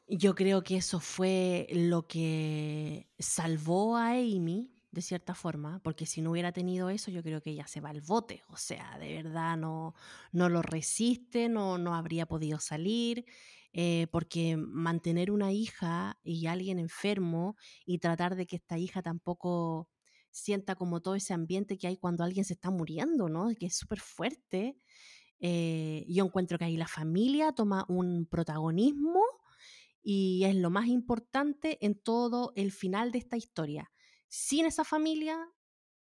Yo 0.10 0.36
creo 0.36 0.62
que 0.62 0.76
eso 0.76 1.00
fue 1.00 1.68
lo 1.72 2.06
que 2.06 3.08
salvó 3.18 3.96
a 3.96 4.10
Amy, 4.10 4.74
de 4.92 5.02
cierta 5.02 5.34
forma, 5.34 5.80
porque 5.82 6.06
si 6.06 6.22
no 6.22 6.32
hubiera 6.32 6.52
tenido 6.52 6.90
eso, 6.90 7.12
yo 7.12 7.24
creo 7.24 7.42
que 7.42 7.52
ella 7.52 7.66
se 7.68 7.80
va 7.80 7.92
al 7.92 8.02
bote. 8.02 8.44
O 8.50 8.58
sea, 8.58 8.98
de 9.00 9.24
verdad 9.24 9.56
no, 9.56 9.96
no 10.34 10.50
lo 10.50 10.62
resiste, 10.62 11.48
no, 11.48 11.78
no 11.78 11.96
habría 11.96 12.26
podido 12.26 12.60
salir. 12.60 13.26
Eh, 13.74 14.08
porque 14.12 14.58
mantener 14.58 15.32
una 15.32 15.54
hija 15.54 16.20
y 16.24 16.48
alguien 16.48 16.78
enfermo 16.78 17.56
y 17.86 18.00
tratar 18.00 18.36
de 18.36 18.46
que 18.46 18.58
esta 18.58 18.78
hija 18.78 19.02
tampoco 19.02 19.90
sienta 20.30 20.76
como 20.76 21.02
todo 21.02 21.16
ese 21.16 21.34
ambiente 21.34 21.78
que 21.78 21.88
hay 21.88 21.98
cuando 21.98 22.24
alguien 22.24 22.46
se 22.46 22.54
está 22.54 22.70
muriendo, 22.70 23.30
¿no? 23.30 23.50
Que 23.58 23.68
es 23.68 23.78
súper 23.78 24.00
fuerte. 24.00 24.78
Eh, 25.40 26.06
yo 26.08 26.26
encuentro 26.26 26.58
que 26.58 26.66
ahí 26.66 26.78
la 26.78 26.88
familia 26.88 27.52
toma 27.54 27.86
un 27.88 28.26
protagonismo 28.26 29.24
y 30.04 30.44
es 30.46 30.56
lo 30.56 30.70
más 30.70 30.88
importante 30.88 31.78
en 31.86 31.96
todo 32.00 32.54
el 32.56 32.72
final 32.72 33.12
de 33.12 33.20
esta 33.20 33.38
historia. 33.38 33.92
Sin 34.28 34.66
esa 34.66 34.84
familia, 34.84 35.38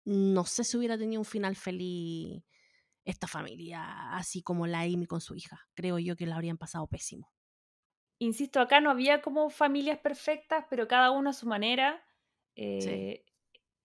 no 0.05 0.45
sé 0.45 0.65
si 0.65 0.77
hubiera 0.77 0.99
tenido 0.99 1.21
un 1.21 1.25
final 1.27 1.57
feliz 1.57 2.43
esta 3.05 3.27
familia, 3.27 4.15
así 4.17 4.43
como 4.43 4.67
la 4.67 4.83
Amy 4.83 5.07
con 5.07 5.21
su 5.21 5.35
hija. 5.35 5.67
Creo 5.75 5.99
yo 5.99 6.17
que 6.17 6.27
la 6.27 6.37
habrían 6.37 6.59
pasado 6.59 6.87
pésimo. 6.87 7.33
Insisto, 8.19 8.61
acá 8.61 8.81
no 8.81 8.91
había 8.91 9.23
como 9.23 9.49
familias 9.51 9.99
perfectas, 9.99 10.65
pero 10.69 10.89
cada 10.89 11.11
uno 11.11 11.31
a 11.31 11.33
su 11.35 11.47
manera. 11.47 12.05
Eh, 12.57 13.25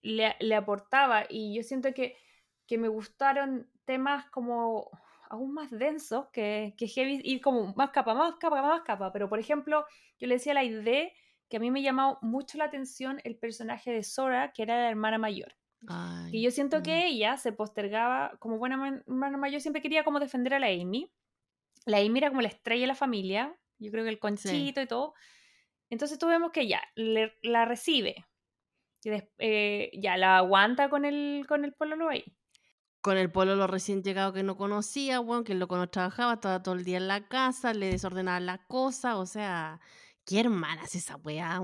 le, 0.01 0.55
aportaba 0.55 1.25
y 1.29 1.55
yo 1.55 1.63
siento 1.63 1.93
que, 1.93 2.17
que, 2.67 2.77
me 2.77 2.87
gustaron 2.87 3.69
temas 3.85 4.25
como 4.31 4.89
aún 5.29 5.53
más 5.53 5.71
densos 5.71 6.27
que, 6.33 6.73
que 6.77 6.87
heavy, 6.87 7.21
ir 7.23 7.41
como 7.41 7.73
más 7.75 7.91
capa, 7.91 8.13
más 8.13 8.35
capa, 8.35 8.61
más 8.61 8.81
capa, 8.81 9.11
pero 9.11 9.29
por 9.29 9.39
ejemplo, 9.39 9.85
yo 10.19 10.27
le 10.27 10.35
decía 10.35 10.53
la 10.53 10.63
idea 10.63 11.09
que 11.49 11.57
a 11.57 11.59
mí 11.59 11.71
me 11.71 11.81
llamó 11.81 12.17
mucho 12.21 12.57
la 12.57 12.65
atención 12.65 13.19
el 13.23 13.37
personaje 13.37 13.91
de 13.91 14.03
Sora, 14.03 14.51
que 14.53 14.63
era 14.63 14.75
la 14.75 14.89
hermana 14.89 15.17
mayor. 15.17 15.55
y 16.31 16.41
yo 16.41 16.51
siento 16.51 16.81
que 16.81 16.95
mm. 16.95 17.07
ella 17.07 17.37
se 17.37 17.51
postergaba, 17.51 18.37
como 18.39 18.57
buena 18.57 19.03
hermana 19.05 19.37
mayor, 19.37 19.61
siempre 19.61 19.81
quería 19.81 20.03
como 20.03 20.19
defender 20.19 20.53
a 20.53 20.59
la 20.59 20.67
Amy. 20.67 21.11
La 21.85 21.97
Amy 21.97 22.17
era 22.17 22.29
como 22.29 22.41
la 22.41 22.47
estrella 22.47 22.81
de 22.81 22.87
la 22.87 22.95
familia, 22.95 23.55
yo 23.83 23.91
creo 23.91 24.03
que 24.03 24.09
el 24.09 24.19
conchito 24.19 24.81
y 24.81 24.87
todo. 24.87 25.13
Entonces 25.89 26.17
tuvimos 26.17 26.51
que 26.51 26.67
ya, 26.67 26.81
la 26.95 27.65
recibe, 27.65 28.25
eh, 29.37 29.91
ya 29.93 30.17
la 30.17 30.37
aguanta 30.37 30.89
con 30.89 31.05
el, 31.05 31.45
con 31.47 31.65
el 31.65 31.73
pololo 31.73 32.09
ahí. 32.09 32.23
Con 33.01 33.17
el 33.17 33.31
pololo 33.31 33.67
recién 33.67 34.01
llegado 34.01 34.31
que 34.31 34.43
no 34.43 34.55
conocía, 34.55 35.19
bueno, 35.19 35.43
que 35.43 35.55
loco 35.55 35.75
no 35.75 35.89
trabajaba, 35.89 36.33
estaba 36.33 36.63
todo 36.63 36.75
el 36.75 36.85
día 36.85 36.97
en 36.97 37.09
la 37.09 37.27
casa, 37.27 37.73
le 37.73 37.87
desordenaba 37.87 38.39
las 38.39 38.61
cosas, 38.67 39.15
o 39.15 39.25
sea, 39.25 39.81
qué 40.25 40.39
hermana 40.39 40.83
es 40.83 40.95
esa 40.95 41.17
weá, 41.17 41.59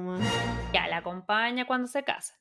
Ya, 0.74 0.88
la 0.88 0.98
acompaña 0.98 1.66
cuando 1.66 1.88
se 1.88 2.04
casa. 2.04 2.40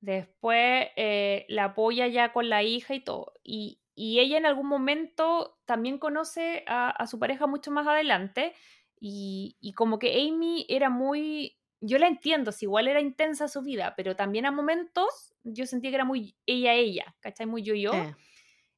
Después 0.00 0.88
eh, 0.96 1.46
la 1.48 1.66
apoya 1.66 2.08
ya 2.08 2.32
con 2.32 2.48
la 2.48 2.64
hija 2.64 2.94
y 2.94 3.00
todo. 3.04 3.34
Y, 3.44 3.80
y 3.94 4.18
ella 4.18 4.38
en 4.38 4.46
algún 4.46 4.66
momento 4.66 5.60
también 5.64 5.98
conoce 5.98 6.64
a, 6.66 6.90
a 6.90 7.06
su 7.06 7.20
pareja 7.20 7.46
mucho 7.46 7.70
más 7.70 7.86
adelante. 7.86 8.54
Y, 9.04 9.56
y, 9.60 9.72
como 9.72 9.98
que 9.98 10.28
Amy 10.28 10.64
era 10.68 10.88
muy 10.88 11.56
yo 11.82 11.98
la 11.98 12.06
entiendo, 12.06 12.52
si 12.52 12.64
igual 12.64 12.86
era 12.86 13.00
intensa 13.00 13.48
su 13.48 13.60
vida, 13.60 13.94
pero 13.96 14.14
también 14.14 14.46
a 14.46 14.52
momentos 14.52 15.34
yo 15.42 15.66
sentía 15.66 15.90
que 15.90 15.96
era 15.96 16.04
muy 16.04 16.36
ella, 16.46 16.74
ella, 16.74 17.16
¿cachai? 17.20 17.46
Muy 17.46 17.62
yo-yo. 17.62 17.92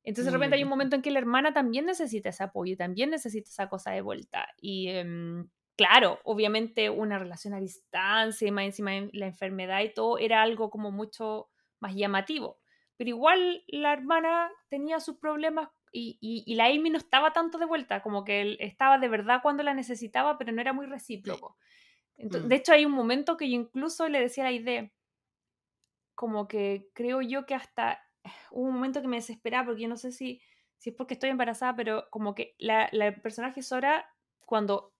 Entonces 0.02 0.26
de 0.26 0.30
repente 0.30 0.56
hay 0.56 0.64
un 0.64 0.70
momento 0.70 0.96
en 0.96 1.02
que 1.02 1.10
la 1.10 1.18
hermana 1.18 1.52
también 1.52 1.84
necesita 1.84 2.30
ese 2.30 2.44
apoyo, 2.44 2.76
también 2.76 3.10
necesita 3.10 3.48
esa 3.48 3.68
cosa 3.68 3.90
de 3.90 4.00
vuelta. 4.00 4.48
Y 4.58 4.88
em, 4.88 5.48
claro, 5.76 6.18
obviamente 6.24 6.88
una 6.88 7.18
relación 7.18 7.52
a 7.52 7.60
distancia 7.60 8.48
y 8.48 8.50
más 8.50 8.64
encima 8.64 8.92
la 9.12 9.26
enfermedad 9.26 9.82
y 9.82 9.92
todo 9.92 10.18
era 10.18 10.42
algo 10.42 10.70
como 10.70 10.90
mucho 10.90 11.50
más 11.80 11.94
llamativo. 11.94 12.58
Pero 12.96 13.10
igual 13.10 13.64
la 13.68 13.92
hermana 13.92 14.50
tenía 14.70 14.98
sus 15.00 15.18
problemas 15.18 15.68
y, 15.94 16.18
y, 16.44 16.54
la 16.56 16.66
Amy 16.66 16.90
no 16.90 16.98
estaba 16.98 17.32
tanto 17.32 17.56
de 17.56 17.66
vuelta, 17.66 18.02
como 18.02 18.24
que 18.24 18.40
él 18.40 18.56
estaba 18.58 18.98
de 18.98 19.08
verdad 19.08 19.40
cuando 19.42 19.62
la 19.62 19.74
necesitaba, 19.74 20.36
pero 20.36 20.50
no 20.50 20.60
era 20.60 20.72
muy 20.72 20.86
recíproco. 20.86 21.56
Mm. 22.16 22.48
De 22.48 22.56
hecho, 22.56 22.72
hay 22.72 22.84
un 22.84 22.92
momento 22.92 23.36
que 23.36 23.48
yo 23.48 23.54
incluso 23.54 24.08
le 24.08 24.20
decía 24.20 24.42
a 24.42 24.50
la 24.50 24.52
idea, 24.52 24.90
como 26.16 26.48
que 26.48 26.90
creo 26.94 27.22
yo 27.22 27.46
que 27.46 27.54
hasta 27.54 28.02
hubo 28.50 28.66
un 28.66 28.74
momento 28.74 29.02
que 29.02 29.08
me 29.08 29.16
desesperaba, 29.16 29.66
porque 29.66 29.82
yo 29.82 29.88
no 29.88 29.96
sé 29.96 30.10
si, 30.10 30.42
si 30.78 30.90
es 30.90 30.96
porque 30.96 31.14
estoy 31.14 31.30
embarazada, 31.30 31.76
pero 31.76 32.08
como 32.10 32.34
que 32.34 32.56
la, 32.58 32.88
la 32.90 33.14
personaje 33.14 33.62
Sora, 33.62 34.12
cuando, 34.40 34.94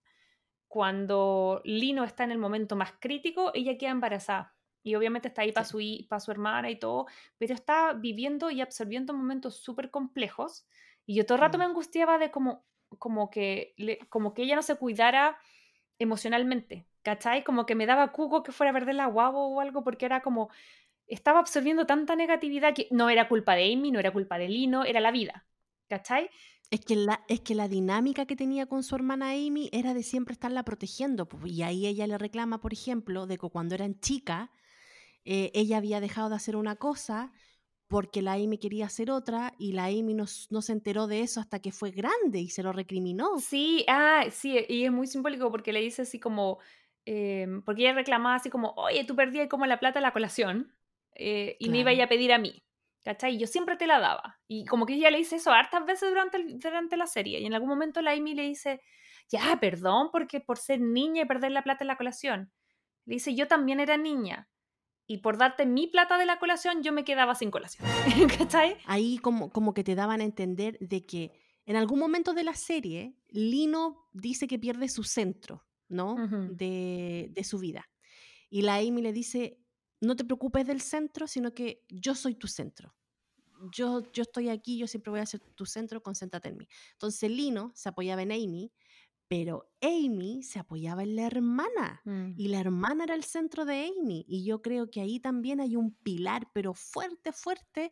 cuando 0.69 1.61
Lino 1.65 2.05
está 2.05 2.23
en 2.23 2.31
el 2.31 2.37
momento 2.37 2.77
más 2.77 2.93
crítico, 2.99 3.51
ella 3.53 3.77
queda 3.77 3.91
embarazada. 3.91 4.54
Y 4.85 4.93
obviamente 4.93 5.29
está 5.29 5.41
ahí 5.41 5.51
para 5.51 5.65
su, 5.65 5.79
para 6.07 6.19
su 6.19 6.29
hermana 6.29 6.69
y 6.69 6.75
todo, 6.77 7.07
pero 7.39 7.55
está 7.55 7.93
viviendo 7.93 8.51
y 8.51 8.61
absorbiendo 8.61 9.15
momentos 9.15 9.55
súper 9.55 9.89
complejos. 9.89 10.67
Y 11.07 11.15
yo 11.15 11.25
todo 11.25 11.37
el 11.37 11.41
rato 11.41 11.57
me 11.57 11.65
angustiaba 11.65 12.19
de 12.19 12.29
como, 12.29 12.63
como, 12.99 13.31
que, 13.31 13.73
como 14.09 14.35
que 14.35 14.43
ella 14.43 14.55
no 14.55 14.61
se 14.61 14.75
cuidara 14.75 15.39
emocionalmente, 15.97 16.85
¿cachai? 17.01 17.43
Como 17.43 17.65
que 17.65 17.73
me 17.73 17.87
daba 17.87 18.11
cuco 18.11 18.43
que 18.43 18.51
fuera 18.51 18.69
a 18.69 18.73
perder 18.75 18.93
la 18.93 19.07
guavo 19.07 19.47
o 19.47 19.59
algo 19.59 19.83
porque 19.83 20.05
era 20.05 20.21
como, 20.21 20.51
estaba 21.07 21.39
absorbiendo 21.39 21.87
tanta 21.87 22.15
negatividad 22.15 22.75
que 22.75 22.87
no 22.91 23.09
era 23.09 23.27
culpa 23.27 23.55
de 23.55 23.73
Amy, 23.73 23.89
no 23.89 23.99
era 23.99 24.13
culpa 24.13 24.37
de 24.37 24.49
Lino, 24.49 24.83
era 24.83 24.99
la 24.99 25.09
vida, 25.09 25.47
¿cachai? 25.89 26.29
Es 26.69 26.81
que, 26.85 26.95
la, 26.95 27.25
es 27.27 27.41
que 27.41 27.55
la 27.55 27.67
dinámica 27.67 28.27
que 28.27 28.35
tenía 28.35 28.67
con 28.67 28.83
su 28.83 28.93
hermana 28.93 29.31
Amy 29.31 29.67
era 29.71 29.95
de 29.95 30.03
siempre 30.03 30.33
estarla 30.33 30.63
protegiendo. 30.63 31.27
y 31.43 31.63
ahí 31.63 31.87
ella 31.87 32.05
le 32.05 32.19
reclama, 32.19 32.61
por 32.61 32.71
ejemplo, 32.71 33.25
de 33.25 33.39
que 33.39 33.49
cuando 33.49 33.73
eran 33.73 33.99
chicas, 33.99 34.49
eh, 35.25 35.51
ella 35.55 35.77
había 35.77 35.99
dejado 35.99 36.29
de 36.29 36.35
hacer 36.35 36.55
una 36.55 36.75
cosa 36.75 37.33
porque 37.87 38.21
la 38.21 38.33
Amy 38.33 38.57
quería 38.57 38.85
hacer 38.85 39.11
otra 39.11 39.53
y 39.59 39.73
la 39.73 39.85
Amy 39.85 40.13
no, 40.13 40.25
se 40.27 40.71
enteró 40.71 41.07
de 41.07 41.21
eso 41.21 41.39
hasta 41.39 41.59
que 41.59 41.71
fue 41.71 41.91
grande 41.91 42.39
y 42.39 42.49
se 42.49 42.63
lo 42.63 42.71
recriminó. 42.71 43.37
Sí, 43.39 43.85
ah, 43.87 44.25
sí, 44.31 44.65
y 44.67 44.85
es 44.85 44.91
muy 44.91 45.07
simbólico 45.07 45.51
porque 45.51 45.73
le 45.73 45.81
dice 45.81 46.03
así 46.03 46.19
como, 46.19 46.59
em, 47.05 47.61
porque 47.63 47.81
ella 47.83 47.93
reclamaba 47.93 48.35
así 48.35 48.49
como, 48.49 48.71
oye, 48.71 49.03
tú 49.03 49.15
perdías 49.15 49.47
como 49.49 49.65
la 49.65 49.79
plata 49.79 49.99
en 49.99 50.03
la 50.03 50.13
colación 50.13 50.73
eh, 51.15 51.57
y 51.59 51.69
me 51.69 51.79
iba 51.79 52.03
a 52.03 52.09
pedir 52.09 52.33
a 52.33 52.39
mí, 52.39 52.63
¿cachai? 53.03 53.35
Y 53.35 53.39
yo 53.39 53.47
siempre 53.47 53.77
te 53.77 53.87
la 53.87 53.99
daba. 53.99 54.39
Y 54.47 54.65
como 54.65 54.85
que 54.85 54.93
ella 54.93 55.11
le 55.11 55.19
dice 55.19 55.35
eso 55.35 55.51
hartas 55.51 55.85
veces 55.85 56.09
durante, 56.09 56.43
durante 56.57 56.97
la 56.97 57.07
serie 57.07 57.39
y 57.39 57.45
en 57.45 57.53
algún 57.53 57.69
momento 57.69 58.01
la 58.01 58.11
Amy 58.11 58.33
le 58.33 58.43
dice, 58.43 58.81
ya, 59.29 59.57
perdón, 59.59 60.09
porque 60.11 60.39
por 60.39 60.57
ser 60.57 60.81
niña 60.81 61.23
y 61.23 61.25
perder 61.25 61.51
la 61.51 61.63
plata 61.63 61.83
en 61.83 61.89
la 61.89 61.97
colación. 61.97 62.51
Le 63.05 63.15
dice, 63.15 63.35
yo 63.35 63.47
también 63.47 63.79
era 63.79 63.97
niña 63.97 64.49
y 65.07 65.19
por 65.19 65.37
darte 65.37 65.65
mi 65.65 65.87
plata 65.87 66.17
de 66.17 66.25
la 66.25 66.39
colación, 66.39 66.81
yo 66.81 66.91
me 66.91 67.03
quedaba 67.03 67.35
sin 67.35 67.51
colación. 67.51 67.87
¿Cachai? 68.37 68.77
Ahí 68.85 69.17
como, 69.19 69.51
como 69.51 69.73
que 69.73 69.83
te 69.83 69.95
daban 69.95 70.21
a 70.21 70.23
entender 70.23 70.77
de 70.79 71.05
que 71.05 71.31
en 71.65 71.75
algún 71.75 71.99
momento 71.99 72.33
de 72.33 72.43
la 72.43 72.53
serie, 72.53 73.15
Lino 73.29 74.07
dice 74.13 74.47
que 74.47 74.59
pierde 74.59 74.87
su 74.87 75.03
centro, 75.03 75.65
¿no? 75.87 76.15
de, 76.51 77.29
de, 77.31 77.43
su 77.43 77.59
vida. 77.59 77.89
Y 78.49 78.61
la 78.61 78.75
Amy 78.75 79.01
le 79.01 79.13
dice, 79.13 79.59
no 80.01 80.15
te 80.15 80.25
preocupes 80.25 80.65
del 80.67 80.81
centro, 80.81 81.27
sino 81.27 81.53
que 81.53 81.83
yo 81.89 82.15
soy 82.15 82.35
tu 82.35 82.47
centro. 82.47 82.95
Yo, 83.71 84.11
yo 84.11 84.23
estoy 84.23 84.49
aquí, 84.49 84.77
yo 84.77 84.87
siempre 84.87 85.11
voy 85.11 85.21
a 85.21 85.25
ser 85.25 85.39
tu 85.39 85.65
centro, 85.65 86.03
concéntrate 86.03 86.49
en 86.49 86.57
mí. 86.57 86.67
Entonces 86.93 87.31
Lino 87.31 87.71
se 87.73 87.89
apoyaba 87.89 88.21
en 88.21 88.31
Amy, 88.31 88.71
pero 89.27 89.71
Amy 89.81 90.43
se 90.43 90.59
apoyaba 90.59 91.03
en 91.03 91.15
la 91.15 91.23
hermana 91.27 92.05
Mm. 92.05 92.35
y 92.35 92.49
la 92.49 92.59
hermana 92.59 93.05
era 93.05 93.15
el 93.15 93.23
centro 93.23 93.65
de 93.65 93.87
Amy 93.87 94.25
y 94.27 94.45
yo 94.45 94.61
creo 94.61 94.89
que 94.91 95.01
ahí 95.01 95.19
también 95.19 95.61
hay 95.61 95.75
un 95.77 95.93
pilar, 95.95 96.49
pero 96.53 96.73
fuerte, 96.73 97.31
fuerte, 97.31 97.91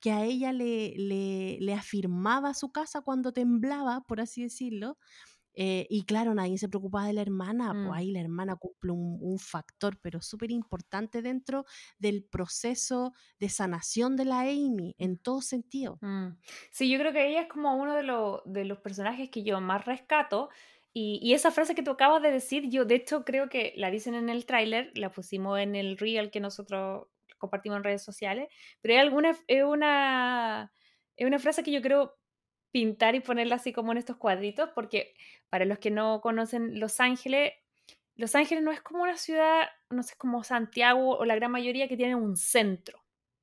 que 0.00 0.12
a 0.12 0.24
ella 0.24 0.52
le, 0.52 0.94
le, 0.96 1.58
le 1.60 1.74
afirmaba 1.74 2.54
su 2.54 2.72
casa 2.72 3.02
cuando 3.02 3.32
temblaba, 3.32 4.02
por 4.06 4.20
así 4.20 4.42
decirlo. 4.42 4.98
Eh, 5.54 5.86
y 5.90 6.04
claro, 6.04 6.34
nadie 6.34 6.58
se 6.58 6.68
preocupaba 6.68 7.06
de 7.06 7.12
la 7.14 7.22
hermana, 7.22 7.76
pues 7.80 7.90
Mm. 7.90 7.92
ahí 7.94 8.10
la 8.12 8.20
hermana 8.20 8.56
cumple 8.56 8.92
un, 8.92 9.18
un 9.20 9.38
factor, 9.38 9.98
pero 10.00 10.20
súper 10.22 10.50
importante 10.50 11.22
dentro 11.22 11.64
del 11.98 12.24
proceso 12.24 13.12
de 13.38 13.48
sanación 13.48 14.16
de 14.16 14.24
la 14.26 14.40
Amy, 14.40 14.94
en 14.98 15.18
todo 15.18 15.40
sentido. 15.42 16.00
Mm. 16.00 16.36
Sí, 16.70 16.90
yo 16.90 16.98
creo 16.98 17.12
que 17.12 17.28
ella 17.28 17.42
es 17.42 17.48
como 17.48 17.76
uno 17.76 17.94
de, 17.94 18.02
los 18.02 18.40
de 18.44 18.64
los 18.64 18.78
personajes 18.78 19.30
que 19.30 19.42
yo 19.44 19.60
más 19.60 19.84
rescato. 19.84 20.48
Y, 20.94 21.18
y 21.22 21.32
esa 21.34 21.50
frase 21.50 21.74
que 21.74 21.82
tú 21.82 21.92
acabas 21.92 22.22
de 22.22 22.30
decir, 22.30 22.68
yo 22.68 22.84
de 22.84 22.96
hecho 22.96 23.24
creo 23.24 23.48
que 23.48 23.72
la 23.76 23.90
dicen 23.90 24.14
en 24.14 24.28
el 24.28 24.44
tráiler, 24.44 24.90
la 24.94 25.10
pusimos 25.10 25.58
en 25.58 25.74
el 25.74 25.96
reel 25.96 26.30
que 26.30 26.40
nosotros 26.40 27.06
compartimos 27.38 27.78
en 27.78 27.84
redes 27.84 28.02
sociales, 28.02 28.48
pero 28.80 28.94
hay 28.94 29.00
alguna, 29.00 29.36
es 29.48 29.64
una, 29.64 30.72
es 31.16 31.26
una 31.26 31.38
frase 31.38 31.62
que 31.62 31.72
yo 31.72 31.80
creo 31.82 32.14
pintar 32.72 33.14
y 33.14 33.20
ponerla 33.20 33.56
así 33.56 33.72
como 33.72 33.92
en 33.92 33.98
estos 33.98 34.16
cuadritos, 34.16 34.70
porque 34.74 35.14
para 35.50 35.64
los 35.64 35.78
que 35.78 35.90
no 35.90 36.20
conocen 36.20 36.80
Los 36.80 36.98
Ángeles, 37.00 37.52
Los 38.16 38.34
Ángeles 38.34 38.64
no 38.64 38.72
es 38.72 38.80
como 38.80 39.04
una 39.04 39.16
ciudad, 39.16 39.68
no 39.90 40.02
sé, 40.02 40.16
como 40.16 40.42
Santiago 40.42 41.16
o 41.16 41.24
la 41.24 41.36
gran 41.36 41.52
mayoría 41.52 41.88
que 41.88 41.96
tienen 41.96 42.16
un 42.16 42.36
centro. 42.36 42.98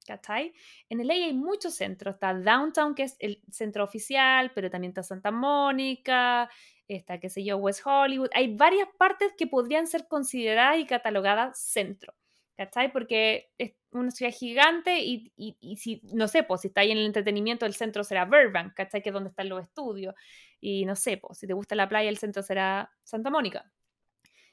¿Cachai? 0.08 0.54
En 0.90 1.06
LA 1.06 1.14
hay 1.14 1.34
muchos 1.34 1.76
centros. 1.76 2.16
Está 2.16 2.34
Downtown, 2.34 2.96
que 2.96 3.04
es 3.04 3.16
el 3.20 3.44
centro 3.52 3.84
oficial, 3.84 4.52
pero 4.56 4.72
también 4.72 4.90
está 4.90 5.04
Santa 5.04 5.30
Mónica, 5.30 6.50
está, 6.88 7.20
qué 7.20 7.30
sé 7.30 7.44
yo, 7.44 7.58
West 7.58 7.82
Hollywood. 7.86 8.30
Hay 8.34 8.56
varias 8.56 8.88
partes 8.98 9.34
que 9.38 9.46
podrían 9.46 9.86
ser 9.86 10.08
consideradas 10.08 10.80
y 10.80 10.88
catalogadas 10.88 11.60
centro. 11.60 12.16
¿Cachai? 12.60 12.92
Porque 12.92 13.52
es 13.58 13.72
una 13.92 14.12
ciudad 14.12 14.34
gigante 14.34 15.00
y, 15.00 15.32
y, 15.38 15.56
y 15.62 15.78
si, 15.78 16.02
no 16.14 16.28
sé, 16.28 16.44
pues 16.44 16.60
si 16.60 16.68
está 16.68 16.82
ahí 16.82 16.92
en 16.92 16.98
el 16.98 17.06
entretenimiento, 17.06 17.66
el 17.66 17.74
centro 17.74 18.04
será 18.04 18.26
Burbank, 18.26 18.74
¿cachai? 18.74 19.02
Que 19.02 19.12
es 19.12 19.14
donde 19.14 19.30
están 19.30 19.48
los 19.48 19.64
estudios. 19.64 20.14
Y 20.60 20.84
no 20.84 20.98
sé, 20.98 21.16
pues 21.16 21.38
si 21.40 21.48
te 21.48 21.54
gusta 21.54 21.76
la 21.76 21.88
playa, 21.88 22.10
el 22.10 22.18
centro 22.18 22.44
será 22.44 22.92
Santa 23.06 23.30
Mónica. 23.30 23.72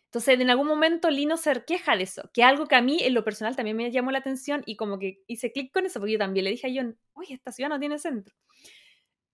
Entonces, 0.04 0.38
en 0.38 0.48
algún 0.50 0.68
momento 0.68 1.10
Lino 1.10 1.36
se 1.36 1.64
queja 1.64 1.96
de 1.96 2.04
eso, 2.04 2.30
que 2.32 2.44
algo 2.44 2.68
que 2.68 2.76
a 2.76 2.80
mí 2.80 2.98
en 3.02 3.12
lo 3.12 3.24
personal 3.24 3.56
también 3.56 3.76
me 3.76 3.90
llamó 3.90 4.12
la 4.12 4.18
atención 4.18 4.62
y 4.66 4.76
como 4.76 5.00
que 5.00 5.24
hice 5.26 5.50
clic 5.50 5.72
con 5.72 5.84
eso, 5.84 5.98
porque 5.98 6.12
yo 6.12 6.18
también 6.20 6.44
le 6.44 6.50
dije 6.52 6.68
a 6.68 6.70
John, 6.72 6.96
oye, 7.14 7.34
esta 7.34 7.50
ciudad 7.50 7.70
no 7.70 7.80
tiene 7.80 7.98
centro. 7.98 8.36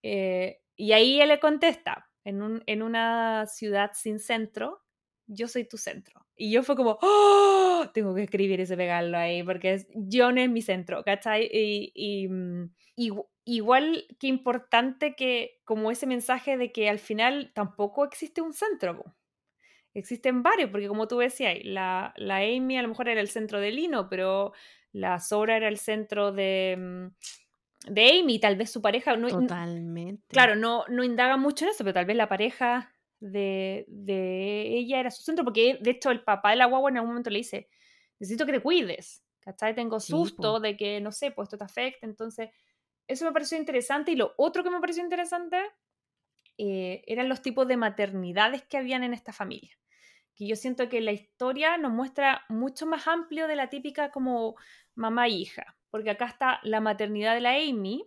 Eh, 0.02 0.62
y 0.76 0.92
ahí 0.92 1.20
él 1.20 1.28
le 1.28 1.40
contesta, 1.40 2.08
en, 2.24 2.40
un, 2.40 2.62
en 2.64 2.82
una 2.82 3.46
ciudad 3.48 3.90
sin 3.92 4.18
centro, 4.18 4.82
yo 5.26 5.46
soy 5.46 5.68
tu 5.68 5.76
centro. 5.76 6.21
Y 6.36 6.50
yo 6.50 6.62
fue 6.62 6.76
como, 6.76 6.98
¡oh! 7.02 7.86
Tengo 7.92 8.14
que 8.14 8.22
escribir 8.22 8.60
ese 8.60 8.76
pegarlo 8.76 9.18
ahí, 9.18 9.42
porque 9.42 9.74
es, 9.74 9.86
John 10.10 10.38
es 10.38 10.48
mi 10.50 10.62
centro, 10.62 11.04
¿cachai? 11.04 11.48
Y, 11.52 11.92
y, 11.94 12.28
y, 12.96 13.12
igual 13.44 14.04
que 14.18 14.28
importante 14.28 15.14
que 15.14 15.60
como 15.64 15.90
ese 15.90 16.06
mensaje 16.06 16.56
de 16.56 16.72
que 16.72 16.88
al 16.88 16.98
final 16.98 17.52
tampoco 17.54 18.04
existe 18.04 18.40
un 18.40 18.52
centro. 18.52 19.02
Po. 19.02 19.14
Existen 19.94 20.42
varios, 20.42 20.70
porque 20.70 20.88
como 20.88 21.06
tú 21.06 21.18
decías, 21.18 21.58
la, 21.64 22.14
la 22.16 22.36
Amy 22.36 22.78
a 22.78 22.82
lo 22.82 22.88
mejor 22.88 23.08
era 23.08 23.20
el 23.20 23.28
centro 23.28 23.60
de 23.60 23.72
Lino, 23.72 24.08
pero 24.08 24.52
la 24.92 25.20
Sora 25.20 25.56
era 25.56 25.68
el 25.68 25.78
centro 25.78 26.32
de, 26.32 27.10
de 27.86 28.20
Amy, 28.20 28.38
tal 28.38 28.56
vez 28.56 28.70
su 28.70 28.80
pareja. 28.80 29.16
No, 29.16 29.28
Totalmente. 29.28 30.24
claro, 30.28 30.56
no, 30.56 30.84
no 30.88 31.04
indaga 31.04 31.36
mucho 31.36 31.66
en 31.66 31.72
eso, 31.72 31.84
pero 31.84 31.94
tal 31.94 32.06
vez 32.06 32.16
la 32.16 32.28
pareja 32.28 32.94
de, 33.22 33.84
de, 33.86 34.76
ella 34.76 34.98
era 34.98 35.10
su 35.10 35.22
centro, 35.22 35.44
porque 35.44 35.78
de 35.80 35.90
hecho 35.92 36.10
el 36.10 36.24
papá 36.24 36.50
de 36.50 36.56
la 36.56 36.66
guagua 36.66 36.90
en 36.90 36.96
algún 36.96 37.10
momento 37.10 37.30
le 37.30 37.38
dice, 37.38 37.68
necesito 38.18 38.44
que 38.44 38.52
te 38.52 38.60
cuides, 38.60 39.24
¿cachai? 39.38 39.74
Tengo 39.74 40.00
susto 40.00 40.56
sí, 40.56 40.62
de 40.62 40.76
que, 40.76 41.00
no 41.00 41.12
sé, 41.12 41.30
pues 41.30 41.46
esto 41.46 41.58
te 41.58 41.64
afecta, 41.64 42.04
entonces 42.04 42.50
eso 43.06 43.24
me 43.24 43.32
pareció 43.32 43.56
interesante 43.58 44.10
y 44.10 44.16
lo 44.16 44.34
otro 44.36 44.64
que 44.64 44.70
me 44.70 44.80
pareció 44.80 45.04
interesante 45.04 45.56
eh, 46.58 47.04
eran 47.06 47.28
los 47.28 47.42
tipos 47.42 47.68
de 47.68 47.76
maternidades 47.76 48.64
que 48.64 48.76
habían 48.76 49.04
en 49.04 49.14
esta 49.14 49.32
familia, 49.32 49.78
que 50.34 50.48
yo 50.48 50.56
siento 50.56 50.88
que 50.88 51.00
la 51.00 51.12
historia 51.12 51.78
nos 51.78 51.92
muestra 51.92 52.44
mucho 52.48 52.86
más 52.86 53.06
amplio 53.06 53.46
de 53.46 53.54
la 53.54 53.68
típica 53.68 54.10
como 54.10 54.56
mamá 54.96 55.26
e 55.28 55.30
hija, 55.30 55.76
porque 55.90 56.10
acá 56.10 56.26
está 56.26 56.58
la 56.64 56.80
maternidad 56.80 57.34
de 57.34 57.40
la 57.40 57.52
Amy, 57.52 58.04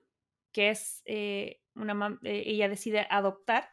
que 0.52 0.72
es 0.72 1.04
eh, 1.06 1.62
una, 1.74 2.20
eh, 2.24 2.44
ella 2.48 2.68
decide 2.68 3.08
adoptar, 3.10 3.70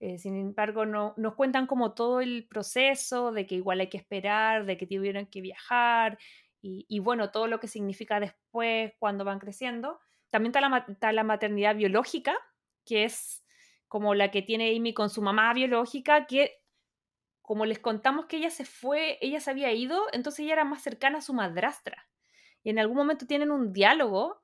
eh, 0.00 0.18
sin 0.18 0.34
embargo, 0.34 0.86
no, 0.86 1.12
nos 1.18 1.34
cuentan 1.34 1.66
como 1.66 1.92
todo 1.92 2.22
el 2.22 2.46
proceso 2.48 3.32
de 3.32 3.46
que 3.46 3.56
igual 3.56 3.80
hay 3.80 3.90
que 3.90 3.98
esperar, 3.98 4.64
de 4.64 4.78
que 4.78 4.86
tuvieron 4.86 5.26
que 5.26 5.42
viajar 5.42 6.18
y, 6.62 6.98
bueno, 6.98 7.30
todo 7.30 7.46
lo 7.46 7.58
que 7.58 7.68
significa 7.68 8.20
después 8.20 8.92
cuando 8.98 9.24
van 9.24 9.38
creciendo. 9.38 9.98
También 10.30 10.50
está 10.50 10.60
la, 10.60 10.84
está 10.88 11.12
la, 11.12 11.24
maternidad 11.24 11.74
biológica, 11.74 12.36
que 12.84 13.04
es 13.04 13.44
como 13.88 14.14
la 14.14 14.30
que 14.30 14.42
tiene 14.42 14.76
Amy 14.76 14.92
con 14.92 15.10
su 15.10 15.22
mamá 15.22 15.52
biológica, 15.54 16.26
que 16.26 16.58
como 17.42 17.64
les 17.66 17.78
contamos 17.78 18.26
que 18.26 18.36
ella 18.36 18.50
se 18.50 18.64
fue, 18.64 19.18
ella 19.22 19.40
se 19.40 19.50
había 19.50 19.72
ido, 19.72 20.02
entonces 20.12 20.40
ella 20.40 20.54
era 20.54 20.64
más 20.64 20.82
cercana 20.82 21.18
a 21.18 21.22
su 21.22 21.32
madrastra. 21.34 22.08
Y 22.62 22.70
en 22.70 22.78
algún 22.78 22.96
momento 22.96 23.26
tienen 23.26 23.50
un 23.50 23.72
diálogo 23.72 24.42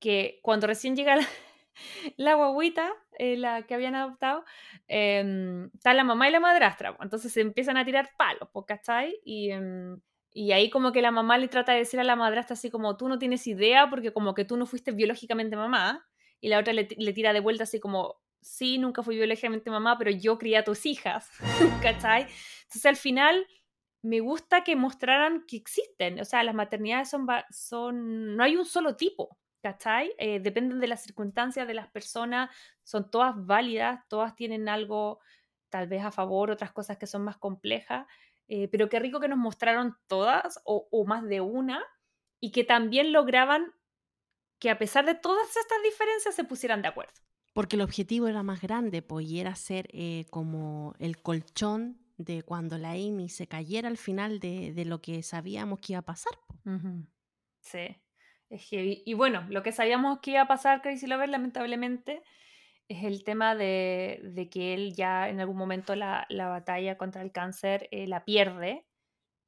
que 0.00 0.40
cuando 0.42 0.66
recién 0.66 0.96
llega 0.96 1.16
la, 1.16 1.26
la 2.16 2.34
guaguita, 2.34 2.92
eh, 3.18 3.36
la 3.36 3.62
que 3.62 3.74
habían 3.74 3.94
adoptado, 3.94 4.44
eh, 4.88 5.68
está 5.74 5.94
la 5.94 6.04
mamá 6.04 6.28
y 6.28 6.32
la 6.32 6.40
madrastra. 6.40 6.96
Entonces 7.00 7.32
se 7.32 7.40
empiezan 7.40 7.76
a 7.76 7.84
tirar 7.84 8.10
palos, 8.16 8.48
¿cachai? 8.66 9.20
Y, 9.24 9.50
eh, 9.50 9.96
y 10.34 10.50
ahí 10.50 10.68
como 10.68 10.90
que 10.90 11.00
la 11.00 11.12
mamá 11.12 11.38
le 11.38 11.46
trata 11.46 11.72
de 11.72 11.78
decir 11.78 12.00
a 12.00 12.04
la 12.04 12.16
madrastra 12.16 12.54
así 12.54 12.68
como, 12.68 12.96
tú 12.96 13.08
no 13.08 13.20
tienes 13.20 13.46
idea 13.46 13.88
porque 13.88 14.12
como 14.12 14.34
que 14.34 14.44
tú 14.44 14.56
no 14.56 14.66
fuiste 14.66 14.90
biológicamente 14.90 15.54
mamá. 15.56 16.06
Y 16.40 16.48
la 16.48 16.58
otra 16.58 16.72
le, 16.72 16.84
tira 16.84 17.32
de 17.32 17.40
vuelta 17.40 17.62
así 17.62 17.78
como, 17.78 18.16
sí, 18.40 18.76
nunca 18.78 19.02
fui 19.04 19.16
biológicamente 19.16 19.70
mamá, 19.70 19.96
pero 19.96 20.10
yo 20.10 20.36
crié 20.36 20.58
a 20.58 20.64
tus 20.64 20.84
hijas, 20.86 21.30
¿cachai? 21.82 22.26
Entonces 22.62 22.86
al 22.86 22.96
final 22.96 23.46
me 24.02 24.20
gusta 24.20 24.64
que 24.64 24.76
mostraran 24.76 25.44
que 25.46 25.56
existen, 25.56 26.20
o 26.20 26.24
sea, 26.24 26.42
las 26.42 26.54
maternidades 26.54 27.08
son, 27.08 27.26
son 27.50 28.36
no 28.36 28.42
hay 28.42 28.56
un 28.56 28.66
solo 28.66 28.96
tipo, 28.96 29.38
¿cachai? 29.64 30.12
Eh, 30.18 30.40
dependen 30.40 30.78
de 30.78 30.86
las 30.86 31.02
circunstancias 31.02 31.66
de 31.66 31.72
las 31.72 31.88
personas, 31.88 32.50
son 32.82 33.10
todas 33.10 33.34
válidas, 33.34 34.06
todas 34.08 34.36
tienen 34.36 34.68
algo 34.68 35.20
tal 35.70 35.88
vez 35.88 36.04
a 36.04 36.10
favor, 36.10 36.50
otras 36.50 36.70
cosas 36.70 36.98
que 36.98 37.06
son 37.06 37.24
más 37.24 37.38
complejas, 37.38 38.06
eh, 38.46 38.68
pero 38.68 38.90
qué 38.90 39.00
rico 39.00 39.20
que 39.20 39.28
nos 39.28 39.38
mostraron 39.38 39.96
todas 40.06 40.60
o, 40.66 40.86
o, 40.90 41.06
más 41.06 41.24
de 41.24 41.40
una 41.40 41.82
y 42.40 42.52
que 42.52 42.62
también 42.62 43.10
lograban 43.10 43.72
que 44.58 44.68
a 44.68 44.76
pesar 44.76 45.06
de 45.06 45.14
todas 45.14 45.56
estas 45.56 45.82
diferencias 45.82 46.34
se 46.34 46.44
pusieran 46.44 46.82
de 46.82 46.88
acuerdo. 46.88 47.14
Porque 47.54 47.76
el 47.76 47.82
objetivo 47.82 48.28
era 48.28 48.42
más 48.42 48.60
grande, 48.60 49.00
pues, 49.00 49.26
y 49.26 49.40
era 49.40 49.54
ser 49.54 49.88
eh, 49.92 50.26
como 50.28 50.94
el 50.98 51.22
colchón 51.22 52.04
de 52.18 52.42
cuando 52.42 52.76
la 52.76 52.90
Amy 52.90 53.30
se 53.30 53.46
cayera 53.46 53.88
al 53.88 53.96
final 53.96 54.40
de, 54.40 54.74
de 54.74 54.84
lo 54.84 55.00
que 55.00 55.22
sabíamos 55.22 55.78
que 55.80 55.94
iba 55.94 56.00
a 56.00 56.02
pasar. 56.02 56.34
Uh 56.66 56.70
-huh. 56.70 57.06
Sí. 57.60 58.03
Y 58.70 59.14
bueno, 59.14 59.46
lo 59.48 59.62
que 59.62 59.72
sabíamos 59.72 60.20
que 60.20 60.32
iba 60.32 60.42
a 60.42 60.48
pasar, 60.48 60.82
Crazy 60.82 61.06
Lover, 61.06 61.28
lamentablemente, 61.28 62.22
es 62.88 63.04
el 63.04 63.24
tema 63.24 63.54
de, 63.54 64.48
que 64.50 64.74
él 64.74 64.94
ya 64.94 65.28
en 65.28 65.40
algún 65.40 65.56
momento 65.56 65.94
la, 65.94 66.26
la 66.28 66.48
batalla 66.48 66.96
contra 66.98 67.22
el 67.22 67.32
cáncer 67.32 67.88
eh, 67.90 68.06
la 68.06 68.24
pierde. 68.24 68.84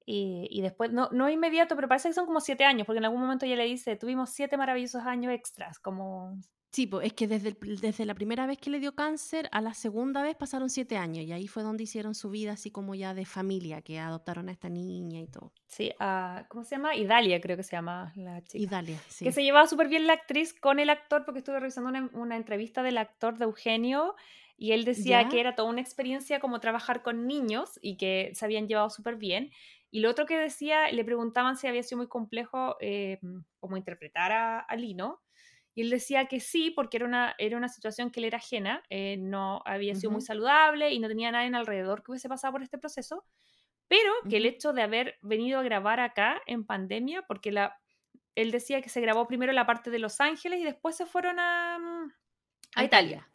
Y, 0.05 0.47
y, 0.51 0.62
después, 0.62 0.93
no, 0.93 1.09
no 1.11 1.28
inmediato, 1.28 1.74
pero 1.74 1.89
parece 1.89 2.09
que 2.09 2.15
son 2.15 2.27
como 2.27 2.41
siete 2.41 2.65
años, 2.65 2.87
porque 2.87 2.99
en 2.99 3.07
algún 3.07 3.20
momento 3.20 3.45
ella 3.45 3.57
le 3.57 3.65
dice, 3.65 3.97
tuvimos 3.97 4.31
siete 4.31 4.57
maravillosos 4.57 5.03
años 5.03 5.33
extras, 5.33 5.78
como... 5.81 6.39
Sí, 6.77 6.86
pues 6.86 7.07
es 7.07 7.15
que 7.15 7.27
desde, 7.27 7.48
el, 7.48 7.81
desde 7.81 8.05
la 8.05 8.15
primera 8.15 8.47
vez 8.47 8.59
que 8.59 8.69
le 8.69 8.78
dio 8.78 8.94
cáncer 8.94 9.48
a 9.51 9.62
la 9.62 9.73
segunda 9.73 10.23
vez 10.23 10.36
pasaron 10.36 10.69
siete 10.69 10.98
años 10.98 11.24
y 11.24 11.32
ahí 11.32 11.48
fue 11.48 11.62
donde 11.62 11.85
hicieron 11.85 12.15
su 12.15 12.28
vida 12.28 12.53
así 12.53 12.70
como 12.70 12.94
ya 12.94 13.15
de 13.15 13.24
familia, 13.24 13.81
que 13.81 13.98
adoptaron 13.98 14.51
a 14.51 14.53
esta 14.53 14.69
niña 14.69 15.20
y 15.20 15.27
todo. 15.27 15.55
Sí, 15.69 15.90
uh, 15.98 16.44
¿cómo 16.48 16.65
se 16.65 16.74
llama? 16.74 16.94
Idalia 16.94 17.40
creo 17.40 17.57
que 17.57 17.62
se 17.62 17.77
llama 17.77 18.12
la 18.15 18.43
chica. 18.43 18.62
Idalia, 18.62 18.98
sí. 19.09 19.24
Que 19.24 19.32
se 19.32 19.43
llevaba 19.43 19.66
súper 19.66 19.89
bien 19.89 20.07
la 20.07 20.12
actriz 20.12 20.53
con 20.53 20.78
el 20.78 20.90
actor, 20.90 21.24
porque 21.24 21.39
estuve 21.39 21.59
revisando 21.61 21.89
una, 21.89 22.11
una 22.12 22.36
entrevista 22.36 22.82
del 22.82 22.98
actor 22.98 23.39
de 23.39 23.47
Eugenio 23.47 24.15
y 24.59 24.73
él 24.73 24.85
decía 24.85 25.23
¿Ya? 25.23 25.28
que 25.31 25.40
era 25.40 25.55
toda 25.55 25.70
una 25.70 25.81
experiencia 25.81 26.40
como 26.40 26.61
trabajar 26.61 27.03
con 27.03 27.27
niños 27.27 27.78
y 27.81 27.97
que 27.97 28.32
se 28.35 28.44
habían 28.44 28.69
llevado 28.69 28.90
súper 28.90 29.16
bien. 29.16 29.51
Y 29.90 30.01
lo 30.01 30.11
otro 30.11 30.27
que 30.27 30.36
decía, 30.36 30.90
le 30.93 31.07
preguntaban 31.07 31.57
si 31.57 31.69
había 31.69 31.82
sido 31.82 31.97
muy 31.97 32.09
complejo 32.09 32.77
eh, 32.81 33.19
como 33.61 33.78
interpretar 33.78 34.31
a, 34.32 34.59
a 34.61 34.77
Lino. 34.77 35.23
Y 35.77 35.82
él 35.82 35.90
decía 35.90 36.24
que 36.24 36.40
sí, 36.40 36.70
porque 36.70 36.97
era 36.97 37.05
una, 37.05 37.35
era 37.36 37.59
una 37.59 37.69
situación 37.69 38.11
que 38.11 38.23
le 38.23 38.28
era 38.28 38.39
ajena, 38.39 38.82
eh, 38.89 39.19
no 39.19 39.61
había 39.66 39.94
sido 39.94 40.09
uh 40.09 40.12
-huh. 40.12 40.15
muy 40.15 40.23
saludable 40.23 40.90
y 40.90 40.98
no 40.98 41.07
tenía 41.07 41.31
nadie 41.31 41.48
en 41.48 41.55
alrededor 41.55 42.03
que 42.03 42.12
hubiese 42.12 42.31
pasado 42.31 42.55
por 42.55 42.62
este 42.62 42.78
proceso, 42.78 43.27
pero 43.86 44.11
que 44.23 44.28
uh 44.28 44.32
-huh. 44.32 44.36
el 44.36 44.47
hecho 44.47 44.73
de 44.73 44.81
haber 44.81 45.19
venido 45.20 45.61
a 45.61 45.62
grabar 45.62 46.01
acá 46.01 46.40
en 46.47 46.65
pandemia, 46.65 47.27
porque 47.28 47.53
la, 47.53 47.78
él 48.35 48.53
decía 48.53 48.81
que 48.81 48.89
se 48.89 49.03
grabó 49.03 49.28
primero 49.28 49.53
la 49.53 49.66
parte 49.66 49.90
de 49.90 49.98
Los 49.98 50.19
Ángeles 50.19 50.61
y 50.61 50.65
después 50.65 50.97
se 50.97 51.05
fueron 51.05 51.39
a, 51.39 51.78
a 52.74 52.82
Italia. 52.82 53.28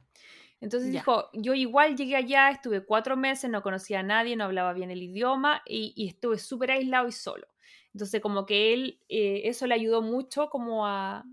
Entonces 0.61 0.91
dijo, 0.91 1.29
yo 1.33 1.53
igual 1.53 1.95
llegué 1.95 2.15
allá, 2.15 2.49
estuve 2.49 2.85
cuatro 2.85 3.15
meses, 3.17 3.51
no 3.51 3.61
conocía 3.61 3.99
a 3.99 4.03
nadie, 4.03 4.35
no 4.35 4.45
hablaba 4.45 4.73
bien 4.73 4.89
el 4.89 5.03
idioma 5.03 5.61
y, 5.67 6.07
estuve 6.07 6.39
súper 6.39 6.71
aislado 6.71 7.07
y 7.07 7.11
solo. 7.11 7.47
Entonces 7.93 8.19
como 8.19 8.47
que 8.47 8.73
él, 8.73 8.99
eh, 9.09 9.41
eso 9.45 9.67
le 9.67 9.75
ayudó 9.75 10.01
mucho 10.01 10.49
como 10.49 10.87
a, 10.87 11.23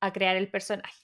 a 0.00 0.12
crear 0.12 0.36
el 0.36 0.48
personaje. 0.48 1.02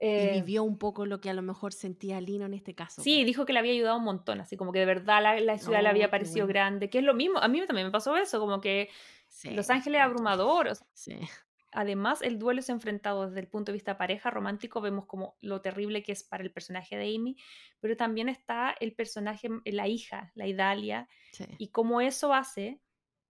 y 0.00 0.06
eh, 0.06 0.30
vivió 0.34 0.62
un 0.62 0.78
poco 0.78 1.06
lo 1.06 1.20
que 1.20 1.30
a 1.30 1.34
lo 1.34 1.42
mejor 1.42 1.72
sentía 1.72 2.20
Lino 2.20 2.46
en 2.46 2.54
este 2.54 2.74
caso. 2.74 3.02
Sí, 3.02 3.24
dijo 3.24 3.44
que 3.44 3.52
le 3.52 3.58
había 3.58 3.72
ayudado 3.72 3.98
un 3.98 4.04
montón, 4.04 4.40
así 4.40 4.56
como 4.56 4.72
que 4.72 4.78
de 4.78 4.86
verdad 4.86 5.22
la, 5.40 5.58
ciudad 5.58 5.82
le 5.82 5.88
había 5.88 6.06
oh, 6.06 6.10
parecido 6.10 6.46
grande, 6.46 6.88
que 6.88 6.98
es 6.98 7.04
lo 7.04 7.14
mismo, 7.14 7.38
a 7.38 7.48
mí 7.48 7.64
también 7.66 7.86
me 7.86 7.92
pasó 7.92 8.16
eso, 8.16 8.40
como 8.40 8.60
que 8.60 8.88
Los 9.44 9.70
Ángeles 9.70 10.00
abrumadores. 10.00 10.84
Sí. 10.94 11.18
Además, 11.72 12.20
el 12.22 12.38
duelo 12.38 12.60
es 12.60 12.68
enfrentado 12.68 13.28
desde 13.28 13.40
el 13.40 13.46
punto 13.46 13.70
de 13.70 13.74
vista 13.74 13.96
pareja 13.96 14.30
romántico, 14.30 14.80
vemos 14.80 15.06
como 15.06 15.36
lo 15.40 15.60
terrible 15.60 16.02
que 16.02 16.12
es 16.12 16.24
para 16.24 16.42
el 16.42 16.50
personaje 16.50 16.96
de 16.96 17.14
Amy, 17.14 17.36
pero 17.78 17.96
también 17.96 18.28
está 18.28 18.74
el 18.80 18.92
personaje, 18.92 19.48
la 19.64 19.86
hija, 19.86 20.32
la 20.34 20.48
Idalia, 20.48 21.08
y 21.58 21.68
cómo 21.68 22.00
eso 22.00 22.34
hace 22.34 22.80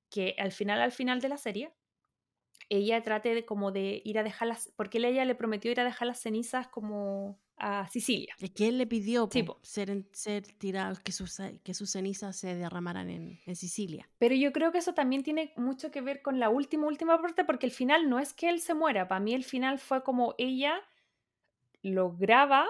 que 0.08 0.34
al 0.38 0.52
final, 0.52 0.80
al 0.80 0.92
final 0.92 1.20
de 1.20 1.28
la 1.28 1.36
serie, 1.36 1.72
ella 2.70 3.02
trate 3.02 3.34
de 3.34 3.44
como 3.44 3.72
de 3.72 4.00
ir 4.04 4.18
a 4.18 4.22
dejar 4.22 4.48
las, 4.48 4.72
porque 4.76 4.98
ella 4.98 5.24
le 5.24 5.34
prometió 5.34 5.70
ir 5.70 5.80
a 5.80 5.84
dejar 5.84 6.06
las 6.06 6.20
cenizas 6.20 6.68
como 6.68 7.38
a 7.56 7.88
Sicilia. 7.88 8.34
Es 8.40 8.52
que 8.52 8.68
él 8.68 8.78
le 8.78 8.86
pidió 8.86 9.28
ser, 9.62 10.06
ser 10.12 10.46
tirados, 10.56 11.00
que 11.00 11.12
sus, 11.12 11.36
que 11.62 11.74
sus 11.74 11.90
cenizas 11.90 12.36
se 12.36 12.54
derramaran 12.54 13.10
en, 13.10 13.38
en, 13.44 13.56
Sicilia. 13.56 14.08
Pero 14.18 14.34
yo 14.34 14.52
creo 14.52 14.72
que 14.72 14.78
eso 14.78 14.94
también 14.94 15.22
tiene 15.22 15.52
mucho 15.56 15.90
que 15.90 16.00
ver 16.00 16.22
con 16.22 16.40
la 16.40 16.48
última, 16.48 16.86
última 16.86 17.20
parte, 17.20 17.44
porque 17.44 17.66
el 17.66 17.72
final 17.72 18.08
no 18.08 18.18
es 18.18 18.32
que 18.32 18.48
él 18.48 18.60
se 18.60 18.72
muera, 18.72 19.08
para 19.08 19.20
mí 19.20 19.34
el 19.34 19.44
final 19.44 19.78
fue 19.78 20.02
como 20.02 20.34
ella 20.38 20.80
lograba 21.82 22.66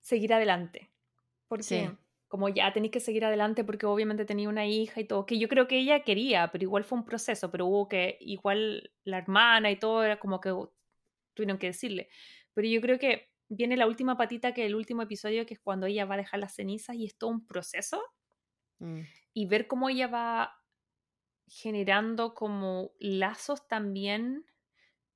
seguir 0.00 0.34
adelante. 0.34 0.90
Porque 1.48 1.96
como 2.34 2.48
ya 2.48 2.72
tenéis 2.72 2.90
que 2.90 2.98
seguir 2.98 3.24
adelante 3.24 3.62
porque 3.62 3.86
obviamente 3.86 4.24
tenía 4.24 4.48
una 4.48 4.66
hija 4.66 5.00
y 5.00 5.04
todo, 5.04 5.24
que 5.24 5.38
yo 5.38 5.48
creo 5.48 5.68
que 5.68 5.78
ella 5.78 6.02
quería, 6.02 6.50
pero 6.50 6.64
igual 6.64 6.82
fue 6.82 6.98
un 6.98 7.04
proceso, 7.04 7.48
pero 7.48 7.64
hubo 7.66 7.88
que, 7.88 8.18
igual 8.20 8.90
la 9.04 9.18
hermana 9.18 9.70
y 9.70 9.76
todo 9.76 10.02
era 10.02 10.18
como 10.18 10.40
que 10.40 10.52
tuvieron 11.32 11.58
que 11.58 11.68
decirle. 11.68 12.08
Pero 12.52 12.66
yo 12.66 12.80
creo 12.80 12.98
que 12.98 13.30
viene 13.48 13.76
la 13.76 13.86
última 13.86 14.16
patita, 14.16 14.52
que 14.52 14.66
el 14.66 14.74
último 14.74 15.02
episodio, 15.02 15.46
que 15.46 15.54
es 15.54 15.60
cuando 15.60 15.86
ella 15.86 16.06
va 16.06 16.14
a 16.16 16.18
dejar 16.18 16.40
las 16.40 16.56
cenizas 16.56 16.96
y 16.96 17.04
es 17.06 17.16
todo 17.16 17.30
un 17.30 17.46
proceso. 17.46 18.02
Mm. 18.80 19.02
Y 19.32 19.46
ver 19.46 19.68
cómo 19.68 19.88
ella 19.88 20.08
va 20.08 20.60
generando 21.46 22.34
como 22.34 22.90
lazos 22.98 23.68
también 23.68 24.44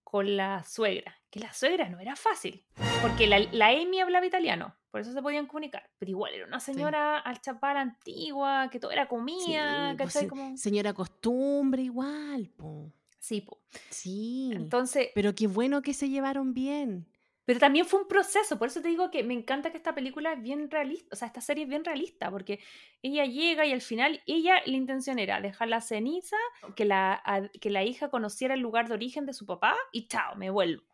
con 0.05 0.36
la 0.36 0.62
suegra, 0.62 1.20
que 1.31 1.40
la 1.40 1.53
suegra 1.53 1.89
no 1.89 1.99
era 1.99 2.15
fácil, 2.15 2.65
porque 3.03 3.27
la, 3.27 3.40
la 3.40 3.70
Amy 3.70 3.99
hablaba 3.99 4.24
italiano, 4.24 4.78
por 4.90 5.01
eso 5.01 5.12
se 5.12 5.23
podían 5.23 5.47
comunicar, 5.47 5.89
pero 5.98 6.10
igual 6.10 6.32
era 6.35 6.47
una 6.47 6.60
señora 6.60 7.19
al 7.19 7.40
chapar 7.40 7.77
antigua, 7.77 8.69
que 8.70 8.81
todo 8.81 8.90
era 8.90 9.06
comida, 9.06 9.94
pues 9.98 10.27
Señora 10.56 10.93
costumbre 10.93 11.82
igual, 11.82 12.48
po. 12.56 12.93
Sí, 13.19 13.43
po. 13.43 13.60
Sí. 13.90 14.51
Entonces... 14.55 15.09
Pero 15.15 15.35
qué 15.35 15.47
bueno 15.47 15.82
que 15.82 15.93
se 15.93 16.09
llevaron 16.09 16.55
bien. 16.55 17.06
Pero 17.48 17.60
también 17.60 17.86
fue 17.86 18.02
un 18.02 18.09
proceso, 18.09 18.59
por 18.59 18.69
eso 18.69 18.82
te 18.82 18.89
digo 18.89 19.10
que 19.10 19.24
me 19.24 19.32
encanta 19.32 19.70
que 19.70 19.78
esta 19.78 19.94
película 19.94 20.35
es 20.35 20.43
bien 20.43 20.70
realista, 20.70 21.09
o 21.12 21.16
sea, 21.16 21.28
esta 21.28 21.40
serie 21.40 21.65
es 21.65 21.70
bien 21.70 21.82
realista, 21.82 22.31
porque 22.31 22.60
ella 23.01 23.24
llega 23.24 23.65
y 23.65 23.73
al 23.73 23.81
final, 23.81 24.23
ella, 24.27 24.60
la 24.66 24.77
intención 24.77 25.19
era 25.19 25.40
dejar 25.40 25.69
la 25.69 25.81
ceniza, 25.81 26.36
que 26.77 26.85
la, 26.85 27.51
que 27.59 27.70
la 27.70 27.85
hija 27.85 28.10
conociera 28.10 28.52
el 28.52 28.60
lugar 28.60 28.89
de 28.89 28.94
origen 28.94 29.24
de 29.24 29.32
su 29.32 29.47
papá 29.47 29.74
y 29.93 30.09
chao, 30.09 30.36
me 30.36 30.51
vuelvo. 30.51 30.85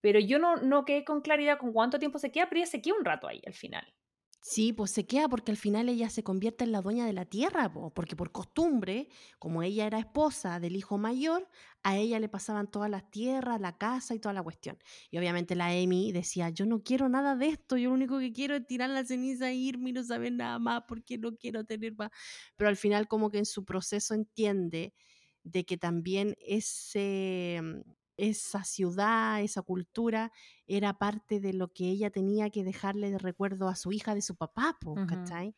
Pero 0.00 0.18
yo 0.20 0.38
no, 0.38 0.56
no 0.56 0.84
quedé 0.84 1.04
con 1.04 1.20
claridad 1.22 1.58
con 1.58 1.72
cuánto 1.72 1.98
tiempo 1.98 2.18
se 2.18 2.30
queda, 2.32 2.48
pero 2.48 2.60
ella 2.60 2.70
se 2.70 2.82
queda 2.82 2.96
un 2.98 3.04
rato 3.04 3.28
ahí 3.28 3.42
al 3.46 3.54
final. 3.54 3.92
Sí, 4.42 4.72
pues 4.72 4.90
se 4.90 5.06
queda 5.06 5.28
porque 5.28 5.50
al 5.52 5.58
final 5.58 5.90
ella 5.90 6.08
se 6.08 6.22
convierte 6.24 6.64
en 6.64 6.72
la 6.72 6.80
dueña 6.80 7.04
de 7.04 7.12
la 7.12 7.26
tierra, 7.26 7.70
porque 7.94 8.16
por 8.16 8.32
costumbre, 8.32 9.08
como 9.38 9.62
ella 9.62 9.86
era 9.86 9.98
esposa 9.98 10.58
del 10.60 10.76
hijo 10.76 10.96
mayor, 10.96 11.46
a 11.82 11.98
ella 11.98 12.18
le 12.18 12.30
pasaban 12.30 12.70
todas 12.70 12.88
las 12.88 13.10
tierras, 13.10 13.60
la 13.60 13.76
casa 13.76 14.14
y 14.14 14.18
toda 14.18 14.32
la 14.32 14.42
cuestión. 14.42 14.78
Y 15.10 15.18
obviamente 15.18 15.54
la 15.54 15.66
Amy 15.66 16.10
decía, 16.12 16.48
yo 16.48 16.64
no 16.64 16.82
quiero 16.82 17.10
nada 17.10 17.36
de 17.36 17.48
esto, 17.48 17.76
yo 17.76 17.90
lo 17.90 17.94
único 17.96 18.18
que 18.18 18.32
quiero 18.32 18.56
es 18.56 18.66
tirar 18.66 18.88
la 18.88 19.04
ceniza 19.04 19.50
e 19.50 19.56
irme 19.56 19.90
y 19.90 19.92
no 19.92 20.02
saber 20.04 20.32
nada 20.32 20.58
más 20.58 20.84
porque 20.88 21.18
no 21.18 21.36
quiero 21.36 21.64
tener 21.64 21.94
más. 21.94 22.10
Pero 22.56 22.70
al 22.70 22.76
final 22.76 23.08
como 23.08 23.30
que 23.30 23.38
en 23.38 23.46
su 23.46 23.66
proceso 23.66 24.14
entiende 24.14 24.94
de 25.42 25.64
que 25.66 25.76
también 25.76 26.34
ese 26.40 27.60
esa 28.20 28.64
ciudad, 28.64 29.42
esa 29.42 29.62
cultura, 29.62 30.32
era 30.66 30.98
parte 30.98 31.40
de 31.40 31.52
lo 31.52 31.72
que 31.72 31.88
ella 31.90 32.10
tenía 32.10 32.50
que 32.50 32.64
dejarle 32.64 33.10
de 33.10 33.18
recuerdo 33.18 33.68
a 33.68 33.76
su 33.76 33.92
hija 33.92 34.14
de 34.14 34.22
su 34.22 34.36
papá, 34.36 34.78
¿cachai? 35.06 35.54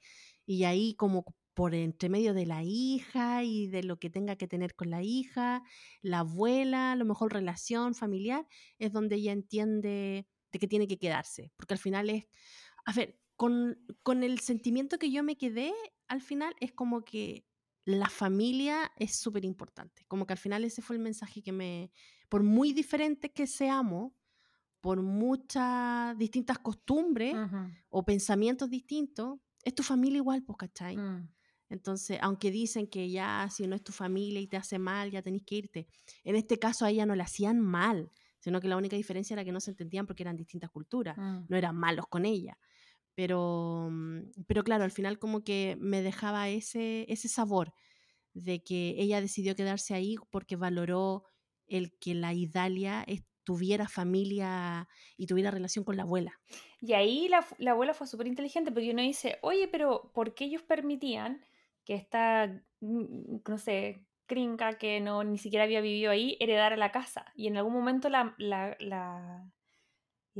Y 0.47 0.64
ahí 0.64 0.94
como 0.94 1.24
por 1.55 1.74
entre 1.74 2.09
medio 2.09 2.34
de 2.34 2.47
la 2.47 2.62
hija 2.62 3.44
y 3.44 3.66
de 3.66 3.82
lo 3.82 3.98
que 3.98 4.10
tenga 4.10 4.36
que 4.36 4.48
tener 4.48 4.74
con 4.74 4.90
la 4.90 5.02
hija, 5.02 5.62
la 6.01 6.20
abuela, 6.20 6.93
a 6.93 6.97
lo 6.97 7.05
mejor 7.05 7.32
relación 7.32 7.94
familiar, 7.94 8.47
es 8.78 8.93
donde 8.93 9.16
ella 9.16 9.32
entiende 9.32 10.26
de 10.51 10.59
que 10.59 10.68
tiene 10.68 10.89
que 10.89 10.98
quedarse, 10.98 11.51
porque 11.56 11.74
al 11.74 11.78
final 11.78 12.10
es, 12.10 12.26
a 12.84 12.93
ver, 12.93 13.18
con, 13.36 13.78
con 14.02 14.22
el 14.22 14.39
sentimiento 14.40 14.98
que 14.98 15.10
yo 15.10 15.22
me 15.22 15.36
quedé, 15.36 15.72
al 16.09 16.22
final 16.22 16.55
es 16.60 16.72
como 16.72 17.05
que 17.05 17.44
la 17.84 18.09
familia 18.09 18.92
es 18.96 19.16
súper 19.16 19.44
importante, 19.44 20.04
como 20.06 20.26
que 20.26 20.32
al 20.32 20.38
final 20.38 20.64
ese 20.64 20.82
fue 20.82 20.96
el 20.96 21.02
mensaje 21.02 21.42
que 21.42 21.52
me, 21.52 21.90
por 22.28 22.42
muy 22.42 22.72
diferentes 22.72 23.30
que 23.32 23.46
seamos, 23.46 24.12
por 24.80 25.00
muchas 25.00 26.16
distintas 26.18 26.59
costumbres 26.59 27.36
o 27.88 28.04
pensamientos 28.04 28.68
distintos, 28.68 29.38
es 29.62 29.74
tu 29.74 29.82
familia 29.82 30.18
igual, 30.18 30.42
pues, 30.42 30.59
¿cachai? 30.59 30.96
Mm. 30.96 31.28
Entonces, 31.68 32.18
aunque 32.20 32.50
dicen 32.50 32.86
que 32.86 33.09
ya 33.09 33.48
si 33.50 33.66
no 33.66 33.76
es 33.76 33.82
tu 33.82 33.92
familia 33.92 34.40
y 34.40 34.46
te 34.46 34.56
hace 34.56 34.78
mal, 34.78 35.10
ya 35.10 35.22
tenés 35.22 35.42
que 35.42 35.54
irte. 35.54 35.86
En 36.24 36.36
este 36.36 36.59
caso 36.59 36.84
a 36.84 36.90
ella 36.90 37.06
no 37.06 37.14
le 37.14 37.22
hacían 37.22 37.60
mal, 37.60 38.10
sino 38.40 38.60
que 38.60 38.68
la 38.68 38.76
única 38.76 38.96
diferencia 38.96 39.34
era 39.34 39.44
que 39.44 39.52
no 39.52 39.60
se 39.60 39.70
entendían 39.70 40.06
porque 40.06 40.24
eran 40.24 40.36
distintas 40.36 40.70
culturas, 40.70 41.16
mm. 41.16 41.44
no 41.48 41.56
eran 41.56 41.76
malos 41.76 42.06
con 42.09 42.26
ella. 42.26 42.59
Pero, 43.14 43.89
mm, 43.90 44.32
pero 44.47 44.64
claro, 44.64 44.84
al 44.84 44.90
final 44.90 45.18
como 45.18 45.44
que 45.44 45.76
me 45.80 46.02
dejaba 46.02 46.48
ese, 46.48 47.05
ese 47.09 47.28
sabor 47.28 47.74
de 48.34 48.62
que 48.62 48.94
ella 48.98 49.20
decidió 49.20 49.55
quedarse 49.55 49.94
ahí 49.94 50.16
porque 50.30 50.56
valoró 50.56 51.24
el 51.66 51.93
que 51.98 52.14
la 52.14 52.32
Idalia 52.32 53.05
tuviera 53.44 53.89
familia 53.89 54.89
y 55.16 55.26
tuviera 55.26 55.51
relación 55.51 55.84
con 55.84 55.97
la 55.97 56.02
abuela. 56.05 56.40
Y 56.80 56.93
ahí 56.94 57.28
la, 57.28 57.47
abuela 57.70 57.94
fue 57.94 58.06
súper 58.06 58.26
inteligente 58.26 58.70
porque 58.70 58.90
uno 58.90 59.02
dice, 59.02 59.39
oye, 59.43 59.68
pero 59.68 60.10
¿por 60.14 60.34
qué 60.34 60.44
ellos 60.44 60.62
permitían 60.62 61.44
que 61.84 61.94
esta, 61.94 62.62
mm, 62.80 63.36
no 63.48 63.59
sé, 63.59 64.05
crinca 64.26 64.78
que 64.78 65.01
no 65.01 65.24
ni 65.24 65.39
siquiera 65.39 65.64
había 65.64 65.80
vivido 65.80 66.10
ahí 66.10 66.36
heredara 66.40 66.76
la 66.76 66.93
casa? 66.93 67.26
Y 67.34 67.48
en 67.48 67.56
algún 67.56 67.74
momento 67.74 68.09
la, 68.09 68.34
la, 68.39 68.76
la, 68.80 69.51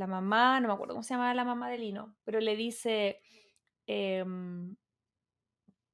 mamá, 0.07 0.59
no 0.59 0.67
me 0.67 0.73
acuerdo 0.73 0.93
cómo 0.95 1.03
se 1.03 1.13
llamaba 1.13 1.33
la 1.33 1.45
mamá 1.45 1.69
de 1.69 1.77
Lino, 1.77 2.15
pero 2.23 2.39
le 2.39 2.55
dice, 2.55 3.21
em, 3.87 4.75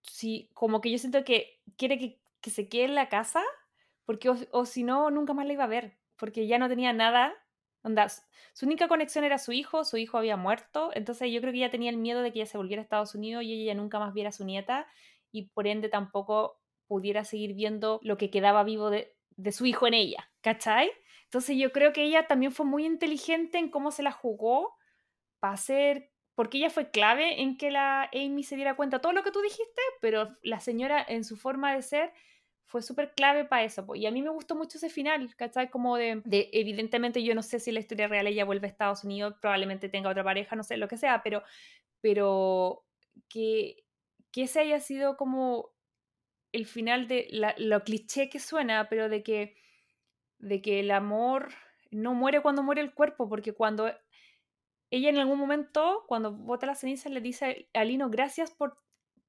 sí, 0.03 0.49
como 0.53 0.81
que 0.81 0.91
yo 0.91 0.97
siento 0.97 1.23
que 1.23 1.61
quiere 1.77 1.97
que, 1.97 2.21
que 2.41 2.49
se 2.49 2.69
quede 2.69 2.85
en 2.85 2.95
la 2.95 3.09
casa 3.09 3.43
porque 4.05 4.29
o, 4.51 4.65
si 4.65 4.83
no, 4.83 5.11
nunca 5.11 5.33
más 5.33 5.45
la 5.45 5.53
iba 5.53 5.65
a 5.65 5.67
ver, 5.67 5.99
porque 6.17 6.47
ya 6.47 6.57
no 6.57 6.67
tenía 6.69 6.93
nada. 6.93 7.33
Onda, 7.83 8.09
su 8.09 8.65
única 8.65 8.87
conexión 8.87 9.23
era 9.23 9.37
su 9.37 9.51
hijo, 9.51 9.85
su 9.85 9.97
hijo 9.97 10.17
había 10.17 10.35
muerto, 10.35 10.91
entonces 10.95 11.31
yo 11.31 11.41
creo 11.41 11.53
que 11.53 11.59
ella 11.59 11.71
tenía 11.71 11.91
el 11.91 11.97
miedo 11.97 12.21
de 12.23 12.33
que 12.33 12.39
ella 12.39 12.47
se 12.51 12.57
volviera 12.57 12.81
a 12.81 12.85
Estados 12.85 13.15
Unidos 13.15 13.43
y 13.43 13.53
ella 13.53 13.75
nunca 13.75 13.99
más 13.99 14.13
viera 14.13 14.29
a 14.29 14.33
su 14.33 14.45
nieta 14.45 14.87
y 15.31 15.49
por 15.49 15.67
ende 15.67 15.89
tampoco 15.89 16.59
pudiera 16.87 17.23
seguir 17.23 17.53
viendo 17.53 17.99
lo 18.03 18.17
que 18.17 18.31
quedaba 18.31 18.63
vivo 18.63 18.89
de, 18.89 19.15
de 19.37 19.51
su 19.51 19.65
hijo 19.67 19.87
en 19.87 19.93
ella, 19.93 20.31
¿cachai? 20.41 20.91
Entonces 21.29 21.57
yo 21.57 21.71
creo 21.71 21.93
que 21.93 22.03
ella 22.03 22.25
también 22.25 22.51
fue 22.51 22.65
muy 22.65 22.87
inteligente 22.87 23.59
en 23.59 23.69
cómo 23.69 23.91
se 23.91 24.01
la 24.01 24.11
jugó 24.11 24.75
para 25.39 25.53
hacer, 25.53 26.11
porque 26.33 26.57
ella 26.57 26.71
fue 26.71 26.89
clave 26.89 27.41
en 27.41 27.55
que 27.55 27.69
la 27.69 28.09
Amy 28.13 28.43
se 28.43 28.55
diera 28.55 28.75
cuenta 28.75 28.97
de 28.97 29.01
todo 29.01 29.13
lo 29.13 29.21
que 29.21 29.31
tú 29.31 29.39
dijiste, 29.41 29.81
pero 30.01 30.35
la 30.41 30.59
señora 30.59 31.05
en 31.07 31.23
su 31.23 31.37
forma 31.37 31.75
de 31.75 31.83
ser 31.83 32.13
fue 32.65 32.81
súper 32.81 33.13
clave 33.13 33.45
para 33.45 33.63
eso. 33.63 33.85
Y 33.93 34.07
a 34.07 34.11
mí 34.11 34.23
me 34.23 34.31
gustó 34.31 34.55
mucho 34.55 34.79
ese 34.79 34.89
final, 34.89 35.35
¿cachai? 35.35 35.69
Como 35.69 35.97
de, 35.97 36.21
de, 36.25 36.49
evidentemente 36.51 37.23
yo 37.23 37.35
no 37.35 37.43
sé 37.43 37.59
si 37.59 37.71
la 37.71 37.79
historia 37.79 38.07
real 38.07 38.25
ella 38.25 38.45
vuelve 38.45 38.65
a 38.65 38.71
Estados 38.71 39.03
Unidos, 39.03 39.35
probablemente 39.39 39.87
tenga 39.87 40.09
otra 40.09 40.23
pareja, 40.23 40.55
no 40.55 40.63
sé, 40.63 40.77
lo 40.77 40.87
que 40.87 40.97
sea, 40.97 41.21
pero, 41.21 41.43
pero 42.01 42.85
que, 43.27 43.83
que 44.31 44.43
ese 44.43 44.61
haya 44.61 44.79
sido 44.79 45.15
como 45.15 45.71
el 46.51 46.65
final 46.65 47.07
de 47.07 47.27
lo 47.57 47.83
cliché 47.83 48.29
que 48.29 48.39
suena, 48.39 48.89
pero 48.89 49.09
de 49.09 49.21
que, 49.21 49.55
de 50.39 50.61
que 50.61 50.79
el 50.79 50.91
amor 50.91 51.49
no 51.91 52.13
muere 52.13 52.41
cuando 52.41 52.63
muere 52.63 52.81
el 52.81 52.93
cuerpo, 52.93 53.29
porque 53.29 53.53
cuando 53.53 53.91
ella 54.91 55.09
en 55.09 55.17
algún 55.17 55.39
momento, 55.39 56.03
cuando 56.07 56.31
bota 56.31 56.65
la 56.65 56.75
ceniza, 56.75 57.09
le 57.09 57.21
dice 57.21 57.69
a 57.73 57.83
Lino, 57.83 58.09
gracias 58.09 58.51
por, 58.51 58.77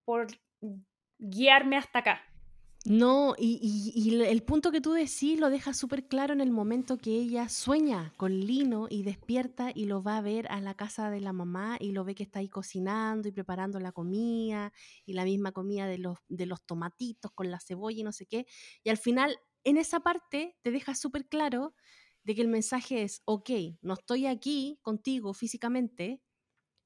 por 0.04 0.28
guiarme 1.18 1.76
hasta 1.76 1.98
acá. 2.00 2.22
No, 2.86 3.34
y, 3.36 4.22
el 4.24 4.42
punto 4.42 4.72
que 4.72 4.80
tú 4.80 4.92
decís 4.92 5.38
lo 5.38 5.50
deja 5.50 5.74
súper 5.74 6.08
claro 6.08 6.32
en 6.32 6.40
el 6.40 6.50
momento 6.50 6.96
que 6.96 7.10
ella 7.10 7.50
sueña 7.50 8.14
con 8.16 8.40
Lino 8.40 8.86
y 8.88 9.02
despierta 9.02 9.70
y 9.74 9.84
lo 9.84 10.02
va 10.02 10.16
a 10.16 10.22
ver 10.22 10.50
a 10.50 10.62
la 10.62 10.74
casa 10.74 11.10
de 11.10 11.20
la 11.20 11.34
mamá 11.34 11.76
y 11.78 11.92
lo 11.92 12.04
ve 12.04 12.14
que 12.14 12.22
está 12.22 12.38
ahí 12.38 12.48
cocinando 12.48 13.28
y 13.28 13.32
preparando 13.32 13.78
la 13.80 13.92
comida 13.92 14.72
y 15.04 15.12
la 15.12 15.24
misma 15.24 15.52
comida 15.52 15.86
de 15.86 15.98
los, 15.98 16.16
de 16.28 16.46
los 16.46 16.62
tomatitos 16.62 17.30
con 17.32 17.50
la 17.50 17.60
cebolla 17.60 18.00
y 18.00 18.02
no 18.02 18.12
sé 18.12 18.24
qué. 18.24 18.46
Y 18.82 18.88
al 18.88 18.96
final, 18.96 19.38
en 19.64 19.76
esa 19.76 20.00
parte, 20.00 20.58
te 20.62 20.70
deja 20.70 20.94
súper 20.94 21.28
claro 21.28 21.74
de 22.24 22.34
que 22.34 22.42
el 22.42 22.48
mensaje 22.48 23.02
es, 23.02 23.22
ok, 23.24 23.50
no 23.82 23.94
estoy 23.94 24.26
aquí 24.26 24.78
contigo 24.82 25.34
físicamente, 25.34 26.22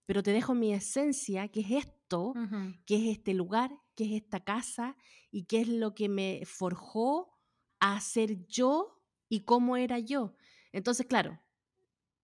pero 0.06 0.22
te 0.22 0.32
dejo 0.32 0.54
mi 0.54 0.72
esencia, 0.74 1.48
que 1.48 1.60
es 1.60 1.70
esto, 1.70 2.40
que 2.86 2.96
es 2.96 3.18
este 3.18 3.34
lugar, 3.34 3.70
que 3.94 4.04
es 4.04 4.22
esta 4.22 4.44
casa 4.44 4.96
y 5.30 5.44
qué 5.46 5.62
es 5.62 5.68
lo 5.68 5.94
que 5.94 6.08
me 6.08 6.42
forjó 6.46 7.32
a 7.80 8.00
ser 8.00 8.46
yo 8.46 9.02
y 9.28 9.44
cómo 9.44 9.76
era 9.76 9.98
yo. 9.98 10.36
Entonces, 10.72 11.06
claro, 11.06 11.40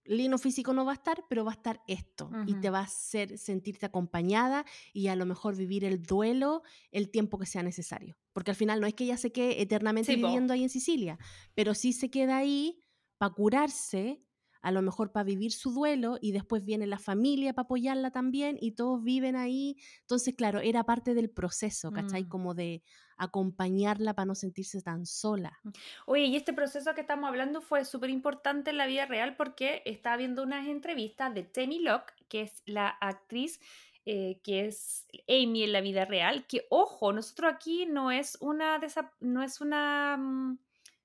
lino 0.04 0.38
físico 0.38 0.72
no 0.72 0.84
va 0.84 0.92
a 0.92 0.94
estar, 0.94 1.24
pero 1.28 1.44
va 1.44 1.52
a 1.52 1.54
estar 1.54 1.82
esto 1.86 2.30
y 2.46 2.54
te 2.54 2.70
va 2.70 2.80
a 2.80 2.84
hacer 2.84 3.38
sentirte 3.38 3.86
acompañada 3.86 4.64
y 4.92 5.08
a 5.08 5.16
lo 5.16 5.26
mejor 5.26 5.56
vivir 5.56 5.84
el 5.84 6.02
duelo 6.02 6.62
el 6.90 7.10
tiempo 7.10 7.38
que 7.38 7.46
sea 7.46 7.62
necesario. 7.62 8.16
Porque 8.32 8.50
al 8.50 8.56
final 8.56 8.80
no 8.80 8.86
es 8.86 8.94
que 8.94 9.04
ella 9.04 9.16
se 9.16 9.32
quede 9.32 9.60
eternamente 9.60 10.16
viviendo 10.16 10.52
ahí 10.52 10.62
en 10.62 10.68
Sicilia, 10.68 11.18
pero 11.54 11.74
sí 11.74 11.92
se 11.92 12.10
queda 12.10 12.38
ahí 12.38 12.82
para 13.18 13.34
curarse 13.34 14.22
a 14.62 14.70
lo 14.72 14.82
mejor 14.82 15.12
para 15.12 15.24
vivir 15.24 15.52
su 15.52 15.72
duelo 15.72 16.18
y 16.20 16.32
después 16.32 16.64
viene 16.64 16.86
la 16.86 16.98
familia 16.98 17.52
para 17.52 17.64
apoyarla 17.64 18.10
también 18.10 18.58
y 18.60 18.72
todos 18.72 19.02
viven 19.02 19.36
ahí. 19.36 19.76
Entonces, 20.00 20.34
claro, 20.34 20.60
era 20.60 20.84
parte 20.84 21.14
del 21.14 21.30
proceso, 21.30 21.90
¿cachai? 21.90 22.24
Mm. 22.24 22.28
Como 22.28 22.54
de 22.54 22.82
acompañarla 23.16 24.14
para 24.14 24.26
no 24.26 24.34
sentirse 24.34 24.82
tan 24.82 25.06
sola. 25.06 25.58
Mm. 25.62 25.70
Oye, 26.06 26.24
y 26.24 26.36
este 26.36 26.52
proceso 26.52 26.94
que 26.94 27.02
estamos 27.02 27.28
hablando 27.28 27.60
fue 27.60 27.84
súper 27.84 28.10
importante 28.10 28.70
en 28.70 28.76
la 28.76 28.86
vida 28.86 29.06
real 29.06 29.36
porque 29.36 29.82
estaba 29.84 30.16
viendo 30.16 30.42
unas 30.42 30.66
entrevistas 30.66 31.34
de 31.34 31.42
Tammy 31.42 31.80
Locke, 31.80 32.14
que 32.28 32.42
es 32.42 32.62
la 32.66 32.88
actriz 32.88 33.60
eh, 34.06 34.40
que 34.42 34.66
es 34.66 35.06
Amy 35.28 35.62
en 35.62 35.72
la 35.72 35.82
vida 35.82 36.06
real, 36.06 36.46
que 36.46 36.66
ojo, 36.70 37.12
nosotros 37.12 37.52
aquí 37.52 37.84
no 37.84 38.10
es 38.10 38.38
una 38.40 38.80
no 39.20 39.42
es 39.42 39.60
una 39.60 40.16
mm, 40.16 40.58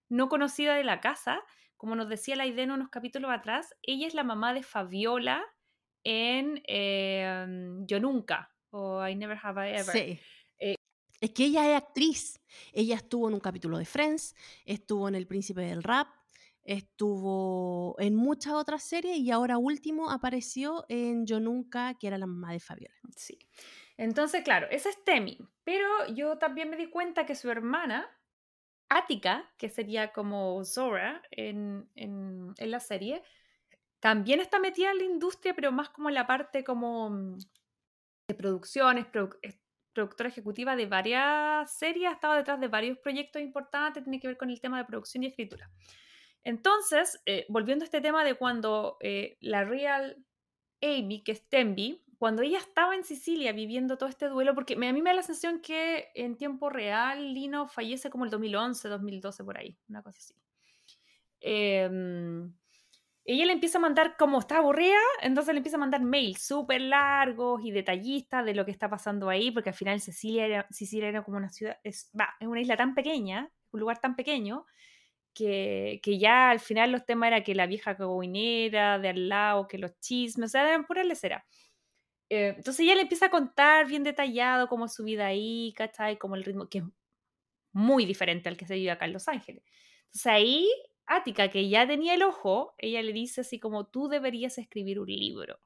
no 0.09 0.29
conocida 0.29 0.75
de 0.75 0.85
la 0.85 1.01
casa, 1.01 1.43
como 1.77 1.95
nos 1.95 2.09
decía 2.09 2.35
la 2.35 2.45
idea 2.45 2.63
en 2.63 2.71
unos 2.71 2.89
capítulos 2.89 3.31
atrás, 3.31 3.75
ella 3.81 4.07
es 4.07 4.13
la 4.13 4.23
mamá 4.23 4.53
de 4.53 4.63
Fabiola 4.63 5.43
en 6.03 6.61
em, 6.65 7.85
Yo 7.85 7.99
Nunca 7.99 8.51
o 8.69 9.05
I 9.05 9.15
Never 9.15 9.37
Have 9.41 9.69
I 9.69 9.73
Ever. 9.73 9.93
Sí. 9.93 10.19
Eh, 10.59 10.75
es 11.21 11.31
que 11.31 11.45
ella 11.45 11.69
es 11.69 11.77
actriz. 11.77 12.41
Ella 12.73 12.95
estuvo 12.95 13.27
en 13.27 13.33
un 13.33 13.39
capítulo 13.39 13.77
de 13.77 13.85
Friends, 13.85 14.35
estuvo 14.65 15.07
en 15.07 15.15
El 15.15 15.27
Príncipe 15.27 15.61
del 15.61 15.83
Rap, 15.83 16.07
estuvo 16.63 17.95
en 17.99 18.15
muchas 18.15 18.53
otras 18.53 18.83
series 18.83 19.17
y 19.17 19.31
ahora 19.31 19.57
último 19.57 20.11
apareció 20.11 20.85
en 20.89 21.25
Yo 21.25 21.39
Nunca, 21.39 21.95
que 21.99 22.07
era 22.07 22.17
la 22.17 22.27
mamá 22.27 22.51
de 22.51 22.59
Fabiola. 22.59 22.95
Sí. 23.15 23.39
Entonces, 23.97 24.43
claro, 24.43 24.67
esa 24.71 24.89
es 24.89 25.03
Temi. 25.03 25.37
Pero 25.63 25.87
yo 26.13 26.37
también 26.37 26.69
me 26.69 26.77
di 26.77 26.87
cuenta 26.87 27.25
que 27.25 27.35
su 27.35 27.49
hermana 27.49 28.07
Ática, 28.95 29.51
que 29.57 29.69
sería 29.69 30.13
como 30.13 30.63
Zora 30.63 31.21
en, 31.29 31.85
la 32.57 32.79
serie, 32.79 33.21
también 33.99 34.39
está 34.39 34.57
metida 34.57 34.91
en 34.91 34.99
la 34.99 35.03
industria, 35.03 35.53
pero 35.53 35.73
más 35.73 35.89
como 35.89 36.07
en 36.07 36.15
la 36.15 36.25
parte 36.25 36.63
como 36.63 37.09
mm, 37.09 37.37
de 38.29 38.35
producciones, 38.35 39.05
productora 39.91 40.29
ejecutiva 40.29 40.77
de 40.77 40.85
varias 40.85 41.77
series, 41.77 42.09
ha 42.09 42.13
estado 42.13 42.35
detrás 42.35 42.57
de 42.61 42.69
varios 42.69 42.97
proyectos 42.99 43.41
importantes, 43.41 44.03
tiene 44.03 44.21
que 44.21 44.27
ver 44.27 44.37
con 44.37 44.49
el 44.49 44.61
tema 44.61 44.77
de 44.77 44.85
producción 44.85 45.23
y 45.23 45.27
escritura. 45.27 45.69
Entonces, 46.45 47.21
eh, 47.25 47.45
volviendo 47.49 47.83
a 47.83 47.87
este 47.87 47.99
tema 47.99 48.23
de 48.23 48.35
cuando 48.35 48.95
eh, 49.01 49.35
la 49.41 49.65
Real 49.65 50.23
Amy, 50.81 51.21
que 51.21 51.33
es 51.33 51.49
Tembi, 51.49 52.01
cuando 52.17 52.41
ella 52.41 52.57
estaba 52.57 52.95
en 52.95 53.03
Sicilia 53.03 53.51
viviendo 53.51 53.97
todo 53.97 54.09
este 54.09 54.27
duelo, 54.27 54.53
porque 54.55 54.73
a 54.73 54.77
mí 54.77 55.01
me 55.01 55.09
da 55.09 55.15
la 55.15 55.23
sensación 55.23 55.61
que 55.61 56.09
en 56.15 56.37
tiempo 56.37 56.69
real 56.69 57.33
Lino 57.33 57.67
fallece 57.67 58.09
como 58.09 58.25
el 58.25 58.31
2011, 58.31 58.87
2012, 58.87 59.43
por 59.43 59.57
ahí, 59.57 59.77
una 59.89 60.01
cosa 60.01 60.19
así. 60.19 60.35
Em, 61.41 62.53
ella 63.25 63.45
le 63.45 63.53
empieza 63.53 63.79
a 63.79 63.81
mandar, 63.81 64.17
como 64.17 64.39
está 64.39 64.57
aburrida, 64.57 64.97
entonces 65.21 65.53
le 65.53 65.57
empieza 65.57 65.77
a 65.77 65.79
mandar 65.79 66.01
mails 66.01 66.41
súper 66.45 66.81
largos 66.81 67.61
y 67.63 67.71
detallistas 67.71 68.45
de 68.45 68.53
lo 68.53 68.65
que 68.65 68.71
está 68.71 68.89
pasando 68.89 69.29
ahí, 69.29 69.51
porque 69.51 69.69
al 69.69 69.75
final 69.75 69.99
Sicilia 69.99 70.45
era, 70.45 70.67
Sicilia 70.69 71.09
era 71.09 71.23
como 71.23 71.37
una 71.37 71.49
ciudad, 71.49 71.77
es, 71.83 72.11
es 72.39 72.47
una 72.47 72.61
isla 72.61 72.77
tan 72.77 72.93
pequeña, 72.93 73.51
un 73.71 73.79
lugar 73.79 73.99
tan 73.99 74.15
pequeño, 74.15 74.65
que, 75.33 75.99
que, 76.01 76.17
ya 76.17 76.49
al 76.49 76.59
final 76.59 76.91
los 76.91 77.05
temas 77.05 77.27
era 77.27 77.43
que 77.43 77.55
la 77.55 77.67
vieja 77.67 77.97
cagoinera 77.97 78.99
de 78.99 79.09
al 79.09 79.27
lado, 79.27 79.67
que 79.67 79.77
los 79.77 79.99
chismes, 79.99 80.49
o 80.49 80.51
sea, 80.51 80.67
eran 80.67 80.85
pura 80.85 81.03
lecera. 81.03 81.45
Eh, 82.29 82.53
entonces 82.57 82.79
ella 82.81 82.95
le 82.95 83.01
empieza 83.01 83.27
a 83.27 83.29
contar 83.29 83.87
bien 83.87 84.03
detallado 84.03 84.67
cómo 84.67 84.85
es 84.85 84.93
su 84.93 85.03
vida 85.03 85.27
ahí, 85.27 85.73
¿cachai? 85.75 86.17
Como 86.17 86.35
el 86.35 86.43
ritmo, 86.43 86.67
que 86.67 86.79
es 86.79 86.83
muy 87.71 88.05
diferente 88.05 88.49
al 88.49 88.57
que 88.57 88.65
se 88.65 88.75
vive 88.75 88.91
acá 88.91 89.05
en 89.05 89.13
Los 89.13 89.27
Ángeles. 89.27 89.63
Entonces 90.05 90.25
ahí, 90.27 90.69
Ática, 91.05 91.49
que 91.49 91.69
ya 91.69 91.87
tenía 91.87 92.15
el 92.15 92.23
ojo, 92.23 92.73
ella 92.77 93.01
le 93.03 93.13
dice 93.13 93.41
así 93.41 93.59
como, 93.59 93.85
tú 93.85 94.07
deberías 94.07 94.57
escribir 94.57 94.99
un 94.99 95.07
libro. 95.07 95.59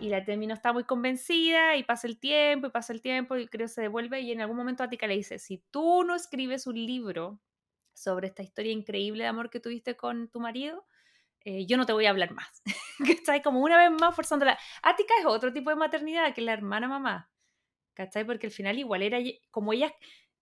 Y 0.00 0.08
la 0.08 0.24
Temi 0.24 0.46
no 0.46 0.54
está 0.54 0.72
muy 0.72 0.84
convencida 0.84 1.76
y 1.76 1.82
pasa 1.82 2.06
el 2.06 2.18
tiempo 2.18 2.68
y 2.68 2.70
pasa 2.70 2.94
el 2.94 3.02
tiempo 3.02 3.36
y 3.36 3.48
creo 3.48 3.66
que 3.66 3.72
se 3.72 3.82
devuelve 3.82 4.20
y 4.22 4.32
en 4.32 4.40
algún 4.40 4.56
momento 4.56 4.82
Ática 4.82 5.06
le 5.06 5.16
dice, 5.16 5.38
si 5.38 5.62
tú 5.70 6.04
no 6.04 6.14
escribes 6.14 6.66
un 6.66 6.76
libro 6.76 7.38
sobre 7.92 8.28
esta 8.28 8.42
historia 8.42 8.72
increíble 8.72 9.24
de 9.24 9.28
amor 9.28 9.50
que 9.50 9.60
tuviste 9.60 9.96
con 9.96 10.28
tu 10.28 10.40
marido, 10.40 10.86
eh, 11.44 11.66
yo 11.66 11.76
no 11.76 11.86
te 11.86 11.92
voy 11.92 12.06
a 12.06 12.10
hablar 12.10 12.32
más. 12.32 12.62
¿Cachai? 13.24 13.42
Como 13.42 13.60
una 13.60 13.78
vez 13.78 13.90
más 13.98 14.14
forzándola. 14.14 14.58
Ática 14.82 15.14
es 15.18 15.26
otro 15.26 15.52
tipo 15.52 15.70
de 15.70 15.76
maternidad 15.76 16.34
que 16.34 16.42
la 16.42 16.52
hermana 16.52 16.88
mamá. 16.88 17.30
¿Cachai? 17.94 18.24
Porque 18.24 18.46
al 18.46 18.52
final 18.52 18.78
igual 18.78 19.02
era 19.02 19.18
como 19.50 19.72
ella, 19.72 19.92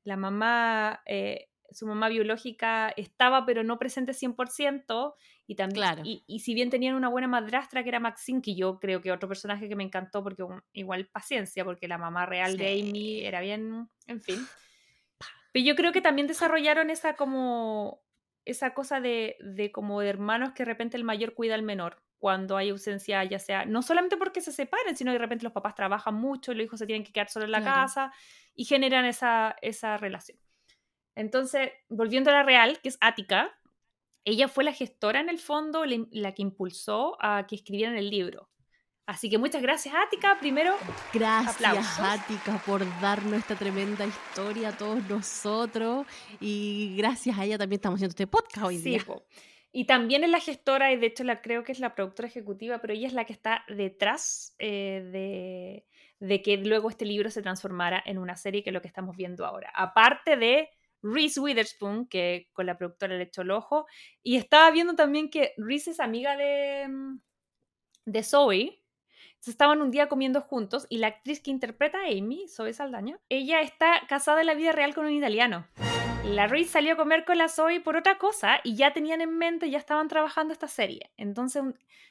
la 0.04 0.16
mamá, 0.16 1.02
eh, 1.06 1.48
su 1.70 1.86
mamá 1.86 2.08
biológica 2.08 2.90
estaba 2.96 3.44
pero 3.46 3.62
no 3.62 3.78
presente 3.78 4.12
100% 4.12 5.14
y 5.46 5.54
también, 5.54 5.74
claro. 5.76 6.02
y, 6.04 6.40
si 6.40 6.52
bien 6.52 6.68
tenían 6.68 6.94
una 6.94 7.08
buena 7.08 7.26
madrastra 7.26 7.82
que 7.82 7.88
era 7.88 8.00
Maxine, 8.00 8.42
que 8.42 8.54
yo 8.54 8.78
creo 8.78 9.00
que 9.00 9.10
otro 9.10 9.28
personaje 9.28 9.66
que 9.66 9.76
me 9.76 9.82
encantó 9.82 10.22
porque 10.22 10.44
igual 10.74 11.06
paciencia, 11.06 11.64
porque 11.64 11.88
la 11.88 11.96
mamá 11.96 12.26
real 12.26 12.58
de 12.58 12.80
Amy 12.80 13.24
era 13.24 13.40
bien, 13.40 13.88
en 14.06 14.20
fin. 14.20 14.46
Pero 15.52 15.64
yo 15.64 15.74
creo 15.74 15.92
que 15.92 16.02
también 16.02 16.26
desarrollaron 16.26 16.90
esa 16.90 17.16
como 17.16 18.02
esa 18.44 18.74
cosa 18.74 19.00
de, 19.00 19.36
de 19.40 19.72
como 19.72 20.00
de 20.00 20.08
hermanos 20.08 20.52
que 20.52 20.64
de 20.64 20.70
repente 20.70 20.96
el 20.96 21.04
mayor 21.04 21.34
cuida 21.34 21.54
al 21.54 21.62
menor 21.62 22.02
cuando 22.18 22.56
hay 22.56 22.70
ausencia, 22.70 23.22
ya 23.24 23.38
sea, 23.38 23.64
no 23.64 23.82
solamente 23.82 24.16
porque 24.16 24.40
se 24.40 24.52
separen, 24.52 24.96
sino 24.96 25.10
que 25.10 25.18
de 25.18 25.24
repente 25.24 25.44
los 25.44 25.52
papás 25.52 25.74
trabajan 25.74 26.14
mucho 26.14 26.52
y 26.52 26.56
los 26.56 26.64
hijos 26.64 26.78
se 26.78 26.86
tienen 26.86 27.04
que 27.04 27.12
quedar 27.12 27.28
solo 27.28 27.44
en 27.44 27.52
la 27.52 27.62
casa 27.62 28.12
y 28.54 28.64
generan 28.64 29.04
esa, 29.04 29.56
esa 29.62 29.96
relación. 29.96 30.38
Entonces, 31.14 31.70
volviendo 31.88 32.30
a 32.30 32.34
la 32.34 32.42
real, 32.42 32.80
que 32.80 32.88
es 32.88 32.98
Ática, 33.00 33.56
ella 34.24 34.48
fue 34.48 34.64
la 34.64 34.72
gestora 34.72 35.20
en 35.20 35.28
el 35.28 35.38
fondo, 35.38 35.84
la 35.84 36.32
que 36.34 36.42
impulsó 36.42 37.16
a 37.20 37.46
que 37.46 37.56
escribieran 37.56 37.96
el 37.96 38.10
libro. 38.10 38.50
Así 39.08 39.30
que 39.30 39.38
muchas 39.38 39.62
gracias, 39.62 39.94
Ática. 39.94 40.36
Primero, 40.38 40.76
gracias, 41.14 41.98
Ática, 41.98 42.58
por 42.66 42.84
darnos 43.00 43.38
esta 43.38 43.56
tremenda 43.56 44.04
historia 44.04 44.68
a 44.68 44.76
todos 44.76 45.02
nosotros. 45.08 46.06
Y 46.40 46.94
gracias 46.94 47.38
a 47.38 47.46
ella 47.46 47.56
también 47.56 47.78
estamos 47.78 47.96
haciendo 47.96 48.10
este 48.10 48.26
podcast 48.26 48.66
hoy 48.66 48.76
día. 48.76 49.02
Y 49.72 49.86
también 49.86 50.24
es 50.24 50.30
la 50.30 50.40
gestora, 50.40 50.92
y 50.92 50.98
de 50.98 51.06
hecho 51.06 51.24
la 51.24 51.40
creo 51.40 51.64
que 51.64 51.72
es 51.72 51.80
la 51.80 51.94
productora 51.94 52.28
ejecutiva, 52.28 52.82
pero 52.82 52.92
ella 52.92 53.06
es 53.06 53.14
la 53.14 53.24
que 53.24 53.32
está 53.32 53.64
detrás 53.68 54.54
eh, 54.58 55.02
de, 55.10 55.86
de, 56.18 56.42
que 56.42 56.58
luego 56.58 56.90
este 56.90 57.06
libro 57.06 57.30
se 57.30 57.40
transformara 57.40 58.02
en 58.04 58.18
una 58.18 58.36
serie, 58.36 58.62
que 58.62 58.68
es 58.68 58.74
lo 58.74 58.82
que 58.82 58.88
estamos 58.88 59.16
viendo 59.16 59.46
ahora. 59.46 59.72
Aparte 59.74 60.36
de 60.36 60.68
Reese 61.00 61.40
Witherspoon, 61.40 62.08
que 62.08 62.50
con 62.52 62.66
la 62.66 62.76
productora 62.76 63.16
le 63.16 63.24
echó 63.24 63.40
el 63.40 63.52
ojo, 63.52 63.86
y 64.22 64.36
estaba 64.36 64.70
viendo 64.70 64.94
también 64.94 65.30
que 65.30 65.54
Reese 65.56 65.92
es 65.92 66.00
amiga 66.00 66.36
de, 66.36 66.86
de 68.04 68.22
Zoe, 68.22 68.77
estaban 69.46 69.80
un 69.82 69.90
día 69.90 70.08
comiendo 70.08 70.40
juntos 70.40 70.86
y 70.88 70.98
la 70.98 71.08
actriz 71.08 71.40
que 71.40 71.50
interpreta 71.50 71.98
a 71.98 72.06
Amy, 72.06 72.48
Zoe 72.48 72.72
Saldaña, 72.72 73.18
ella 73.28 73.60
está 73.60 74.02
casada 74.08 74.40
en 74.40 74.46
la 74.46 74.54
vida 74.54 74.72
real 74.72 74.94
con 74.94 75.06
un 75.06 75.12
italiano. 75.12 75.66
La 76.24 76.46
Reese 76.46 76.72
salió 76.72 76.94
a 76.94 76.96
comer 76.96 77.24
con 77.24 77.38
la 77.38 77.48
Zoe 77.48 77.80
por 77.80 77.96
otra 77.96 78.18
cosa 78.18 78.60
y 78.64 78.76
ya 78.76 78.92
tenían 78.92 79.20
en 79.20 79.38
mente, 79.38 79.70
ya 79.70 79.78
estaban 79.78 80.08
trabajando 80.08 80.52
esta 80.52 80.68
serie. 80.68 81.12
Entonces 81.16 81.62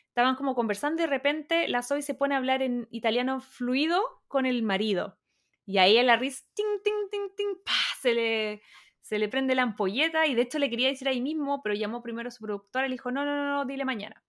estaban 0.07 0.35
como 0.35 0.55
conversando 0.55 1.01
y 1.01 1.05
de 1.05 1.11
repente 1.11 1.67
la 1.67 1.83
Zoe 1.83 2.01
se 2.01 2.15
pone 2.15 2.33
a 2.33 2.37
hablar 2.37 2.61
en 2.61 2.87
italiano 2.89 3.41
fluido 3.41 4.01
con 4.27 4.45
el 4.45 4.63
marido. 4.63 5.19
Y 5.65 5.77
ahí 5.79 5.97
a 5.97 6.03
la 6.03 6.15
Reese, 6.15 6.45
ting, 6.53 6.81
ting, 6.83 7.29
ting, 7.35 7.57
se 8.01 8.13
le, 8.13 8.61
se 9.01 9.19
le 9.19 9.27
prende 9.27 9.53
la 9.53 9.63
ampolleta 9.63 10.25
y 10.25 10.33
de 10.33 10.43
hecho 10.43 10.59
le 10.59 10.69
quería 10.69 10.87
decir 10.87 11.07
ahí 11.07 11.21
mismo, 11.21 11.61
pero 11.61 11.75
llamó 11.75 12.01
primero 12.01 12.29
a 12.29 12.31
su 12.31 12.43
productora 12.43 12.87
y 12.87 12.89
le 12.89 12.95
dijo, 12.95 13.11
no, 13.11 13.25
no, 13.25 13.35
no 13.35 13.65
dile 13.65 13.85
mañana. 13.85 14.23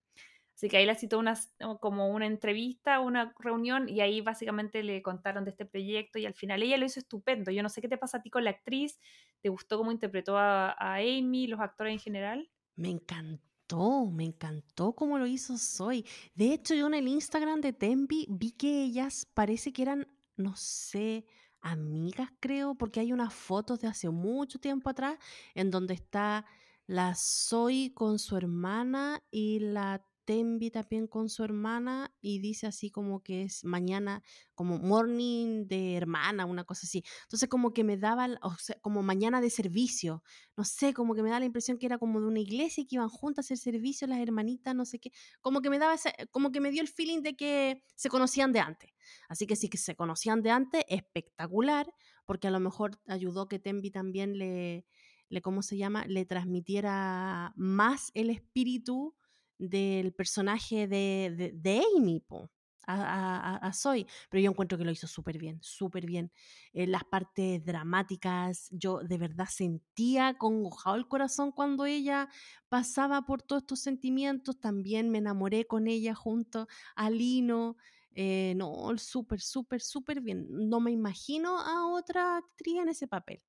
Así 0.59 0.67
que 0.67 0.75
ahí 0.75 0.85
la 0.85 0.95
citó 0.95 1.19
una, 1.19 1.39
como 1.79 2.09
una 2.09 2.25
entrevista, 2.25 2.99
una 2.99 3.33
reunión, 3.39 3.87
y 3.87 4.01
ahí 4.01 4.19
básicamente 4.19 4.83
le 4.83 5.01
contaron 5.01 5.45
de 5.45 5.51
este 5.51 5.65
proyecto 5.65 6.19
y 6.19 6.25
al 6.25 6.33
final 6.33 6.61
ella 6.61 6.75
lo 6.75 6.85
hizo 6.85 6.99
estupendo. 6.99 7.49
Yo 7.49 7.63
no 7.63 7.69
sé 7.69 7.79
qué 7.79 7.87
te 7.87 7.97
pasa 7.97 8.17
a 8.17 8.21
ti 8.21 8.29
con 8.29 8.43
la 8.43 8.49
actriz, 8.49 8.99
¿te 9.39 9.47
gustó 9.47 9.77
cómo 9.77 9.93
interpretó 9.93 10.37
a, 10.37 10.75
Amy, 10.95 11.47
los 11.47 11.61
actores 11.61 11.93
en 11.93 11.99
general? 11.99 12.51
Me 12.75 12.89
encantó, 12.89 14.11
me 14.11 14.25
encantó 14.25 14.91
cómo 14.91 15.17
lo 15.17 15.27
hizo 15.27 15.57
Soy. 15.57 16.05
De 16.35 16.51
hecho, 16.51 16.75
yo 16.75 16.87
en 16.87 16.95
el 16.95 17.07
Instagram 17.07 17.61
de 17.61 17.71
Tembi 17.71 18.25
vi 18.29 18.51
que 18.51 18.83
ellas 18.83 19.25
parece 19.33 19.71
que 19.71 19.83
eran, 19.83 20.09
no 20.35 20.57
sé, 20.57 21.25
amigas 21.61 22.31
creo, 22.41 22.75
porque 22.75 22.99
hay 22.99 23.13
unas 23.13 23.33
fotos 23.33 23.79
de 23.79 23.87
hace 23.87 24.09
mucho 24.09 24.59
tiempo 24.59 24.89
atrás 24.89 25.17
en 25.55 25.71
donde 25.71 25.93
está 25.93 26.45
la 26.85 27.15
Soy 27.15 27.93
con 27.93 28.19
su 28.19 28.35
hermana 28.35 29.23
y 29.31 29.59
la 29.59 30.03
Tembi 30.29 30.69
también 30.69 31.07
con 31.07 31.27
su 31.27 31.43
hermana 31.43 32.13
y 32.21 32.37
dice 32.37 32.67
así 32.67 32.91
como 32.91 33.23
que 33.23 33.41
es 33.41 33.63
mañana, 33.63 34.21
como 34.53 34.77
morning 34.77 35.65
de 35.65 35.95
hermana, 35.95 36.45
una 36.45 36.65
cosa 36.65 36.81
así. 36.85 37.03
Entonces 37.23 37.49
como 37.49 37.73
que 37.73 37.83
me 37.83 37.97
daba, 37.97 38.27
o 38.43 38.55
sea, 38.59 38.77
como 38.79 39.01
mañana 39.01 39.41
de 39.41 39.49
servicio, 39.49 40.21
no 40.55 40.65
sé, 40.65 40.93
como 40.93 41.15
que 41.15 41.23
me 41.23 41.31
da 41.31 41.39
la 41.39 41.47
impresión 41.47 41.79
que 41.79 41.87
era 41.87 41.97
como 41.97 42.21
de 42.21 42.27
una 42.27 42.39
iglesia 42.41 42.85
que 42.87 42.97
iban 42.97 43.09
juntas 43.09 43.45
a 43.45 43.47
hacer 43.47 43.57
servicio 43.57 44.07
las 44.07 44.19
hermanitas, 44.19 44.75
no 44.75 44.85
sé 44.85 44.99
qué, 44.99 45.11
como 45.41 45.61
que 45.61 45.71
me 45.71 45.79
daba, 45.79 45.95
como 46.29 46.51
que 46.51 46.61
me 46.61 46.69
dio 46.69 46.83
el 46.83 46.89
feeling 46.89 47.23
de 47.23 47.35
que 47.35 47.83
se 47.95 48.09
conocían 48.09 48.53
de 48.53 48.59
antes. 48.59 48.91
Así 49.29 49.47
que 49.47 49.55
sí 49.55 49.67
que 49.67 49.79
se 49.79 49.95
conocían 49.95 50.43
de 50.43 50.51
antes, 50.51 50.83
espectacular, 50.89 51.91
porque 52.27 52.49
a 52.49 52.51
lo 52.51 52.59
mejor 52.59 52.99
ayudó 53.07 53.47
que 53.47 53.57
Tembi 53.57 53.89
también 53.89 54.37
le, 54.37 54.85
le 55.27 55.41
¿cómo 55.41 55.63
se 55.63 55.75
llama? 55.75 56.05
Le 56.05 56.23
transmitiera 56.25 57.51
más 57.55 58.11
el 58.13 58.29
espíritu 58.29 59.15
del 59.59 60.13
personaje 60.13 60.87
de, 60.87 61.51
de, 61.53 61.81
Amy, 61.95 62.23
a, 62.87 63.57
a, 63.57 63.73
Zoe, 63.73 64.07
pero 64.29 64.41
yo 64.41 64.49
encuentro 64.49 64.77
que 64.77 64.83
lo 64.83 64.91
hizo 64.91 65.05
súper 65.05 65.37
bien, 65.37 65.59
súper 65.61 66.07
bien. 66.07 66.31
Eh, 66.73 66.87
las 66.87 67.03
partes 67.03 67.63
dramáticas, 67.63 68.67
yo 68.71 68.99
de 68.99 69.17
verdad 69.19 69.47
sentía 69.47 70.35
congojado 70.37 70.95
el 70.95 71.07
corazón 71.07 71.51
cuando 71.51 71.85
ella 71.85 72.29
pasaba 72.67 73.21
por 73.27 73.43
todos 73.43 73.61
estos 73.61 73.81
sentimientos, 73.81 74.59
también 74.59 75.11
me 75.11 75.19
enamoré 75.19 75.65
con 75.65 75.87
ella 75.87 76.15
junto 76.15 76.67
a 76.95 77.09
Lino. 77.11 77.77
Eh, 78.15 78.53
no, 78.55 78.97
súper, 78.97 79.39
súper, 79.39 79.81
súper 79.81 80.21
bien. 80.21 80.47
No 80.49 80.79
me 80.79 80.91
imagino 80.91 81.59
a 81.59 81.87
otra 81.87 82.37
actriz 82.37 82.79
en 82.79 82.89
ese 82.89 83.07
papel. 83.07 83.41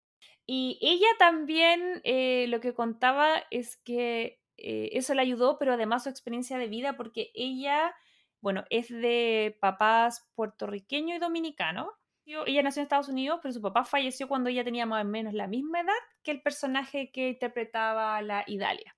Y 0.47 0.79
ella 0.83 1.09
también 1.19 2.01
eh, 2.05 2.47
lo 2.49 2.61
que 2.61 2.75
contaba 2.75 3.43
es 3.51 3.77
que 3.79 4.40
eh, 4.63 4.91
eso 4.93 5.15
le 5.15 5.23
ayudó, 5.23 5.59
pero 5.59 5.75
además 5.75 6.05
su 6.05 6.09
experiencia 6.11 6.59
de 6.59 6.69
vida, 6.69 6.97
porque 6.97 7.31
ella, 7.35 7.95
bueno, 8.41 8.65
es 8.71 8.89
de 8.89 9.57
papás 9.61 10.29
puertorriqueño 10.35 11.17
y 11.17 11.19
dominicano. 11.19 11.93
Ella 12.25 12.63
nació 12.63 12.81
en 12.81 12.85
Estados 12.85 13.09
Unidos, 13.09 13.41
pero 13.43 13.53
su 13.53 13.61
papá 13.61 13.85
falleció 13.85 14.29
cuando 14.29 14.51
ella 14.51 14.63
tenía 14.63 14.87
más 14.87 15.05
o 15.05 15.09
menos 15.09 15.35
la 15.35 15.49
misma 15.49 15.81
edad 15.81 15.93
que 16.23 16.31
el 16.31 16.43
personaje 16.43 17.11
que 17.11 17.31
interpretaba 17.31 18.23
la 18.23 18.45
Idalia. 18.47 18.95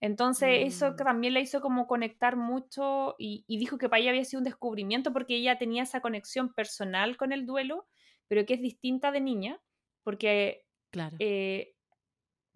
Entonces 0.00 0.66
eso 0.66 0.92
mm. 0.92 0.96
también 0.96 1.34
le 1.34 1.40
hizo 1.40 1.60
como 1.60 1.86
conectar 1.86 2.36
mucho 2.36 3.14
y, 3.18 3.44
dijo 3.48 3.78
que 3.78 3.88
para 3.88 4.00
ella 4.00 4.10
había 4.10 4.24
sido 4.24 4.40
un 4.40 4.44
descubrimiento 4.44 5.12
porque 5.12 5.36
ella 5.36 5.58
tenía 5.58 5.82
esa 5.82 6.00
conexión 6.00 6.52
personal 6.52 7.16
con 7.16 7.32
el 7.32 7.46
duelo, 7.46 7.86
pero 8.28 8.44
que 8.44 8.54
es 8.54 8.60
distinta 8.60 9.10
de 9.10 9.20
niña, 9.20 9.60
porque 10.02 10.66
claro. 10.90 11.16
Eh, 11.18 11.75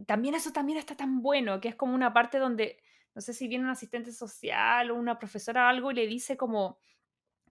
también 0.06 0.34
eso 0.34 0.52
también 0.52 0.78
está 0.78 0.96
tan 0.96 1.22
bueno, 1.22 1.60
que 1.60 1.68
es 1.68 1.76
como 1.76 1.94
una 1.94 2.12
parte 2.12 2.38
donde, 2.38 2.78
no 3.14 3.20
sé 3.20 3.32
si 3.32 3.48
viene 3.48 3.64
un 3.64 3.70
asistente 3.70 4.12
social 4.12 4.90
o 4.90 4.94
una 4.94 5.18
profesora 5.18 5.64
o 5.64 5.68
algo 5.68 5.90
y 5.90 5.94
le 5.94 6.06
dice 6.06 6.36
como 6.36 6.78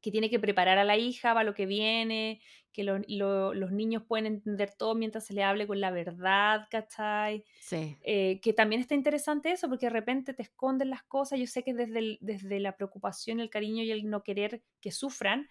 que 0.01 0.11
tiene 0.11 0.29
que 0.29 0.39
preparar 0.39 0.77
a 0.77 0.85
la 0.85 0.97
hija 0.97 1.33
para 1.33 1.43
lo 1.43 1.53
que 1.53 1.65
viene, 1.65 2.41
que 2.71 2.83
los 2.83 3.71
niños 3.71 4.03
pueden 4.07 4.27
entender 4.27 4.73
todo 4.77 4.95
mientras 4.95 5.25
se 5.25 5.33
le 5.33 5.43
hable 5.43 5.67
con 5.67 5.81
la 5.81 5.91
verdad, 5.91 6.67
¿cachai? 6.71 7.43
Sí. 7.59 7.97
Eh, 8.01 8.39
que 8.41 8.53
también 8.53 8.79
está 8.79 8.95
interesante 8.95 9.51
eso, 9.51 9.67
porque 9.67 9.87
de 9.87 9.91
repente 9.91 10.33
te 10.33 10.43
esconden 10.43 10.89
las 10.89 11.03
cosas. 11.03 11.39
Yo 11.39 11.47
sé 11.47 11.63
que 11.63 11.73
desde, 11.73 12.17
desde 12.21 12.59
la 12.61 12.77
preocupación, 12.77 13.41
el 13.41 13.49
cariño 13.49 13.83
y 13.83 13.91
el 13.91 14.09
no 14.09 14.23
querer 14.23 14.63
que 14.79 14.91
sufran, 14.91 15.49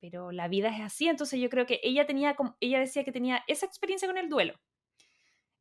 pero 0.00 0.32
la 0.32 0.48
vida 0.48 0.74
es 0.74 0.80
así. 0.80 1.06
Entonces 1.06 1.38
yo 1.38 1.48
creo 1.48 1.66
que 1.66 1.78
ella 1.84 2.06
tenía, 2.06 2.36
ella 2.58 2.80
decía 2.80 3.04
que 3.04 3.12
tenía 3.12 3.44
esa 3.46 3.66
experiencia 3.66 4.08
con 4.08 4.18
el 4.18 4.28
duelo 4.28 4.58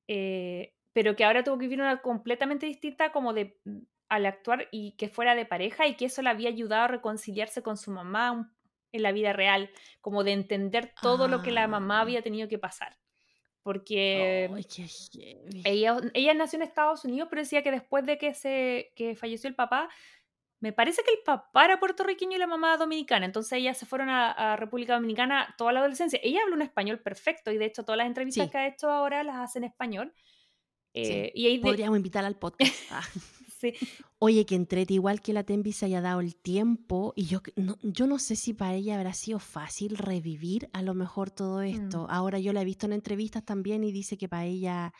eh, 0.08 0.74
pero 0.94 1.16
que 1.16 1.26
ahora 1.26 1.44
tuvo 1.44 1.58
que 1.58 1.66
vivir 1.66 1.82
una 1.82 2.02
completamente 2.02 2.66
distinta 2.66 3.12
como 3.12 3.34
de 3.34 3.58
mm, 3.66 3.80
al 4.10 4.26
actuar 4.26 4.68
y 4.72 4.92
que 4.94 5.10
fuera 5.10 5.36
de 5.36 5.46
pareja 5.46 5.88
y 5.88 5.96
que 5.96 6.06
eso 6.06 6.22
le 6.22 6.30
había 6.30 6.50
ayudado 6.50 6.84
a 6.84 6.88
reconciliarse 6.88 7.62
con 7.62 7.76
su 7.76 7.92
mamá 7.92 8.52
en 8.92 9.04
la 9.04 9.12
vida 9.12 9.34
real, 9.34 9.70
como 10.00 10.24
de 10.24 10.32
entender 10.32 10.94
todo 11.02 11.28
lo 11.28 11.42
que 11.42 11.52
la 11.52 11.68
mamá 11.68 12.00
ah. 12.00 12.02
había 12.02 12.22
tenido 12.22 12.48
que 12.48 12.58
pasar. 12.58 12.98
Porque 13.62 14.50
ella, 15.64 15.98
ella 16.14 16.34
nació 16.36 16.58
en 16.58 16.64
Estados 16.64 17.04
Unidos, 17.04 17.28
pero 17.30 17.42
decía 17.42 17.64
que 17.64 17.72
después 17.72 18.06
de 18.06 18.20
que, 18.20 18.34
se, 18.36 18.94
que 18.96 19.16
falleció 19.16 19.50
el 19.50 19.56
papá, 19.56 19.90
me 20.66 20.74
parece 20.74 21.04
que 21.04 21.12
el 21.12 21.20
papá 21.24 21.64
era 21.64 21.80
puertorriqueño 21.80 22.38
y 22.38 22.40
la 22.40 22.48
mamá 22.48 22.76
dominicana, 22.76 23.28
entonces 23.28 23.54
ellas 23.54 23.78
se 23.78 23.86
fueron 23.86 24.10
a, 24.10 24.56
República 24.56 24.96
Dominicana 24.96 25.54
toda 25.60 25.72
la 25.72 25.82
adolescencia. 25.82 26.20
Ella 26.24 26.40
habla 26.42 26.56
un 26.56 26.64
español 26.64 27.00
perfecto 27.02 27.52
y 27.52 27.60
de 27.60 27.66
hecho 27.66 27.84
todas 27.84 27.98
las 27.98 28.08
entrevistas 28.08 28.50
que 28.50 28.58
ha 28.58 28.68
hecho 28.68 28.90
ahora 28.90 29.24
las 29.24 29.36
hace 29.36 29.60
en 29.60 29.66
español. 29.66 30.12
Eh, 30.96 31.32
y 31.36 31.60
Podríamos 31.60 31.98
invitar 31.98 32.26
al 32.26 32.36
podcast. 32.36 32.74
Ah. 32.90 33.04
Oye, 34.18 34.44
que 34.48 34.56
entrete, 34.56 34.96
igual 34.96 35.22
que 35.22 35.34
la 35.34 35.44
Tembi 35.44 35.72
se 35.72 35.86
haya 35.86 36.02
dado 36.02 36.20
el 36.20 36.36
tiempo, 36.36 37.14
y 37.16 37.26
yo 37.26 37.42
no, 37.56 37.78
yo 37.84 38.08
no 38.08 38.18
sé 38.18 38.36
si 38.36 38.56
para 38.56 38.74
ella 38.74 38.96
habrá 38.96 39.14
sido 39.14 39.38
fácil 39.38 39.98
revivir 39.98 40.68
a 40.74 40.82
lo 40.82 40.96
mejor 40.96 41.30
todo 41.30 41.62
esto. 41.62 42.08
Mm. 42.08 42.08
Ahora 42.10 42.40
yo 42.40 42.54
la 42.54 42.64
he 42.64 42.66
visto 42.66 42.88
en 42.88 42.94
entrevistas 42.94 43.46
también 43.46 43.84
y 43.84 43.92
dice 43.92 44.18
que 44.18 44.28
para 44.28 44.46
ella 44.46 44.94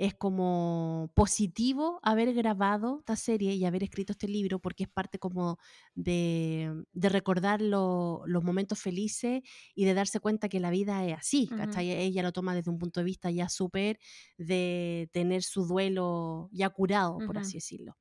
es 0.00 0.14
como 0.14 1.10
positivo 1.14 2.00
haber 2.02 2.32
grabado 2.32 3.00
esta 3.00 3.16
serie 3.16 3.54
y 3.54 3.66
haber 3.66 3.82
escrito 3.82 4.12
este 4.12 4.28
libro 4.28 4.58
porque 4.58 4.84
es 4.84 4.88
parte 4.88 5.18
como 5.18 5.58
de, 5.94 6.72
recordar 6.94 7.60
los 7.60 8.42
momentos 8.42 8.78
felices 8.78 9.42
y 9.74 9.84
de 9.84 9.92
darse 9.92 10.18
cuenta 10.18 10.48
que 10.48 10.58
la 10.58 10.70
vida 10.70 11.04
es 11.04 11.18
así, 11.18 11.50
Ella 11.76 12.22
lo 12.22 12.32
toma 12.32 12.54
desde 12.54 12.70
un 12.70 12.78
punto 12.78 13.00
de 13.00 13.04
vista 13.04 13.30
ya 13.30 13.50
súper 13.50 13.98
de 14.38 15.10
tener 15.12 15.42
su 15.42 15.66
duelo 15.66 16.48
ya 16.50 16.70
curado, 16.70 17.18
por 17.26 17.36
así 17.36 17.58
decirlo. 17.58 17.98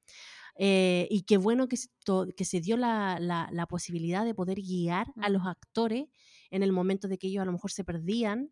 Eh, 0.55 1.05
y 1.09 1.23
qué 1.23 1.37
bueno 1.37 1.67
que 1.67 1.75
se, 1.75 1.89
que 2.35 2.45
se 2.45 2.61
dio 2.61 2.77
la, 2.77 3.17
la, 3.19 3.65
posibilidad 3.65 4.23
de 4.23 4.35
poder 4.35 4.61
guiar 4.61 5.07
a 5.17 5.29
los 5.29 5.45
actores 5.45 6.05
en 6.49 6.63
el 6.63 6.71
momento 6.71 7.07
de 7.07 7.17
que 7.17 7.27
ellos 7.27 7.41
a 7.41 7.45
lo 7.45 7.51
mejor 7.51 7.71
se 7.71 7.83
perdían 7.83 8.51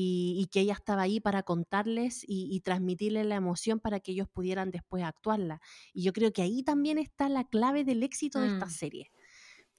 y, 0.00 0.46
que 0.52 0.60
ella 0.60 0.74
estaba 0.74 1.02
ahí 1.02 1.18
para 1.18 1.42
contarles 1.42 2.24
y, 2.24 2.60
transmitirles 2.60 3.26
la 3.26 3.34
emoción 3.34 3.80
para 3.80 3.98
que 3.98 4.12
ellos 4.12 4.28
pudieran 4.28 4.70
después 4.70 5.02
actuarla. 5.02 5.60
Y 5.92 6.04
yo 6.04 6.12
creo 6.12 6.32
que 6.32 6.42
ahí 6.42 6.62
también 6.62 6.98
está 6.98 7.28
la 7.28 7.42
clave 7.42 7.82
del 7.82 8.04
éxito 8.04 8.40
de 8.40 8.46
esta 8.46 8.66
mm. 8.66 8.70
serie 8.70 9.10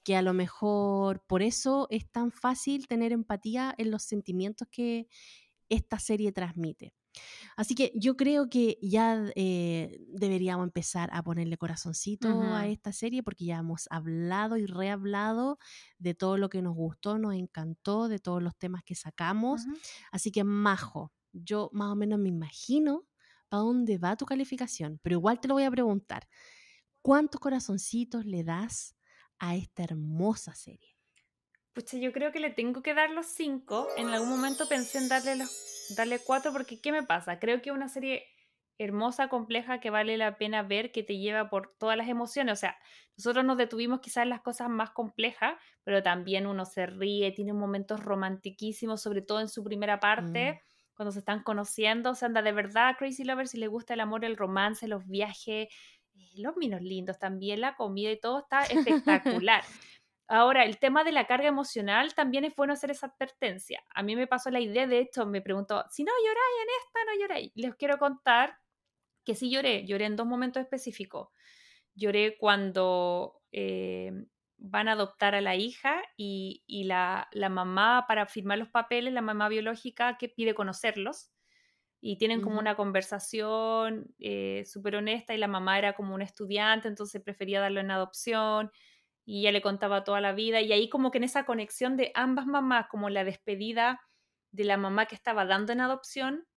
que 0.02 0.16
a 0.16 0.22
lo 0.22 0.32
mejor 0.32 1.22
por 1.26 1.42
eso 1.42 1.86
es 1.90 2.10
tan 2.10 2.32
fácil 2.32 2.86
tener 2.86 3.12
empatía 3.12 3.74
en 3.76 3.90
los 3.90 4.02
sentimientos 4.02 4.66
que 4.70 5.08
esta 5.68 5.98
serie 5.98 6.32
transmite. 6.32 6.94
Así 7.56 7.74
que 7.74 7.92
yo 7.94 8.16
creo 8.16 8.48
que 8.48 8.78
ya 8.80 9.30
eh, 9.34 10.00
deberíamos 10.08 10.64
empezar 10.64 11.10
a 11.12 11.22
ponerle 11.22 11.56
corazoncito 11.58 12.42
a 12.54 12.66
esta 12.68 12.92
serie 12.92 13.22
porque 13.22 13.44
ya 13.44 13.58
hemos 13.58 13.86
hablado 13.90 14.56
y 14.56 14.66
rehablado 14.66 15.58
de 15.98 16.14
todo 16.14 16.38
lo 16.38 16.48
que 16.48 16.62
nos 16.62 16.74
gustó, 16.74 17.18
nos 17.18 17.34
encantó, 17.34 18.08
de 18.08 18.18
todos 18.18 18.42
los 18.42 18.56
temas 18.56 18.82
que 18.84 18.94
sacamos. 18.94 19.62
Así 20.10 20.30
que, 20.30 20.44
Majo, 20.44 21.12
yo 21.32 21.70
más 21.72 21.90
o 21.90 21.96
menos 21.96 22.18
me 22.18 22.28
imagino 22.28 23.06
para 23.48 23.62
dónde 23.62 23.98
va 23.98 24.16
tu 24.16 24.26
calificación, 24.26 24.98
pero 25.02 25.16
igual 25.16 25.40
te 25.40 25.48
lo 25.48 25.54
voy 25.54 25.64
a 25.64 25.70
preguntar. 25.70 26.28
¿Cuántos 27.02 27.40
corazoncitos 27.40 28.24
le 28.26 28.44
das 28.44 28.96
a 29.38 29.56
esta 29.56 29.84
hermosa 29.84 30.54
serie? 30.54 30.96
Pucha, 31.72 31.98
yo 31.98 32.12
creo 32.12 32.32
que 32.32 32.40
le 32.40 32.50
tengo 32.50 32.82
que 32.82 32.94
dar 32.94 33.10
los 33.10 33.26
cinco. 33.26 33.88
En 33.96 34.08
algún 34.08 34.28
momento 34.28 34.68
pensé 34.68 34.98
en 34.98 35.08
darle 35.08 35.36
los 35.36 35.50
darle 35.96 36.18
cuatro 36.18 36.52
porque 36.52 36.80
¿qué 36.80 36.92
me 36.92 37.02
pasa? 37.02 37.38
Creo 37.38 37.60
que 37.62 37.70
es 37.70 37.76
una 37.76 37.88
serie 37.88 38.26
hermosa, 38.78 39.28
compleja, 39.28 39.78
que 39.78 39.90
vale 39.90 40.16
la 40.16 40.38
pena 40.38 40.62
ver, 40.62 40.90
que 40.90 41.02
te 41.02 41.18
lleva 41.18 41.50
por 41.50 41.74
todas 41.78 41.98
las 41.98 42.08
emociones. 42.08 42.54
O 42.54 42.56
sea, 42.56 42.78
nosotros 43.16 43.44
nos 43.44 43.58
detuvimos 43.58 44.00
quizás 44.00 44.22
en 44.22 44.30
las 44.30 44.40
cosas 44.40 44.70
más 44.70 44.90
complejas, 44.90 45.54
pero 45.84 46.02
también 46.02 46.46
uno 46.46 46.64
se 46.64 46.86
ríe, 46.86 47.30
tiene 47.32 47.52
momentos 47.52 48.00
romantiquísimos, 48.00 49.02
sobre 49.02 49.20
todo 49.20 49.40
en 49.40 49.48
su 49.48 49.62
primera 49.62 50.00
parte, 50.00 50.54
mm. 50.54 50.94
cuando 50.94 51.12
se 51.12 51.18
están 51.18 51.42
conociendo. 51.42 52.12
O 52.12 52.14
sea, 52.14 52.26
anda 52.26 52.40
de 52.40 52.52
verdad 52.52 52.96
Crazy 52.98 53.24
Lover 53.24 53.48
si 53.48 53.58
le 53.58 53.66
gusta 53.66 53.92
el 53.92 54.00
amor, 54.00 54.24
el 54.24 54.38
romance, 54.38 54.88
los 54.88 55.06
viajes, 55.06 55.68
eh, 56.14 56.30
los 56.36 56.56
minos 56.56 56.80
lindos 56.80 57.18
también, 57.18 57.60
la 57.60 57.76
comida 57.76 58.10
y 58.10 58.18
todo 58.18 58.38
está 58.38 58.62
espectacular. 59.44 59.62
Ahora, 60.32 60.64
el 60.64 60.78
tema 60.78 61.02
de 61.02 61.10
la 61.10 61.26
carga 61.26 61.48
emocional 61.48 62.14
también 62.14 62.44
es 62.44 62.54
bueno 62.54 62.72
hacer 62.72 62.92
esa 62.92 63.08
advertencia. 63.08 63.82
A 63.92 64.04
mí 64.04 64.14
me 64.14 64.28
pasó 64.28 64.48
la 64.48 64.60
idea, 64.60 64.86
de 64.86 65.00
esto, 65.00 65.26
me 65.26 65.42
preguntó, 65.42 65.84
si 65.90 66.04
no 66.04 66.12
lloráis 66.20 66.62
en 66.62 66.68
esta, 66.78 67.04
no 67.04 67.20
lloráis. 67.20 67.52
Les 67.56 67.74
quiero 67.74 67.98
contar 67.98 68.56
que 69.24 69.34
sí 69.34 69.50
lloré, 69.50 69.84
lloré 69.86 70.04
en 70.04 70.14
dos 70.14 70.28
momentos 70.28 70.62
específicos. 70.62 71.30
lloré 71.96 72.38
cuando 72.38 73.42
eh, 73.50 74.12
van 74.56 74.86
a 74.86 74.92
adoptar 74.92 75.34
a 75.34 75.40
la 75.40 75.56
hija 75.56 76.00
y, 76.16 76.62
la, 76.84 77.28
mamá, 77.50 78.04
para 78.06 78.26
firmar 78.26 78.58
los 78.58 78.68
papeles, 78.68 79.12
la 79.12 79.22
mamá 79.22 79.48
biológica 79.48 80.16
que 80.16 80.28
pide 80.28 80.54
conocerlos 80.54 81.32
y 82.00 82.18
tienen 82.18 82.40
como 82.40 82.60
una 82.60 82.76
conversación 82.76 84.14
eh, 84.20 84.62
súper 84.64 84.94
honesta 84.94 85.34
y 85.34 85.38
la 85.38 85.48
mamá 85.48 85.76
era 85.76 85.94
como 85.94 86.14
una 86.14 86.24
estudiante, 86.24 86.86
entonces 86.86 87.20
prefería 87.20 87.60
darlo 87.60 87.80
en 87.80 87.90
adopción 87.90 88.70
y 89.30 89.42
ella 89.42 89.52
le 89.52 89.62
contaba 89.62 90.02
toda 90.02 90.20
la 90.20 90.32
vida 90.32 90.60
y 90.60 90.72
ahí 90.72 90.88
como 90.88 91.12
que 91.12 91.18
en 91.18 91.24
esa 91.24 91.44
conexión 91.44 91.96
de 91.96 92.10
ambas 92.16 92.46
mamás, 92.46 92.88
como 92.88 93.10
la 93.10 93.22
despedida 93.22 94.00
de 94.50 94.64
la 94.64 94.76
mamá 94.76 95.06
que 95.06 95.14
estaba 95.14 95.44
dando 95.44 95.72
en 95.72 95.80
adopción 95.80 96.48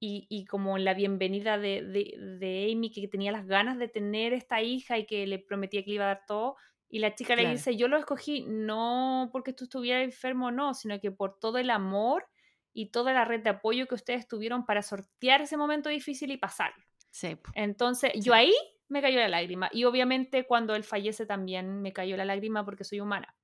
y, 0.00 0.44
como 0.46 0.76
la 0.76 0.92
bienvenida 0.92 1.56
de, 1.58 1.82
de, 1.82 2.72
Amy 2.72 2.90
que 2.90 3.08
tenía 3.08 3.32
las 3.32 3.46
ganas 3.46 3.78
de 3.78 3.88
tener 3.88 4.34
esta 4.34 4.60
hija 4.62 4.98
y 4.98 5.06
que 5.06 5.26
le 5.26 5.38
prometía 5.38 5.82
que 5.82 5.90
le 5.90 5.94
iba 5.96 6.04
a 6.04 6.08
dar 6.08 6.22
todo. 6.26 6.56
Y 6.90 6.98
la 6.98 7.14
chica 7.14 7.36
le 7.36 7.48
dice, 7.48 7.76
yo 7.76 7.88
lo 7.88 7.96
escogí 7.96 8.44
no 8.46 9.30
porque 9.32 9.54
tú 9.54 9.64
estuvieras 9.64 10.04
enfermo 10.04 10.46
o 10.46 10.50
no, 10.50 10.74
sino 10.74 11.00
que 11.00 11.10
por 11.10 11.38
todo 11.38 11.56
el 11.56 11.70
amor 11.70 12.26
y 12.74 12.90
toda 12.90 13.14
la 13.14 13.24
red 13.24 13.42
de 13.42 13.50
apoyo 13.50 13.86
que 13.86 13.94
ustedes 13.94 14.28
tuvieron 14.28 14.66
para 14.66 14.82
sortear 14.82 15.40
ese 15.40 15.56
momento 15.56 15.88
difícil 15.88 16.30
y 16.30 16.36
pasarlo. 16.36 16.84
Sí. 17.10 17.36
Entonces, 17.54 18.12
yo 18.16 18.34
ahí 18.34 18.52
me 18.94 19.02
cayó 19.02 19.18
la 19.18 19.28
lágrima. 19.28 19.68
Y 19.72 19.84
obviamente 19.84 20.46
cuando 20.46 20.74
él 20.76 20.84
fallece 20.84 21.26
también 21.26 21.82
me 21.82 21.92
cayó 21.92 22.16
la 22.16 22.24
lágrima 22.24 22.64
porque 22.64 22.84
soy 22.84 23.00
humana. 23.00 23.34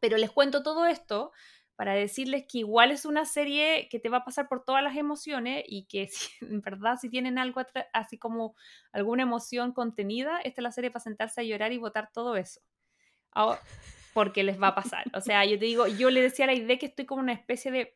Pero 0.00 0.16
les 0.16 0.30
cuento 0.30 0.62
todo 0.62 0.86
esto 0.86 1.32
para 1.76 1.92
decirles 1.92 2.46
que 2.50 2.58
igual 2.58 2.90
es 2.90 3.04
una 3.04 3.26
serie 3.26 3.88
que 3.90 4.00
te 4.00 4.08
va 4.08 4.18
a 4.18 4.24
pasar 4.24 4.48
por 4.48 4.64
todas 4.64 4.82
las 4.82 4.96
emociones 4.96 5.62
y 5.68 5.84
que 5.84 6.08
en 6.40 6.62
verdad 6.62 6.96
si 6.98 7.10
tienen 7.10 7.38
algo 7.38 7.60
así 7.92 8.18
como 8.18 8.56
alguna 8.92 9.22
emoción 9.22 9.72
contenida, 9.72 10.40
esta 10.40 10.62
es 10.62 10.64
la 10.64 10.72
serie 10.72 10.90
para 10.90 11.04
sentarse 11.04 11.42
a 11.42 11.44
llorar 11.44 11.72
y 11.72 11.78
votar 11.78 12.10
todo 12.12 12.36
eso. 12.36 12.62
porque 14.14 14.42
les 14.42 14.60
va 14.60 14.68
a 14.68 14.74
pasar. 14.74 15.04
O 15.12 15.20
sea, 15.20 15.44
yo 15.44 15.58
te 15.58 15.66
digo, 15.66 15.86
yo 15.86 16.08
le 16.08 16.22
decía 16.22 16.46
a 16.46 16.48
la 16.48 16.54
idea 16.54 16.78
que 16.78 16.86
estoy 16.86 17.04
como 17.04 17.20
una 17.20 17.34
especie 17.34 17.70
de, 17.70 17.94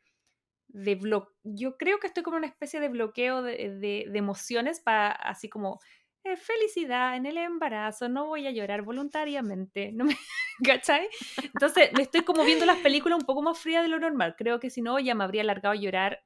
de 0.67 0.99
yo 1.43 1.77
creo 1.77 1.99
que 1.99 2.05
estoy 2.05 2.21
como 2.21 2.37
una 2.37 2.45
especie 2.45 2.79
de 2.79 2.89
bloqueo 2.89 3.41
de, 3.41 3.79
de 3.79 4.17
emociones 4.19 4.79
para 4.79 5.09
así 5.09 5.49
como 5.49 5.79
eh, 6.23 6.37
felicidad 6.37 7.15
en 7.15 7.25
el 7.25 7.37
embarazo, 7.37 8.07
no 8.07 8.27
voy 8.27 8.45
a 8.45 8.51
llorar 8.51 8.83
voluntariamente, 8.83 9.91
¿no 9.93 10.05
me, 10.05 10.15
¿cachai? 10.63 11.09
Entonces 11.43 11.91
me 11.93 12.03
estoy 12.03 12.21
como 12.21 12.43
viendo 12.43 12.65
las 12.65 12.77
películas 12.77 13.19
un 13.19 13.25
poco 13.25 13.41
más 13.41 13.57
fría 13.57 13.81
de 13.81 13.87
lo 13.87 13.99
normal, 13.99 14.35
creo 14.37 14.59
que 14.59 14.69
si 14.69 14.81
no 14.81 14.99
ya 14.99 15.15
me 15.15 15.23
habría 15.23 15.41
alargado 15.41 15.73
a 15.73 15.81
llorar 15.81 16.23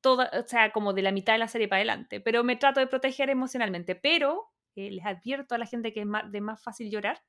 toda, 0.00 0.30
o 0.32 0.46
sea, 0.46 0.72
como 0.72 0.92
de 0.94 1.02
la 1.02 1.12
mitad 1.12 1.34
de 1.34 1.38
la 1.38 1.48
serie 1.48 1.68
para 1.68 1.80
adelante, 1.80 2.20
pero 2.20 2.44
me 2.44 2.56
trato 2.56 2.80
de 2.80 2.86
proteger 2.86 3.28
emocionalmente, 3.30 3.94
pero 3.94 4.52
eh, 4.74 4.90
les 4.90 5.04
advierto 5.04 5.54
a 5.54 5.58
la 5.58 5.66
gente 5.66 5.92
que 5.92 6.00
es 6.00 6.06
más, 6.06 6.30
de 6.30 6.40
más 6.40 6.62
fácil 6.62 6.90
llorar, 6.90 7.22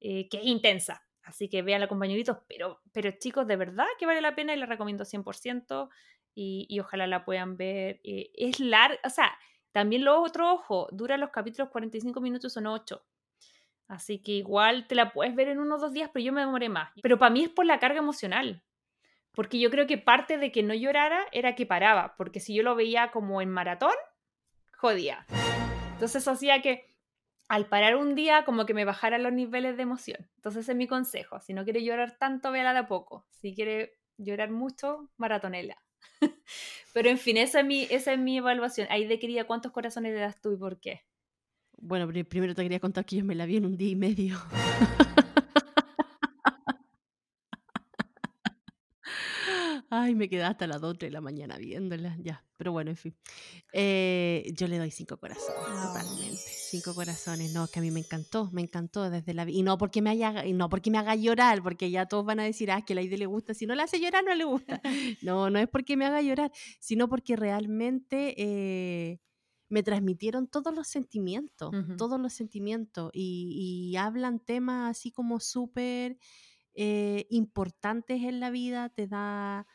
eh, 0.00 0.28
que 0.28 0.38
es 0.38 0.44
intensa, 0.44 1.06
así 1.22 1.48
que 1.48 1.62
vean 1.62 1.86
compañeritos, 1.86 2.38
pero, 2.46 2.80
pero 2.92 3.12
chicos, 3.12 3.46
de 3.46 3.56
verdad 3.56 3.86
que 3.98 4.06
vale 4.06 4.20
la 4.20 4.34
pena 4.34 4.54
y 4.54 4.58
la 4.58 4.66
recomiendo 4.66 5.04
100% 5.04 5.88
y, 6.34 6.66
y 6.68 6.80
ojalá 6.80 7.06
la 7.06 7.24
puedan 7.24 7.56
ver. 7.56 8.00
es 8.04 8.60
larga, 8.60 8.98
o 9.04 9.10
sea, 9.10 9.32
también 9.72 10.04
lo 10.04 10.20
otro, 10.22 10.52
ojo, 10.52 10.88
dura 10.92 11.16
los 11.16 11.30
capítulos 11.30 11.70
45 11.70 12.20
minutos, 12.20 12.52
son 12.52 12.66
8. 12.66 13.02
Así 13.88 14.22
que 14.22 14.32
igual 14.32 14.86
te 14.86 14.94
la 14.94 15.12
puedes 15.12 15.34
ver 15.34 15.48
en 15.48 15.58
unos 15.58 15.80
dos 15.80 15.92
días, 15.92 16.10
pero 16.12 16.24
yo 16.24 16.32
me 16.32 16.40
demoré 16.40 16.68
más. 16.68 16.92
Pero 17.02 17.18
para 17.18 17.30
mí 17.30 17.42
es 17.42 17.48
por 17.48 17.66
la 17.66 17.80
carga 17.80 17.98
emocional. 17.98 18.62
Porque 19.32 19.58
yo 19.58 19.70
creo 19.70 19.86
que 19.86 19.98
parte 19.98 20.38
de 20.38 20.52
que 20.52 20.62
no 20.62 20.74
llorara 20.74 21.26
era 21.32 21.54
que 21.54 21.66
paraba. 21.66 22.14
Porque 22.16 22.40
si 22.40 22.54
yo 22.54 22.62
lo 22.62 22.76
veía 22.76 23.10
como 23.10 23.42
en 23.42 23.50
maratón, 23.50 23.94
jodía. 24.76 25.26
Entonces 25.92 26.22
eso 26.22 26.30
hacía 26.30 26.62
que 26.62 26.86
al 27.48 27.66
parar 27.66 27.96
un 27.96 28.14
día 28.14 28.44
como 28.44 28.64
que 28.64 28.74
me 28.74 28.84
bajaran 28.84 29.24
los 29.24 29.32
niveles 29.32 29.76
de 29.76 29.82
emoción. 29.82 30.30
Entonces 30.36 30.68
es 30.68 30.76
mi 30.76 30.86
consejo. 30.86 31.40
Si 31.40 31.52
no 31.52 31.64
quiere 31.64 31.82
llorar 31.82 32.16
tanto, 32.16 32.52
véala 32.52 32.72
de 32.72 32.78
a 32.78 32.86
poco. 32.86 33.26
Si 33.30 33.54
quiere 33.54 33.98
llorar 34.16 34.50
mucho, 34.50 35.10
maratonela. 35.16 35.82
Pero 36.92 37.08
en 37.08 37.18
fin, 37.18 37.36
esa 37.36 37.60
es 37.60 37.66
mi, 37.66 37.82
esa 37.90 38.12
es 38.12 38.18
mi 38.18 38.38
evaluación. 38.38 38.88
Ahí 38.90 39.06
de 39.06 39.18
querida, 39.18 39.44
¿cuántos 39.44 39.72
corazones 39.72 40.12
le 40.12 40.20
das 40.20 40.40
tú 40.40 40.52
y 40.52 40.56
por 40.56 40.80
qué? 40.80 41.02
Bueno, 41.78 42.06
primero 42.28 42.54
te 42.54 42.62
quería 42.62 42.80
contar 42.80 43.04
que 43.04 43.16
yo 43.16 43.24
me 43.24 43.34
la 43.34 43.46
vi 43.46 43.56
en 43.56 43.66
un 43.66 43.76
día 43.76 43.90
y 43.90 43.96
medio. 43.96 44.38
Ay, 49.92 50.14
me 50.14 50.28
quedé 50.28 50.44
hasta 50.44 50.68
las 50.68 50.80
2 50.80 50.98
de 50.98 51.10
la 51.10 51.20
mañana 51.20 51.58
viéndola, 51.58 52.16
ya. 52.20 52.44
Pero 52.56 52.70
bueno, 52.70 52.90
en 52.90 52.96
fin. 52.96 53.16
Eh, 53.72 54.52
yo 54.54 54.68
le 54.68 54.78
doy 54.78 54.90
cinco 54.90 55.16
corazones, 55.18 55.82
totalmente. 55.82 56.59
Cinco 56.70 56.94
corazones. 56.94 57.52
No, 57.52 57.66
que 57.66 57.80
a 57.80 57.82
mí 57.82 57.90
me 57.90 57.98
encantó, 57.98 58.48
me 58.52 58.62
encantó 58.62 59.10
desde 59.10 59.34
la 59.34 59.50
Y 59.50 59.64
no 59.64 59.76
porque 59.76 60.00
me 60.02 60.10
haya, 60.10 60.46
y 60.46 60.52
no 60.52 60.68
porque 60.68 60.92
me 60.92 60.98
haga 60.98 61.16
llorar, 61.16 61.64
porque 61.64 61.90
ya 61.90 62.06
todos 62.06 62.24
van 62.24 62.38
a 62.38 62.44
decir, 62.44 62.70
ah, 62.70 62.82
que 62.82 62.94
la 62.94 63.02
idea 63.02 63.18
le 63.18 63.26
gusta. 63.26 63.54
Si 63.54 63.66
no 63.66 63.74
le 63.74 63.82
hace 63.82 63.98
llorar, 63.98 64.22
no 64.22 64.32
le 64.36 64.44
gusta. 64.44 64.80
No, 65.22 65.50
no 65.50 65.58
es 65.58 65.68
porque 65.68 65.96
me 65.96 66.06
haga 66.06 66.22
llorar, 66.22 66.52
sino 66.78 67.08
porque 67.08 67.34
realmente 67.34 68.34
eh, 68.38 69.18
me 69.68 69.82
transmitieron 69.82 70.46
todos 70.46 70.72
los 70.72 70.86
sentimientos, 70.86 71.72
todos 71.98 72.20
los 72.20 72.32
sentimientos. 72.32 73.10
Y, 73.14 73.96
hablan 73.96 74.38
temas 74.38 74.96
así 74.96 75.10
como 75.10 75.40
súper 75.40 76.18
eh, 76.74 77.26
importantes 77.30 78.22
en 78.22 78.38
la 78.38 78.50
vida, 78.50 78.90
te 78.90 79.08
da 79.08 79.66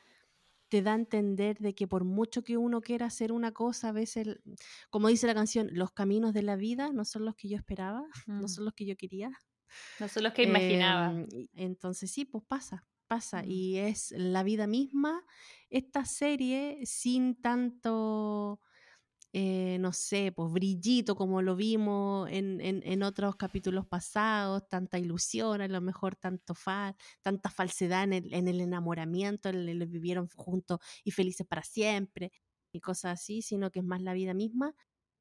te 0.75 0.81
da 0.81 0.91
a 0.91 0.95
entender 0.95 1.57
de 1.59 1.73
que 1.73 1.87
por 1.87 2.03
mucho 2.03 2.43
que 2.43 2.57
uno 2.57 2.81
quiera 2.81 3.05
hacer 3.05 3.31
una 3.31 3.53
cosa, 3.53 3.87
a 3.87 3.91
veces, 3.93 4.41
como 4.89 5.07
dice 5.07 5.25
la 5.25 5.33
canción, 5.33 5.69
los 5.71 5.93
caminos 5.93 6.33
de 6.33 6.41
la 6.41 6.57
vida 6.57 6.91
no 6.91 7.05
son 7.05 7.23
los 7.23 7.33
que 7.33 7.47
yo 7.47 7.55
esperaba, 7.55 8.03
no 8.27 8.41
mm. 8.41 8.47
son 8.49 8.65
los 8.65 8.73
que 8.73 8.85
yo 8.85 8.97
quería. 8.97 9.31
No 10.01 10.09
son 10.09 10.23
los 10.23 10.33
que 10.33 10.43
imaginaba. 10.43 11.11
Em, 11.13 11.27
entonces 11.53 12.11
sí, 12.11 12.25
pues 12.25 12.43
pasa, 12.45 12.85
pasa. 13.07 13.43
Mm. 13.43 13.51
Y 13.51 13.77
es 13.77 14.11
la 14.17 14.43
vida 14.43 14.67
misma, 14.67 15.23
esta 15.69 16.03
serie 16.03 16.81
sin 16.83 17.39
tanto 17.39 18.59
eh, 19.37 19.79
no 19.81 19.91
sé, 19.91 20.31
pues 20.31 20.49
brillito 20.49 21.13
como 21.13 21.41
lo 21.41 21.57
vimos 21.57 22.29
en, 22.31 23.03
otros 23.03 23.35
capítulos 23.35 23.85
pasados, 23.85 24.63
tanta 24.69 24.97
ilusión, 24.97 25.59
a 25.59 25.67
lo 25.67 25.81
mejor 25.81 26.15
tanto 26.15 26.55
fa, 26.55 26.95
tanta 27.21 27.49
falsedad 27.49 28.03
en 28.05 28.47
el, 28.47 28.61
enamoramiento, 28.61 29.49
en 29.49 29.67
el, 29.67 29.85
vivieron 29.87 30.29
juntos 30.37 30.79
y 31.03 31.11
felices 31.11 31.45
para 31.45 31.63
siempre 31.63 32.31
y 32.71 32.79
cosas 32.79 33.19
así, 33.19 33.41
sino 33.41 33.71
que 33.71 33.79
es 33.79 33.85
más 33.85 34.01
la 34.01 34.13
vida 34.13 34.33
misma 34.33 34.73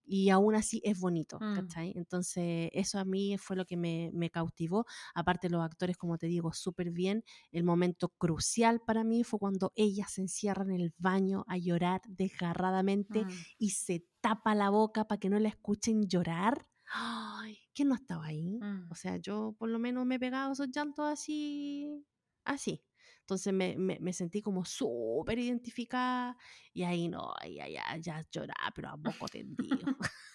y 0.07 0.31
aún 0.31 0.55
así 0.55 0.81
es 0.85 0.99
bonito, 0.99 1.39
mm. 1.41 1.55
¿cachai? 1.55 1.93
Entonces, 1.97 2.71
eso 2.73 2.99
a 2.99 3.05
mí 3.05 3.37
fue 3.39 3.57
lo 3.57 3.65
que 3.65 3.77
me, 3.77 4.31
cautivó. 4.31 4.87
Aparte, 5.15 5.49
los 5.49 5.63
actores, 5.63 5.97
como 5.97 6.19
te 6.19 6.27
digo, 6.27 6.53
súper 6.53 6.91
bien. 6.91 7.25
El 7.53 7.65
momento 7.65 8.09
crucial 8.19 8.81
para 8.81 9.05
mí 9.05 9.23
fue 9.25 9.39
cuando 9.39 9.73
ella 9.77 10.07
se 10.09 10.23
encierra 10.23 10.65
en 10.65 10.73
el 10.73 10.95
baño 10.99 11.45
a 11.47 11.57
llorar 11.57 12.01
desgarradamente 12.07 13.25
mm. 13.25 13.31
y 13.59 13.71
se 13.71 14.05
tapa 14.21 14.55
la 14.55 14.71
boca 14.71 15.07
para 15.07 15.19
que 15.19 15.31
no 15.31 15.39
la 15.39 15.49
escuchen 15.49 16.09
llorar. 16.09 16.67
Ay, 16.93 17.59
¿quién 17.75 17.89
no 17.89 17.95
estaba 17.95 18.27
ahí? 18.27 18.59
Mm. 18.61 18.91
O 18.91 18.95
sea, 18.95 19.17
yo 19.17 19.55
por 19.59 19.69
lo 19.69 19.79
menos 19.79 20.07
me 20.07 20.17
he 20.17 20.19
pegado 20.21 20.53
esos 20.53 20.69
llantos 20.71 21.07
así, 21.07 22.05
así. 22.45 22.83
Entonces 23.25 23.55
me, 23.55 23.75
me, 23.77 24.13
sentí 24.13 24.43
como 24.43 24.67
súper 24.67 25.39
identificada 25.39 26.37
y 26.75 26.83
ahí 26.83 27.09
no, 27.09 27.33
ya, 27.43 27.67
ya, 27.67 27.97
ya 27.97 28.23
lloraba, 28.31 28.71
pero 28.75 28.91
a 28.91 28.97
poco 28.99 29.27
tendido. 29.29 29.79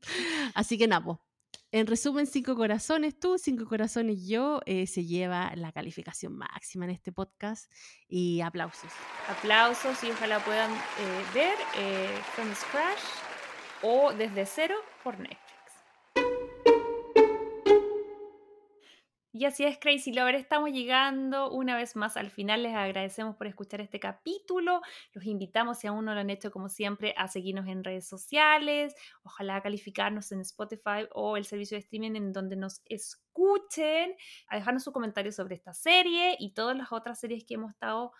Así 0.54 0.78
que 0.78 0.86
nada, 0.86 1.20
en 1.70 1.86
resumen, 1.86 2.26
cinco 2.26 2.56
corazones 2.56 3.18
tú, 3.18 3.36
cinco 3.36 3.66
corazones 3.66 4.26
yo, 4.26 4.60
eh, 4.64 4.86
se 4.86 5.04
lleva 5.04 5.52
la 5.54 5.72
calificación 5.72 6.36
máxima 6.36 6.84
en 6.84 6.92
este 6.92 7.12
podcast 7.12 7.70
y 8.08 8.40
aplausos. 8.40 8.92
Aplausos 9.28 10.02
y 10.02 10.10
ojalá 10.10 10.42
puedan 10.44 10.72
eh, 10.72 11.24
ver 11.34 11.54
eh, 11.76 12.18
From 12.34 12.54
Scratch 12.54 13.00
o 13.82 14.12
Desde 14.12 14.46
Cero 14.46 14.76
por 15.02 15.18
Netflix. 15.18 15.47
Y 19.38 19.44
así 19.44 19.62
es, 19.62 19.78
Crazy 19.78 20.12
Lover. 20.12 20.34
Estamos 20.34 20.72
llegando 20.72 21.52
una 21.52 21.76
vez 21.76 21.94
más 21.94 22.16
al 22.16 22.28
final. 22.28 22.64
Les 22.64 22.74
agradecemos 22.74 23.36
por 23.36 23.46
escuchar 23.46 23.80
este 23.80 24.00
capítulo. 24.00 24.80
Los 25.12 25.26
invitamos, 25.26 25.78
si 25.78 25.86
aún 25.86 26.06
no 26.06 26.12
lo 26.12 26.18
han 26.18 26.30
hecho, 26.30 26.50
como 26.50 26.68
siempre, 26.68 27.14
a 27.16 27.28
seguirnos 27.28 27.68
en 27.68 27.84
redes 27.84 28.08
sociales. 28.08 28.96
Ojalá 29.22 29.62
calificarnos 29.62 30.32
en 30.32 30.40
Spotify 30.40 31.06
o 31.14 31.36
el 31.36 31.44
servicio 31.44 31.76
de 31.76 31.82
streaming 31.82 32.16
en 32.16 32.32
donde 32.32 32.56
nos 32.56 32.82
escuchen. 32.86 34.16
A 34.48 34.56
dejarnos 34.56 34.82
sus 34.82 34.92
comentarios 34.92 35.36
sobre 35.36 35.54
esta 35.54 35.72
serie 35.72 36.34
y 36.40 36.52
todas 36.52 36.76
las 36.76 36.90
otras 36.90 37.20
series 37.20 37.44
que 37.44 37.54
hemos 37.54 37.70
estado 37.70 38.10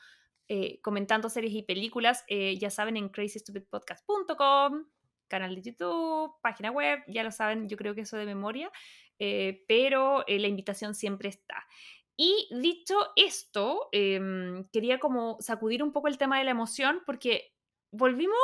eh, 0.47 0.81
comentando, 0.83 1.29
series 1.29 1.53
y 1.53 1.65
películas. 1.65 2.23
Eh, 2.29 2.57
ya 2.61 2.71
saben, 2.71 2.97
en 2.97 3.09
crazystupidpodcast.com 3.09 4.85
canal 5.29 5.55
de 5.55 5.63
YouTube, 5.63 6.35
página 6.43 6.71
web, 6.71 7.01
ya 7.07 7.23
lo 7.23 7.31
saben, 7.31 7.69
yo 7.69 7.77
creo 7.77 7.95
que 7.95 8.03
eso 8.03 8.17
de 8.17 8.27
memoria. 8.27 8.71
Eh, 9.19 9.65
pero 9.67 10.25
eh, 10.27 10.39
la 10.39 10.49
invitación 10.49 10.95
siempre 10.95 11.29
está. 11.29 11.67
Y 12.17 12.49
dicho 12.51 12.97
esto, 13.17 13.89
em, 13.93 14.65
quería 14.73 14.99
como 14.99 15.37
sacudir 15.41 15.83
un 15.83 15.93
poco 15.93 16.09
el 16.09 16.19
tema 16.19 16.39
de 16.39 16.45
la 16.45 16.51
emoción 16.51 17.03
porque 17.07 17.53
volvimos, 17.91 18.37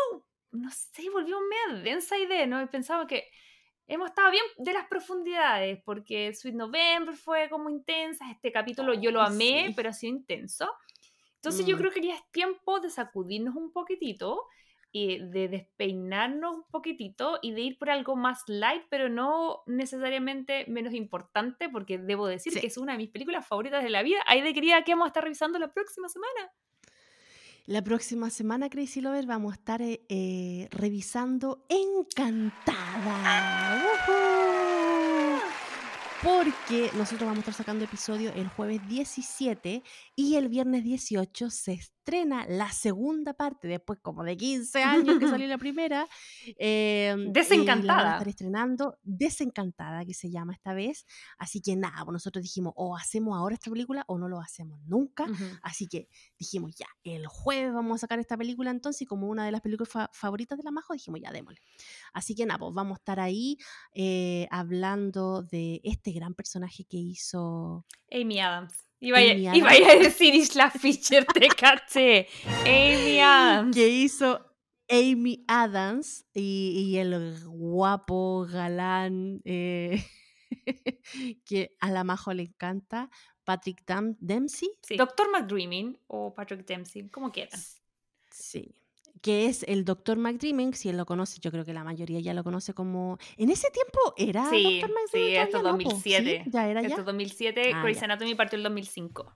no 0.52 0.70
sé, 0.70 1.10
volvimos 1.10 1.42
media 1.68 1.82
densa 1.82 2.18
idea, 2.18 2.46
¿no? 2.46 2.60
He 2.60 2.66
pensado 2.66 3.06
que 3.06 3.28
hemos 3.86 4.10
estado 4.10 4.30
bien 4.30 4.44
de 4.58 4.72
las 4.72 4.86
profundidades, 4.86 5.82
porque 5.84 6.32
Sweet 6.34 6.54
November 6.54 7.14
fue 7.16 7.48
como 7.50 7.68
intensa, 7.68 8.30
este 8.30 8.52
capítulo 8.52 8.94
yo 8.94 9.10
lo 9.10 9.20
amé, 9.20 9.72
pero 9.76 9.90
ha 9.90 9.92
sido 9.92 10.16
intenso. 10.16 10.70
Entonces 11.36 11.66
yo 11.66 11.76
mm. 11.76 11.78
creo 11.78 11.90
que 11.90 12.00
ya 12.00 12.14
es 12.14 12.30
tiempo 12.30 12.80
de 12.80 12.90
sacudirnos 12.90 13.54
un 13.56 13.72
poquitito 13.72 14.46
y 14.96 15.18
de 15.18 15.48
despeinarnos 15.48 16.54
un 16.54 16.62
poquitito 16.70 17.40
y 17.42 17.50
de 17.50 17.62
ir 17.62 17.78
por 17.78 17.90
algo 17.90 18.14
más 18.14 18.44
light, 18.46 18.84
pero 18.88 19.08
no 19.08 19.64
necesariamente 19.66 20.66
menos 20.68 20.94
importante, 20.94 21.68
porque 21.68 21.98
debo 21.98 22.28
decir 22.28 22.52
que 22.52 22.68
es 22.68 22.78
una 22.78 22.92
de 22.92 22.98
mis 22.98 23.10
películas 23.10 23.44
favoritas 23.44 23.82
de 23.82 23.90
la 23.90 24.04
vida. 24.04 24.18
Ahí 24.28 24.40
de 24.40 24.54
querida 24.54 24.84
que 24.84 24.92
vamos 24.92 25.06
a 25.06 25.08
estar 25.08 25.24
revisando 25.24 25.58
la 25.58 25.72
próxima 25.72 26.08
semana. 26.08 26.52
La 27.66 27.82
próxima 27.82 28.30
semana, 28.30 28.70
Crazy 28.70 29.00
Lover, 29.00 29.26
vamos 29.26 29.54
a 29.54 29.56
estar 29.56 29.82
eh, 29.82 30.04
eh, 30.08 30.68
revisando 30.70 31.66
Encantada. 31.68 32.62
Porque 36.22 36.90
nosotros 36.96 37.22
vamos 37.22 37.38
a 37.38 37.40
estar 37.40 37.54
sacando 37.54 37.84
episodio 37.84 38.32
el 38.34 38.48
jueves 38.48 38.86
17 38.86 39.82
y 40.14 40.36
el 40.36 40.48
viernes 40.48 40.84
18 40.84 41.50
se 41.50 41.72
estrena 42.04 42.44
la 42.46 42.70
segunda 42.70 43.32
parte, 43.32 43.66
después 43.66 43.98
como 44.02 44.22
de 44.24 44.36
15 44.36 44.82
años 44.82 45.18
que 45.18 45.26
salió 45.26 45.48
la 45.48 45.56
primera. 45.56 46.06
Eh, 46.58 47.16
Desencantada. 47.30 48.02
La 48.02 48.10
a 48.10 48.12
estar 48.12 48.28
estrenando 48.28 48.98
Desencantada, 49.02 50.04
que 50.04 50.12
se 50.12 50.30
llama 50.30 50.52
esta 50.52 50.74
vez. 50.74 51.06
Así 51.38 51.62
que 51.62 51.76
nada, 51.76 52.04
pues 52.04 52.12
nosotros 52.12 52.42
dijimos, 52.42 52.74
o 52.76 52.94
hacemos 52.94 53.36
ahora 53.38 53.54
esta 53.54 53.70
película 53.70 54.04
o 54.06 54.18
no 54.18 54.28
lo 54.28 54.38
hacemos 54.38 54.80
nunca. 54.84 55.26
Así 55.62 55.86
que 55.86 56.08
dijimos, 56.38 56.76
ya, 56.76 56.86
el 57.04 57.26
jueves 57.26 57.72
vamos 57.72 57.96
a 57.96 57.98
sacar 58.00 58.18
esta 58.18 58.36
película 58.36 58.70
entonces 58.70 59.00
y 59.02 59.06
como 59.06 59.28
una 59.28 59.46
de 59.46 59.52
las 59.52 59.62
películas 59.62 59.90
favoritas 60.12 60.58
de 60.58 60.64
la 60.64 60.72
Majo, 60.72 60.92
dijimos, 60.92 61.20
ya, 61.22 61.32
démosle. 61.32 61.60
Así 62.12 62.34
que 62.34 62.44
nada, 62.44 62.58
pues 62.58 62.74
vamos 62.74 62.96
a 62.96 63.00
estar 63.00 63.18
ahí 63.18 63.56
eh, 63.94 64.46
hablando 64.50 65.42
de 65.42 65.80
este 65.84 66.12
gran 66.12 66.34
personaje 66.34 66.84
que 66.84 66.98
hizo... 66.98 67.86
Amy 68.12 68.40
Adams. 68.40 68.74
Iba, 69.04 69.18
a, 69.18 69.98
decir 69.98 70.34
Isla 70.34 70.70
Fisher, 70.70 71.24
te 71.26 71.48
caché. 71.60 72.26
Amy 72.62 73.20
Adams. 73.20 73.76
Que 73.76 73.88
hizo 73.88 74.40
Amy 74.88 75.44
Adams 75.46 76.26
y, 76.32 76.96
el 76.96 77.44
guapo 77.46 78.46
galán 78.50 79.40
eh, 79.44 80.04
que 81.44 81.76
a 81.80 81.90
la 81.90 82.04
Majo 82.04 82.32
le 82.32 82.44
encanta, 82.44 83.10
Patrick 83.44 83.84
Dempsey. 83.86 84.70
Sí. 84.82 84.96
Doctor 84.96 85.30
McDreaming 85.30 85.98
o 86.06 86.34
Patrick 86.34 86.66
Dempsey, 86.66 87.08
como 87.08 87.30
quieran. 87.30 87.60
Sí 88.30 88.74
que 89.24 89.46
es 89.46 89.62
el 89.66 89.86
Dr. 89.86 90.18
McDreaming, 90.18 90.74
si 90.74 90.90
él 90.90 90.98
lo 90.98 91.06
conoce, 91.06 91.38
yo 91.40 91.50
creo 91.50 91.64
que 91.64 91.72
la 91.72 91.82
mayoría 91.82 92.20
ya 92.20 92.34
lo 92.34 92.44
conoce 92.44 92.74
como... 92.74 93.16
En 93.38 93.48
ese 93.48 93.70
tiempo 93.70 93.98
era 94.18 94.50
sí, 94.50 94.82
Dr. 94.82 94.94
McDreaming. 94.94 95.30
Sí, 95.30 95.34
esto 95.34 95.62
2007. 95.62 96.42
¿Sí? 96.44 96.50
¿Ya 96.50 96.68
era 96.68 96.82
ya? 96.82 96.88
Esto 96.88 97.04
2007, 97.04 97.72
ah, 97.72 97.82
Grey's 97.82 98.02
Anatomy 98.02 98.34
partió 98.34 98.58
el 98.58 98.64
2005. 98.64 99.34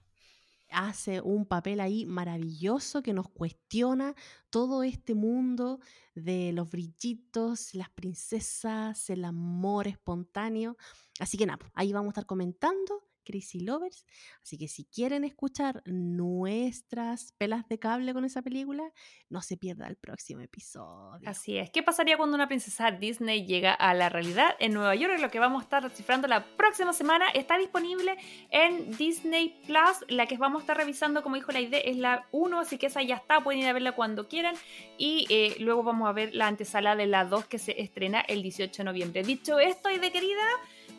Hace 0.73 1.23
un 1.23 1.47
papel 1.47 1.81
ahí 1.81 2.05
maravilloso 2.05 3.03
que 3.03 3.15
nos 3.15 3.31
cuestiona 3.31 4.15
todo 4.51 4.83
este 4.83 5.15
mundo 5.15 5.81
de 6.15 6.53
los 6.53 6.69
brillitos, 6.69 7.75
las 7.75 7.89
princesas, 7.89 9.09
el 9.09 9.25
amor 9.25 9.89
espontáneo. 9.89 10.77
Así 11.19 11.39
que 11.39 11.47
nada, 11.47 11.65
ahí 11.73 11.95
vamos 11.95 12.09
a 12.09 12.11
estar 12.11 12.27
comentando 12.27 13.08
Crazy 13.29 13.61
Lovers. 13.61 14.07
Así 14.43 14.57
que 14.57 14.69
si 14.69 14.85
quieren 14.85 15.23
escuchar 15.25 15.83
nuestras 15.85 17.33
pelas 17.33 17.69
de 17.69 17.79
cable 17.79 18.15
con 18.15 18.25
esa 18.25 18.41
película, 18.41 18.91
no 19.29 19.43
se 19.43 19.59
pierda 19.59 19.87
el 19.87 19.97
próximo 19.97 20.41
episodio. 20.41 21.29
Así 21.29 21.59
es. 21.59 21.71
¿Qué 21.71 21.83
pasaría 21.83 22.17
cuando 22.17 22.37
una 22.37 22.49
princesa 22.49 22.91
Disney 22.91 23.45
llega 23.45 23.75
a 23.75 23.93
la 23.93 24.09
realidad 24.09 24.57
en 24.61 24.73
Nueva 24.73 24.95
York? 24.95 25.19
Lo 25.21 25.31
que 25.31 25.39
vamos 25.39 25.61
a 25.61 25.65
estar 25.65 25.83
descifrando 25.83 26.27
la 26.27 26.45
próxima 26.57 26.95
semana. 26.95 27.29
Está 27.31 27.59
disponible 27.59 28.17
en 28.51 28.97
Disney 28.97 29.61
Plus. 29.67 30.07
La 30.09 30.27
que 30.27 30.39
vamos 30.39 30.61
a 30.61 30.63
estar 30.63 30.77
revisando, 30.79 31.23
como 31.23 31.37
dijo 31.37 31.53
la 31.53 31.61
idea, 31.61 31.81
es 31.81 31.99
la 31.99 32.27
1, 32.33 32.61
así 32.61 32.79
que 32.79 32.87
esa 32.87 33.03
ya 33.03 33.17
está. 33.17 33.45
Pueden 33.45 33.61
ir 33.61 33.69
a 33.69 33.75
verla 33.75 33.93
cuando 33.93 34.27
quieran. 34.27 34.55
Y 34.97 35.27
eh, 35.29 35.57
luego 35.61 35.83
vamos 35.83 36.09
a 36.09 36.13
ver 36.13 36.35
la 36.35 36.47
antesala 36.47 36.97
de 36.97 37.07
la 37.07 37.27
2 37.27 37.45
que 37.45 37.59
se 37.59 37.79
estrena 37.83 38.21
el 38.23 38.43
18 38.43 38.83
de 38.83 38.85
noviembre. 38.85 39.23
Dicho 39.23 39.59
esto, 39.59 39.91
y 39.91 39.99
de 39.99 40.11
querida, 40.11 40.47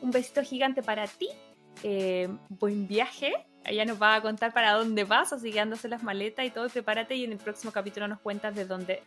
un 0.01 0.11
besito 0.11 0.43
gigante 0.43 0.83
para 0.83 1.07
ti 1.07 1.29
eh, 1.83 2.29
buen 2.49 2.87
viaje. 2.87 3.33
Ella 3.65 3.85
nos 3.85 4.01
va 4.01 4.15
a 4.15 4.21
contar 4.21 4.53
para 4.53 4.73
dónde 4.73 5.03
vas, 5.03 5.33
así 5.33 5.51
que 5.51 5.59
ándase 5.59 5.89
las 5.89 6.01
maletas 6.01 6.45
y 6.45 6.49
todo, 6.49 6.65
y 6.65 6.69
prepárate 6.69 7.15
y 7.15 7.25
en 7.25 7.33
el 7.33 7.37
próximo 7.37 7.71
capítulo 7.71 8.07
nos 8.07 8.19
cuentas 8.19 8.55
de 8.55 8.65
dónde, 8.65 9.03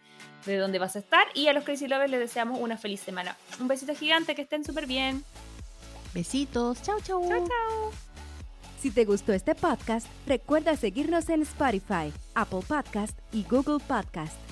de 0.47 0.57
dónde 0.57 0.78
vas 0.78 0.94
a 0.97 0.99
estar. 1.01 1.27
Y 1.35 1.49
a 1.49 1.53
los 1.53 1.65
Crazy 1.65 1.89
Lovers 1.89 2.11
les 2.11 2.20
deseamos 2.20 2.61
una 2.61 2.77
feliz 2.77 3.01
semana. 3.01 3.36
Un 3.61 3.69
besito 3.69 3.94
gigante, 3.94 4.35
que 4.35 4.43
estén 4.43 4.65
súper 4.65 4.86
bien. 4.86 5.24
Besitos, 6.15 6.82
chao, 6.82 7.01
chao. 7.01 7.27
Chao, 7.27 7.49
chao. 7.49 7.93
Si 8.78 8.90
te 8.90 9.05
gustó 9.05 9.32
este 9.32 9.55
podcast, 9.55 10.07
recuerda 10.27 10.77
seguirnos 10.77 11.28
en 11.28 11.43
Spotify, 11.43 12.12
Apple 12.35 12.62
Podcast 12.66 13.19
y 13.32 13.44
Google 13.44 13.78
Podcast. 13.86 14.52